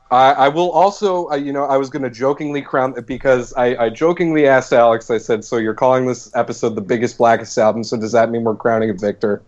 I, 0.09 0.31
I 0.31 0.47
will 0.47 0.71
also, 0.71 1.27
I, 1.27 1.35
you 1.35 1.51
know, 1.51 1.65
I 1.65 1.77
was 1.77 1.89
going 1.89 2.03
to 2.03 2.09
jokingly 2.09 2.61
crown 2.61 2.93
because 3.05 3.53
I, 3.53 3.85
I 3.85 3.89
jokingly 3.89 4.47
asked 4.47 4.71
Alex. 4.71 5.11
I 5.11 5.17
said, 5.17 5.43
"So 5.43 5.57
you're 5.57 5.73
calling 5.73 6.05
this 6.05 6.33
episode 6.35 6.75
the 6.75 6.81
biggest 6.81 7.17
blackest 7.17 7.57
album? 7.57 7.83
So 7.83 7.97
does 7.97 8.13
that 8.13 8.29
mean 8.29 8.43
we're 8.43 8.55
crowning 8.55 8.89
a 8.89 8.93
victor?" 8.93 9.41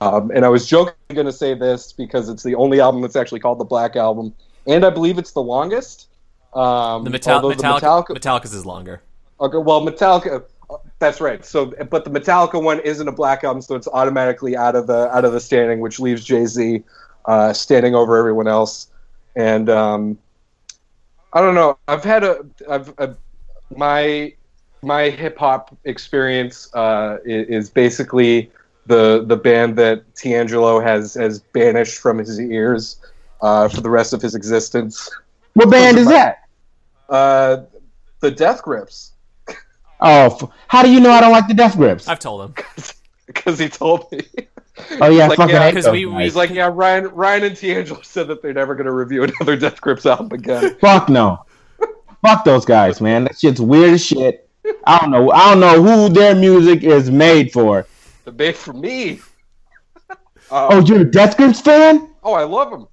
Um, 0.00 0.30
and 0.34 0.44
I 0.44 0.48
was 0.48 0.66
jokingly 0.66 1.14
going 1.14 1.26
to 1.26 1.32
say 1.32 1.54
this 1.54 1.92
because 1.92 2.28
it's 2.28 2.42
the 2.42 2.54
only 2.56 2.80
album 2.80 3.00
that's 3.00 3.16
actually 3.16 3.40
called 3.40 3.58
the 3.58 3.64
Black 3.64 3.96
Album, 3.96 4.34
and 4.66 4.84
I 4.84 4.90
believe 4.90 5.18
it's 5.18 5.32
the 5.32 5.42
longest. 5.42 6.08
Um, 6.52 7.04
the, 7.04 7.10
Metal- 7.10 7.34
although 7.34 7.50
the 7.50 7.62
Metallica, 7.62 7.80
Metallica, 7.80 8.16
Metallica's 8.16 8.54
is 8.54 8.66
longer. 8.66 9.02
Okay, 9.40 9.58
well, 9.58 9.82
Metallica. 9.82 10.44
That's 10.98 11.20
right. 11.20 11.44
So, 11.44 11.66
but 11.90 12.04
the 12.04 12.10
Metallica 12.10 12.62
one 12.62 12.80
isn't 12.80 13.06
a 13.06 13.12
black 13.12 13.44
album, 13.44 13.60
so 13.60 13.74
it's 13.74 13.88
automatically 13.88 14.56
out 14.56 14.74
of 14.74 14.86
the 14.86 15.14
out 15.14 15.24
of 15.24 15.32
the 15.32 15.40
standing, 15.40 15.80
which 15.80 16.00
leaves 16.00 16.24
Jay 16.24 16.46
Z 16.46 16.82
uh, 17.26 17.52
standing 17.52 17.94
over 17.94 18.16
everyone 18.16 18.48
else. 18.48 18.88
And 19.34 19.68
um, 19.68 20.18
I 21.32 21.40
don't 21.40 21.54
know. 21.54 21.78
I've 21.86 22.04
had 22.04 22.24
a 22.24 22.46
I've, 22.68 22.94
i 22.98 23.10
my 23.76 24.32
my 24.82 25.10
hip 25.10 25.36
hop 25.36 25.76
experience 25.84 26.72
uh, 26.74 27.18
is 27.24 27.68
basically 27.68 28.50
the 28.86 29.24
the 29.26 29.36
band 29.36 29.76
that 29.76 30.14
TeAngelo 30.14 30.82
has 30.82 31.14
has 31.14 31.40
banished 31.40 31.98
from 31.98 32.18
his 32.18 32.40
ears 32.40 32.96
uh, 33.42 33.68
for 33.68 33.80
the 33.80 33.90
rest 33.90 34.12
of 34.12 34.22
his 34.22 34.34
existence. 34.34 35.10
What 35.54 35.70
band 35.70 35.98
is 35.98 36.06
that? 36.08 36.44
Uh, 37.08 37.62
the 38.20 38.30
Death 38.30 38.62
Grips. 38.62 39.12
Oh, 40.00 40.26
f- 40.26 40.50
how 40.68 40.82
do 40.82 40.90
you 40.90 41.00
know 41.00 41.10
I 41.10 41.20
don't 41.20 41.32
like 41.32 41.48
the 41.48 41.54
Death 41.54 41.76
Grips? 41.76 42.06
I've 42.08 42.18
told 42.18 42.42
him. 42.42 42.54
because 43.26 43.58
he 43.58 43.68
told 43.68 44.10
me. 44.12 44.20
Oh 45.00 45.08
yeah, 45.08 45.24
I 45.24 45.28
Like, 45.28 45.38
fucking 45.38 45.54
yeah, 45.54 45.62
hate 45.62 45.72
'cause 45.74 45.84
those 45.84 45.92
we, 45.92 46.04
we, 46.04 46.24
He's 46.24 46.36
like, 46.36 46.50
yeah, 46.50 46.68
Ryan, 46.70 47.06
Ryan 47.08 47.44
and 47.44 47.56
TeAngelo 47.56 48.04
said 48.04 48.28
that 48.28 48.42
they're 48.42 48.52
never 48.52 48.74
going 48.74 48.84
to 48.84 48.92
review 48.92 49.22
another 49.22 49.56
Death 49.58 49.80
Grips 49.80 50.04
album 50.04 50.28
again. 50.32 50.76
Fuck 50.80 51.08
no. 51.08 51.46
Fuck 52.20 52.44
those 52.44 52.66
guys, 52.66 53.00
man. 53.00 53.24
That 53.24 53.38
shit's 53.38 53.58
weird 53.58 53.94
as 53.94 54.04
shit. 54.04 54.50
I 54.86 54.98
don't 54.98 55.10
know. 55.12 55.30
I 55.30 55.48
don't 55.54 55.60
know 55.60 55.82
who 55.82 56.10
their 56.12 56.34
music 56.34 56.82
is 56.82 57.10
made 57.10 57.52
for. 57.54 57.86
The 58.26 58.32
big 58.32 58.54
for 58.54 58.74
me. 58.74 59.20
Oh, 60.50 60.76
Um, 60.78 60.84
you're 60.84 61.00
a 61.00 61.04
Death 61.10 61.38
Grips 61.38 61.62
fan? 61.62 62.10
oh, 62.22 62.34
I 62.34 62.44
love 62.44 62.70
them. 62.70 62.86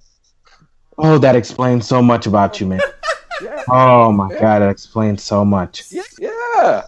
Oh, 0.96 1.18
that 1.18 1.36
explains 1.36 1.86
so 1.86 2.00
much 2.00 2.26
about 2.26 2.60
you, 2.60 2.66
man. 2.66 2.80
Yeah, 3.42 3.62
Oh 3.68 4.10
my 4.10 4.30
god, 4.30 4.60
that 4.60 4.70
explains 4.70 5.22
so 5.22 5.44
much. 5.44 5.84
yeah, 5.90 6.02
yeah. 6.18 6.82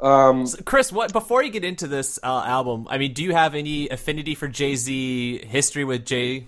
Um, 0.00 0.46
So, 0.46 0.62
Kris, 0.62 0.92
what 0.92 1.12
before 1.12 1.42
you 1.42 1.50
get 1.50 1.64
into 1.64 1.86
this 1.86 2.18
uh, 2.22 2.42
album, 2.46 2.86
I 2.90 2.98
mean, 2.98 3.12
do 3.12 3.22
you 3.22 3.32
have 3.32 3.54
any 3.54 3.88
affinity 3.88 4.34
for 4.34 4.48
Jay 4.48 4.76
Z 4.76 5.44
history 5.46 5.84
with 5.84 6.04
Jay? 6.06 6.46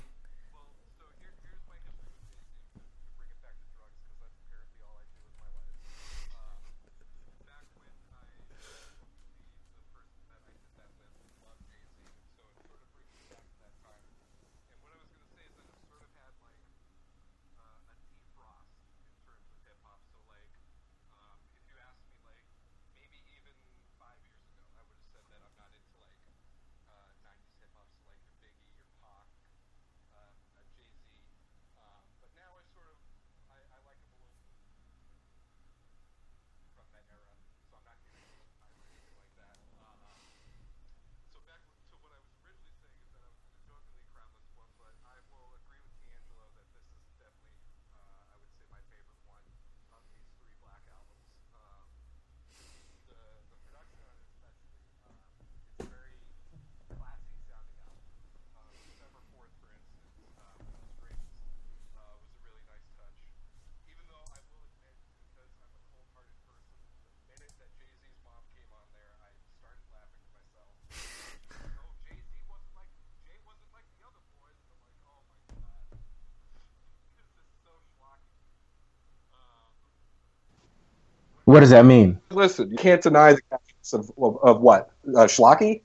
What 81.53 81.61
does 81.61 81.70
that 81.70 81.84
mean? 81.84 82.18
listen, 82.30 82.70
you 82.70 82.76
can't 82.79 83.03
deny 83.03 83.34
the 83.34 83.42
catchiness 83.53 83.92
of, 83.92 84.11
of, 84.16 84.38
of 84.42 84.61
what 84.62 84.91
uh, 85.08 85.26
Schlocky. 85.26 85.83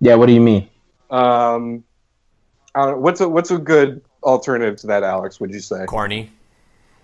Yeah, 0.00 0.14
what 0.14 0.26
do 0.26 0.32
you 0.32 0.40
mean? 0.40 0.66
Um, 1.10 1.84
I 2.74 2.86
don't, 2.86 3.02
what's 3.02 3.20
a 3.20 3.28
what's 3.28 3.50
a 3.50 3.58
good 3.58 4.00
alternative 4.22 4.76
to 4.80 4.86
that, 4.86 5.02
Alex? 5.02 5.40
Would 5.40 5.52
you 5.52 5.60
say 5.60 5.84
Corny. 5.84 6.30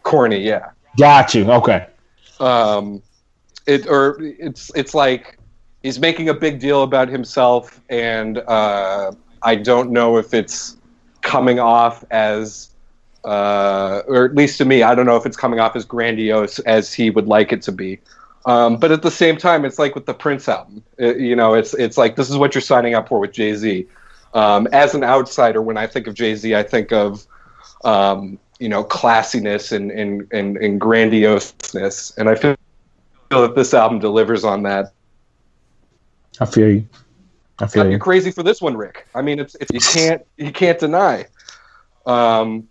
corny? 0.03 0.39
Yeah, 0.39 0.71
Got 0.99 1.35
you. 1.35 1.51
Okay. 1.51 1.87
um, 2.41 3.03
it 3.67 3.87
or 3.87 4.17
it's 4.21 4.71
it's 4.75 4.95
like 4.95 5.39
he's 5.83 5.99
making 5.99 6.31
a 6.31 6.35
big 6.35 6.61
deal 6.61 6.85
about 6.85 7.09
himself, 7.09 7.83
and 7.91 8.39
uh, 8.39 9.13
I 9.43 9.57
don't 9.57 9.91
know 9.91 10.17
if 10.17 10.33
it's 10.33 10.79
coming 11.21 11.61
off 11.61 12.03
as, 12.11 12.71
uh, 13.25 14.03
or 14.07 14.25
at 14.27 14.35
least 14.35 14.59
to 14.59 14.65
me, 14.65 14.83
I 14.83 14.95
don't 14.95 15.07
know 15.07 15.17
if 15.17 15.27
it's 15.27 15.37
coming 15.37 15.61
off 15.61 15.77
as 15.77 15.85
grandiose 15.85 16.59
as 16.61 16.93
he 16.93 17.11
would 17.11 17.27
like 17.27 17.53
it 17.53 17.63
to 17.63 17.73
be. 17.73 18.01
Um, 18.47 18.77
but 18.77 18.93
at 18.93 19.01
the 19.03 19.11
same 19.11 19.37
time, 19.39 19.65
it's 19.65 19.79
like 19.79 19.95
with 19.95 20.05
the 20.07 20.13
Prince 20.15 20.49
album, 20.49 20.83
It- 20.99 21.19
you 21.19 21.35
know, 21.35 21.55
it's 21.55 21.73
it's 21.75 21.97
like 21.97 22.17
this 22.17 22.29
is 22.29 22.37
what 22.37 22.55
you're 22.55 22.63
signing 22.63 22.95
up 22.95 23.09
for 23.09 23.19
with 23.19 23.33
Jay 23.33 23.55
Z. 23.55 23.87
Um, 24.35 24.67
as 24.73 24.95
an 24.95 25.03
outsider, 25.05 25.63
when 25.63 25.77
I 25.79 25.87
think 25.87 26.07
of 26.07 26.15
Jay 26.15 26.35
Z, 26.35 26.55
I 26.55 26.63
think 26.63 26.93
of 26.93 27.25
um, 27.85 28.39
you 28.59 28.69
know 28.69 28.85
classiness 28.85 29.73
and, 29.73 29.91
and, 29.91 30.27
and, 30.33 30.57
and 30.59 30.81
grandioseness, 30.81 32.17
and 32.19 32.29
I 32.29 32.35
feel 32.35 32.57
feel 33.31 33.43
that 33.43 33.55
this 33.55 33.73
album 33.73 33.99
delivers 34.01 34.45
on 34.45 34.63
that. 34.65 34.93
I 36.41 36.47
feel 36.47 36.69
you. 36.69 36.87
I 37.61 37.67
feel 37.67 37.85
You're 37.85 37.93
you. 37.93 37.99
crazy 37.99 38.31
for 38.33 38.43
this 38.43 38.61
one, 38.61 38.77
Rick. 38.77 39.07
I 39.15 39.23
mean, 39.23 39.39
it's, 39.39 39.55
it's 39.61 39.73
you 39.73 39.81
can't 39.81 40.27
you 40.37 40.53
can't 40.53 40.79
deny. 40.79 41.27
Um, 42.07 42.69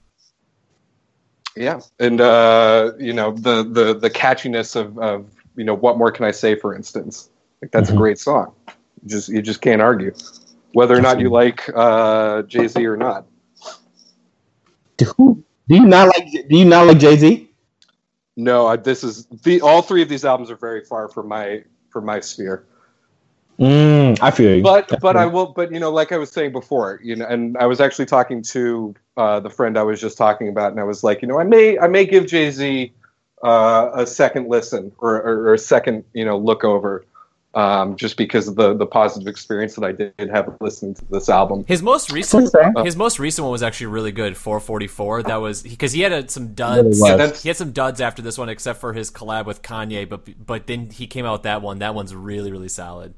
yeah, 1.56 1.80
and 2.00 2.20
uh, 2.22 2.92
you 3.00 3.14
know 3.14 3.32
the 3.32 3.64
the 3.64 3.94
the 3.94 4.10
catchiness 4.10 4.76
of, 4.76 4.98
of 5.00 5.30
you 5.56 5.64
know 5.64 5.74
what 5.74 5.98
more 5.98 6.12
can 6.12 6.26
I 6.26 6.32
say? 6.32 6.56
For 6.56 6.76
instance, 6.76 7.30
like 7.62 7.72
that's 7.72 7.90
Mhm. 7.90 7.94
a 7.94 7.98
great 7.98 8.20
song. 8.20 8.54
You 9.04 9.10
just 9.10 9.30
you 9.30 9.42
just 9.42 9.62
can't 9.62 9.82
argue 9.82 10.14
whether 10.74 10.98
or 10.98 11.02
not 11.02 11.20
you 11.20 11.30
like 11.30 11.70
uh, 11.76 12.44
Jay 12.44 12.68
Z 12.68 12.86
or 12.86 12.98
not. 12.98 13.26
Do 14.98 15.44
do 15.68 15.76
you 15.76 15.86
not 15.86 16.08
like? 16.08 16.32
Do 16.50 16.58
you 16.58 16.66
not 16.66 16.88
like 16.88 17.00
Jay 17.00 17.18
Z? 17.18 17.50
No, 18.36 18.68
I, 18.68 18.78
this 18.78 19.04
is 19.04 19.26
the 19.44 19.62
all 19.62 19.82
three 19.82 20.02
of 20.02 20.10
these 20.10 20.26
albums 20.26 20.50
are 20.50 20.56
very 20.56 20.84
far 20.84 21.08
from 21.08 21.28
my 21.28 21.64
from 21.90 22.06
my 22.06 22.20
sphere. 22.20 22.66
Mm, 23.60 24.18
I 24.22 24.32
feel 24.32 24.56
you. 24.56 24.64
but 24.64 24.92
but 25.00 25.16
I 25.16 25.28
will 25.28 25.48
but 25.48 25.72
you 25.72 25.80
know 25.80 25.92
like 25.92 26.12
I 26.12 26.18
was 26.18 26.32
saying 26.32 26.52
before 26.52 27.00
you 27.04 27.16
know 27.16 27.28
and 27.28 27.56
I 27.58 27.68
was 27.68 27.80
actually 27.80 28.08
talking 28.08 28.42
to 28.44 28.96
uh, 29.18 29.40
the 29.40 29.50
friend 29.50 29.78
I 29.78 29.84
was 29.84 30.02
just 30.02 30.18
talking 30.18 30.50
about 30.50 30.72
and 30.72 30.80
I 30.80 30.84
was 30.84 31.04
like 31.04 31.22
you 31.22 31.28
know 31.28 31.40
I 31.40 31.44
may 31.44 31.78
I 31.80 31.88
may 31.88 32.06
give 32.06 32.28
Jay 32.28 32.50
Z 32.52 32.92
uh, 33.44 33.92
a 33.94 34.08
second 34.08 34.48
listen 34.48 34.92
or, 35.00 35.16
or, 35.16 35.50
or 35.50 35.54
a 35.54 35.60
second 35.60 36.04
you 36.14 36.26
know 36.26 36.38
look 36.38 36.64
over 36.64 37.06
um, 37.56 37.96
just 37.96 38.18
because 38.18 38.48
of 38.48 38.56
the 38.56 38.74
the 38.74 38.86
positive 38.86 39.28
experience 39.28 39.76
that 39.76 39.84
I 39.84 39.92
did 39.92 40.30
have 40.30 40.58
listening 40.60 40.96
to 40.96 41.06
this 41.06 41.30
album. 41.30 41.66
His 41.68 41.84
most 41.84 42.12
recent, 42.12 42.50
his 42.84 42.96
most 42.96 43.20
recent 43.20 43.44
one 43.44 43.52
was 43.52 43.62
actually 43.62 43.88
really 43.88 44.12
good. 44.12 44.36
444. 44.36 45.24
That 45.24 45.36
was 45.36 45.62
because 45.62 45.92
he 45.92 46.02
had 46.02 46.12
a, 46.12 46.28
some 46.28 46.54
duds. 46.54 47.00
Really 47.00 47.22
Yeah, 47.22 47.32
He 47.36 47.50
had 47.50 47.58
some 47.58 47.72
duds 47.72 48.02
after 48.02 48.22
this 48.22 48.38
one, 48.38 48.50
except 48.50 48.80
for 48.80 48.94
his 48.94 49.12
collab 49.12 49.46
with 49.46 49.62
Kanye. 49.62 50.10
But 50.10 50.46
but 50.46 50.68
then 50.68 50.90
he 50.90 51.06
came 51.06 51.26
out 51.26 51.34
with 51.34 51.44
that 51.44 51.62
one. 51.62 51.80
That 51.80 51.94
one's 51.94 52.16
really 52.16 52.52
really 52.52 52.70
solid. 52.70 53.14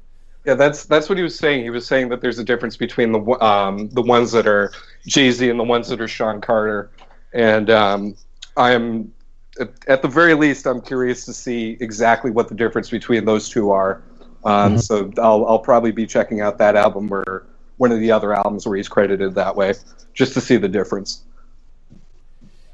Yeah 0.46 0.54
that's 0.54 0.84
that's 0.84 1.08
what 1.08 1.18
he 1.18 1.24
was 1.24 1.36
saying. 1.36 1.64
He 1.64 1.70
was 1.70 1.86
saying 1.86 2.08
that 2.10 2.20
there's 2.20 2.38
a 2.38 2.44
difference 2.44 2.76
between 2.76 3.12
the 3.12 3.20
um, 3.44 3.88
the 3.90 4.02
ones 4.02 4.32
that 4.32 4.46
are 4.46 4.72
Jay 5.06 5.30
Z 5.30 5.50
and 5.50 5.58
the 5.58 5.64
ones 5.64 5.88
that 5.88 6.00
are 6.00 6.08
Sean 6.08 6.40
Carter, 6.40 6.90
and 7.34 7.68
um, 7.68 8.16
I'm 8.56 9.12
at, 9.60 9.70
at 9.88 10.02
the 10.02 10.08
very 10.08 10.34
least 10.34 10.66
I'm 10.66 10.80
curious 10.80 11.24
to 11.26 11.32
see 11.32 11.76
exactly 11.80 12.30
what 12.30 12.48
the 12.48 12.54
difference 12.54 12.90
between 12.90 13.24
those 13.24 13.48
two 13.48 13.70
are. 13.70 14.02
Um, 14.44 14.78
So 14.78 15.10
I'll 15.18 15.44
I'll 15.46 15.58
probably 15.58 15.92
be 15.92 16.06
checking 16.06 16.40
out 16.40 16.58
that 16.58 16.76
album 16.76 17.12
or 17.12 17.46
one 17.78 17.92
of 17.92 17.98
the 18.00 18.10
other 18.10 18.32
albums 18.32 18.66
where 18.66 18.76
he's 18.76 18.88
credited 18.88 19.34
that 19.34 19.56
way, 19.56 19.74
just 20.14 20.32
to 20.34 20.40
see 20.40 20.56
the 20.56 20.68
difference. 20.68 21.24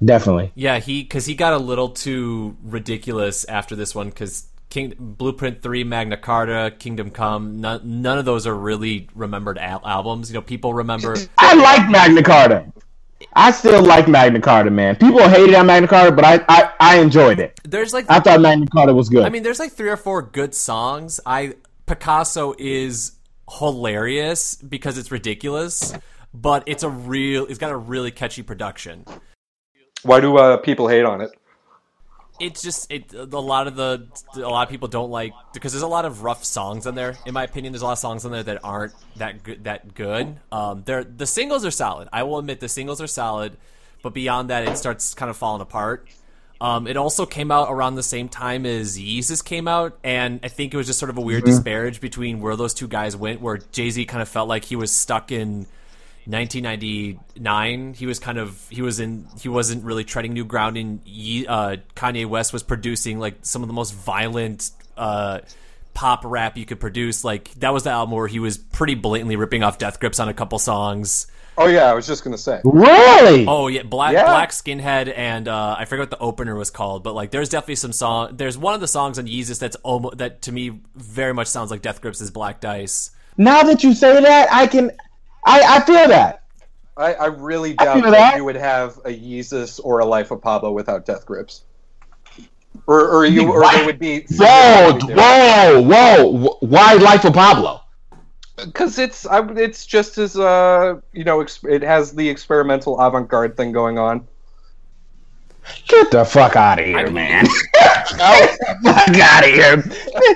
Definitely. 0.04 0.52
Yeah, 0.54 0.78
he 0.78 1.02
because 1.02 1.26
he 1.26 1.34
got 1.34 1.52
a 1.52 1.58
little 1.58 1.88
too 1.88 2.56
ridiculous 2.62 3.44
after 3.44 3.76
this 3.76 3.94
one 3.94 4.08
because 4.10 4.48
King 4.72 4.94
Blueprint 4.98 5.60
Three, 5.60 5.84
Magna 5.84 6.16
Carta, 6.16 6.74
Kingdom 6.78 7.10
Come, 7.10 7.60
none, 7.60 8.00
none 8.00 8.16
of 8.16 8.24
those 8.24 8.46
are 8.46 8.56
really 8.56 9.06
remembered 9.14 9.58
al- 9.58 9.86
albums. 9.86 10.30
You 10.30 10.34
know, 10.34 10.40
people 10.40 10.72
remember. 10.72 11.14
I 11.38 11.54
like 11.54 11.90
Magna 11.90 12.22
Carta. 12.22 12.72
I 13.34 13.50
still 13.50 13.84
like 13.84 14.08
Magna 14.08 14.40
Carta, 14.40 14.70
man. 14.70 14.96
People 14.96 15.28
hated 15.28 15.54
on 15.54 15.66
Magna 15.66 15.86
Carta, 15.86 16.10
but 16.10 16.24
I, 16.24 16.40
I, 16.48 16.72
I 16.80 17.00
enjoyed 17.00 17.38
it. 17.38 17.60
There's 17.64 17.92
like 17.92 18.06
I 18.08 18.18
thought 18.20 18.40
Magna 18.40 18.66
Carta 18.66 18.94
was 18.94 19.10
good. 19.10 19.24
I 19.24 19.28
mean, 19.28 19.42
there's 19.42 19.58
like 19.58 19.72
three 19.72 19.90
or 19.90 19.98
four 19.98 20.22
good 20.22 20.54
songs. 20.54 21.20
I 21.26 21.52
Picasso 21.84 22.54
is 22.58 23.12
hilarious 23.58 24.54
because 24.54 24.96
it's 24.96 25.10
ridiculous, 25.10 25.92
but 26.32 26.62
it's 26.64 26.82
a 26.82 26.88
real. 26.88 27.44
It's 27.44 27.58
got 27.58 27.72
a 27.72 27.76
really 27.76 28.10
catchy 28.10 28.42
production. 28.42 29.04
Why 30.02 30.20
do 30.20 30.38
uh, 30.38 30.56
people 30.56 30.88
hate 30.88 31.04
on 31.04 31.20
it? 31.20 31.30
It's 32.42 32.60
just 32.60 32.90
it. 32.90 33.12
A 33.14 33.24
lot 33.24 33.66
of 33.68 33.76
the 33.76 34.06
a 34.34 34.40
lot 34.40 34.64
of 34.64 34.68
people 34.68 34.88
don't 34.88 35.10
like 35.10 35.32
because 35.54 35.72
there's 35.72 35.82
a 35.82 35.88
lot 35.88 36.04
of 36.04 36.22
rough 36.22 36.44
songs 36.44 36.86
on 36.86 36.94
there. 36.94 37.16
In 37.24 37.34
my 37.34 37.44
opinion, 37.44 37.72
there's 37.72 37.82
a 37.82 37.86
lot 37.86 37.92
of 37.92 37.98
songs 37.98 38.24
on 38.24 38.32
there 38.32 38.42
that 38.42 38.64
aren't 38.64 38.92
that 39.16 39.42
good. 39.42 39.64
That 39.64 39.94
good. 39.94 40.36
Um, 40.50 40.82
they're 40.84 41.04
the 41.04 41.26
singles 41.26 41.64
are 41.64 41.70
solid. 41.70 42.08
I 42.12 42.24
will 42.24 42.38
admit 42.38 42.60
the 42.60 42.68
singles 42.68 43.00
are 43.00 43.06
solid, 43.06 43.56
but 44.02 44.12
beyond 44.12 44.50
that, 44.50 44.66
it 44.68 44.76
starts 44.76 45.14
kind 45.14 45.30
of 45.30 45.36
falling 45.36 45.62
apart. 45.62 46.08
Um, 46.60 46.86
it 46.86 46.96
also 46.96 47.26
came 47.26 47.50
out 47.50 47.70
around 47.70 47.96
the 47.96 48.04
same 48.04 48.28
time 48.28 48.66
as 48.66 48.96
Yeezus 48.96 49.44
came 49.44 49.66
out, 49.66 49.98
and 50.04 50.38
I 50.44 50.48
think 50.48 50.72
it 50.72 50.76
was 50.76 50.86
just 50.86 51.00
sort 51.00 51.10
of 51.10 51.18
a 51.18 51.20
weird 51.20 51.44
disparage 51.44 52.00
between 52.00 52.40
where 52.40 52.54
those 52.54 52.72
two 52.72 52.86
guys 52.86 53.16
went. 53.16 53.40
Where 53.40 53.58
Jay 53.72 53.90
Z 53.90 54.04
kind 54.06 54.22
of 54.22 54.28
felt 54.28 54.48
like 54.48 54.64
he 54.64 54.76
was 54.76 54.92
stuck 54.92 55.32
in 55.32 55.66
1999. 56.26 57.94
He 57.94 58.06
was 58.06 58.18
kind 58.18 58.38
of 58.38 58.66
he 58.70 58.82
was 58.82 59.00
in 59.00 59.26
he 59.40 59.48
wasn't 59.48 59.84
really 59.84 60.04
treading 60.04 60.32
new 60.32 60.44
ground. 60.44 60.76
And 60.76 61.00
Ye- 61.04 61.46
uh, 61.46 61.76
Kanye 61.96 62.26
West 62.26 62.52
was 62.52 62.62
producing 62.62 63.18
like 63.18 63.36
some 63.42 63.62
of 63.62 63.68
the 63.68 63.74
most 63.74 63.94
violent 63.94 64.70
uh, 64.96 65.40
pop 65.94 66.22
rap 66.24 66.56
you 66.56 66.66
could 66.66 66.80
produce. 66.80 67.24
Like 67.24 67.52
that 67.54 67.72
was 67.72 67.84
the 67.84 67.90
album 67.90 68.14
where 68.14 68.26
he 68.28 68.38
was 68.38 68.58
pretty 68.58 68.94
blatantly 68.94 69.36
ripping 69.36 69.62
off 69.62 69.78
Death 69.78 70.00
Grips 70.00 70.20
on 70.20 70.28
a 70.28 70.34
couple 70.34 70.58
songs. 70.58 71.26
Oh 71.58 71.66
yeah, 71.66 71.84
I 71.90 71.92
was 71.92 72.06
just 72.06 72.24
gonna 72.24 72.38
say. 72.38 72.60
really? 72.64 73.44
Oh 73.46 73.66
yeah, 73.68 73.82
Black 73.82 74.14
Yeah. 74.14 74.24
Black 74.24 74.50
Skinhead 74.52 75.12
and 75.14 75.46
uh, 75.48 75.76
I 75.78 75.84
forget 75.84 76.00
what 76.04 76.10
the 76.10 76.18
opener 76.18 76.54
was 76.54 76.70
called, 76.70 77.02
but 77.04 77.14
like 77.14 77.30
there's 77.30 77.50
definitely 77.50 77.74
some 77.76 77.92
song. 77.92 78.36
There's 78.36 78.56
one 78.56 78.72
of 78.74 78.80
the 78.80 78.88
songs 78.88 79.18
on 79.18 79.26
Yeezus 79.26 79.58
that's 79.58 79.76
almost 79.76 80.16
that 80.18 80.42
to 80.42 80.52
me 80.52 80.80
very 80.96 81.34
much 81.34 81.48
sounds 81.48 81.70
like 81.70 81.82
Death 81.82 82.00
Grips' 82.00 82.22
is 82.22 82.30
Black 82.30 82.60
Dice. 82.62 83.10
Now 83.36 83.62
that 83.64 83.82
you 83.84 83.92
say 83.94 84.20
that, 84.22 84.48
I 84.52 84.66
can, 84.66 84.92
I, 85.44 85.76
I 85.76 85.80
feel 85.80 86.08
that. 86.08 86.42
I, 86.96 87.14
I 87.14 87.26
really 87.26 87.74
doubt 87.74 87.94
feel 87.94 88.10
that, 88.10 88.18
that. 88.18 88.36
you 88.36 88.44
would 88.44 88.56
have 88.56 88.98
a 88.98 89.08
Yeezus 89.08 89.80
or 89.82 90.00
a 90.00 90.04
Life 90.04 90.30
of 90.30 90.42
Pablo 90.42 90.72
without 90.72 91.06
Death 91.06 91.24
Grips. 91.24 91.62
Or, 92.86 93.08
or 93.08 93.26
you, 93.26 93.50
or 93.50 93.70
they 93.70 93.86
would 93.86 93.98
be. 93.98 94.26
Whoa, 94.30 94.98
whoa, 95.02 95.82
whoa! 95.82 96.56
Why 96.60 96.94
Life 96.94 97.24
of 97.24 97.34
Pablo? 97.34 97.82
Because 98.56 98.98
it's, 98.98 99.26
I, 99.26 99.46
it's 99.52 99.86
just 99.86 100.18
as, 100.18 100.36
uh, 100.36 101.00
you 101.12 101.24
know, 101.24 101.40
ex- 101.40 101.64
it 101.64 101.82
has 101.82 102.12
the 102.12 102.28
experimental 102.28 103.00
avant-garde 103.00 103.56
thing 103.56 103.72
going 103.72 103.98
on. 103.98 104.26
Get 105.86 106.10
the 106.10 106.24
fuck 106.24 106.56
out 106.56 106.80
of 106.80 106.86
here, 106.86 107.10
man! 107.10 107.46
Fuck 107.76 108.18
out 108.18 109.44
of 109.44 109.50
here! 109.50 109.76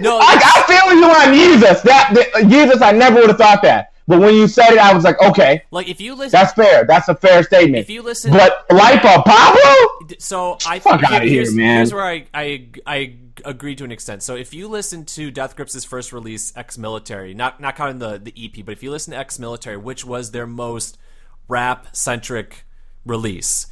No, 0.00 0.18
I, 0.18 0.40
I 0.40 0.62
feel 0.66 0.94
you 0.94 1.04
on 1.04 1.34
Yeezus. 1.34 1.82
That, 1.82 2.12
that 2.14 2.32
Yeezus, 2.44 2.80
I 2.80 2.92
never 2.92 3.16
would 3.16 3.28
have 3.28 3.38
thought 3.38 3.60
that. 3.62 3.92
But 4.08 4.20
when 4.20 4.34
you 4.34 4.46
said 4.46 4.70
it, 4.72 4.78
I 4.78 4.94
was 4.94 5.02
like, 5.04 5.20
okay, 5.20 5.62
like 5.70 5.88
if 5.88 6.00
you 6.00 6.14
listen, 6.14 6.30
that's 6.38 6.52
fair. 6.52 6.84
That's 6.84 7.08
a 7.08 7.14
fair 7.16 7.42
statement. 7.42 7.78
if 7.80 7.90
you 7.90 8.02
listen, 8.02 8.30
But 8.30 8.64
Life 8.70 9.04
of 9.04 9.24
Pablo? 9.24 10.06
so 10.18 10.58
I 10.66 10.78
Fuck 10.78 11.00
here- 11.00 11.08
outta 11.16 11.24
here, 11.24 11.34
here's, 11.34 11.54
man. 11.54 11.76
Here's 11.78 11.92
where 11.92 12.04
I, 12.04 12.26
I 12.32 12.68
I 12.86 13.16
agree 13.44 13.74
to 13.76 13.84
an 13.84 13.90
extent. 13.92 14.22
So 14.22 14.36
if 14.36 14.54
you 14.54 14.68
listen 14.68 15.04
to 15.06 15.30
Death 15.30 15.56
Grips' 15.56 15.84
first 15.84 16.12
release, 16.12 16.52
Ex 16.56 16.78
Military, 16.78 17.34
not 17.34 17.60
not 17.60 17.74
counting 17.76 17.98
the 17.98 18.18
the 18.18 18.32
EP, 18.36 18.64
but 18.64 18.72
if 18.72 18.82
you 18.82 18.90
listen 18.92 19.12
to 19.12 19.18
Ex 19.18 19.38
Military, 19.40 19.76
which 19.76 20.04
was 20.04 20.30
their 20.30 20.46
most 20.46 20.98
rap 21.48 21.88
centric 21.94 22.64
release, 23.04 23.66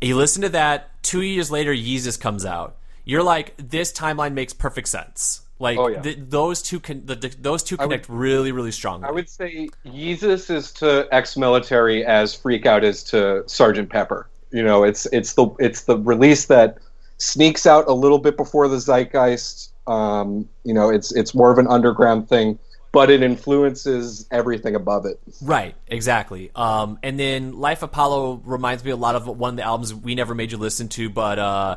you 0.00 0.16
listen 0.16 0.42
to 0.42 0.48
that. 0.48 0.90
Two 1.02 1.22
years 1.22 1.50
later, 1.50 1.72
Yeezus 1.72 2.18
comes 2.20 2.44
out. 2.44 2.76
You're 3.04 3.22
like, 3.22 3.54
this 3.56 3.92
timeline 3.92 4.32
makes 4.32 4.52
perfect 4.52 4.88
sense. 4.88 5.42
Like 5.58 5.78
Oh, 5.78 5.88
yeah. 5.88 6.02
th- 6.02 6.18
those 6.28 6.60
two 6.62 6.80
can 6.80 7.06
the, 7.06 7.14
the, 7.14 7.28
those 7.40 7.62
two 7.62 7.76
would- 7.76 7.82
connect 7.84 8.08
really 8.08 8.52
really 8.52 8.72
strongly. 8.72 9.08
I 9.08 9.10
would 9.10 9.28
say 9.28 9.68
Yeezus 9.86 10.50
is 10.54 10.72
to 10.74 11.08
ex-military 11.12 12.04
as 12.04 12.34
Freak 12.34 12.66
Out 12.66 12.84
is 12.84 13.02
to 13.04 13.42
Sergeant 13.46 13.88
Pepper. 13.90 14.28
You 14.52 14.62
know, 14.62 14.84
it's 14.84 15.06
it's 15.06 15.32
the 15.32 15.48
it's 15.58 15.84
the 15.84 15.98
release 15.98 16.46
that 16.46 16.78
sneaks 17.18 17.64
out 17.66 17.88
a 17.88 17.92
little 17.94 18.18
bit 18.18 18.36
before 18.36 18.68
the 18.68 18.76
zeitgeist. 18.76 19.70
Um, 19.86 20.48
you 20.64 20.74
know, 20.74 20.90
it's 20.90 21.10
it's 21.12 21.34
more 21.34 21.50
of 21.50 21.58
an 21.58 21.66
underground 21.68 22.28
thing, 22.28 22.58
but 22.92 23.10
it 23.10 23.22
influences 23.22 24.26
everything 24.30 24.74
above 24.74 25.06
it. 25.06 25.18
Right, 25.40 25.74
exactly. 25.86 26.50
Um, 26.54 26.98
and 27.02 27.18
then 27.18 27.58
Life 27.58 27.82
of 27.82 27.92
Pablo 27.92 28.42
reminds 28.44 28.84
me 28.84 28.90
a 28.90 28.96
lot 28.96 29.14
of 29.16 29.26
one 29.26 29.50
of 29.50 29.56
the 29.56 29.62
albums 29.64 29.94
we 29.94 30.14
never 30.14 30.34
made 30.34 30.52
you 30.52 30.58
listen 30.58 30.88
to, 30.90 31.08
but 31.08 31.38
uh, 31.38 31.76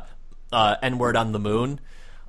uh, 0.52 0.76
N 0.82 0.98
Word 0.98 1.16
on 1.16 1.32
the 1.32 1.38
Moon 1.38 1.80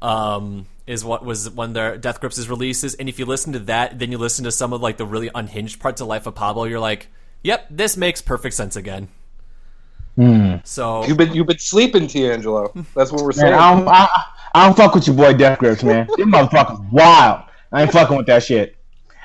um, 0.01 0.65
is 0.91 1.03
what 1.05 1.23
was 1.25 1.49
when 1.49 1.73
their 1.73 1.97
Death 1.97 2.19
Grips' 2.19 2.37
is 2.37 2.49
releases. 2.49 2.93
And 2.95 3.07
if 3.09 3.17
you 3.17 3.25
listen 3.25 3.53
to 3.53 3.59
that, 3.59 3.97
then 3.99 4.11
you 4.11 4.17
listen 4.17 4.43
to 4.45 4.51
some 4.51 4.73
of 4.73 4.81
like 4.81 4.97
the 4.97 5.05
really 5.05 5.29
unhinged 5.33 5.79
parts 5.79 6.01
of 6.01 6.07
Life 6.07 6.27
of 6.27 6.35
Pablo, 6.35 6.65
you're 6.65 6.79
like, 6.79 7.07
yep, 7.43 7.65
this 7.69 7.95
makes 7.97 8.21
perfect 8.21 8.55
sense 8.55 8.75
again. 8.75 9.07
So 10.63 11.03
You've 11.05 11.17
been 11.17 11.33
you've 11.33 11.47
been 11.47 11.57
sleeping, 11.57 12.03
TeAngelo. 12.03 12.85
That's 12.93 13.11
what 13.11 13.21
we're 13.21 13.27
Man, 13.29 13.33
saying. 13.33 13.53
I 13.53 13.73
don't, 13.75 13.87
I, 13.87 14.07
I 14.53 14.65
don't 14.67 14.77
fuck 14.77 14.93
with 14.93 15.07
your 15.07 15.15
boy 15.15 15.33
Death 15.33 15.57
Grips, 15.57 15.83
man. 15.83 16.07
This 16.15 16.27
motherfucker's 16.27 16.79
wild. 16.91 17.43
I 17.71 17.83
ain't 17.83 17.91
fucking 17.91 18.17
with 18.17 18.27
that 18.27 18.43
shit. 18.43 18.75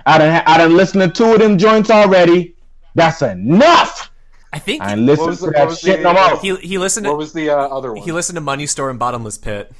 I 0.07 0.19
done, 0.19 0.43
I 0.47 0.57
done 0.59 0.77
listened 0.77 1.03
to 1.03 1.09
two 1.11 1.33
of 1.33 1.41
them 1.41 1.59
joints 1.59 1.91
already. 1.91 2.55
That's 2.95 3.21
enough. 3.21 4.11
I 4.53 4.59
think 4.59 4.81
I 4.83 4.93
ain't 4.93 5.03
listening 5.03 5.27
was 5.29 5.41
to 5.41 5.47
the- 5.47 5.53
that 5.53 5.67
what 5.69 5.79
shit 5.79 5.97
the- 5.99 6.05
no 6.05 6.13
more. 6.15 6.41
he 6.41 6.55
he 6.57 6.79
listened 6.79 7.07
what 7.07 7.13
to 7.15 7.17
was 7.19 7.33
the 7.35 7.51
uh, 7.51 7.57
other 7.57 7.93
one? 7.93 8.03
he 8.03 8.13
listened 8.13 8.37
to 8.37 8.41
Money 8.41 8.67
Store 8.67 8.89
and 8.89 8.99
Bottomless 8.99 9.37
Pit. 9.37 9.73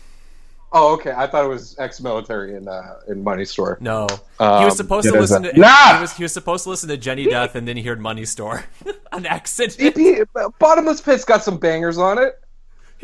Oh, 0.73 0.95
okay. 0.95 1.13
I 1.17 1.27
thought 1.27 1.45
it 1.45 1.49
was 1.49 1.77
ex-military 1.79 2.55
in 2.57 2.69
uh, 2.69 2.97
in 3.09 3.23
Money 3.25 3.45
Store. 3.45 3.79
No, 3.81 4.07
he 4.39 4.45
Um, 4.45 4.65
was 4.65 4.77
supposed 4.77 5.07
to 5.09 5.19
listen 5.19 5.45
a- 5.45 5.53
to 5.53 5.59
Nah! 5.59 5.95
he 5.97 6.01
was 6.01 6.13
he 6.17 6.23
was 6.23 6.33
supposed 6.33 6.65
to 6.65 6.71
listen 6.71 6.89
to 6.89 6.97
Jenny 6.97 7.25
Death, 7.25 7.55
and 7.55 7.67
then 7.67 7.77
he 7.77 7.83
heard 7.83 8.01
Money 8.01 8.25
Store, 8.25 8.65
an 9.13 9.27
accident. 9.27 9.97
EP, 9.99 10.29
Bottomless 10.59 11.01
Pit's 11.01 11.25
got 11.25 11.43
some 11.43 11.59
bangers 11.59 11.99
on 11.99 12.19
it, 12.19 12.41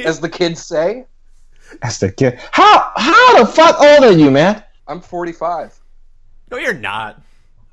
as 0.04 0.20
the 0.20 0.28
kids 0.28 0.64
say. 0.64 1.06
As 1.82 1.98
the 1.98 2.12
kid. 2.12 2.38
How 2.50 2.92
how 2.96 3.38
the 3.38 3.46
fuck 3.50 3.80
old 3.80 4.04
are 4.04 4.12
you, 4.12 4.30
man? 4.30 4.62
I'm 4.88 5.00
45. 5.00 5.78
No, 6.50 6.58
you're 6.58 6.74
not. 6.74 7.22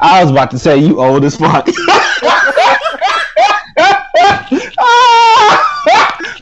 I 0.00 0.22
was 0.22 0.30
about 0.30 0.50
to 0.50 0.58
say 0.58 0.76
you 0.76 1.00
old 1.00 1.24
as 1.24 1.36
fuck. 1.36 1.66
Ah! 4.78 5.75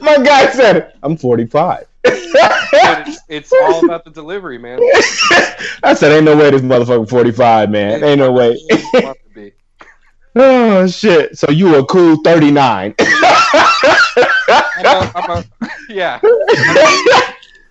My 0.05 0.18
guy 0.18 0.51
said. 0.51 0.93
I'm 1.02 1.16
45. 1.16 1.86
It's, 2.05 3.20
it's 3.28 3.52
all 3.52 3.85
about 3.85 4.05
the 4.05 4.10
delivery, 4.10 4.59
man. 4.59 4.78
I 5.82 5.94
said, 5.94 6.12
ain't 6.12 6.24
no 6.24 6.36
way 6.36 6.51
this 6.51 6.60
motherfucker 6.60 7.09
45, 7.09 7.70
man. 7.70 8.05
Ain't 8.05 8.18
no 8.18 8.31
way. 8.31 8.59
Want 8.93 9.18
to 9.18 9.35
be. 9.35 9.52
oh 10.36 10.86
shit. 10.86 11.39
So 11.39 11.51
you 11.51 11.76
a 11.76 11.86
cool 11.86 12.16
39. 12.22 12.94
I'm 13.01 14.85
a, 14.85 15.12
I'm 15.14 15.31
a, 15.31 15.44
yeah. 15.89 16.20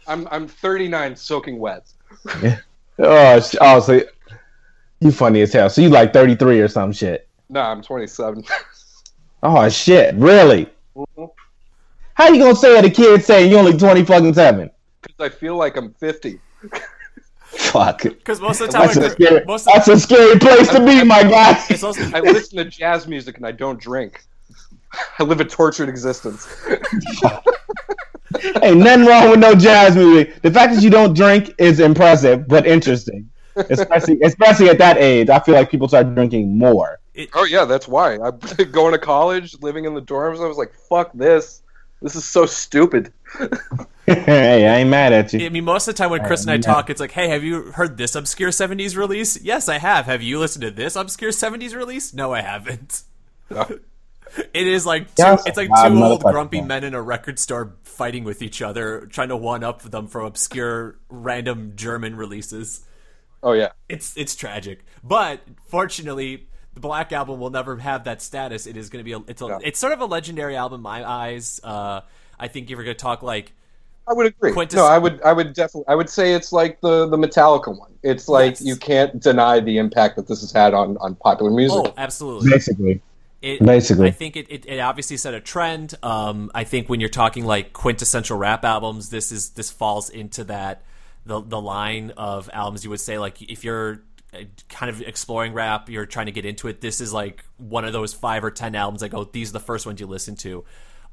I'm 0.08 0.28
I'm 0.32 0.48
39, 0.48 1.16
soaking 1.16 1.60
wet. 1.60 1.88
Yeah. 2.42 2.60
oh, 2.98 3.42
oh, 3.62 3.80
so 3.80 4.02
you 5.02 5.12
funny 5.12 5.42
as 5.42 5.54
hell. 5.54 5.70
So 5.70 5.82
you 5.82 5.90
like 5.90 6.14
33 6.14 6.62
or 6.62 6.68
some 6.68 6.92
shit. 6.92 7.28
No, 7.50 7.62
I'm 7.62 7.84
27. 7.84 8.44
Oh 9.44 9.70
shit, 9.70 10.16
really? 10.16 10.70
Because 10.96 11.30
How 12.16 12.30
you 12.30 12.40
gonna 12.42 12.56
say 12.56 12.78
it? 12.78 12.86
A 12.86 12.90
kid 12.90 13.24
saying 13.24 13.52
you 13.52 13.58
only 13.58 13.78
20 13.78 14.04
fucking 14.06 14.34
seven? 14.34 14.70
Because 15.02 15.20
I 15.20 15.30
feel 15.36 15.56
like 15.58 15.76
I'm 15.78 15.94
50. 15.96 16.40
Fuck. 17.46 18.04
Because 18.04 18.40
most 18.42 18.62
of 18.62 18.68
the 18.68 18.74
time, 18.74 18.88
That's 18.88 18.98
a 18.98 19.02
when- 19.02 19.12
scary. 19.12 19.46
most 19.46 19.68
of, 19.68 19.74
That's 19.74 19.88
a 19.88 20.00
scary 20.00 20.40
place 20.40 20.70
to 20.70 20.80
be, 20.86 21.04
my 21.04 21.24
guy. 21.24 21.60
also, 21.84 22.02
I 22.14 22.20
listen 22.20 22.58
to 22.58 22.66
jazz 22.66 23.08
music 23.08 23.38
and 23.38 23.46
I 23.46 23.52
don't 23.52 23.80
drink. 23.80 24.24
I 25.20 25.24
live 25.24 25.40
a 25.40 25.46
tortured 25.46 25.90
existence. 25.90 26.48
Ain't 28.64 28.78
nothing 28.80 29.06
wrong 29.06 29.30
with 29.30 29.40
no 29.40 29.54
jazz 29.54 29.96
music. 29.96 30.42
The 30.42 30.52
fact 30.52 30.74
that 30.74 30.84
you 30.84 30.90
don't 30.90 31.16
drink 31.16 31.54
is 31.60 31.80
impressive, 31.80 32.48
but 32.48 32.66
interesting. 32.66 33.30
Especially, 33.56 34.20
especially 34.24 34.70
at 34.70 34.80
that 34.80 34.98
age, 34.98 35.30
I 35.30 35.40
feel 35.40 35.54
like 35.54 35.70
people 35.70 35.88
start 35.88 36.14
drinking 36.16 36.58
more. 36.58 37.00
Oh 37.34 37.44
yeah, 37.44 37.66
that's 37.66 37.88
why. 37.88 38.16
I'm 38.18 38.40
going 38.72 38.94
to 38.94 38.98
college, 38.98 39.56
living 39.62 39.86
in 39.86 39.94
the 39.94 40.02
dorms. 40.02 40.44
I 40.44 40.48
was 40.48 40.58
like, 40.58 40.74
"Fuck 40.90 41.12
this! 41.14 41.62
This 42.04 42.16
is 42.16 42.26
so 42.26 42.46
stupid." 42.46 43.12
hey, 44.06 44.68
I 44.68 44.78
ain't 44.80 44.90
mad 44.90 45.14
at 45.14 45.34
you. 45.34 45.46
I 45.46 45.50
mean, 45.50 45.64
most 45.64 45.88
of 45.88 45.96
the 45.96 45.98
time 45.98 46.12
when 46.12 46.24
Kris 46.24 46.42
and 46.44 46.52
I 46.52 46.56
yeah. 46.56 46.62
talk, 46.62 46.90
it's 46.92 47.00
like, 47.00 47.12
"Hey, 47.12 47.30
have 47.30 47.44
you 47.44 47.72
heard 47.72 47.98
this 47.98 48.14
obscure 48.14 48.52
'70s 48.52 48.96
release?" 48.96 49.42
Yes, 49.42 49.68
I 49.70 49.80
have. 49.80 50.06
Have 50.06 50.22
you 50.22 50.38
listened 50.40 50.62
to 50.64 50.72
this 50.72 50.96
obscure 50.96 51.32
'70s 51.32 51.74
release? 51.76 52.14
No, 52.14 52.34
I 52.34 52.42
haven't. 52.42 53.04
It 54.54 54.68
is 54.68 54.86
like 54.86 55.14
two, 55.16 55.28
Yeah, 55.28 55.36
that's 55.36 55.46
it's 55.46 55.58
like 55.58 55.70
a 55.70 55.74
two 55.76 55.94
wild 55.94 56.02
old 56.02 56.24
motherfucker. 56.24 56.32
grumpy 56.32 56.62
men 56.62 56.84
in 56.84 56.94
a 56.96 57.02
record 57.02 57.38
store 57.38 57.76
fighting 57.84 58.24
with 58.24 58.42
each 58.42 58.62
other, 58.62 59.06
trying 59.12 59.30
to 59.30 59.38
one 59.38 59.64
up 59.64 59.84
them 59.84 60.08
from 60.08 60.26
obscure 60.26 61.00
random 61.10 61.74
German 61.76 62.16
releases. 62.16 62.82
Oh 63.44 63.54
yeah, 63.54 63.74
It's 63.90 64.16
it's 64.18 64.36
tragic, 64.36 64.86
but 65.04 65.42
fortunately, 65.68 66.48
the 66.74 66.80
Black 66.80 67.12
Album 67.12 67.40
will 67.40 67.50
never 67.50 67.78
have 67.78 68.04
that 68.06 68.22
status. 68.22 68.66
It 68.68 68.78
is 68.78 68.90
going 68.90 69.00
to 69.00 69.04
be 69.04 69.14
a 69.14 69.20
it's 69.28 69.42
a, 69.42 69.46
Yeah. 69.48 69.60
it's 69.64 69.80
sort 69.80 69.94
of 69.94 70.02
a 70.02 70.06
legendary 70.06 70.56
album 70.56 70.80
in 70.80 70.82
my 70.84 71.08
eyes. 71.08 71.60
Uh, 71.64 72.02
I 72.40 72.48
think 72.48 72.70
if 72.70 72.78
we're 72.78 72.84
going 72.84 72.96
to 72.96 73.02
talk 73.02 73.22
like 73.24 73.52
I 74.08 74.12
would 74.14 74.26
agree. 74.26 74.52
Quintus- 74.52 74.76
No, 74.76 74.86
I 74.86 74.98
would. 74.98 75.22
I 75.22 75.32
would 75.32 75.54
definitely. 75.54 75.86
I 75.88 75.96
would 75.96 76.10
say 76.10 76.34
it's 76.34 76.52
like 76.52 76.82
the 76.82 77.08
the 77.08 77.16
Metallica 77.16 77.78
one. 77.78 77.92
It's 78.04 78.28
like 78.28 78.52
Yes. 78.52 78.62
you 78.64 78.76
can't 78.76 79.18
deny 79.22 79.62
the 79.62 79.78
impact 79.78 80.18
that 80.18 80.28
this 80.28 80.42
has 80.42 80.52
had 80.52 80.74
on 80.74 80.98
on 80.98 81.16
popular 81.16 81.52
music. 81.52 81.78
oh, 81.80 81.94
absolutely. 81.98 82.50
Basically, 82.52 83.02
It, 83.42 83.64
Basically. 83.64 84.08
I 84.08 84.12
think 84.12 84.36
it, 84.36 84.48
it, 84.50 84.66
it 84.66 84.80
obviously 84.80 85.16
set 85.16 85.34
a 85.34 85.40
trend. 85.40 85.96
Um, 86.04 86.52
I 86.54 86.66
think 86.66 86.90
when 86.90 87.00
you're 87.00 87.08
talking 87.10 87.46
like 87.46 87.72
quintessential 87.72 88.38
rap 88.38 88.66
albums, 88.66 89.10
this 89.10 89.32
is 89.32 89.52
this 89.52 89.70
falls 89.72 90.10
into 90.10 90.44
that 90.46 90.82
the 91.26 91.40
the 91.40 91.62
line 91.62 92.12
of 92.18 92.50
albums 92.52 92.84
you 92.84 92.90
would 92.90 93.00
say 93.00 93.18
like 93.18 93.42
if 93.44 93.64
you're 93.64 94.02
kind 94.70 94.90
of 94.90 95.02
exploring 95.02 95.54
rap, 95.54 95.90
you're 95.90 96.06
trying 96.06 96.28
to 96.28 96.32
get 96.32 96.46
into 96.46 96.68
it. 96.68 96.82
This 96.82 97.02
is 97.02 97.14
like 97.14 97.44
one 97.58 97.86
of 97.86 97.94
those 97.94 98.14
five 98.14 98.44
or 98.44 98.52
ten 98.52 98.76
albums. 98.76 99.04
I 99.04 99.08
go, 99.08 99.24
these 99.24 99.50
are 99.50 99.54
the 99.54 99.60
first 99.60 99.86
ones 99.86 100.00
you 100.00 100.08
listen 100.08 100.36
to. 100.38 100.64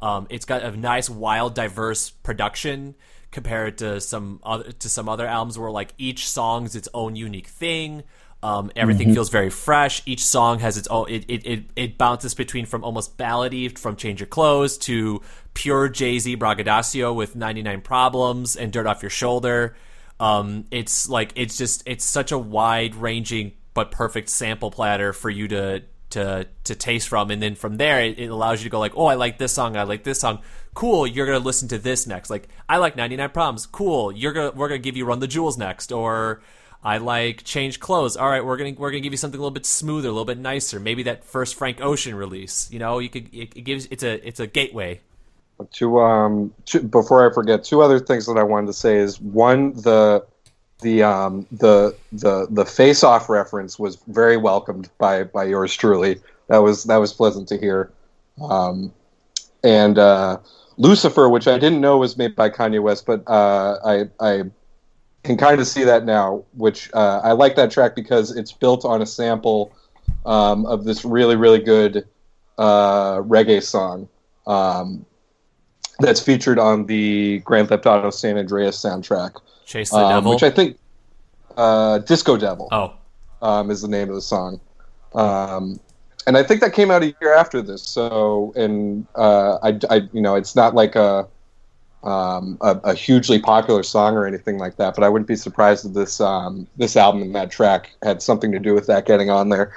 Um, 0.03 0.27
it's 0.31 0.45
got 0.45 0.63
a 0.63 0.77
nice, 0.77 1.11
wild, 1.11 1.55
diverse 1.55 2.11
production 2.11 2.95
compared 3.31 3.79
to 3.79 4.01
some 4.01 4.41
other 4.43 4.73
to 4.73 4.89
some 4.89 5.09
other 5.09 5.27
albums 5.27 5.59
where 5.59 5.71
like 5.71 5.95
each 5.99 6.29
song's 6.29 6.75
its 6.75 6.89
own 6.95 7.17
unique 7.17 7.47
thing. 7.47 8.03
Um, 8.43 8.73
everything 8.75 9.13
feels 9.13 9.29
very 9.29 9.51
fresh. 9.51 10.03
Each 10.07 10.25
song 10.25 10.61
has 10.61 10.79
its 10.79 10.89
own. 10.89 11.11
It, 11.11 11.27
it, 11.29 11.47
it, 11.47 11.65
it 11.77 11.99
bounces 11.99 12.35
between 12.35 12.65
from 12.65 12.85
almost 12.85 13.19
ballady 13.19 13.79
from 13.79 13.97
Change 13.97 14.21
Your 14.21 14.29
Clothes 14.29 14.79
to 14.79 15.21
pure 15.53 15.91
Jay 15.91 16.19
Z 16.19 16.37
braggadocio 16.37 17.13
with 17.13 17.37
99 17.37 17.83
Problems 17.83 18.57
and 18.57 18.73
Dirt 18.73 18.87
Off 18.87 19.03
Your 19.03 19.11
Shoulder. 19.11 19.77
Um, 20.21 20.67
it's 20.71 21.09
like 21.09 21.33
it's 21.35 21.57
just 21.57 21.83
it's 21.87 22.05
such 22.05 22.31
a 22.31 22.39
wide 22.39 22.95
ranging 22.95 23.53
but 23.73 23.91
perfect 23.91 24.29
sample 24.29 24.71
platter 24.71 25.13
for 25.15 25.31
you 25.31 25.49
to 25.49 25.83
to 26.11 26.47
to 26.65 26.75
taste 26.75 27.09
from, 27.09 27.31
and 27.31 27.43
then 27.43 27.55
from 27.55 27.79
there 27.79 28.05
it, 28.05 28.19
it 28.19 28.27
allows 28.27 28.61
you 28.61 28.65
to 28.65 28.71
go 28.71 28.79
like, 28.79 28.93
oh, 28.97 29.07
I 29.07 29.15
like 29.15 29.39
this 29.39 29.53
song, 29.53 29.77
I 29.77 29.85
like 29.85 30.05
this 30.05 30.21
song. 30.21 30.41
Cool, 30.75 31.07
you're 31.07 31.27
gonna 31.27 31.39
listen 31.39 31.69
to 31.69 31.79
this 31.79 32.07
next. 32.07 32.31
Like, 32.31 32.49
I 32.69 32.77
like 32.77 32.97
99 32.97 33.31
Problems. 33.31 33.67
Cool, 33.67 34.13
you're 34.13 34.33
gonna 34.33 34.51
we're 34.51 34.69
gonna 34.69 34.79
give 34.79 34.97
you 34.97 35.07
Run 35.07 35.21
the 35.21 35.27
Jewels 35.27 35.57
next, 35.57 35.91
or 35.91 36.43
I 36.85 36.99
like 36.99 37.45
Change 37.45 37.81
Clothes. 37.81 38.17
All 38.17 38.29
right, 38.29 38.45
we're 38.45 38.57
gonna 38.57 38.75
we're 38.77 38.91
gonna 38.91 39.01
give 39.01 39.13
you 39.13 39.19
something 39.19 39.39
a 39.39 39.43
little 39.43 39.55
bit 39.55 39.67
smoother, 39.67 40.09
a 40.09 40.13
little 40.13 40.27
bit 40.27 40.39
nicer. 40.39 40.79
Maybe 40.79 41.05
that 41.05 41.25
first 41.25 41.55
Frank 41.55 41.81
Ocean 41.81 42.15
release. 42.15 42.71
You 42.71 42.79
know, 42.79 42.99
you 42.99 43.09
could 43.09 43.33
it, 43.33 43.57
it 43.57 43.63
gives 43.63 43.89
it's 43.91 44.03
a 44.03 44.27
it's 44.27 44.41
a 44.41 44.47
gateway. 44.47 45.01
Two 45.73 46.01
um 46.01 46.53
two, 46.65 46.81
before 46.81 47.29
I 47.29 47.33
forget, 47.33 47.65
two 47.65 47.83
other 47.83 47.99
things 47.99 48.27
that 48.27 48.39
I 48.39 48.43
wanted 48.43 48.69
to 48.69 48.73
say 48.73 48.97
is 48.97 49.21
one 49.21 49.73
the 49.75 50.25
the 50.81 51.03
um 51.03 51.47
the 51.53 51.95
the 52.13 52.47
the 52.51 52.65
face 52.65 53.05
off 53.05 53.29
reference 53.29 53.79
was 53.79 53.97
very 54.09 54.37
welcomed 54.37 54.91
by 54.99 55.25
by 55.25 55.45
yours 55.45 55.75
truly. 55.75 56.21
That 56.49 56.59
was 56.59 56.85
that 56.85 56.97
was 56.97 57.13
pleasant 57.13 57.49
to 57.49 57.59
hear. 57.59 57.91
Um 58.43 58.93
and 59.63 59.99
uh 59.99 60.39
Lucifer, 60.77 61.29
which 61.29 61.47
I 61.47 61.59
didn't 61.59 61.81
know 61.81 61.99
was 61.99 62.17
made 62.17 62.35
by 62.35 62.49
Kanye 62.49 62.81
West, 62.83 63.05
but 63.05 63.23
uh 63.29 63.79
I 63.85 64.09
I 64.19 64.45
can 65.23 65.37
kind 65.37 65.61
of 65.61 65.67
see 65.67 65.85
that 65.85 66.05
now, 66.05 66.45
which 66.55 66.91
uh, 66.95 67.21
I 67.23 67.33
like 67.33 67.57
that 67.57 67.71
track 67.71 67.95
because 67.95 68.35
it's 68.35 68.53
built 68.53 68.85
on 68.85 69.03
a 69.03 69.07
sample 69.07 69.73
um, 70.25 70.67
of 70.67 70.85
this 70.85 71.05
really, 71.05 71.37
really 71.37 71.59
good 71.59 72.07
uh, 72.59 73.17
reggae 73.19 73.63
song 73.63 74.09
um, 74.47 75.05
that's 76.01 76.21
featured 76.21 76.59
on 76.59 76.87
the 76.87 77.39
Grand 77.41 77.69
Theft 77.69 77.87
Auto 77.87 78.11
San 78.11 78.39
Andreas 78.39 78.77
soundtrack, 78.77 79.41
Chase 79.67 79.91
the 79.91 79.97
um, 79.97 80.11
Devil. 80.11 80.33
which 80.33 80.43
I 80.43 80.51
think 80.51 80.79
uh, 81.57 81.99
Disco 81.99 82.37
Devil 82.37 82.69
oh, 82.73 82.95
um, 83.43 83.71
is 83.71 83.83
the 83.83 83.89
name 83.89 84.09
of 84.09 84.15
the 84.15 84.23
song. 84.23 84.61
Um, 85.15 85.81
and 86.27 86.37
I 86.37 86.43
think 86.43 86.61
that 86.61 86.73
came 86.73 86.91
out 86.91 87.03
a 87.03 87.15
year 87.21 87.35
after 87.35 87.63
this. 87.63 87.83
So, 87.83 88.53
and 88.57 89.07
uh, 89.17 89.59
I, 89.63 89.79
I, 89.89 90.09
you 90.13 90.21
know, 90.21 90.37
it's 90.37 90.55
not 90.55 90.75
like 90.75 90.95
a, 90.95 91.27
um, 92.03 92.57
a 92.63 92.81
a 92.85 92.95
hugely 92.95 93.39
popular 93.39 93.83
song 93.83 94.17
or 94.17 94.27
anything 94.27 94.59
like 94.59 94.77
that. 94.77 94.95
But 94.95 95.05
I 95.05 95.09
wouldn't 95.09 95.29
be 95.29 95.37
surprised 95.37 95.85
if 95.85 95.93
this 95.93 96.21
um, 96.21 96.67
this 96.77 96.97
album 96.97 97.23
and 97.23 97.35
that 97.35 97.51
track 97.51 97.91
had 98.03 98.23
something 98.23 98.53
to 98.53 98.59
do 98.59 98.75
with 98.75 98.87
that 98.87 99.07
getting 99.07 99.29
on 99.29 99.49
there. 99.49 99.73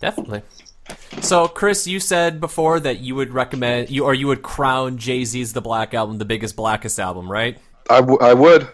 Definitely. 0.00 0.42
So, 1.20 1.48
Kris, 1.48 1.86
you 1.86 2.00
said 2.00 2.40
before 2.40 2.80
that 2.80 3.00
you 3.00 3.14
would 3.14 3.32
recommend 3.32 3.90
you 3.90 4.04
or 4.04 4.14
you 4.14 4.26
would 4.26 4.42
crown 4.42 4.98
Jay 4.98 5.24
Z's 5.24 5.52
The 5.52 5.60
Black 5.60 5.94
Album 5.94 6.18
the 6.18 6.24
biggest, 6.24 6.56
blackest 6.56 6.98
album, 6.98 7.30
right? 7.30 7.58
I, 7.88 8.00
w- 8.00 8.18
I 8.20 8.34
would. 8.34 8.68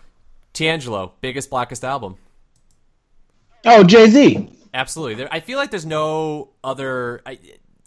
TeAngelo, 0.54 1.12
biggest, 1.20 1.50
blackest 1.50 1.84
album. 1.84 2.16
Oh, 3.64 3.82
Jay 3.84 4.08
Z. 4.08 4.48
Absolutely. 4.72 5.14
There, 5.14 5.28
I 5.30 5.40
feel 5.40 5.58
like 5.58 5.70
there's 5.70 5.86
no 5.86 6.50
other. 6.62 7.22
I, 7.26 7.38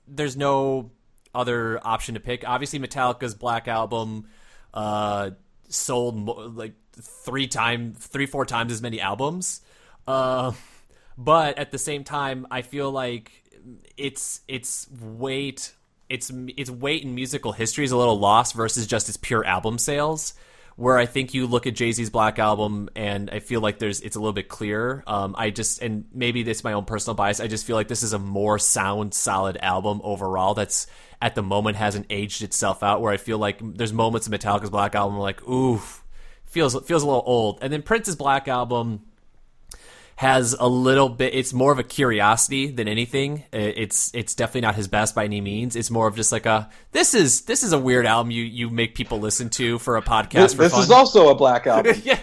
there's 0.07 0.35
no 0.35 0.91
other 1.34 1.80
option 1.85 2.15
to 2.15 2.19
pick. 2.19 2.43
Obviously, 2.47 2.80
Metallica's 2.80 3.35
Black 3.35 3.68
Album 3.68 4.27
uh, 4.73 5.31
sold 5.69 6.18
mo- 6.18 6.51
like 6.53 6.73
three 6.93 7.47
time, 7.47 7.93
three 7.93 8.26
four 8.26 8.45
times 8.45 8.72
as 8.72 8.81
many 8.81 8.99
albums. 8.99 9.61
Uh, 10.07 10.51
but 11.18 11.57
at 11.57 11.72
the 11.72 11.77
same 11.77 12.03
time, 12.03 12.47
I 12.49 12.61
feel 12.61 12.91
like 12.91 13.39
it's 13.98 14.41
it's 14.48 14.88
weight 14.91 15.74
its 16.10 16.32
its 16.58 16.70
weight 16.70 17.04
in 17.04 17.16
musical 17.16 17.52
history 17.52 17.86
is 17.86 17.91
a 17.91 17.98
little 17.98 18.20
lost 18.20 18.56
versus 18.56 18.88
just 18.88 19.08
its 19.08 19.18
pure 19.18 19.46
album 19.46 19.78
sales. 19.78 20.34
Where 20.76 20.98
I 20.98 21.08
think 21.08 21.34
you 21.34 21.46
look 21.46 21.68
at 21.68 21.76
Jay 21.76 21.91
Z's 21.91 22.10
Black 22.10 22.40
Album, 22.40 22.90
and 22.96 23.30
I 23.30 23.40
feel 23.40 23.60
like 23.60 23.80
there's 23.80 24.00
it's 24.00 24.16
a 24.16 24.20
little 24.20 24.34
bit 24.34 24.48
clearer. 24.48 25.04
Um, 25.08 25.36
I 25.38 25.50
just 25.50 25.82
and 25.82 26.06
maybe 26.14 26.41
this 26.41 26.60
is 26.60 26.64
my 26.64 26.72
own 26.72 26.86
personal 26.86 27.16
bias. 27.16 27.41
I 27.41 27.48
just 27.48 27.66
feel 27.66 27.76
like 27.76 27.90
this 27.90 28.02
is 28.02 28.14
a 28.14 28.20
more 28.20 28.58
sound 28.58 29.14
solid 29.14 29.58
album 29.58 30.00
overall. 30.06 30.54
That's 30.54 30.88
at 31.22 31.36
the 31.36 31.44
moment 31.44 31.76
hasn't 31.76 32.06
aged 32.10 32.44
itself 32.44 32.82
out. 32.82 33.02
Where 33.02 33.12
I 33.12 33.18
feel 33.18 33.38
like 33.38 33.60
there's 33.62 33.91
moments 33.91 34.28
in 34.28 34.32
Metallica's 34.32 34.70
Black 34.70 34.96
Album 34.96 35.20
like 35.20 35.46
oof, 35.50 36.02
feels 36.46 36.74
feels 36.86 37.04
a 37.04 37.06
little 37.06 37.24
old, 37.26 37.60
and 37.62 37.74
then 37.74 37.82
Prince's 37.82 38.16
Black 38.16 38.48
Album 38.48 39.02
has 40.20 40.54
a 40.60 40.68
little 40.68 41.08
bit 41.08 41.34
it's 41.34 41.54
more 41.54 41.72
of 41.72 41.80
a 41.80 41.84
curiosity 41.84 42.70
than 42.72 42.90
anything. 42.90 43.46
It's 43.54 44.14
it's 44.14 44.36
definitely 44.36 44.60
not 44.60 44.76
his 44.76 44.90
best 44.90 45.16
by 45.16 45.24
any 45.24 45.40
means. 45.40 45.78
It's 45.78 45.90
more 45.90 46.10
of 46.10 46.18
just 46.18 46.34
like 46.34 46.46
a 46.46 46.70
this 46.91 47.14
is 47.14 47.44
this 47.44 47.64
is 47.64 47.72
a 47.72 47.80
weird 47.80 48.06
album 48.06 48.30
you 48.30 48.44
you 48.44 48.70
make 48.70 48.96
people 48.96 49.22
listen 49.22 49.50
to 49.52 49.80
for 49.80 49.96
a 49.96 50.02
podcast 50.02 50.34
this, 50.34 50.54
for 50.56 50.64
this 50.64 50.74
fun. 50.74 50.82
is 50.82 50.91
also 50.91 51.30
a 51.30 51.36
black 51.36 51.68
album. 51.74 51.96
Yeah. 52.04 52.20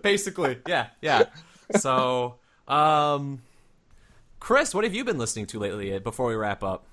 Basically. 0.00 0.56
Yeah. 0.66 0.86
Yeah. 1.02 1.24
So 1.76 2.36
um 2.66 3.42
kris 4.40 4.74
what 4.74 4.84
have 4.84 4.94
you 4.94 5.04
been 5.04 5.18
listening 5.18 5.44
to 5.48 5.58
lately 5.58 5.98
before 5.98 6.28
we 6.28 6.34
wrap 6.34 6.62
up? 6.64 6.86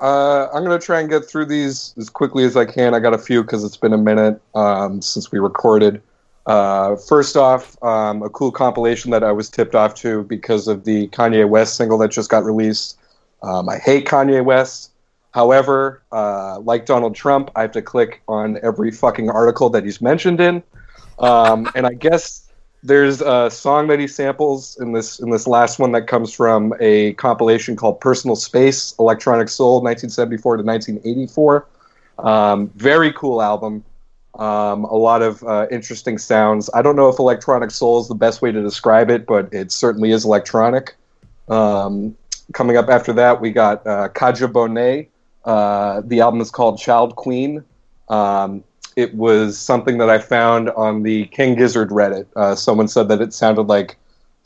Uh, 0.00 0.48
I'm 0.52 0.64
gonna 0.64 0.80
try 0.80 0.98
and 0.98 1.08
get 1.08 1.26
through 1.26 1.46
these 1.46 1.94
as 1.96 2.10
quickly 2.10 2.42
as 2.42 2.56
I 2.56 2.64
can. 2.64 2.92
I 2.92 2.98
got 2.98 3.14
a 3.14 3.18
few 3.18 3.44
because 3.44 3.62
it's 3.62 3.76
been 3.76 3.92
a 3.92 3.98
minute 3.98 4.42
um, 4.56 5.00
since 5.00 5.30
we 5.30 5.38
recorded. 5.38 6.02
Uh, 6.46 6.94
first 6.94 7.36
off, 7.36 7.80
um, 7.82 8.22
a 8.22 8.30
cool 8.30 8.52
compilation 8.52 9.10
that 9.10 9.24
I 9.24 9.32
was 9.32 9.50
tipped 9.50 9.74
off 9.74 9.94
to 9.96 10.22
because 10.24 10.68
of 10.68 10.84
the 10.84 11.08
Kanye 11.08 11.48
West 11.48 11.76
single 11.76 11.98
that 11.98 12.12
just 12.12 12.30
got 12.30 12.44
released. 12.44 12.98
Um, 13.42 13.68
I 13.68 13.78
hate 13.78 14.06
Kanye 14.06 14.44
West. 14.44 14.92
However, 15.32 16.02
uh, 16.12 16.60
like 16.60 16.86
Donald 16.86 17.14
Trump, 17.14 17.50
I 17.56 17.62
have 17.62 17.72
to 17.72 17.82
click 17.82 18.22
on 18.28 18.58
every 18.62 18.90
fucking 18.90 19.28
article 19.28 19.68
that 19.70 19.84
he's 19.84 20.00
mentioned 20.00 20.40
in. 20.40 20.62
Um, 21.18 21.70
and 21.74 21.86
I 21.86 21.94
guess 21.94 22.50
there's 22.82 23.20
a 23.20 23.50
song 23.50 23.88
that 23.88 23.98
he 23.98 24.06
samples 24.06 24.78
in 24.80 24.92
this 24.92 25.18
in 25.18 25.30
this 25.30 25.46
last 25.46 25.78
one 25.78 25.92
that 25.92 26.06
comes 26.06 26.32
from 26.32 26.72
a 26.78 27.14
compilation 27.14 27.74
called 27.74 28.00
Personal 28.00 28.36
Space 28.36 28.94
Electronic 28.98 29.48
Soul 29.48 29.82
1974 29.82 30.58
to 30.58 30.62
1984. 30.62 31.66
Um, 32.18 32.70
very 32.76 33.12
cool 33.12 33.42
album. 33.42 33.84
Um, 34.38 34.84
a 34.84 34.96
lot 34.96 35.22
of 35.22 35.42
uh, 35.44 35.66
interesting 35.70 36.18
sounds. 36.18 36.68
I 36.74 36.82
don't 36.82 36.96
know 36.96 37.08
if 37.08 37.18
electronic 37.18 37.70
soul 37.70 38.00
is 38.00 38.08
the 38.08 38.14
best 38.14 38.42
way 38.42 38.52
to 38.52 38.62
describe 38.62 39.10
it, 39.10 39.26
but 39.26 39.52
it 39.52 39.72
certainly 39.72 40.10
is 40.10 40.24
electronic. 40.24 40.94
Um, 41.48 42.16
coming 42.52 42.76
up 42.76 42.88
after 42.88 43.12
that, 43.14 43.40
we 43.40 43.50
got 43.50 43.86
uh, 43.86 44.08
Kadhja 44.10 44.50
Bonet. 44.50 45.08
Uh, 45.44 46.02
the 46.04 46.20
album 46.20 46.40
is 46.40 46.50
called 46.50 46.78
Child 46.78 47.16
Queen. 47.16 47.64
Um, 48.08 48.62
it 48.96 49.14
was 49.14 49.58
something 49.58 49.98
that 49.98 50.10
I 50.10 50.18
found 50.18 50.70
on 50.70 51.02
the 51.02 51.26
King 51.26 51.54
Gizzard 51.54 51.90
Reddit. 51.90 52.26
Uh, 52.34 52.54
someone 52.54 52.88
said 52.88 53.08
that 53.08 53.20
it 53.20 53.32
sounded 53.32 53.62
like 53.62 53.96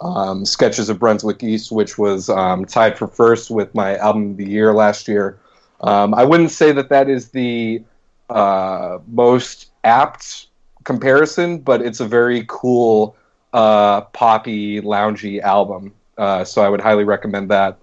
um, 0.00 0.44
Sketches 0.44 0.88
of 0.88 0.98
Brunswick 0.98 1.42
East, 1.42 1.70
which 1.72 1.98
was 1.98 2.28
um, 2.28 2.64
tied 2.64 2.98
for 2.98 3.06
first 3.06 3.50
with 3.50 3.74
my 3.74 3.96
album 3.96 4.32
of 4.32 4.36
the 4.36 4.48
year 4.48 4.72
last 4.72 5.08
year. 5.08 5.38
Um, 5.82 6.14
I 6.14 6.24
wouldn't 6.24 6.50
say 6.50 6.72
that 6.72 6.88
that 6.90 7.08
is 7.08 7.30
the 7.30 7.82
uh, 8.28 8.98
most 9.08 9.69
apt 9.84 10.46
comparison, 10.84 11.58
but 11.58 11.82
it's 11.82 12.00
a 12.00 12.06
very 12.06 12.44
cool 12.48 13.16
uh, 13.52 14.02
poppy, 14.02 14.80
loungy 14.80 15.40
album. 15.40 15.92
Uh, 16.18 16.44
so 16.44 16.62
I 16.62 16.68
would 16.68 16.80
highly 16.80 17.04
recommend 17.04 17.50
that. 17.50 17.78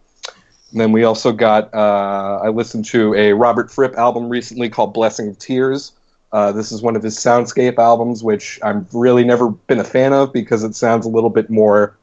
And 0.71 0.81
then 0.81 0.91
we 0.91 1.03
also 1.03 1.31
got, 1.31 1.73
uh, 1.73 2.39
I 2.43 2.49
listened 2.49 2.85
to 2.85 3.13
a 3.15 3.33
Robert 3.33 3.71
Fripp 3.71 3.95
album 3.97 4.29
recently 4.29 4.69
called 4.69 4.93
Blessing 4.93 5.29
of 5.29 5.39
Tears. 5.39 5.93
Uh, 6.33 6.51
this 6.51 6.71
is 6.71 6.81
one 6.81 6.95
of 6.95 7.03
his 7.03 7.17
soundscape 7.17 7.77
albums, 7.77 8.23
which 8.23 8.59
I've 8.61 8.93
really 8.93 9.23
never 9.23 9.49
been 9.49 9.79
a 9.79 9.83
fan 9.83 10.11
of 10.13 10.33
because 10.33 10.63
it 10.63 10.75
sounds 10.75 11.05
a 11.05 11.09
little 11.09 11.29
bit 11.29 11.49
more 11.49 11.97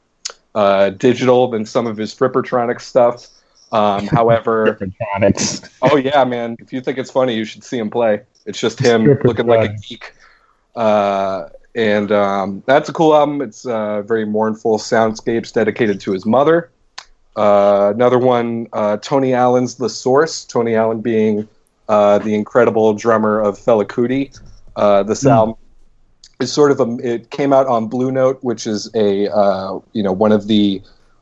uh, 0.55 0.91
digital 0.91 1.49
than 1.49 1.66
some 1.66 1.87
of 1.87 1.97
his 1.97 2.15
Frippertronic 2.15 2.81
stuff. 2.81 3.29
Um, 3.71 4.07
however, 4.12 4.79
oh 5.83 5.97
yeah, 5.97 6.25
man! 6.25 6.57
If 6.59 6.73
you 6.73 6.81
think 6.81 6.97
it's 6.97 7.11
funny, 7.11 7.35
you 7.35 7.45
should 7.45 7.65
see 7.65 7.79
him 7.79 7.91
play. 7.91 8.23
It's 8.47 8.59
just 8.59 8.79
him 8.79 9.19
looking 9.25 9.47
like 9.47 9.71
a 9.71 9.75
geek. 9.75 10.12
Uh, 10.77 11.49
and 11.75 12.12
um, 12.12 12.62
that's 12.66 12.89
a 12.89 12.93
cool 12.93 13.15
album. 13.15 13.41
It's 13.41 13.66
uh, 13.66 14.03
very 14.03 14.25
mournful 14.25 14.79
soundscapes 14.79 15.53
dedicated 15.53 16.01
to 16.03 16.12
his 16.12 16.25
mother. 16.25 16.71
Uh, 17.37 17.93
another 17.95 18.19
one, 18.19 18.69
uh, 18.73 18.97
Tony 18.99 19.35
Allen's 19.35 19.75
The 19.77 19.89
Source. 19.89 20.45
Tony 20.45 20.77
Allen 20.77 21.01
being 21.01 21.49
uh, 21.89 22.19
the 22.19 22.35
incredible 22.35 22.95
drummer 22.95 23.41
of 23.41 23.59
Fela 23.59 23.85
Kuti. 23.85 24.39
Uh, 24.77 25.03
this 25.03 25.25
mm. 25.25 25.31
album 25.31 25.57
is 26.41 26.53
sort 26.53 26.71
of 26.71 26.81
a. 26.81 26.97
It 26.99 27.31
came 27.31 27.53
out 27.53 27.66
on 27.66 27.89
Blue 27.89 28.12
Note, 28.12 28.39
which 28.43 28.66
is 28.66 28.89
a 28.95 29.23
you 29.93 30.03
know 30.03 30.12
one 30.12 30.33
of 30.33 30.47
the 30.47 30.81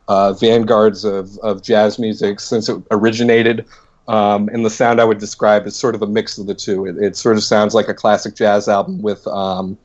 vanguards 0.09 1.05
of, 1.05 1.39
of 1.39 1.63
jazz 1.63 1.99
music 1.99 2.41
since 2.41 2.69
it 2.69 2.83
originated. 2.91 3.65
Um, 4.09 4.49
and 4.49 4.65
the 4.65 4.71
sound 4.71 5.01
I 5.01 5.05
would 5.05 5.19
describe 5.19 5.67
is 5.67 5.77
sort 5.77 5.95
of 5.95 6.03
a 6.03 6.07
mix 6.07 6.39
of 6.39 6.47
the 6.47 6.55
two. 6.55 6.87
It, 6.87 6.97
it 6.99 7.17
sort 7.17 7.37
of 7.37 7.45
sounds 7.45 7.75
like 7.75 7.89
a 7.89 7.95
classic 7.95 8.35
jazz 8.35 8.69
album 8.69 9.01
with 9.01 9.27
um, 9.29 9.79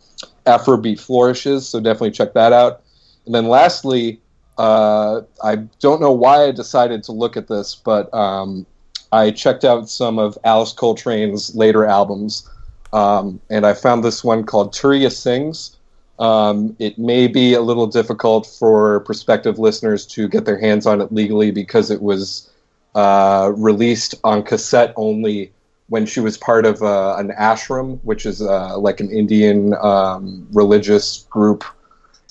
Afrobeat 0.45 0.99
flourishes, 0.99 1.67
so 1.67 1.79
definitely 1.79 2.11
check 2.11 2.33
that 2.33 2.51
out. 2.53 2.81
And 3.25 3.35
then 3.35 3.47
lastly, 3.47 4.19
uh, 4.57 5.21
I 5.43 5.57
don't 5.79 6.01
know 6.01 6.11
why 6.11 6.45
I 6.45 6.51
decided 6.51 7.03
to 7.03 7.11
look 7.11 7.37
at 7.37 7.47
this, 7.47 7.75
but 7.75 8.11
um, 8.13 8.65
I 9.11 9.31
checked 9.31 9.63
out 9.63 9.89
some 9.89 10.17
of 10.17 10.37
Alice 10.43 10.73
Coltrane's 10.73 11.55
later 11.55 11.85
albums, 11.85 12.49
um, 12.93 13.39
and 13.49 13.65
I 13.65 13.73
found 13.73 14.03
this 14.03 14.23
one 14.23 14.45
called 14.45 14.73
Turiya 14.73 15.11
Sings. 15.11 15.75
Um, 16.19 16.75
it 16.79 16.97
may 16.97 17.27
be 17.27 17.53
a 17.53 17.61
little 17.61 17.85
difficult 17.85 18.47
for 18.47 19.01
prospective 19.01 19.59
listeners 19.59 20.05
to 20.07 20.27
get 20.27 20.45
their 20.45 20.59
hands 20.59 20.87
on 20.87 20.99
it 20.99 21.11
legally 21.11 21.51
because 21.51 21.91
it 21.91 22.01
was 22.01 22.49
uh, 22.95 23.51
released 23.55 24.15
on 24.23 24.43
cassette 24.43 24.93
only 24.95 25.51
when 25.89 26.05
she 26.05 26.19
was 26.19 26.37
part 26.37 26.65
of 26.65 26.81
uh, 26.83 27.15
an 27.17 27.31
ashram, 27.39 27.99
which 28.03 28.25
is 28.25 28.41
uh, 28.41 28.77
like 28.77 28.99
an 28.99 29.09
Indian 29.09 29.73
um, 29.75 30.47
religious 30.51 31.25
group, 31.29 31.63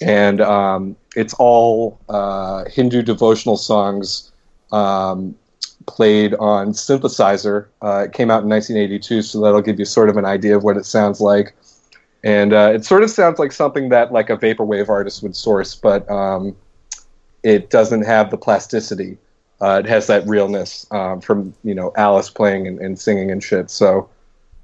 and 0.00 0.40
um, 0.40 0.96
it's 1.14 1.34
all 1.34 1.98
uh, 2.08 2.64
Hindu 2.64 3.02
devotional 3.02 3.56
songs 3.56 4.30
um, 4.72 5.34
played 5.86 6.34
on 6.34 6.72
synthesizer. 6.72 7.66
Uh, 7.82 8.04
it 8.04 8.12
came 8.12 8.30
out 8.30 8.42
in 8.42 8.48
1982, 8.48 9.22
so 9.22 9.40
that'll 9.40 9.62
give 9.62 9.78
you 9.78 9.84
sort 9.84 10.10
of 10.10 10.16
an 10.16 10.26
idea 10.26 10.56
of 10.56 10.62
what 10.62 10.76
it 10.76 10.84
sounds 10.84 11.20
like. 11.20 11.54
And 12.22 12.52
uh, 12.52 12.72
it 12.74 12.84
sort 12.84 13.02
of 13.02 13.10
sounds 13.10 13.38
like 13.38 13.52
something 13.52 13.88
that 13.90 14.12
like 14.12 14.28
a 14.28 14.36
vaporwave 14.36 14.88
artist 14.88 15.22
would 15.22 15.36
source, 15.36 15.74
but 15.74 16.08
um, 16.10 16.56
it 17.42 17.70
doesn't 17.70 18.02
have 18.02 18.30
the 18.30 18.36
plasticity 18.36 19.16
uh, 19.60 19.80
it 19.84 19.88
has 19.88 20.06
that 20.06 20.26
realness 20.26 20.86
um, 20.90 21.20
from 21.20 21.54
you 21.64 21.74
know 21.74 21.92
Alice 21.96 22.28
playing 22.28 22.66
and, 22.66 22.78
and, 22.80 22.98
singing 22.98 23.30
and 23.30 23.42
shit. 23.42 23.70
So 23.70 24.08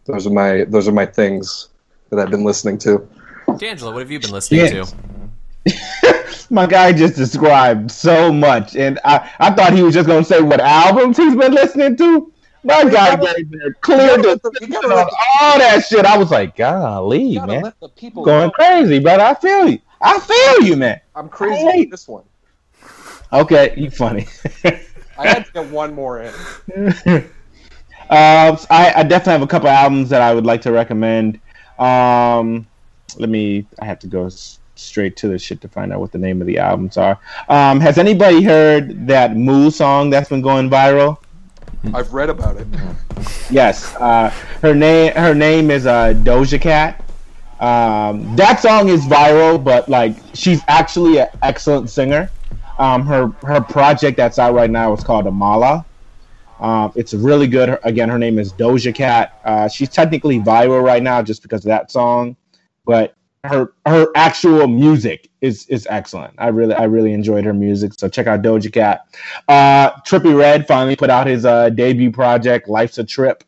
those 0.05 0.27
are 0.27 0.31
my 0.31 0.65
those 0.65 0.87
are 0.87 0.93
my 0.93 1.07
things 1.07 1.69
that 2.11 2.19
I've 2.19 2.31
been 2.31 2.45
listening 2.45 2.79
to. 2.79 3.09
TeAngelo, 3.49 3.93
what 3.93 4.01
have 4.01 4.11
you 4.11 4.21
been 4.21 4.31
listening 4.31 4.85
to? 4.85 6.45
my 6.51 6.67
guy 6.67 6.93
just 6.93 7.17
described 7.17 7.91
so 7.91 8.33
much, 8.33 8.77
and 8.77 8.99
I, 9.05 9.31
I 9.39 9.51
thought 9.51 9.73
he 9.73 9.83
was 9.83 9.95
just 9.95 10.07
gonna 10.07 10.25
say 10.25 10.43
what 10.43 10.61
albums 10.61 11.17
he's 11.17 11.37
been 11.37 11.53
listening 11.53 11.97
to. 11.97 12.33
My 12.65 12.85
guy 12.85 13.17
gave 13.17 13.51
me 13.51 13.59
a 13.65 13.73
clear 13.81 14.17
description 14.19 14.93
all 14.93 15.59
that 15.59 15.85
shit. 15.89 16.05
I 16.05 16.17
was 16.17 16.31
like, 16.31 16.57
golly, 16.57 17.39
man, 17.39 17.73
going 18.15 18.25
know. 18.25 18.51
crazy, 18.51 18.99
but 19.01 19.21
I 19.21 19.35
feel 19.35 19.69
you. 19.69 19.79
I 20.01 20.21
feel 20.21 20.69
you, 20.69 20.77
man. 20.77 21.01
I'm 21.15 21.29
crazy 21.29 21.65
with 21.65 21.91
this 21.91 22.07
one. 22.07 22.25
Okay, 23.33 23.73
you 23.77 23.91
funny. 23.91 24.27
I 24.65 25.27
had 25.27 25.47
to 25.47 25.53
get 25.53 25.71
one 25.71 25.95
more 25.95 26.21
in. 26.21 26.35
Uh, 28.11 28.57
I, 28.71 28.93
I, 28.97 29.03
definitely 29.05 29.33
have 29.33 29.43
a 29.43 29.47
couple 29.47 29.69
albums 29.69 30.11
that 30.11 30.21
I 30.21 30.35
would 30.35 30.45
like 30.45 30.61
to 30.63 30.73
recommend. 30.73 31.41
Um, 31.79 32.67
let 33.17 33.29
me. 33.31 33.67
I 33.81 33.87
have 33.87 33.99
to 34.01 34.07
go 34.07 34.27
s- 34.27 34.59
straight 34.75 35.17
to 35.19 35.29
the 35.29 35.39
shit 35.39 35.61
to 35.63 35.69
find 35.69 35.93
out 35.93 36.01
what 36.01 36.13
the 36.13 36.19
name 36.19 36.41
of 36.41 36.47
the 36.47 36.59
albums 36.59 36.97
are. 36.97 37.19
Um, 37.49 37.81
has 37.81 37.97
anybody 37.97 38.43
heard 38.43 39.07
that 39.07 39.37
Moo 39.37 39.71
song 39.71 40.11
that's 40.11 40.29
been 40.29 40.43
going 40.43 40.69
viral? 40.69 41.19
I've 41.95 42.13
read 42.13 42.31
about 42.31 42.59
it. 42.59 42.67
Yes. 43.51 43.95
Uh, 43.97 44.29
her 44.61 44.75
name. 44.75 45.13
Her 45.15 45.35
name 45.35 45.71
is 45.71 45.87
uh, 45.87 46.13
Doja 46.15 46.61
Cat. 46.61 47.03
Um, 47.61 48.37
that 48.37 48.61
song 48.61 48.89
is 48.89 49.05
viral, 49.05 49.63
but 49.63 49.89
like 49.89 50.17
she's 50.35 50.61
actually 50.69 51.19
an 51.19 51.29
excellent 51.43 51.89
singer. 51.89 52.29
Um, 52.83 53.07
her 53.07 53.29
her 53.45 53.61
project 53.61 54.17
that's 54.17 54.41
out 54.41 54.55
right 54.55 54.71
now 54.71 54.93
is 54.93 55.05
called 55.05 55.27
Amala. 55.27 55.85
Um, 56.59 56.93
it's 56.97 57.15
really 57.15 57.47
good. 57.47 57.79
Again, 57.85 58.09
her 58.09 58.19
name 58.19 58.41
is 58.41 58.53
Doja 58.53 58.93
Cat. 58.93 59.41
Uh, 59.45 59.69
she's 59.69 59.89
technically 59.89 60.41
viral 60.41 60.83
right 60.83 61.03
now 61.03 61.23
just 61.23 61.43
because 61.43 61.65
of 61.65 61.69
that 61.69 61.93
song, 61.93 62.37
but 62.85 63.15
her 63.45 63.73
her 63.87 64.09
actual 64.17 64.67
music 64.67 65.31
is 65.41 65.67
is 65.69 65.87
excellent. 65.91 66.35
I 66.39 66.49
really 66.49 66.75
I 66.75 66.85
really 66.85 67.13
enjoyed 67.13 67.45
her 67.45 67.55
music. 67.55 67.93
So 67.97 68.09
check 68.09 68.27
out 68.27 68.43
Doja 68.43 68.73
Cat. 68.73 69.07
Uh, 69.47 69.93
Trippie 70.01 70.37
Redd 70.37 70.67
finally 70.67 70.97
put 70.97 71.09
out 71.09 71.29
his 71.29 71.45
uh, 71.45 71.71
debut 71.71 72.11
project, 72.11 72.69
Life's 72.69 72.99
a 72.99 73.05
Trip. 73.05 73.45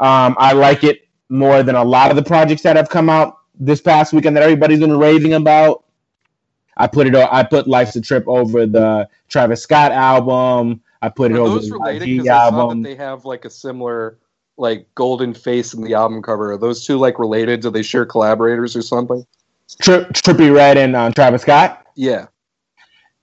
Um, 0.00 0.34
I 0.38 0.54
like 0.54 0.82
it 0.82 1.06
more 1.28 1.62
than 1.62 1.76
a 1.76 1.84
lot 1.84 2.10
of 2.10 2.16
the 2.16 2.22
projects 2.24 2.62
that 2.62 2.74
have 2.74 2.88
come 2.88 3.08
out 3.08 3.38
this 3.60 3.80
past 3.80 4.12
weekend 4.12 4.36
that 4.36 4.42
everybody's 4.42 4.80
been 4.80 4.98
raving 4.98 5.34
about. 5.34 5.84
I 6.76 6.86
put 6.86 7.06
it. 7.06 7.14
I 7.14 7.42
put 7.42 7.66
Life's 7.68 7.96
a 7.96 8.00
Trip 8.00 8.24
over 8.26 8.66
the 8.66 9.08
Travis 9.28 9.62
Scott 9.62 9.92
album. 9.92 10.80
I 11.02 11.08
put 11.08 11.30
it 11.32 11.36
Are 11.36 11.40
over 11.40 11.54
those 11.56 11.68
the 11.68 11.74
related? 11.76 12.08
YG 12.08 12.20
I 12.22 12.24
saw 12.24 12.50
that 12.50 12.56
album. 12.58 12.82
they 12.82 12.94
have 12.94 13.24
like 13.24 13.44
a 13.44 13.50
similar 13.50 14.18
like 14.56 14.86
golden 14.94 15.32
face 15.34 15.72
in 15.74 15.82
the 15.82 15.94
album 15.94 16.22
cover. 16.22 16.52
Are 16.52 16.58
those 16.58 16.84
two 16.86 16.98
like 16.98 17.18
related? 17.18 17.60
Do 17.60 17.70
they 17.70 17.82
share 17.82 18.04
collaborators 18.04 18.76
or 18.76 18.82
something? 18.82 19.26
Tri- 19.80 20.04
Trippie 20.12 20.54
Redd 20.54 20.76
and 20.76 20.94
uh, 20.96 21.10
Travis 21.10 21.42
Scott. 21.42 21.86
Yeah. 21.96 22.26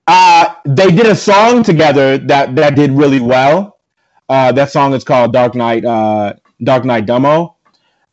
Uh, 0.07 0.53
they 0.65 0.89
did 0.89 1.05
a 1.05 1.15
song 1.15 1.63
together 1.63 2.17
that 2.17 2.55
that 2.55 2.75
did 2.75 2.91
really 2.91 3.19
well. 3.19 3.77
Uh, 4.29 4.51
that 4.53 4.71
song 4.71 4.93
is 4.93 5.03
called 5.03 5.33
Dark 5.33 5.53
Knight. 5.55 5.83
Uh, 5.85 6.33
Dark 6.63 6.85
Knight 6.85 7.05
Demo. 7.05 7.55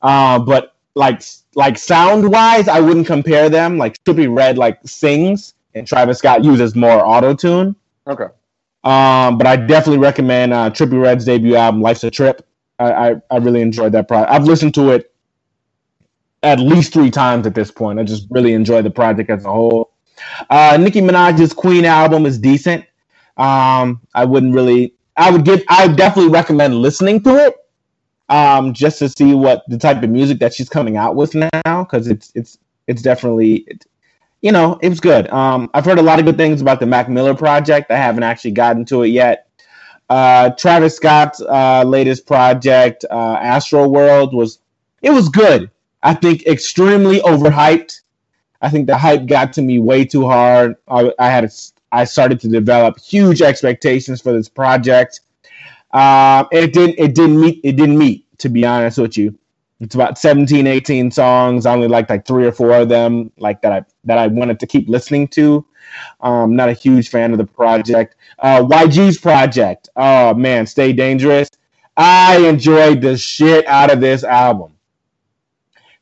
Uh, 0.02 0.38
but 0.38 0.74
like 0.94 1.22
like 1.56 1.78
sound 1.78 2.30
wise, 2.30 2.68
I 2.68 2.80
wouldn't 2.80 3.06
compare 3.06 3.48
them. 3.48 3.78
Like 3.78 4.02
Trippie 4.04 4.34
Redd 4.34 4.58
like 4.58 4.78
sings, 4.84 5.54
and 5.74 5.86
Travis 5.86 6.18
Scott 6.18 6.44
uses 6.44 6.74
more 6.74 7.04
auto 7.04 7.34
tune. 7.34 7.76
Okay. 8.06 8.26
Um, 8.84 9.38
but 9.38 9.46
I 9.46 9.56
definitely 9.56 9.98
recommend 9.98 10.52
uh, 10.52 10.70
Trippie 10.70 11.00
Redd's 11.00 11.24
debut 11.24 11.56
album, 11.56 11.80
Life's 11.80 12.04
a 12.04 12.10
Trip. 12.10 12.46
I, 12.78 12.92
I, 12.92 13.14
I 13.30 13.36
really 13.38 13.62
enjoyed 13.62 13.92
that 13.92 14.08
project. 14.08 14.32
I've 14.32 14.44
listened 14.44 14.74
to 14.74 14.90
it 14.90 15.12
at 16.42 16.60
least 16.60 16.92
three 16.92 17.10
times 17.10 17.46
at 17.46 17.54
this 17.54 17.70
point. 17.70 17.98
I 17.98 18.04
just 18.04 18.26
really 18.30 18.52
enjoy 18.52 18.82
the 18.82 18.90
project 18.90 19.30
as 19.30 19.44
a 19.44 19.50
whole. 19.50 19.92
Uh, 20.50 20.76
Nicki 20.78 21.00
Minaj's 21.00 21.52
Queen 21.52 21.84
album 21.84 22.26
is 22.26 22.38
decent. 22.38 22.84
Um, 23.36 24.00
I 24.14 24.24
wouldn't 24.24 24.54
really. 24.54 24.94
I 25.16 25.30
would 25.30 25.44
give. 25.44 25.62
I 25.68 25.86
would 25.86 25.96
definitely 25.96 26.30
recommend 26.30 26.76
listening 26.76 27.22
to 27.22 27.36
it, 27.36 27.56
um, 28.28 28.72
just 28.72 28.98
to 29.00 29.08
see 29.08 29.34
what 29.34 29.64
the 29.68 29.78
type 29.78 30.02
of 30.02 30.10
music 30.10 30.38
that 30.40 30.54
she's 30.54 30.68
coming 30.68 30.96
out 30.96 31.16
with 31.16 31.34
now, 31.34 31.50
because 31.84 32.08
it's 32.08 32.32
it's 32.34 32.58
it's 32.86 33.02
definitely. 33.02 33.64
It, 33.66 33.86
you 34.42 34.52
know, 34.52 34.78
it 34.82 34.90
was 34.90 35.00
good. 35.00 35.26
Um, 35.30 35.70
I've 35.72 35.86
heard 35.86 35.98
a 35.98 36.02
lot 36.02 36.18
of 36.18 36.26
good 36.26 36.36
things 36.36 36.60
about 36.60 36.78
the 36.78 36.84
Mac 36.84 37.08
Miller 37.08 37.34
project. 37.34 37.90
I 37.90 37.96
haven't 37.96 38.24
actually 38.24 38.50
gotten 38.50 38.84
to 38.86 39.02
it 39.02 39.08
yet. 39.08 39.48
Uh, 40.10 40.50
Travis 40.50 40.96
Scott's 40.96 41.40
uh, 41.40 41.82
latest 41.82 42.26
project, 42.26 43.06
uh, 43.10 43.38
Astro 43.40 43.88
World, 43.88 44.34
was 44.34 44.58
it 45.00 45.10
was 45.10 45.30
good. 45.30 45.70
I 46.02 46.12
think 46.12 46.46
extremely 46.46 47.20
overhyped. 47.20 48.02
I 48.60 48.68
think 48.68 48.86
the 48.86 48.98
hype 48.98 49.24
got 49.24 49.54
to 49.54 49.62
me 49.62 49.78
way 49.78 50.04
too 50.04 50.26
hard. 50.26 50.76
I, 50.88 51.10
I 51.18 51.28
had 51.30 51.50
I 51.92 52.04
started 52.04 52.38
to 52.40 52.48
develop 52.48 52.98
huge 53.00 53.40
expectations 53.40 54.20
for 54.20 54.32
this 54.32 54.48
project. 54.48 55.20
Uh, 55.94 56.44
it 56.50 56.72
didn't 56.72 56.96
it 56.98 57.14
didn't 57.14 57.40
meet 57.40 57.60
it 57.62 57.76
didn't 57.76 57.96
meet 57.96 58.26
to 58.38 58.48
be 58.48 58.66
honest 58.66 58.98
with 58.98 59.16
you. 59.16 59.38
It's 59.80 59.94
about 59.94 60.18
17, 60.18 60.66
18 60.66 61.10
songs. 61.10 61.66
I 61.66 61.72
only 61.74 61.88
liked 61.88 62.10
like 62.10 62.26
three 62.26 62.46
or 62.46 62.52
four 62.52 62.72
of 62.72 62.88
them, 62.88 63.30
like 63.38 63.62
that 63.62 63.72
I 63.72 63.84
that 64.04 64.18
I 64.18 64.26
wanted 64.26 64.58
to 64.60 64.66
keep 64.66 64.88
listening 64.88 65.28
to. 65.28 65.64
Um, 66.20 66.56
not 66.56 66.68
a 66.68 66.72
huge 66.72 67.08
fan 67.08 67.30
of 67.32 67.38
the 67.38 67.46
project. 67.46 68.16
Uh, 68.40 68.62
YG's 68.62 69.18
project. 69.18 69.88
Oh 69.94 70.34
man, 70.34 70.66
Stay 70.66 70.92
Dangerous. 70.92 71.48
I 71.96 72.38
enjoyed 72.38 73.00
the 73.00 73.16
shit 73.16 73.64
out 73.68 73.92
of 73.92 74.00
this 74.00 74.24
album. 74.24 74.72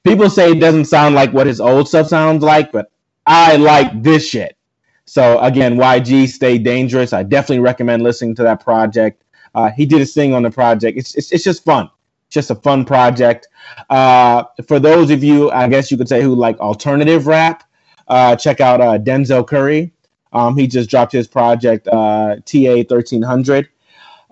People 0.04 0.30
say 0.30 0.52
it 0.52 0.60
doesn't 0.60 0.86
sound 0.86 1.14
like 1.14 1.32
what 1.32 1.46
his 1.46 1.60
old 1.60 1.86
stuff 1.86 2.08
sounds 2.08 2.42
like, 2.42 2.72
but 2.72 2.90
I 3.26 3.56
like 3.56 4.02
this 4.02 4.26
shit. 4.26 4.56
So 5.04 5.38
again, 5.40 5.76
YG 5.76 6.28
Stay 6.28 6.56
Dangerous. 6.56 7.12
I 7.12 7.24
definitely 7.24 7.60
recommend 7.60 8.02
listening 8.02 8.34
to 8.36 8.42
that 8.44 8.64
project. 8.64 9.21
Uh, 9.54 9.70
he 9.70 9.86
did 9.86 10.00
a 10.00 10.06
thing 10.06 10.34
on 10.34 10.42
the 10.42 10.50
project. 10.50 10.98
It's, 10.98 11.14
it's 11.14 11.32
it's 11.32 11.44
just 11.44 11.64
fun. 11.64 11.90
Just 12.30 12.50
a 12.50 12.54
fun 12.54 12.84
project. 12.84 13.48
Uh, 13.90 14.44
for 14.66 14.78
those 14.80 15.10
of 15.10 15.22
you, 15.22 15.50
I 15.50 15.68
guess 15.68 15.90
you 15.90 15.98
could 15.98 16.08
say 16.08 16.22
who 16.22 16.34
like 16.34 16.58
alternative 16.60 17.26
rap, 17.26 17.64
uh, 18.08 18.36
check 18.36 18.60
out 18.60 18.80
uh, 18.80 18.98
Denzel 18.98 19.46
Curry. 19.46 19.92
Um, 20.32 20.56
he 20.56 20.66
just 20.66 20.88
dropped 20.88 21.12
his 21.12 21.28
project 21.28 21.88
uh, 21.88 22.36
TA 22.46 22.82
thirteen 22.88 23.22
hundred. 23.22 23.68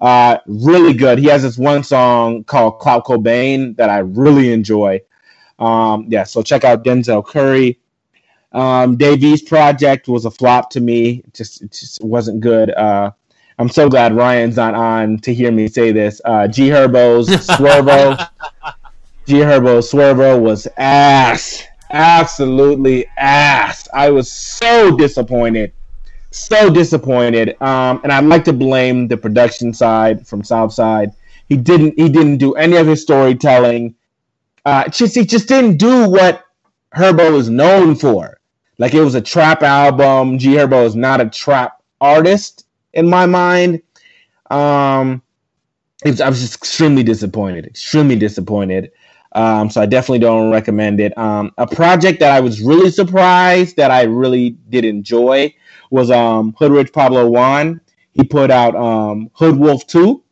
Uh, 0.01 0.39
really 0.47 0.95
good. 0.95 1.19
He 1.19 1.27
has 1.27 1.43
this 1.43 1.59
one 1.59 1.85
song 1.85 2.45
called 2.45 2.79
Clout 2.79 3.05
Cobain 3.05 3.77
that 3.77 3.91
I 3.91 3.99
really 3.99 4.51
enjoy. 4.53 5.01
Um, 5.59 6.07
yeah, 6.09 6.25
so 6.25 6.43
check 6.43 6.65
out 6.65 6.85
Denzel 6.85 7.25
Curry. 7.25 7.79
Um, 8.53 8.97
Davies 8.97 9.43
project 9.43 10.09
was 10.09 10.25
a 10.25 10.31
flop 10.31 10.71
to 10.71 10.81
me. 10.81 11.23
Just 11.35 11.63
it 11.63 11.73
just 11.73 12.03
wasn't 12.03 12.41
good. 12.41 12.71
Uh, 12.71 13.13
I'm 13.61 13.69
so 13.69 13.91
glad 13.91 14.17
Ryan's 14.17 14.57
not 14.57 14.73
on 14.73 15.19
to 15.19 15.35
hear 15.35 15.53
me 15.53 15.69
say 15.69 15.93
this. 15.93 16.19
Uh, 16.25 16.49
G 16.49 16.71
Herbo's 16.71 17.29
Swervo. 17.29 18.17
G 19.27 19.35
Herbo 19.35 19.83
Swervo 19.83 20.41
was 20.41 20.67
ass. 20.79 21.63
Absolutely 21.91 23.07
ass. 23.19 23.87
I 23.93 24.09
was 24.09 24.33
so 24.33 24.97
disappointed. 24.97 25.75
So 26.31 26.71
disappointed. 26.71 27.61
Um, 27.61 28.01
and 28.03 28.11
I'd 28.11 28.25
like 28.25 28.45
to 28.45 28.55
blame 28.55 29.09
the 29.09 29.19
production 29.19 29.75
side 29.75 30.27
from 30.27 30.43
Southside. 30.43 31.13
He 31.47 31.59
didn't 31.59 31.99
he 31.99 32.09
didn't 32.09 32.39
do 32.39 32.55
any 32.55 32.77
of 32.77 32.87
his 32.87 33.03
storytelling. 33.03 33.95
Uh, 34.65 34.89
just 34.89 35.15
he 35.15 35.27
just 35.27 35.49
didn't 35.49 35.77
do 35.77 36.09
what 36.09 36.47
Herbo 36.95 37.37
is 37.37 37.51
known 37.51 37.95
for. 37.95 38.41
Like 38.79 38.95
it 38.95 39.03
was 39.03 39.17
a 39.17 39.21
trap 39.21 39.63
album. 39.63 40.39
G 40.39 40.55
Herbo 40.55 40.87
is 40.87 40.97
not 40.97 41.21
a 41.21 41.29
trap 41.29 41.83
artist 42.01 42.65
in 42.93 43.09
my 43.09 43.27
mind. 43.27 43.83
Um, 44.51 45.23
was, 46.05 46.21
I 46.21 46.29
was 46.29 46.41
just 46.41 46.57
extremely 46.57 47.03
disappointed. 47.03 47.67
Extremely 47.67 48.17
disappointed. 48.17 48.91
Um, 49.33 49.71
so 49.71 49.81
I 49.81 49.87
definitely 49.87 50.19
don't 50.21 50.51
recommend 50.51 51.01
it. 51.01 51.17
Um, 51.17 51.53
a 51.57 51.67
project 51.67 52.21
that 52.21 52.33
I 52.33 52.41
was 52.41 52.61
really 52.61 52.91
surprised 52.91 53.77
that 53.77 53.91
I 53.91 54.03
really 54.03 54.51
did 54.71 54.85
enjoy 54.85 55.55
was 55.91 56.11
um, 56.11 56.55
Hood 56.59 56.73
Rich 56.73 56.93
Pablo 56.93 57.29
Juan. 57.29 57.81
He 58.13 58.25
put 58.25 58.51
out 58.51 58.75
um, 58.75 59.31
Hood 59.35 59.57
Wolf 59.57 59.87
Two. 59.87 60.25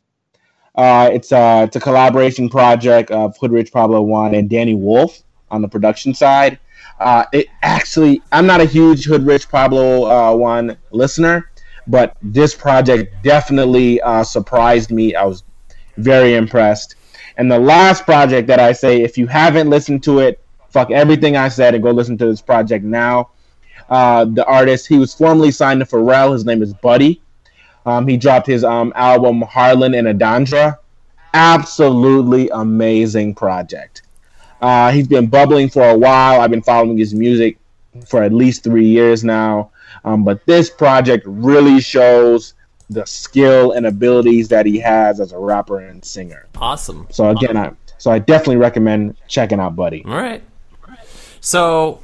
Uh, 0.75 1.11
it's 1.13 1.33
a 1.33 1.65
it's 1.65 1.77
a 1.77 1.81
collaboration 1.81 2.49
project 2.49 3.11
of 3.11 3.37
Hood 3.39 3.53
Rich 3.53 3.73
Pablo 3.73 4.03
Juan 4.03 4.35
and 4.35 4.51
Danny 4.51 4.75
Wolf 4.75 5.23
on 5.51 5.63
the 5.63 5.69
production 5.69 6.13
side. 6.15 6.59
Uh, 6.99 7.25
it 7.33 7.47
actually, 7.63 8.21
I'm 8.33 8.47
not 8.47 8.61
a 8.61 8.65
huge 8.65 9.05
Hood 9.05 9.25
Rich 9.25 9.49
Pablo 9.49 10.05
uh, 10.07 10.35
Juan 10.35 10.77
listener, 10.91 11.48
but 11.89 12.17
this 12.23 12.55
project 12.55 13.15
definitely 13.25 14.01
uh, 14.03 14.23
surprised 14.23 14.91
me. 14.91 15.15
I 15.15 15.25
was 15.25 15.43
very 15.97 16.35
impressed. 16.35 16.95
And 17.37 17.51
the 17.51 17.59
last 17.59 18.05
project 18.05 18.47
that 18.49 18.61
I 18.61 18.73
say, 18.73 19.03
if 19.03 19.17
you 19.17 19.27
haven't 19.27 19.71
listened 19.71 20.03
to 20.05 20.21
it, 20.21 20.41
fuck 20.71 20.91
everything 20.91 21.37
I 21.37 21.49
said 21.49 21.75
and 21.75 21.83
go 21.83 21.91
listen 21.91 22.19
to 22.19 22.27
this 22.27 22.43
project 22.43 22.85
now. 22.85 23.31
Uh, 23.89 24.27
the 24.27 24.45
artist, 24.45 24.87
he 24.87 24.99
was 24.99 25.15
formerly 25.15 25.51
signed 25.51 25.81
to 25.81 25.87
Pharrell. 25.87 26.33
His 26.33 26.45
name 26.45 26.63
is 26.63 26.75
Buddy. 26.75 27.23
Um, 27.87 28.07
he 28.07 28.17
dropped 28.17 28.47
his 28.47 28.65
um, 28.65 28.93
album 28.97 29.41
Harlan 29.43 29.95
and 29.95 30.07
Alondra. 30.07 30.79
Absolutely 31.33 32.51
amazing 32.51 33.35
project. 33.35 34.03
Uh, 34.61 34.91
he's 34.91 35.09
been 35.09 35.27
bubbling 35.27 35.69
for 35.69 35.89
a 35.89 35.97
while. 35.97 36.41
I've 36.41 36.51
been 36.51 36.63
following 36.63 36.99
his 36.99 37.15
music 37.15 37.59
for 38.07 38.23
at 38.23 38.33
least 38.33 38.65
three 38.65 38.87
years 38.87 39.25
now. 39.25 39.71
Um, 40.09 40.25
but 40.25 40.45
this 40.47 40.71
project 40.71 41.25
really 41.27 41.81
shows 41.81 42.55
the 42.89 43.05
skill 43.05 43.73
and 43.73 43.87
abilities 43.87 44.49
that 44.49 44.65
he 44.65 44.79
has 44.79 45.21
as 45.21 45.33
a 45.33 45.39
rapper 45.39 45.81
and 45.81 46.03
singer. 46.03 46.47
Awesome. 46.57 47.07
So 47.11 47.29
again, 47.29 47.57
I 47.57 47.73
so 47.99 48.11
I 48.11 48.19
definitely 48.19 48.57
recommend 48.57 49.17
checking 49.27 49.61
out 49.61 49.77
Buddy. 49.77 50.03
All 50.07 50.17
right. 50.17 50.43
So, 51.41 52.01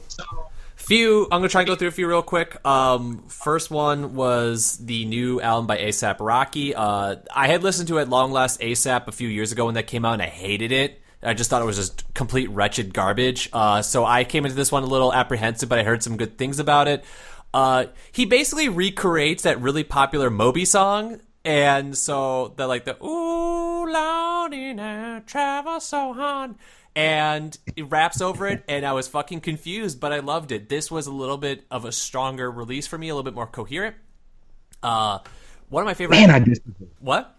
few. 0.76 1.24
I'm 1.24 1.40
gonna 1.40 1.48
try 1.48 1.62
and 1.62 1.68
go 1.68 1.74
through 1.76 1.88
a 1.88 1.92
few 1.92 2.06
real 2.06 2.22
quick. 2.22 2.64
Um, 2.66 3.24
first 3.28 3.70
one 3.70 4.14
was 4.14 4.76
the 4.76 5.06
new 5.06 5.40
album 5.40 5.66
by 5.66 5.78
ASAP 5.78 6.16
Rocky. 6.20 6.74
Uh, 6.74 7.16
I 7.34 7.48
had 7.48 7.62
listened 7.62 7.88
to 7.88 7.98
it 7.98 8.10
long 8.10 8.32
last 8.32 8.60
ASAP 8.60 9.08
a 9.08 9.12
few 9.12 9.28
years 9.28 9.50
ago 9.50 9.64
when 9.64 9.74
that 9.76 9.86
came 9.86 10.04
out, 10.04 10.14
and 10.14 10.22
I 10.22 10.26
hated 10.26 10.72
it. 10.72 11.00
I 11.22 11.32
just 11.32 11.48
thought 11.48 11.62
it 11.62 11.64
was 11.64 11.76
just 11.76 12.12
complete 12.12 12.50
wretched 12.50 12.92
garbage. 12.92 13.48
Uh, 13.50 13.80
so 13.80 14.04
I 14.04 14.24
came 14.24 14.44
into 14.44 14.56
this 14.56 14.70
one 14.70 14.82
a 14.82 14.86
little 14.86 15.12
apprehensive, 15.12 15.70
but 15.70 15.78
I 15.78 15.82
heard 15.82 16.02
some 16.02 16.18
good 16.18 16.36
things 16.36 16.58
about 16.58 16.86
it. 16.86 17.02
Uh, 17.54 17.86
he 18.10 18.24
basically 18.24 18.68
recreates 18.68 19.44
that 19.44 19.60
really 19.60 19.84
popular 19.84 20.28
Moby 20.28 20.64
song. 20.64 21.20
And 21.44 21.96
so 21.96 22.52
the 22.56 22.66
like 22.66 22.84
the 22.84 23.02
ooh 23.04 23.86
lordy 23.90 24.72
now 24.72 25.22
travel 25.26 25.78
so 25.78 26.12
hard 26.14 26.54
and 26.96 27.56
he 27.76 27.82
raps 27.82 28.20
over 28.20 28.46
it 28.46 28.64
and 28.66 28.86
I 28.86 28.92
was 28.92 29.08
fucking 29.08 29.42
confused, 29.42 30.00
but 30.00 30.12
I 30.12 30.20
loved 30.20 30.52
it. 30.52 30.68
This 30.68 30.90
was 30.90 31.06
a 31.06 31.12
little 31.12 31.36
bit 31.36 31.64
of 31.70 31.84
a 31.84 31.92
stronger 31.92 32.50
release 32.50 32.86
for 32.86 32.96
me, 32.96 33.08
a 33.08 33.14
little 33.14 33.24
bit 33.24 33.34
more 33.34 33.46
coherent. 33.46 33.96
Uh 34.82 35.18
one 35.68 35.82
of 35.82 35.86
my 35.86 35.94
favorite 35.94 36.16
Man, 36.16 36.30
I 36.30 36.38
disagree. 36.38 36.88
What? 36.98 37.36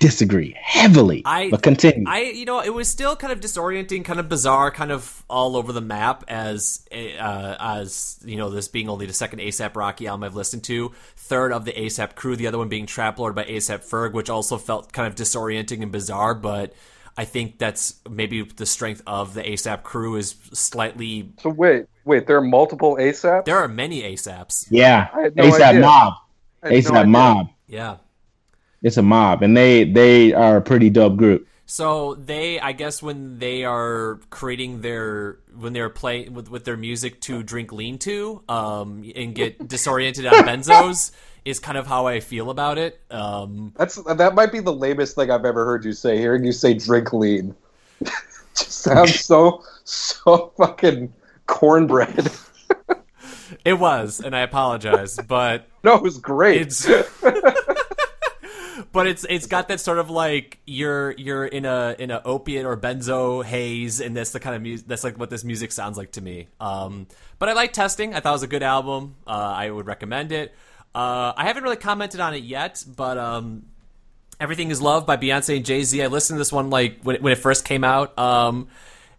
Disagree 0.00 0.54
heavily. 0.60 1.22
I- 1.24 1.50
but 1.50 1.62
continue. 1.62 2.04
I, 2.08 2.20
you 2.22 2.44
know, 2.44 2.60
it 2.60 2.72
was 2.72 2.88
still 2.88 3.16
kind 3.16 3.32
of 3.32 3.40
disorienting, 3.40 4.04
kind 4.04 4.20
of 4.20 4.28
bizarre, 4.28 4.70
kind 4.70 4.92
of 4.92 5.24
all 5.28 5.56
over 5.56 5.72
the 5.72 5.80
map 5.80 6.24
as, 6.28 6.86
uh, 6.92 7.56
as 7.58 8.18
you 8.24 8.36
know, 8.36 8.50
this 8.50 8.68
being 8.68 8.88
only 8.88 9.06
the 9.06 9.12
second 9.12 9.40
ASAP 9.40 9.76
Rocky 9.76 10.06
album 10.06 10.24
I've 10.24 10.34
listened 10.36 10.64
to, 10.64 10.92
third 11.16 11.52
of 11.52 11.64
the 11.64 11.72
ASAP 11.72 12.14
crew, 12.14 12.36
the 12.36 12.46
other 12.46 12.58
one 12.58 12.68
being 12.68 12.86
Trap 12.86 13.18
Lord 13.18 13.34
by 13.34 13.44
ASAP 13.44 13.88
Ferg, 13.88 14.12
which 14.12 14.30
also 14.30 14.58
felt 14.58 14.92
kind 14.92 15.06
of 15.08 15.14
disorienting 15.14 15.82
and 15.82 15.92
bizarre, 15.92 16.34
but 16.34 16.72
I 17.16 17.24
think 17.24 17.58
that's 17.58 17.94
maybe 18.08 18.42
the 18.42 18.66
strength 18.66 19.02
of 19.06 19.34
the 19.34 19.42
ASAP 19.42 19.82
crew 19.82 20.14
is 20.16 20.36
slightly. 20.52 21.32
So 21.42 21.50
wait, 21.50 21.86
wait, 22.04 22.26
there 22.28 22.36
are 22.36 22.40
multiple 22.40 22.96
ASAP. 23.00 23.44
There 23.44 23.56
are 23.58 23.66
many 23.68 24.02
ASAPs. 24.02 24.66
yeah, 24.70 25.08
no 25.34 25.42
ASAP 25.44 25.60
idea. 25.60 25.80
Mob. 25.80 26.14
I 26.62 26.74
had 26.74 26.84
no 26.84 26.90
ASAP. 26.92 27.08
Mob. 27.08 27.48
Yeah. 27.66 27.96
It's 28.82 28.96
a 28.96 29.02
mob, 29.02 29.42
and 29.42 29.56
they 29.56 29.84
they 29.84 30.32
are 30.32 30.56
a 30.56 30.60
pretty 30.62 30.90
dope 30.90 31.16
group. 31.16 31.48
So 31.70 32.14
they, 32.14 32.58
I 32.58 32.72
guess, 32.72 33.02
when 33.02 33.38
they 33.38 33.62
are 33.64 34.20
creating 34.30 34.80
their, 34.80 35.38
when 35.54 35.74
they're 35.74 35.90
playing 35.90 36.32
with, 36.32 36.48
with 36.50 36.64
their 36.64 36.78
music 36.78 37.20
to 37.22 37.42
drink 37.42 37.72
lean 37.72 37.98
to, 37.98 38.42
um, 38.48 39.04
and 39.14 39.34
get 39.34 39.68
disoriented 39.68 40.24
on 40.24 40.32
benzos, 40.46 41.10
is 41.44 41.58
kind 41.58 41.76
of 41.76 41.86
how 41.86 42.06
I 42.06 42.20
feel 42.20 42.48
about 42.48 42.78
it. 42.78 42.98
Um, 43.10 43.74
That's 43.76 43.96
that 43.96 44.34
might 44.34 44.50
be 44.50 44.60
the 44.60 44.72
lamest 44.72 45.14
thing 45.14 45.30
I've 45.30 45.44
ever 45.44 45.66
heard 45.66 45.84
you 45.84 45.92
say. 45.92 46.16
Hearing 46.16 46.42
you 46.42 46.52
say 46.52 46.72
drink 46.72 47.12
lean, 47.12 47.54
just 48.56 48.70
sounds 48.70 49.20
so 49.24 49.62
so 49.84 50.54
fucking 50.56 51.12
cornbread. 51.46 52.30
it 53.66 53.74
was, 53.74 54.20
and 54.20 54.34
I 54.34 54.40
apologize, 54.40 55.18
but 55.28 55.68
No, 55.84 55.96
it 55.96 56.02
was 56.02 56.16
great. 56.16 56.72
But 58.92 59.06
it's 59.06 59.24
it's 59.28 59.46
got 59.46 59.68
that 59.68 59.80
sort 59.80 59.98
of 59.98 60.10
like 60.10 60.58
you're 60.66 61.12
you're 61.12 61.46
in 61.46 61.64
a 61.64 61.96
in 61.98 62.10
a 62.10 62.20
opiate 62.24 62.64
or 62.64 62.76
benzo 62.76 63.44
haze, 63.44 64.00
and 64.00 64.16
that's 64.16 64.30
the 64.30 64.40
kind 64.40 64.56
of 64.56 64.62
music 64.62 64.86
that's 64.86 65.04
like 65.04 65.18
what 65.18 65.30
this 65.30 65.44
music 65.44 65.72
sounds 65.72 65.96
like 65.96 66.12
to 66.12 66.20
me. 66.20 66.48
Um, 66.60 67.06
but 67.38 67.48
I 67.48 67.52
like 67.52 67.72
testing. 67.72 68.14
I 68.14 68.20
thought 68.20 68.30
it 68.30 68.32
was 68.32 68.42
a 68.42 68.48
good 68.48 68.62
album. 68.62 69.16
Uh, 69.26 69.30
I 69.30 69.70
would 69.70 69.86
recommend 69.86 70.32
it. 70.32 70.54
Uh, 70.94 71.32
I 71.36 71.44
haven't 71.44 71.62
really 71.62 71.76
commented 71.76 72.20
on 72.20 72.34
it 72.34 72.42
yet, 72.44 72.84
but 72.96 73.18
um, 73.18 73.66
Everything 74.40 74.70
is 74.70 74.80
Love 74.80 75.04
by 75.04 75.16
Beyonce 75.16 75.56
and 75.56 75.64
Jay 75.64 75.82
Z. 75.82 76.00
I 76.02 76.06
listened 76.06 76.36
to 76.36 76.38
this 76.38 76.52
one 76.52 76.70
like 76.70 77.00
when 77.02 77.16
it, 77.16 77.22
when 77.22 77.32
it 77.32 77.38
first 77.38 77.64
came 77.64 77.84
out. 77.84 78.16
Um, 78.18 78.68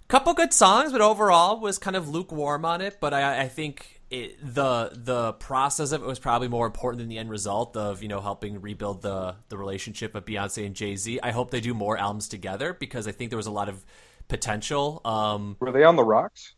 couple 0.08 0.34
good 0.34 0.54
songs, 0.54 0.92
but 0.92 1.02
overall 1.02 1.60
was 1.60 1.78
kind 1.78 1.96
of 1.96 2.10
lukewarm 2.10 2.66
on 2.66 2.82
it. 2.82 2.98
But 3.00 3.14
I, 3.14 3.42
I 3.42 3.48
think 3.48 3.99
it, 4.10 4.40
the 4.42 4.92
the 4.94 5.34
process 5.34 5.92
of 5.92 6.02
it 6.02 6.06
was 6.08 6.20
probably 6.20 6.48
more 6.48 6.66
important 6.66 7.00
than 7.00 7.10
the 7.10 7.18
end 7.18 7.30
result 7.30 7.78
of 7.78 8.02
you 8.02 8.10
know 8.10 8.22
helping 8.22 8.62
rebuild 8.62 9.02
the 9.02 9.36
the 9.50 9.58
relationship 9.58 10.16
of 10.16 10.26
Beyonce 10.26 10.66
and 10.66 10.76
Jay 10.76 10.96
Z. 10.96 11.20
I 11.22 11.32
hope 11.32 11.52
they 11.52 11.62
do 11.62 11.74
more 11.74 11.98
albums 11.98 12.28
together 12.28 12.74
because 12.74 13.08
I 13.08 13.12
think 13.12 13.30
there 13.30 13.38
was 13.38 13.48
a 13.48 13.52
lot 13.52 13.70
of 13.70 13.86
potential. 14.28 15.02
Um, 15.06 15.58
Were 15.60 15.72
they 15.72 15.84
on 15.84 15.96
the 15.96 16.04
rocks? 16.04 16.54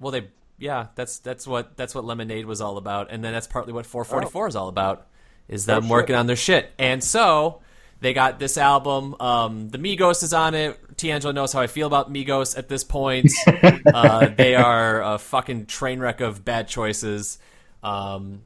well, 0.00 0.12
they 0.12 0.28
yeah, 0.58 0.88
that's 0.94 1.18
that's 1.18 1.46
what 1.46 1.76
that's 1.76 1.94
what 1.94 2.04
Lemonade 2.04 2.46
was 2.46 2.60
all 2.60 2.76
about, 2.76 3.08
and 3.10 3.24
then 3.24 3.32
that's 3.32 3.46
partly 3.46 3.72
what 3.72 3.86
444 3.86 4.48
is 4.48 4.56
all 4.56 4.68
about, 4.68 5.08
is 5.48 5.66
them 5.66 5.82
shit. 5.82 5.90
working 5.90 6.14
on 6.14 6.26
their 6.26 6.36
shit. 6.36 6.72
And 6.78 7.02
so 7.02 7.60
they 8.00 8.12
got 8.12 8.38
this 8.38 8.56
album. 8.56 9.16
Um, 9.20 9.68
the 9.68 9.78
Migos 9.78 10.22
is 10.22 10.32
on 10.32 10.54
it. 10.54 10.78
TeAngelo 10.96 11.34
knows 11.34 11.52
how 11.52 11.60
I 11.60 11.66
feel 11.66 11.86
about 11.86 12.12
Migos 12.12 12.56
at 12.56 12.68
this 12.68 12.84
point. 12.84 13.30
uh, 13.94 14.28
they 14.28 14.54
are 14.54 15.02
a 15.02 15.18
fucking 15.18 15.66
train 15.66 16.00
wreck 16.00 16.20
of 16.20 16.44
bad 16.44 16.68
choices. 16.68 17.38
Um, 17.82 18.42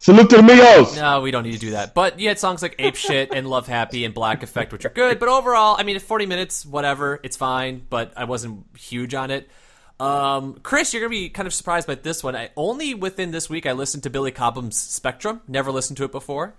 Salute 0.00 0.30
to 0.30 0.36
the 0.36 0.42
Migos. 0.42 0.96
no, 0.96 1.20
we 1.20 1.30
don't 1.30 1.42
need 1.42 1.54
to 1.54 1.58
do 1.58 1.70
that. 1.72 1.92
But 1.92 2.20
you 2.20 2.28
had 2.28 2.38
songs 2.38 2.62
like 2.62 2.76
Ape 2.78 2.94
Shit 2.94 3.30
and 3.34 3.48
Love 3.48 3.66
Happy 3.66 4.04
and 4.04 4.14
Black 4.14 4.42
Effect, 4.42 4.72
which 4.72 4.84
are 4.84 4.90
good. 4.90 5.18
But 5.18 5.28
overall, 5.28 5.76
I 5.78 5.82
mean, 5.82 5.98
40 5.98 6.26
minutes, 6.26 6.64
whatever, 6.64 7.18
it's 7.22 7.36
fine. 7.36 7.84
But 7.90 8.12
I 8.16 8.24
wasn't 8.24 8.64
huge 8.76 9.14
on 9.14 9.30
it. 9.32 9.50
Um, 10.00 10.60
Kris, 10.62 10.94
you're 10.94 11.02
gonna 11.02 11.10
be 11.10 11.28
kind 11.28 11.48
of 11.48 11.54
surprised 11.54 11.88
by 11.88 11.96
this 11.96 12.22
one. 12.22 12.36
I 12.36 12.50
only 12.56 12.94
within 12.94 13.32
this 13.32 13.50
week 13.50 13.66
I 13.66 13.72
listened 13.72 14.04
to 14.04 14.10
Billy 14.10 14.30
Cobham's 14.30 14.78
Spectrum. 14.78 15.40
Never 15.48 15.72
listened 15.72 15.96
to 15.96 16.04
it 16.04 16.12
before. 16.12 16.54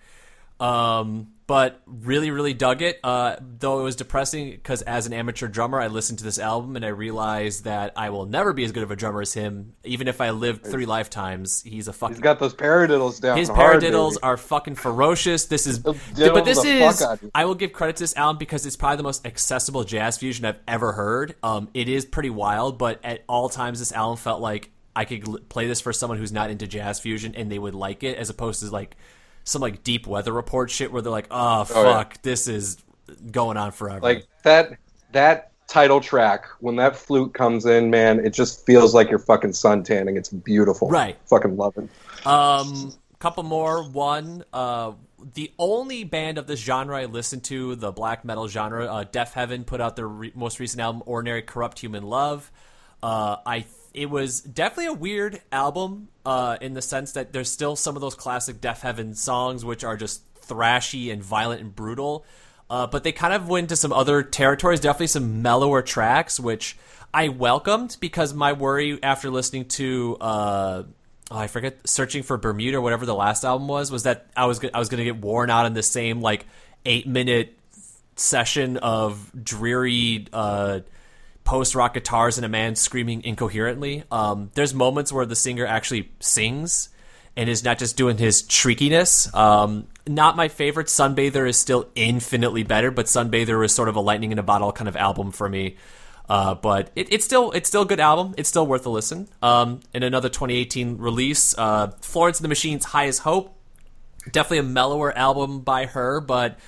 Um, 0.60 1.34
but 1.48 1.82
really, 1.88 2.30
really 2.30 2.54
dug 2.54 2.84
it. 2.84 3.00
Uh, 3.04 3.36
though 3.40 3.80
it 3.80 3.84
was 3.84 3.96
depressing 3.96 4.52
because 4.52 4.84
as 4.84 5.08
an 5.08 5.14
amateur 5.14 5.48
drummer, 5.48 5.80
I 5.80 5.88
listened 5.88 6.20
to 6.20 6.24
this 6.24 6.38
album 6.38 6.76
and 6.76 6.86
I 6.86 6.90
realized 6.90 7.64
that 7.64 7.94
I 7.96 8.12
will 8.12 8.28
never 8.28 8.54
be 8.54 8.64
as 8.66 8.72
good 8.72 8.84
of 8.84 8.92
a 8.92 8.96
drummer 8.96 9.22
as 9.22 9.34
him. 9.34 9.74
Even 9.84 10.08
if 10.08 10.22
I 10.22 10.30
lived 10.30 10.64
three 10.64 10.86
lifetimes, 10.86 11.64
he's 11.64 11.88
a 11.88 11.94
fucking 11.94 12.18
He's 12.18 12.22
got 12.22 12.38
those 12.38 12.54
paradiddles 12.54 13.20
down. 13.20 13.36
his 13.36 13.50
hard, 13.50 13.82
paradiddles 13.82 14.12
baby. 14.12 14.24
are 14.24 14.38
fucking 14.38 14.76
ferocious. 14.76 15.46
This 15.46 15.66
is, 15.66 15.80
but 15.80 15.96
this 16.46 16.64
is. 16.64 17.00
fuck 17.00 17.10
out 17.10 17.14
of 17.16 17.24
you. 17.24 17.32
I 17.34 17.46
will 17.46 17.56
give 17.56 17.74
credit 17.74 17.96
to 17.96 18.04
this 18.04 18.16
album 18.16 18.38
because 18.38 18.68
it's 18.68 18.76
probably 18.76 18.98
the 18.98 19.04
most 19.04 19.26
accessible 19.26 19.84
jazz 19.84 20.20
fusion 20.20 20.46
I've 20.46 20.60
ever 20.68 20.92
heard. 20.92 21.34
Um, 21.42 21.70
it 21.74 21.90
is 21.90 22.06
pretty 22.06 22.30
wild, 22.30 22.78
but 22.78 23.00
at 23.04 23.24
all 23.28 23.50
times, 23.50 23.80
this 23.80 23.92
album 23.92 24.18
felt 24.18 24.40
like 24.40 24.70
I 24.96 25.06
could 25.06 25.28
l- 25.28 25.40
play 25.50 25.68
this 25.68 25.82
for 25.82 25.94
someone 25.94 26.20
who's 26.20 26.32
not 26.32 26.52
into 26.52 26.68
jazz 26.68 27.00
fusion 27.00 27.34
and 27.34 27.52
they 27.52 27.58
would 27.58 27.74
like 27.74 28.04
it, 28.04 28.18
as 28.18 28.30
opposed 28.30 28.60
to 28.60 28.70
like 28.70 28.96
some 29.50 29.62
like 29.62 29.84
deep 29.84 30.08
weather 30.08 30.32
report 30.32 30.72
shit 30.72 30.92
where 30.92 31.02
they're 31.02 31.12
like, 31.12 31.28
"Oh 31.32 31.64
fuck, 31.64 32.14
yeah. 32.14 32.20
this 32.24 32.48
is 32.48 32.78
going 33.32 33.58
on 33.58 33.72
forever." 33.72 34.02
like 34.02 34.28
that 34.44 34.78
that 35.12 35.52
title 35.68 36.02
track 36.02 36.48
when 36.60 36.76
that 36.78 36.96
flute 36.96 37.34
comes 37.34 37.66
in, 37.66 37.90
man. 37.90 38.20
It 38.26 38.32
just 38.32 38.66
feels 38.66 38.94
like 38.94 39.10
you're 39.10 39.20
fucking 39.20 39.54
sun 39.54 39.84
tanning. 39.84 40.18
It's 40.18 40.30
beautiful. 40.30 40.90
Right. 40.90 41.18
Fucking 41.26 41.56
love 41.56 41.78
it. 41.78 42.28
Um, 42.28 42.94
couple 43.20 43.44
more. 43.44 43.84
One, 43.84 44.44
uh, 44.52 44.94
the 45.34 45.52
only 45.60 46.04
band 46.04 46.38
of 46.38 46.48
this 46.48 46.60
genre 46.60 46.98
I 46.98 47.06
listen 47.06 47.42
to, 47.42 47.76
the 47.76 47.92
black 47.92 48.26
metal 48.26 48.48
genre, 48.48 48.86
uh, 48.86 49.06
Deafheaven, 49.06 49.66
put 49.66 49.80
out 49.80 49.96
their 49.96 50.08
re- 50.08 50.32
most 50.36 50.60
recent 50.60 50.82
album, 50.82 51.04
Ordinary 51.06 51.42
Corrupt 51.42 51.80
Human 51.80 52.04
Love. 52.04 52.52
Uh, 53.04 53.38
I 53.46 53.62
it 53.94 54.10
was 54.10 54.42
definitely 54.42 54.88
a 54.88 54.94
weird 54.94 55.42
album, 55.52 56.10
uh, 56.26 56.58
in 56.62 56.74
the 56.74 56.82
sense 56.82 57.14
that 57.14 57.34
there's 57.34 57.52
still 57.52 57.76
some 57.76 57.96
of 57.96 58.02
those 58.02 58.16
classic 58.16 58.62
Deafheaven 58.62 59.16
songs 59.16 59.66
which 59.66 59.84
are 59.84 59.98
just 59.98 60.24
thrashy 60.42 61.12
and 61.12 61.24
violent 61.24 61.62
and 61.62 61.76
brutal. 61.76 62.26
Uh, 62.70 62.86
but 62.86 63.04
they 63.04 63.12
kind 63.12 63.34
of 63.34 63.50
went 63.50 63.70
to 63.70 63.76
some 63.76 63.92
other 63.92 64.22
territories, 64.22 64.80
definitely 64.80 65.08
some 65.08 65.42
mellower 65.42 65.82
tracks, 65.82 66.40
which 66.40 66.78
I 67.14 67.30
welcomed 67.30 67.98
because 68.00 68.34
my 68.34 68.54
worry 68.54 69.02
after 69.02 69.32
listening 69.32 69.66
to 69.70 70.18
uh, 70.22 70.84
oh, 71.32 71.38
I 71.38 71.48
forget 71.48 71.88
searching 71.88 72.24
for 72.24 72.38
Bermuda 72.38 72.78
or 72.78 72.82
whatever 72.82 73.06
the 73.06 73.16
last 73.16 73.44
album 73.44 73.68
was 73.68 73.92
was 73.92 74.04
that 74.04 74.28
I 74.36 74.46
was 74.46 74.64
I 74.74 74.78
was 74.78 74.90
going 74.90 75.00
to 75.00 75.06
get 75.06 75.18
worn 75.18 75.50
out 75.50 75.66
in 75.66 75.74
the 75.74 75.84
same 75.84 76.22
like 76.22 76.46
eight 76.86 77.08
minute 77.08 77.58
session 78.16 78.78
of 78.78 79.32
dreary 79.44 80.28
uh, 80.32 80.82
post 81.50 81.74
rock 81.74 81.96
guitars 81.96 82.38
and 82.38 82.46
a 82.46 82.50
man 82.50 82.76
screaming 82.76 83.24
incoherently. 83.24 84.04
Um, 84.12 84.52
there's 84.54 84.72
moments 84.72 85.12
where 85.12 85.26
the 85.26 85.36
singer 85.36 85.66
actually 85.66 86.12
sings 86.20 86.90
and 87.36 87.50
is 87.50 87.64
not 87.64 87.80
just 87.80 87.98
doing 87.98 88.20
his 88.20 88.44
shriekiness. 88.44 89.34
Um, 89.34 89.88
not 90.08 90.36
my 90.36 90.48
favorite. 90.48 90.86
Sunbather 90.86 91.50
is 91.50 91.58
still 91.58 91.90
infinitely 91.96 92.62
better, 92.62 92.92
but 92.92 93.08
Sunbather 93.08 93.66
is 93.66 93.74
sort 93.74 93.90
of 93.90 93.96
a 93.96 94.00
lightning 94.00 94.32
in 94.32 94.38
a 94.38 94.44
bottle 94.44 94.72
kind 94.72 94.88
of 94.88 94.96
album 94.96 95.32
for 95.32 95.50
me. 95.50 95.78
Uh, 96.30 96.54
but 96.54 96.92
it, 96.96 97.12
it's 97.12 97.26
still 97.26 97.50
it's 97.54 97.68
still 97.68 97.82
a 97.82 97.88
good 97.88 98.00
album. 98.00 98.36
It's 98.38 98.48
still 98.48 98.68
worth 98.68 98.86
a 98.86 98.92
listen. 98.92 99.28
Um, 99.42 99.80
and 99.92 100.04
another 100.04 100.30
2018 100.30 101.00
release, 101.00 101.58
uh, 101.58 101.88
Florence 102.02 102.38
and 102.38 102.44
the 102.44 102.50
Machine's 102.50 102.86
High 102.86 103.08
as 103.08 103.18
Hope. 103.18 103.58
Definitely 104.32 104.60
a 104.60 104.64
mellower 104.64 105.18
album 105.18 105.62
by 105.62 105.88
her, 105.88 106.22
but 106.22 106.60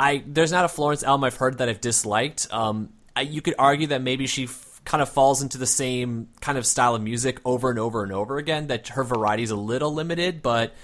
I 0.00 0.24
there's 0.26 0.50
not 0.50 0.64
a 0.64 0.68
Florence 0.68 1.04
album 1.04 1.22
I've 1.22 1.36
heard 1.36 1.58
that 1.58 1.68
I've 1.68 1.80
disliked. 1.80 2.52
Um, 2.52 2.88
you 3.22 3.40
could 3.42 3.54
argue 3.58 3.88
that 3.88 4.02
maybe 4.02 4.26
she 4.26 4.44
f- 4.44 4.80
kind 4.84 5.02
of 5.02 5.08
falls 5.08 5.42
into 5.42 5.58
the 5.58 5.66
same 5.66 6.28
kind 6.40 6.58
of 6.58 6.66
style 6.66 6.94
of 6.94 7.02
music 7.02 7.40
over 7.44 7.70
and 7.70 7.78
over 7.78 8.02
and 8.02 8.12
over 8.12 8.38
again. 8.38 8.66
That 8.68 8.88
her 8.88 9.04
variety 9.04 9.42
is 9.42 9.50
a 9.50 9.56
little 9.56 9.92
limited, 9.94 10.42
but 10.42 10.74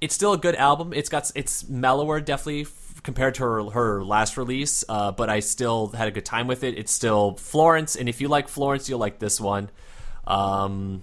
it's 0.00 0.14
still 0.14 0.32
a 0.32 0.38
good 0.38 0.54
album. 0.54 0.92
It's 0.92 1.08
got 1.08 1.30
it's 1.34 1.68
mellower, 1.68 2.20
definitely 2.20 2.62
f- 2.62 3.02
compared 3.02 3.34
to 3.36 3.44
her 3.44 3.70
her 3.70 4.04
last 4.04 4.36
release. 4.36 4.84
Uh, 4.88 5.12
but 5.12 5.30
I 5.30 5.40
still 5.40 5.88
had 5.88 6.08
a 6.08 6.10
good 6.10 6.24
time 6.24 6.46
with 6.46 6.64
it. 6.64 6.76
It's 6.76 6.92
still 6.92 7.36
Florence, 7.36 7.96
and 7.96 8.08
if 8.08 8.20
you 8.20 8.28
like 8.28 8.48
Florence, 8.48 8.88
you'll 8.88 8.98
like 9.00 9.18
this 9.18 9.40
one. 9.40 9.70
Um, 10.26 11.02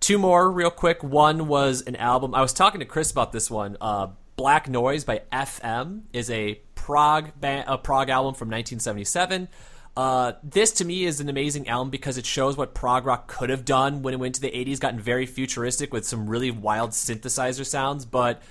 two 0.00 0.18
more 0.18 0.50
real 0.50 0.70
quick. 0.70 1.02
One 1.02 1.48
was 1.48 1.82
an 1.82 1.96
album. 1.96 2.34
I 2.34 2.42
was 2.42 2.52
talking 2.52 2.80
to 2.80 2.86
Kris 2.86 3.10
about 3.10 3.32
this 3.32 3.50
one. 3.50 3.76
Uh, 3.80 4.08
Black 4.36 4.68
Noise 4.68 5.04
by 5.04 5.22
FM 5.32 6.02
is 6.12 6.30
a 6.30 6.60
prog 6.74 7.32
ba- 7.40 7.64
a 7.66 7.78
prog 7.78 8.10
album 8.10 8.34
from 8.34 8.48
1977. 8.48 9.48
Uh, 9.96 10.32
this 10.42 10.72
to 10.72 10.84
me 10.84 11.04
is 11.04 11.20
an 11.20 11.28
amazing 11.28 11.68
album 11.68 11.90
because 11.90 12.18
it 12.18 12.26
shows 12.26 12.56
what 12.56 12.74
prog 12.74 13.06
rock 13.06 13.28
could 13.28 13.48
have 13.50 13.64
done 13.64 14.02
when 14.02 14.12
it 14.12 14.18
went 14.20 14.34
to 14.34 14.40
the 14.40 14.50
80s, 14.50 14.78
gotten 14.78 15.00
very 15.00 15.24
futuristic 15.26 15.92
with 15.92 16.06
some 16.06 16.28
really 16.28 16.50
wild 16.50 16.90
synthesizer 16.90 17.64
sounds, 17.64 18.04
but 18.04 18.42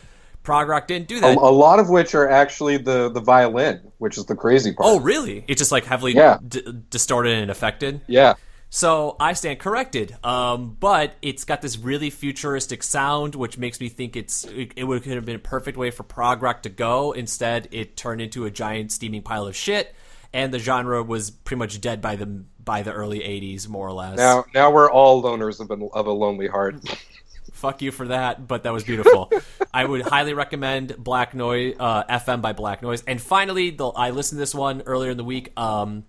prog 0.42 0.68
rock 0.68 0.88
didn't 0.88 1.08
do 1.08 1.18
A, 1.18 1.22
that. 1.22 1.38
a 1.38 1.50
lot 1.52 1.80
of 1.80 1.90
which 1.90 2.16
are 2.16 2.30
actually 2.30 2.78
the 2.78 3.10
the 3.10 3.20
violin, 3.22 3.82
which 4.00 4.18
is 4.18 4.26
the 4.26 4.36
crazy 4.36 4.74
part. 4.74 4.90
oh, 4.90 5.00
really? 5.00 5.44
It's 5.48 5.60
just 5.60 5.72
like 5.72 5.86
heavily 5.86 6.14
Yeah. 6.14 6.40
d- 6.48 6.64
distorted 6.90 7.38
and 7.38 7.52
affected. 7.52 8.02
yeah. 8.08 8.34
So 8.72 9.16
I 9.22 9.34
stand 9.34 9.60
corrected. 9.60 10.18
Um, 10.26 10.76
but 10.80 11.14
it's 11.22 11.46
got 11.46 11.62
this 11.62 11.78
really 11.78 12.10
futuristic 12.10 12.84
sound, 12.84 13.34
which 13.36 13.58
makes 13.58 13.80
me 13.80 13.88
think 13.88 14.18
it's 14.18 14.44
it, 14.46 14.74
it 14.76 14.84
would 14.84 15.06
have 15.06 15.24
been 15.24 15.36
a 15.36 15.40
perfect 15.40 15.78
way 15.78 15.92
for 15.92 16.04
prog 16.04 16.42
rock 16.42 16.64
to 16.64 16.70
go. 16.70 17.12
Instead, 17.14 17.70
it 17.72 17.96
turned 17.96 18.20
into 18.20 18.44
a 18.46 18.52
giant 18.52 18.92
steaming 18.92 19.22
pile 19.22 19.46
of 19.48 19.56
shit, 19.56 19.96
and 20.36 20.54
the 20.54 20.60
genre 20.60 21.02
was 21.02 21.32
pretty 21.32 21.60
much 21.60 21.80
dead 21.80 22.02
by 22.02 22.18
the 22.18 22.26
by 22.64 22.84
the 22.84 22.92
early 22.92 23.20
'80s, 23.20 23.70
more 23.70 23.88
or 23.88 23.94
less. 23.94 24.18
Now, 24.18 24.44
now 24.54 24.70
we're 24.70 24.92
all 24.92 25.24
loners 25.24 25.62
of, 25.62 25.72
an, 25.72 25.90
of 25.94 26.08
a 26.08 26.12
lonely 26.12 26.48
heart. 26.48 26.76
Fuck 27.54 27.82
you 27.82 27.92
for 27.92 28.10
that, 28.10 28.46
but 28.46 28.64
that 28.64 28.74
was 28.74 28.84
beautiful. 28.84 29.32
I 29.74 29.86
would 29.86 30.02
highly 30.02 30.34
recommend 30.34 30.98
Black 30.98 31.34
Noise 31.34 31.78
uh, 31.80 32.04
FM 32.04 32.42
by 32.42 32.52
Black 32.52 32.82
Noise. 32.82 33.02
And 33.08 33.22
finally, 33.22 33.70
the, 33.70 33.88
I 33.88 34.10
listened 34.10 34.38
to 34.38 34.42
this 34.42 34.54
one 34.54 34.82
earlier 34.86 35.12
in 35.12 35.18
the 35.18 35.24
week, 35.24 35.58
um, 35.58 36.04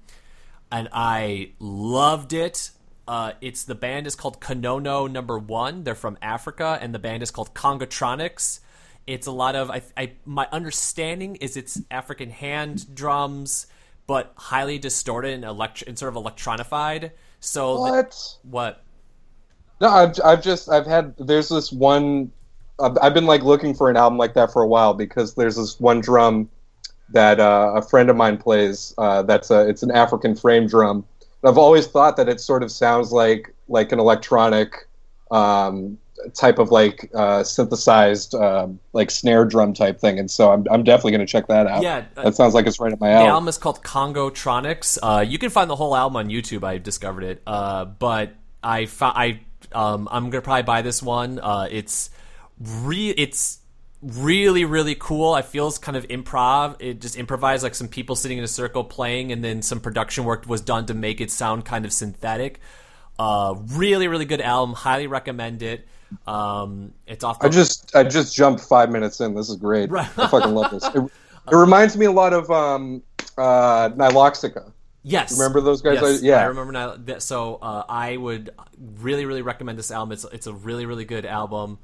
and 0.73 0.89
I 0.93 1.53
loved 1.61 2.33
it. 2.33 2.73
Uh, 3.07 3.33
it's 3.41 3.63
the 3.63 3.77
band 3.77 4.09
is 4.09 4.17
called 4.17 4.41
Konono 4.41 5.09
Number 5.09 5.39
One. 5.39 5.85
They're 5.85 5.95
from 5.95 6.19
Africa, 6.21 6.81
and 6.83 6.93
the 6.93 6.99
band 6.99 7.23
is 7.23 7.31
called 7.31 7.55
Congotronics. 7.55 8.59
It's 9.07 9.29
a 9.29 9.33
lot 9.33 9.55
of 9.55 9.71
I, 9.71 9.83
I 9.97 10.13
my 10.25 10.49
understanding 10.51 11.37
is 11.37 11.57
it's 11.57 11.81
African 11.93 12.31
hand 12.31 12.93
drums, 12.93 13.69
but 14.07 14.33
highly 14.37 14.79
distorted 14.79 15.35
and 15.35 15.45
elect 15.45 15.83
and 15.87 15.99
sort 15.99 16.15
of 16.15 16.23
electronified. 16.23 17.11
So 17.41 17.75
the- 17.75 17.81
What? 17.93 18.37
what? 18.43 18.83
No, 19.81 19.89
I've, 19.89 20.19
I've 20.25 20.43
just 20.43 20.71
I've 20.71 20.87
had 20.87 21.15
there's 21.19 21.49
this 21.51 21.71
one 21.71 22.33
I've, 22.81 22.97
I've 23.03 23.15
been 23.15 23.27
like 23.27 23.43
looking 23.43 23.75
for 23.75 23.91
an 23.91 23.97
album 23.97 24.19
like 24.19 24.35
that 24.35 24.53
for 24.53 24.63
a 24.63 24.67
while 24.67 24.95
because 24.95 25.35
there's 25.35 25.57
this 25.57 25.79
one 25.81 26.01
drum 26.01 26.49
that 27.11 27.39
uh, 27.41 27.73
a 27.77 27.83
friend 27.83 28.09
of 28.11 28.17
mine 28.17 28.39
plays 28.39 28.95
uh, 28.99 29.23
that's 29.23 29.51
a 29.51 29.69
it's 29.69 29.83
an 29.83 29.91
African 29.91 30.35
frame 30.35 30.67
drum. 30.67 31.05
And 31.43 31.51
I've 31.51 31.59
always 31.59 31.87
thought 31.87 32.17
that 32.17 32.29
it 32.29 32.41
sort 32.41 32.63
of 32.63 32.71
sounds 32.73 33.13
like 33.13 33.55
like 33.69 33.93
an 33.93 33.99
electronic 33.99 34.89
um, 35.31 35.99
type 36.35 36.59
of 36.59 36.71
like 36.71 37.11
uh, 37.15 37.45
synthesized 37.45 38.35
um, 38.35 38.79
like 38.93 39.11
snare 39.11 39.45
drum 39.45 39.73
type 39.75 40.01
thing, 40.01 40.19
and 40.19 40.31
so 40.31 40.51
I'm 40.51 40.67
I'm 40.71 40.83
definitely 40.85 41.13
gonna 41.13 41.27
check 41.27 41.47
that 41.49 41.67
out. 41.67 41.83
Yeah, 41.83 42.05
uh, 42.17 42.25
that 42.25 42.35
sounds 42.35 42.55
like 42.55 42.67
it's 42.67 42.81
right 42.81 42.93
up 42.93 43.01
my 43.01 43.09
The 43.09 43.27
album 43.27 43.49
is 43.49 43.59
called 43.59 43.83
Congotronics. 43.83 44.99
Uh, 45.03 45.21
you 45.21 45.39
can 45.39 45.51
find 45.51 45.71
the 45.71 45.77
whole 45.77 45.95
album 45.95 46.17
on 46.17 46.29
YouTube. 46.29 46.65
I 46.65 46.79
discovered 46.79 47.25
it, 47.25 47.43
uh, 47.47 47.85
but 47.85 48.35
I 48.63 48.87
fo- 48.87 49.07
I 49.07 49.41
um, 49.73 50.09
I'm 50.11 50.31
gonna 50.31 50.43
probably 50.43 50.63
buy 50.63 50.83
this 50.83 51.03
one. 51.03 51.39
Uh, 51.39 51.69
it's 51.71 52.11
re 52.59 53.11
it's 53.11 53.59
really 54.03 54.65
really 54.65 54.95
cool. 54.95 55.33
I 55.33 55.43
feel 55.43 55.69
it's 55.69 55.79
kind 55.79 55.97
of 55.97 56.07
improv. 56.09 56.77
It 56.81 57.01
just 57.01 57.19
improvised 57.19 57.63
like 57.63 57.75
some 57.75 57.89
people 57.89 58.17
sitting 58.17 58.39
in 58.39 58.45
a 58.45 58.49
circle 58.49 58.85
playing, 58.85 59.33
and 59.33 59.43
then 59.43 59.63
some 59.63 59.81
production 59.81 60.25
work 60.25 60.47
was 60.47 60.61
done 60.61 60.87
to 60.87 60.95
make 60.95 61.21
it 61.21 61.31
sound 61.31 61.65
kind 61.65 61.85
of 61.85 61.93
synthetic. 61.93 62.61
Uh, 63.19 63.55
really 63.69 64.09
really 64.09 64.25
good 64.25 64.41
album. 64.41 64.75
Highly 64.75 65.07
recommend 65.07 65.63
it. 65.63 65.87
Um, 66.27 66.93
it's 67.07 67.25
off. 67.25 67.41
The- 67.41 67.47
I 67.47 67.49
just 67.49 67.95
I 67.97 68.05
just 68.05 68.35
jumped 68.35 68.63
five 68.63 68.91
minutes 68.91 69.21
in. 69.21 69.35
This 69.35 69.49
is 69.49 69.57
great. 69.57 69.91
Right. 69.91 70.09
I 70.19 70.29
fucking 70.29 70.55
love 70.55 70.71
this. 70.71 70.85
It, 70.95 71.03
it 71.53 71.57
reminds 71.57 71.97
me 71.97 72.07
a 72.07 72.13
lot 72.13 72.33
of 72.33 72.51
um, 72.51 73.03
uh, 73.37 73.91
Nihiloxica. 73.91 74.73
Yes. 75.03 75.39
Remember 75.39 75.61
those 75.61 75.83
guys? 75.83 76.01
Yes, 76.03 76.23
Yeah. 76.23 76.41
I 76.41 76.47
remember 76.47 76.73
now. 76.73 76.97
That, 76.97 77.23
so 77.23 77.57
uh, 77.57 77.85
I 77.89 78.17
would 78.17 78.51
really, 78.99 79.25
really 79.25 79.43
recommend 79.43 79.79
this 79.79 79.93
album. 79.93 80.13
It's 80.13 80.25
it's 80.33 80.49
a 80.49 80.53
really, 80.53 80.85
really 80.85 81.05
good 81.05 81.25
album. 81.25 81.79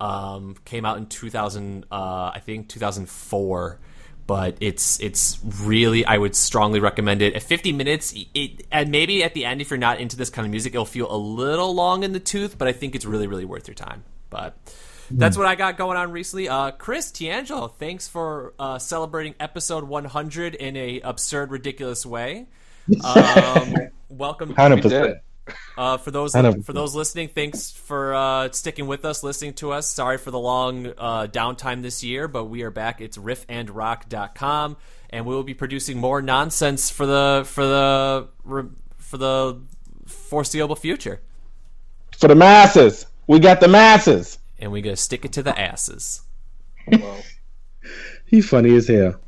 Um, 0.00 0.54
came 0.64 0.84
out 0.84 0.96
in 0.98 1.06
2000, 1.06 1.86
uh, 1.90 2.30
I 2.32 2.40
think 2.44 2.68
2004. 2.68 3.80
But 4.28 4.58
it's 4.60 5.00
it's 5.00 5.40
really 5.62 6.04
I 6.04 6.18
would 6.18 6.36
strongly 6.36 6.78
recommend 6.78 7.22
it. 7.22 7.34
At 7.34 7.42
50 7.42 7.72
minutes, 7.72 8.14
it 8.34 8.64
and 8.70 8.90
maybe 8.90 9.24
at 9.24 9.34
the 9.34 9.44
end, 9.44 9.60
if 9.60 9.70
you're 9.70 9.78
not 9.78 9.98
into 9.98 10.16
this 10.16 10.30
kind 10.30 10.46
of 10.46 10.50
music, 10.50 10.74
it'll 10.74 10.84
feel 10.84 11.10
a 11.10 11.16
little 11.16 11.74
long 11.74 12.04
in 12.04 12.12
the 12.12 12.20
tooth. 12.20 12.56
But 12.56 12.68
I 12.68 12.72
think 12.72 12.94
it's 12.94 13.04
really, 13.06 13.26
really 13.26 13.46
worth 13.46 13.66
your 13.66 13.74
time. 13.74 14.04
But 14.30 14.56
that's 15.10 15.36
what 15.36 15.46
I 15.46 15.54
got 15.54 15.78
going 15.78 15.96
on 15.96 16.12
recently. 16.12 16.48
Uh, 16.48 16.70
Kris 16.72 17.10
TeAngelo, 17.10 17.74
thanks 17.74 18.06
for 18.06 18.54
uh, 18.58 18.78
celebrating 18.78 19.34
episode 19.40 19.84
100 19.84 20.54
in 20.54 20.76
a 20.76 21.00
absurd, 21.00 21.50
ridiculous 21.50 22.04
way. 22.06 22.46
Um, 23.04 23.74
welcome. 24.08 24.54
Hundred 24.54 24.76
We 24.76 24.82
percent. 24.82 25.18
It. 25.48 25.54
Uh, 25.76 25.96
for 25.96 26.10
those 26.10 26.32
for 26.32 26.72
those 26.72 26.94
listening, 26.94 27.28
thanks 27.28 27.70
for 27.70 28.14
uh, 28.14 28.50
sticking 28.52 28.86
with 28.86 29.04
us, 29.04 29.22
listening 29.22 29.54
to 29.54 29.72
us. 29.72 29.88
Sorry 29.88 30.18
for 30.18 30.30
the 30.30 30.38
long 30.38 30.86
uh, 30.98 31.26
downtime 31.26 31.82
this 31.82 32.02
year, 32.02 32.28
but 32.28 32.44
we 32.46 32.62
are 32.62 32.70
back. 32.70 33.00
It's 33.00 33.16
riffandrock.com, 33.16 34.76
and 35.10 35.26
we 35.26 35.34
will 35.34 35.42
be 35.44 35.54
producing 35.54 35.98
more 35.98 36.20
nonsense 36.22 36.90
for 36.90 37.06
the 37.06 37.42
for 37.46 37.64
the 37.64 38.28
for 38.98 39.16
the 39.16 39.60
foreseeable 40.06 40.76
future. 40.76 41.20
For 42.18 42.28
the 42.28 42.34
masses, 42.34 43.06
we 43.26 43.38
got 43.38 43.60
the 43.60 43.68
masses. 43.68 44.38
And 44.58 44.72
we 44.72 44.82
gotta 44.82 44.96
stick 44.96 45.24
it 45.24 45.32
to 45.34 45.42
the 45.42 45.58
asses. 45.58 46.22
Well, 46.88 47.22
He 48.26 48.40
funny 48.40 48.74
as 48.74 48.88
hell. 48.88 49.20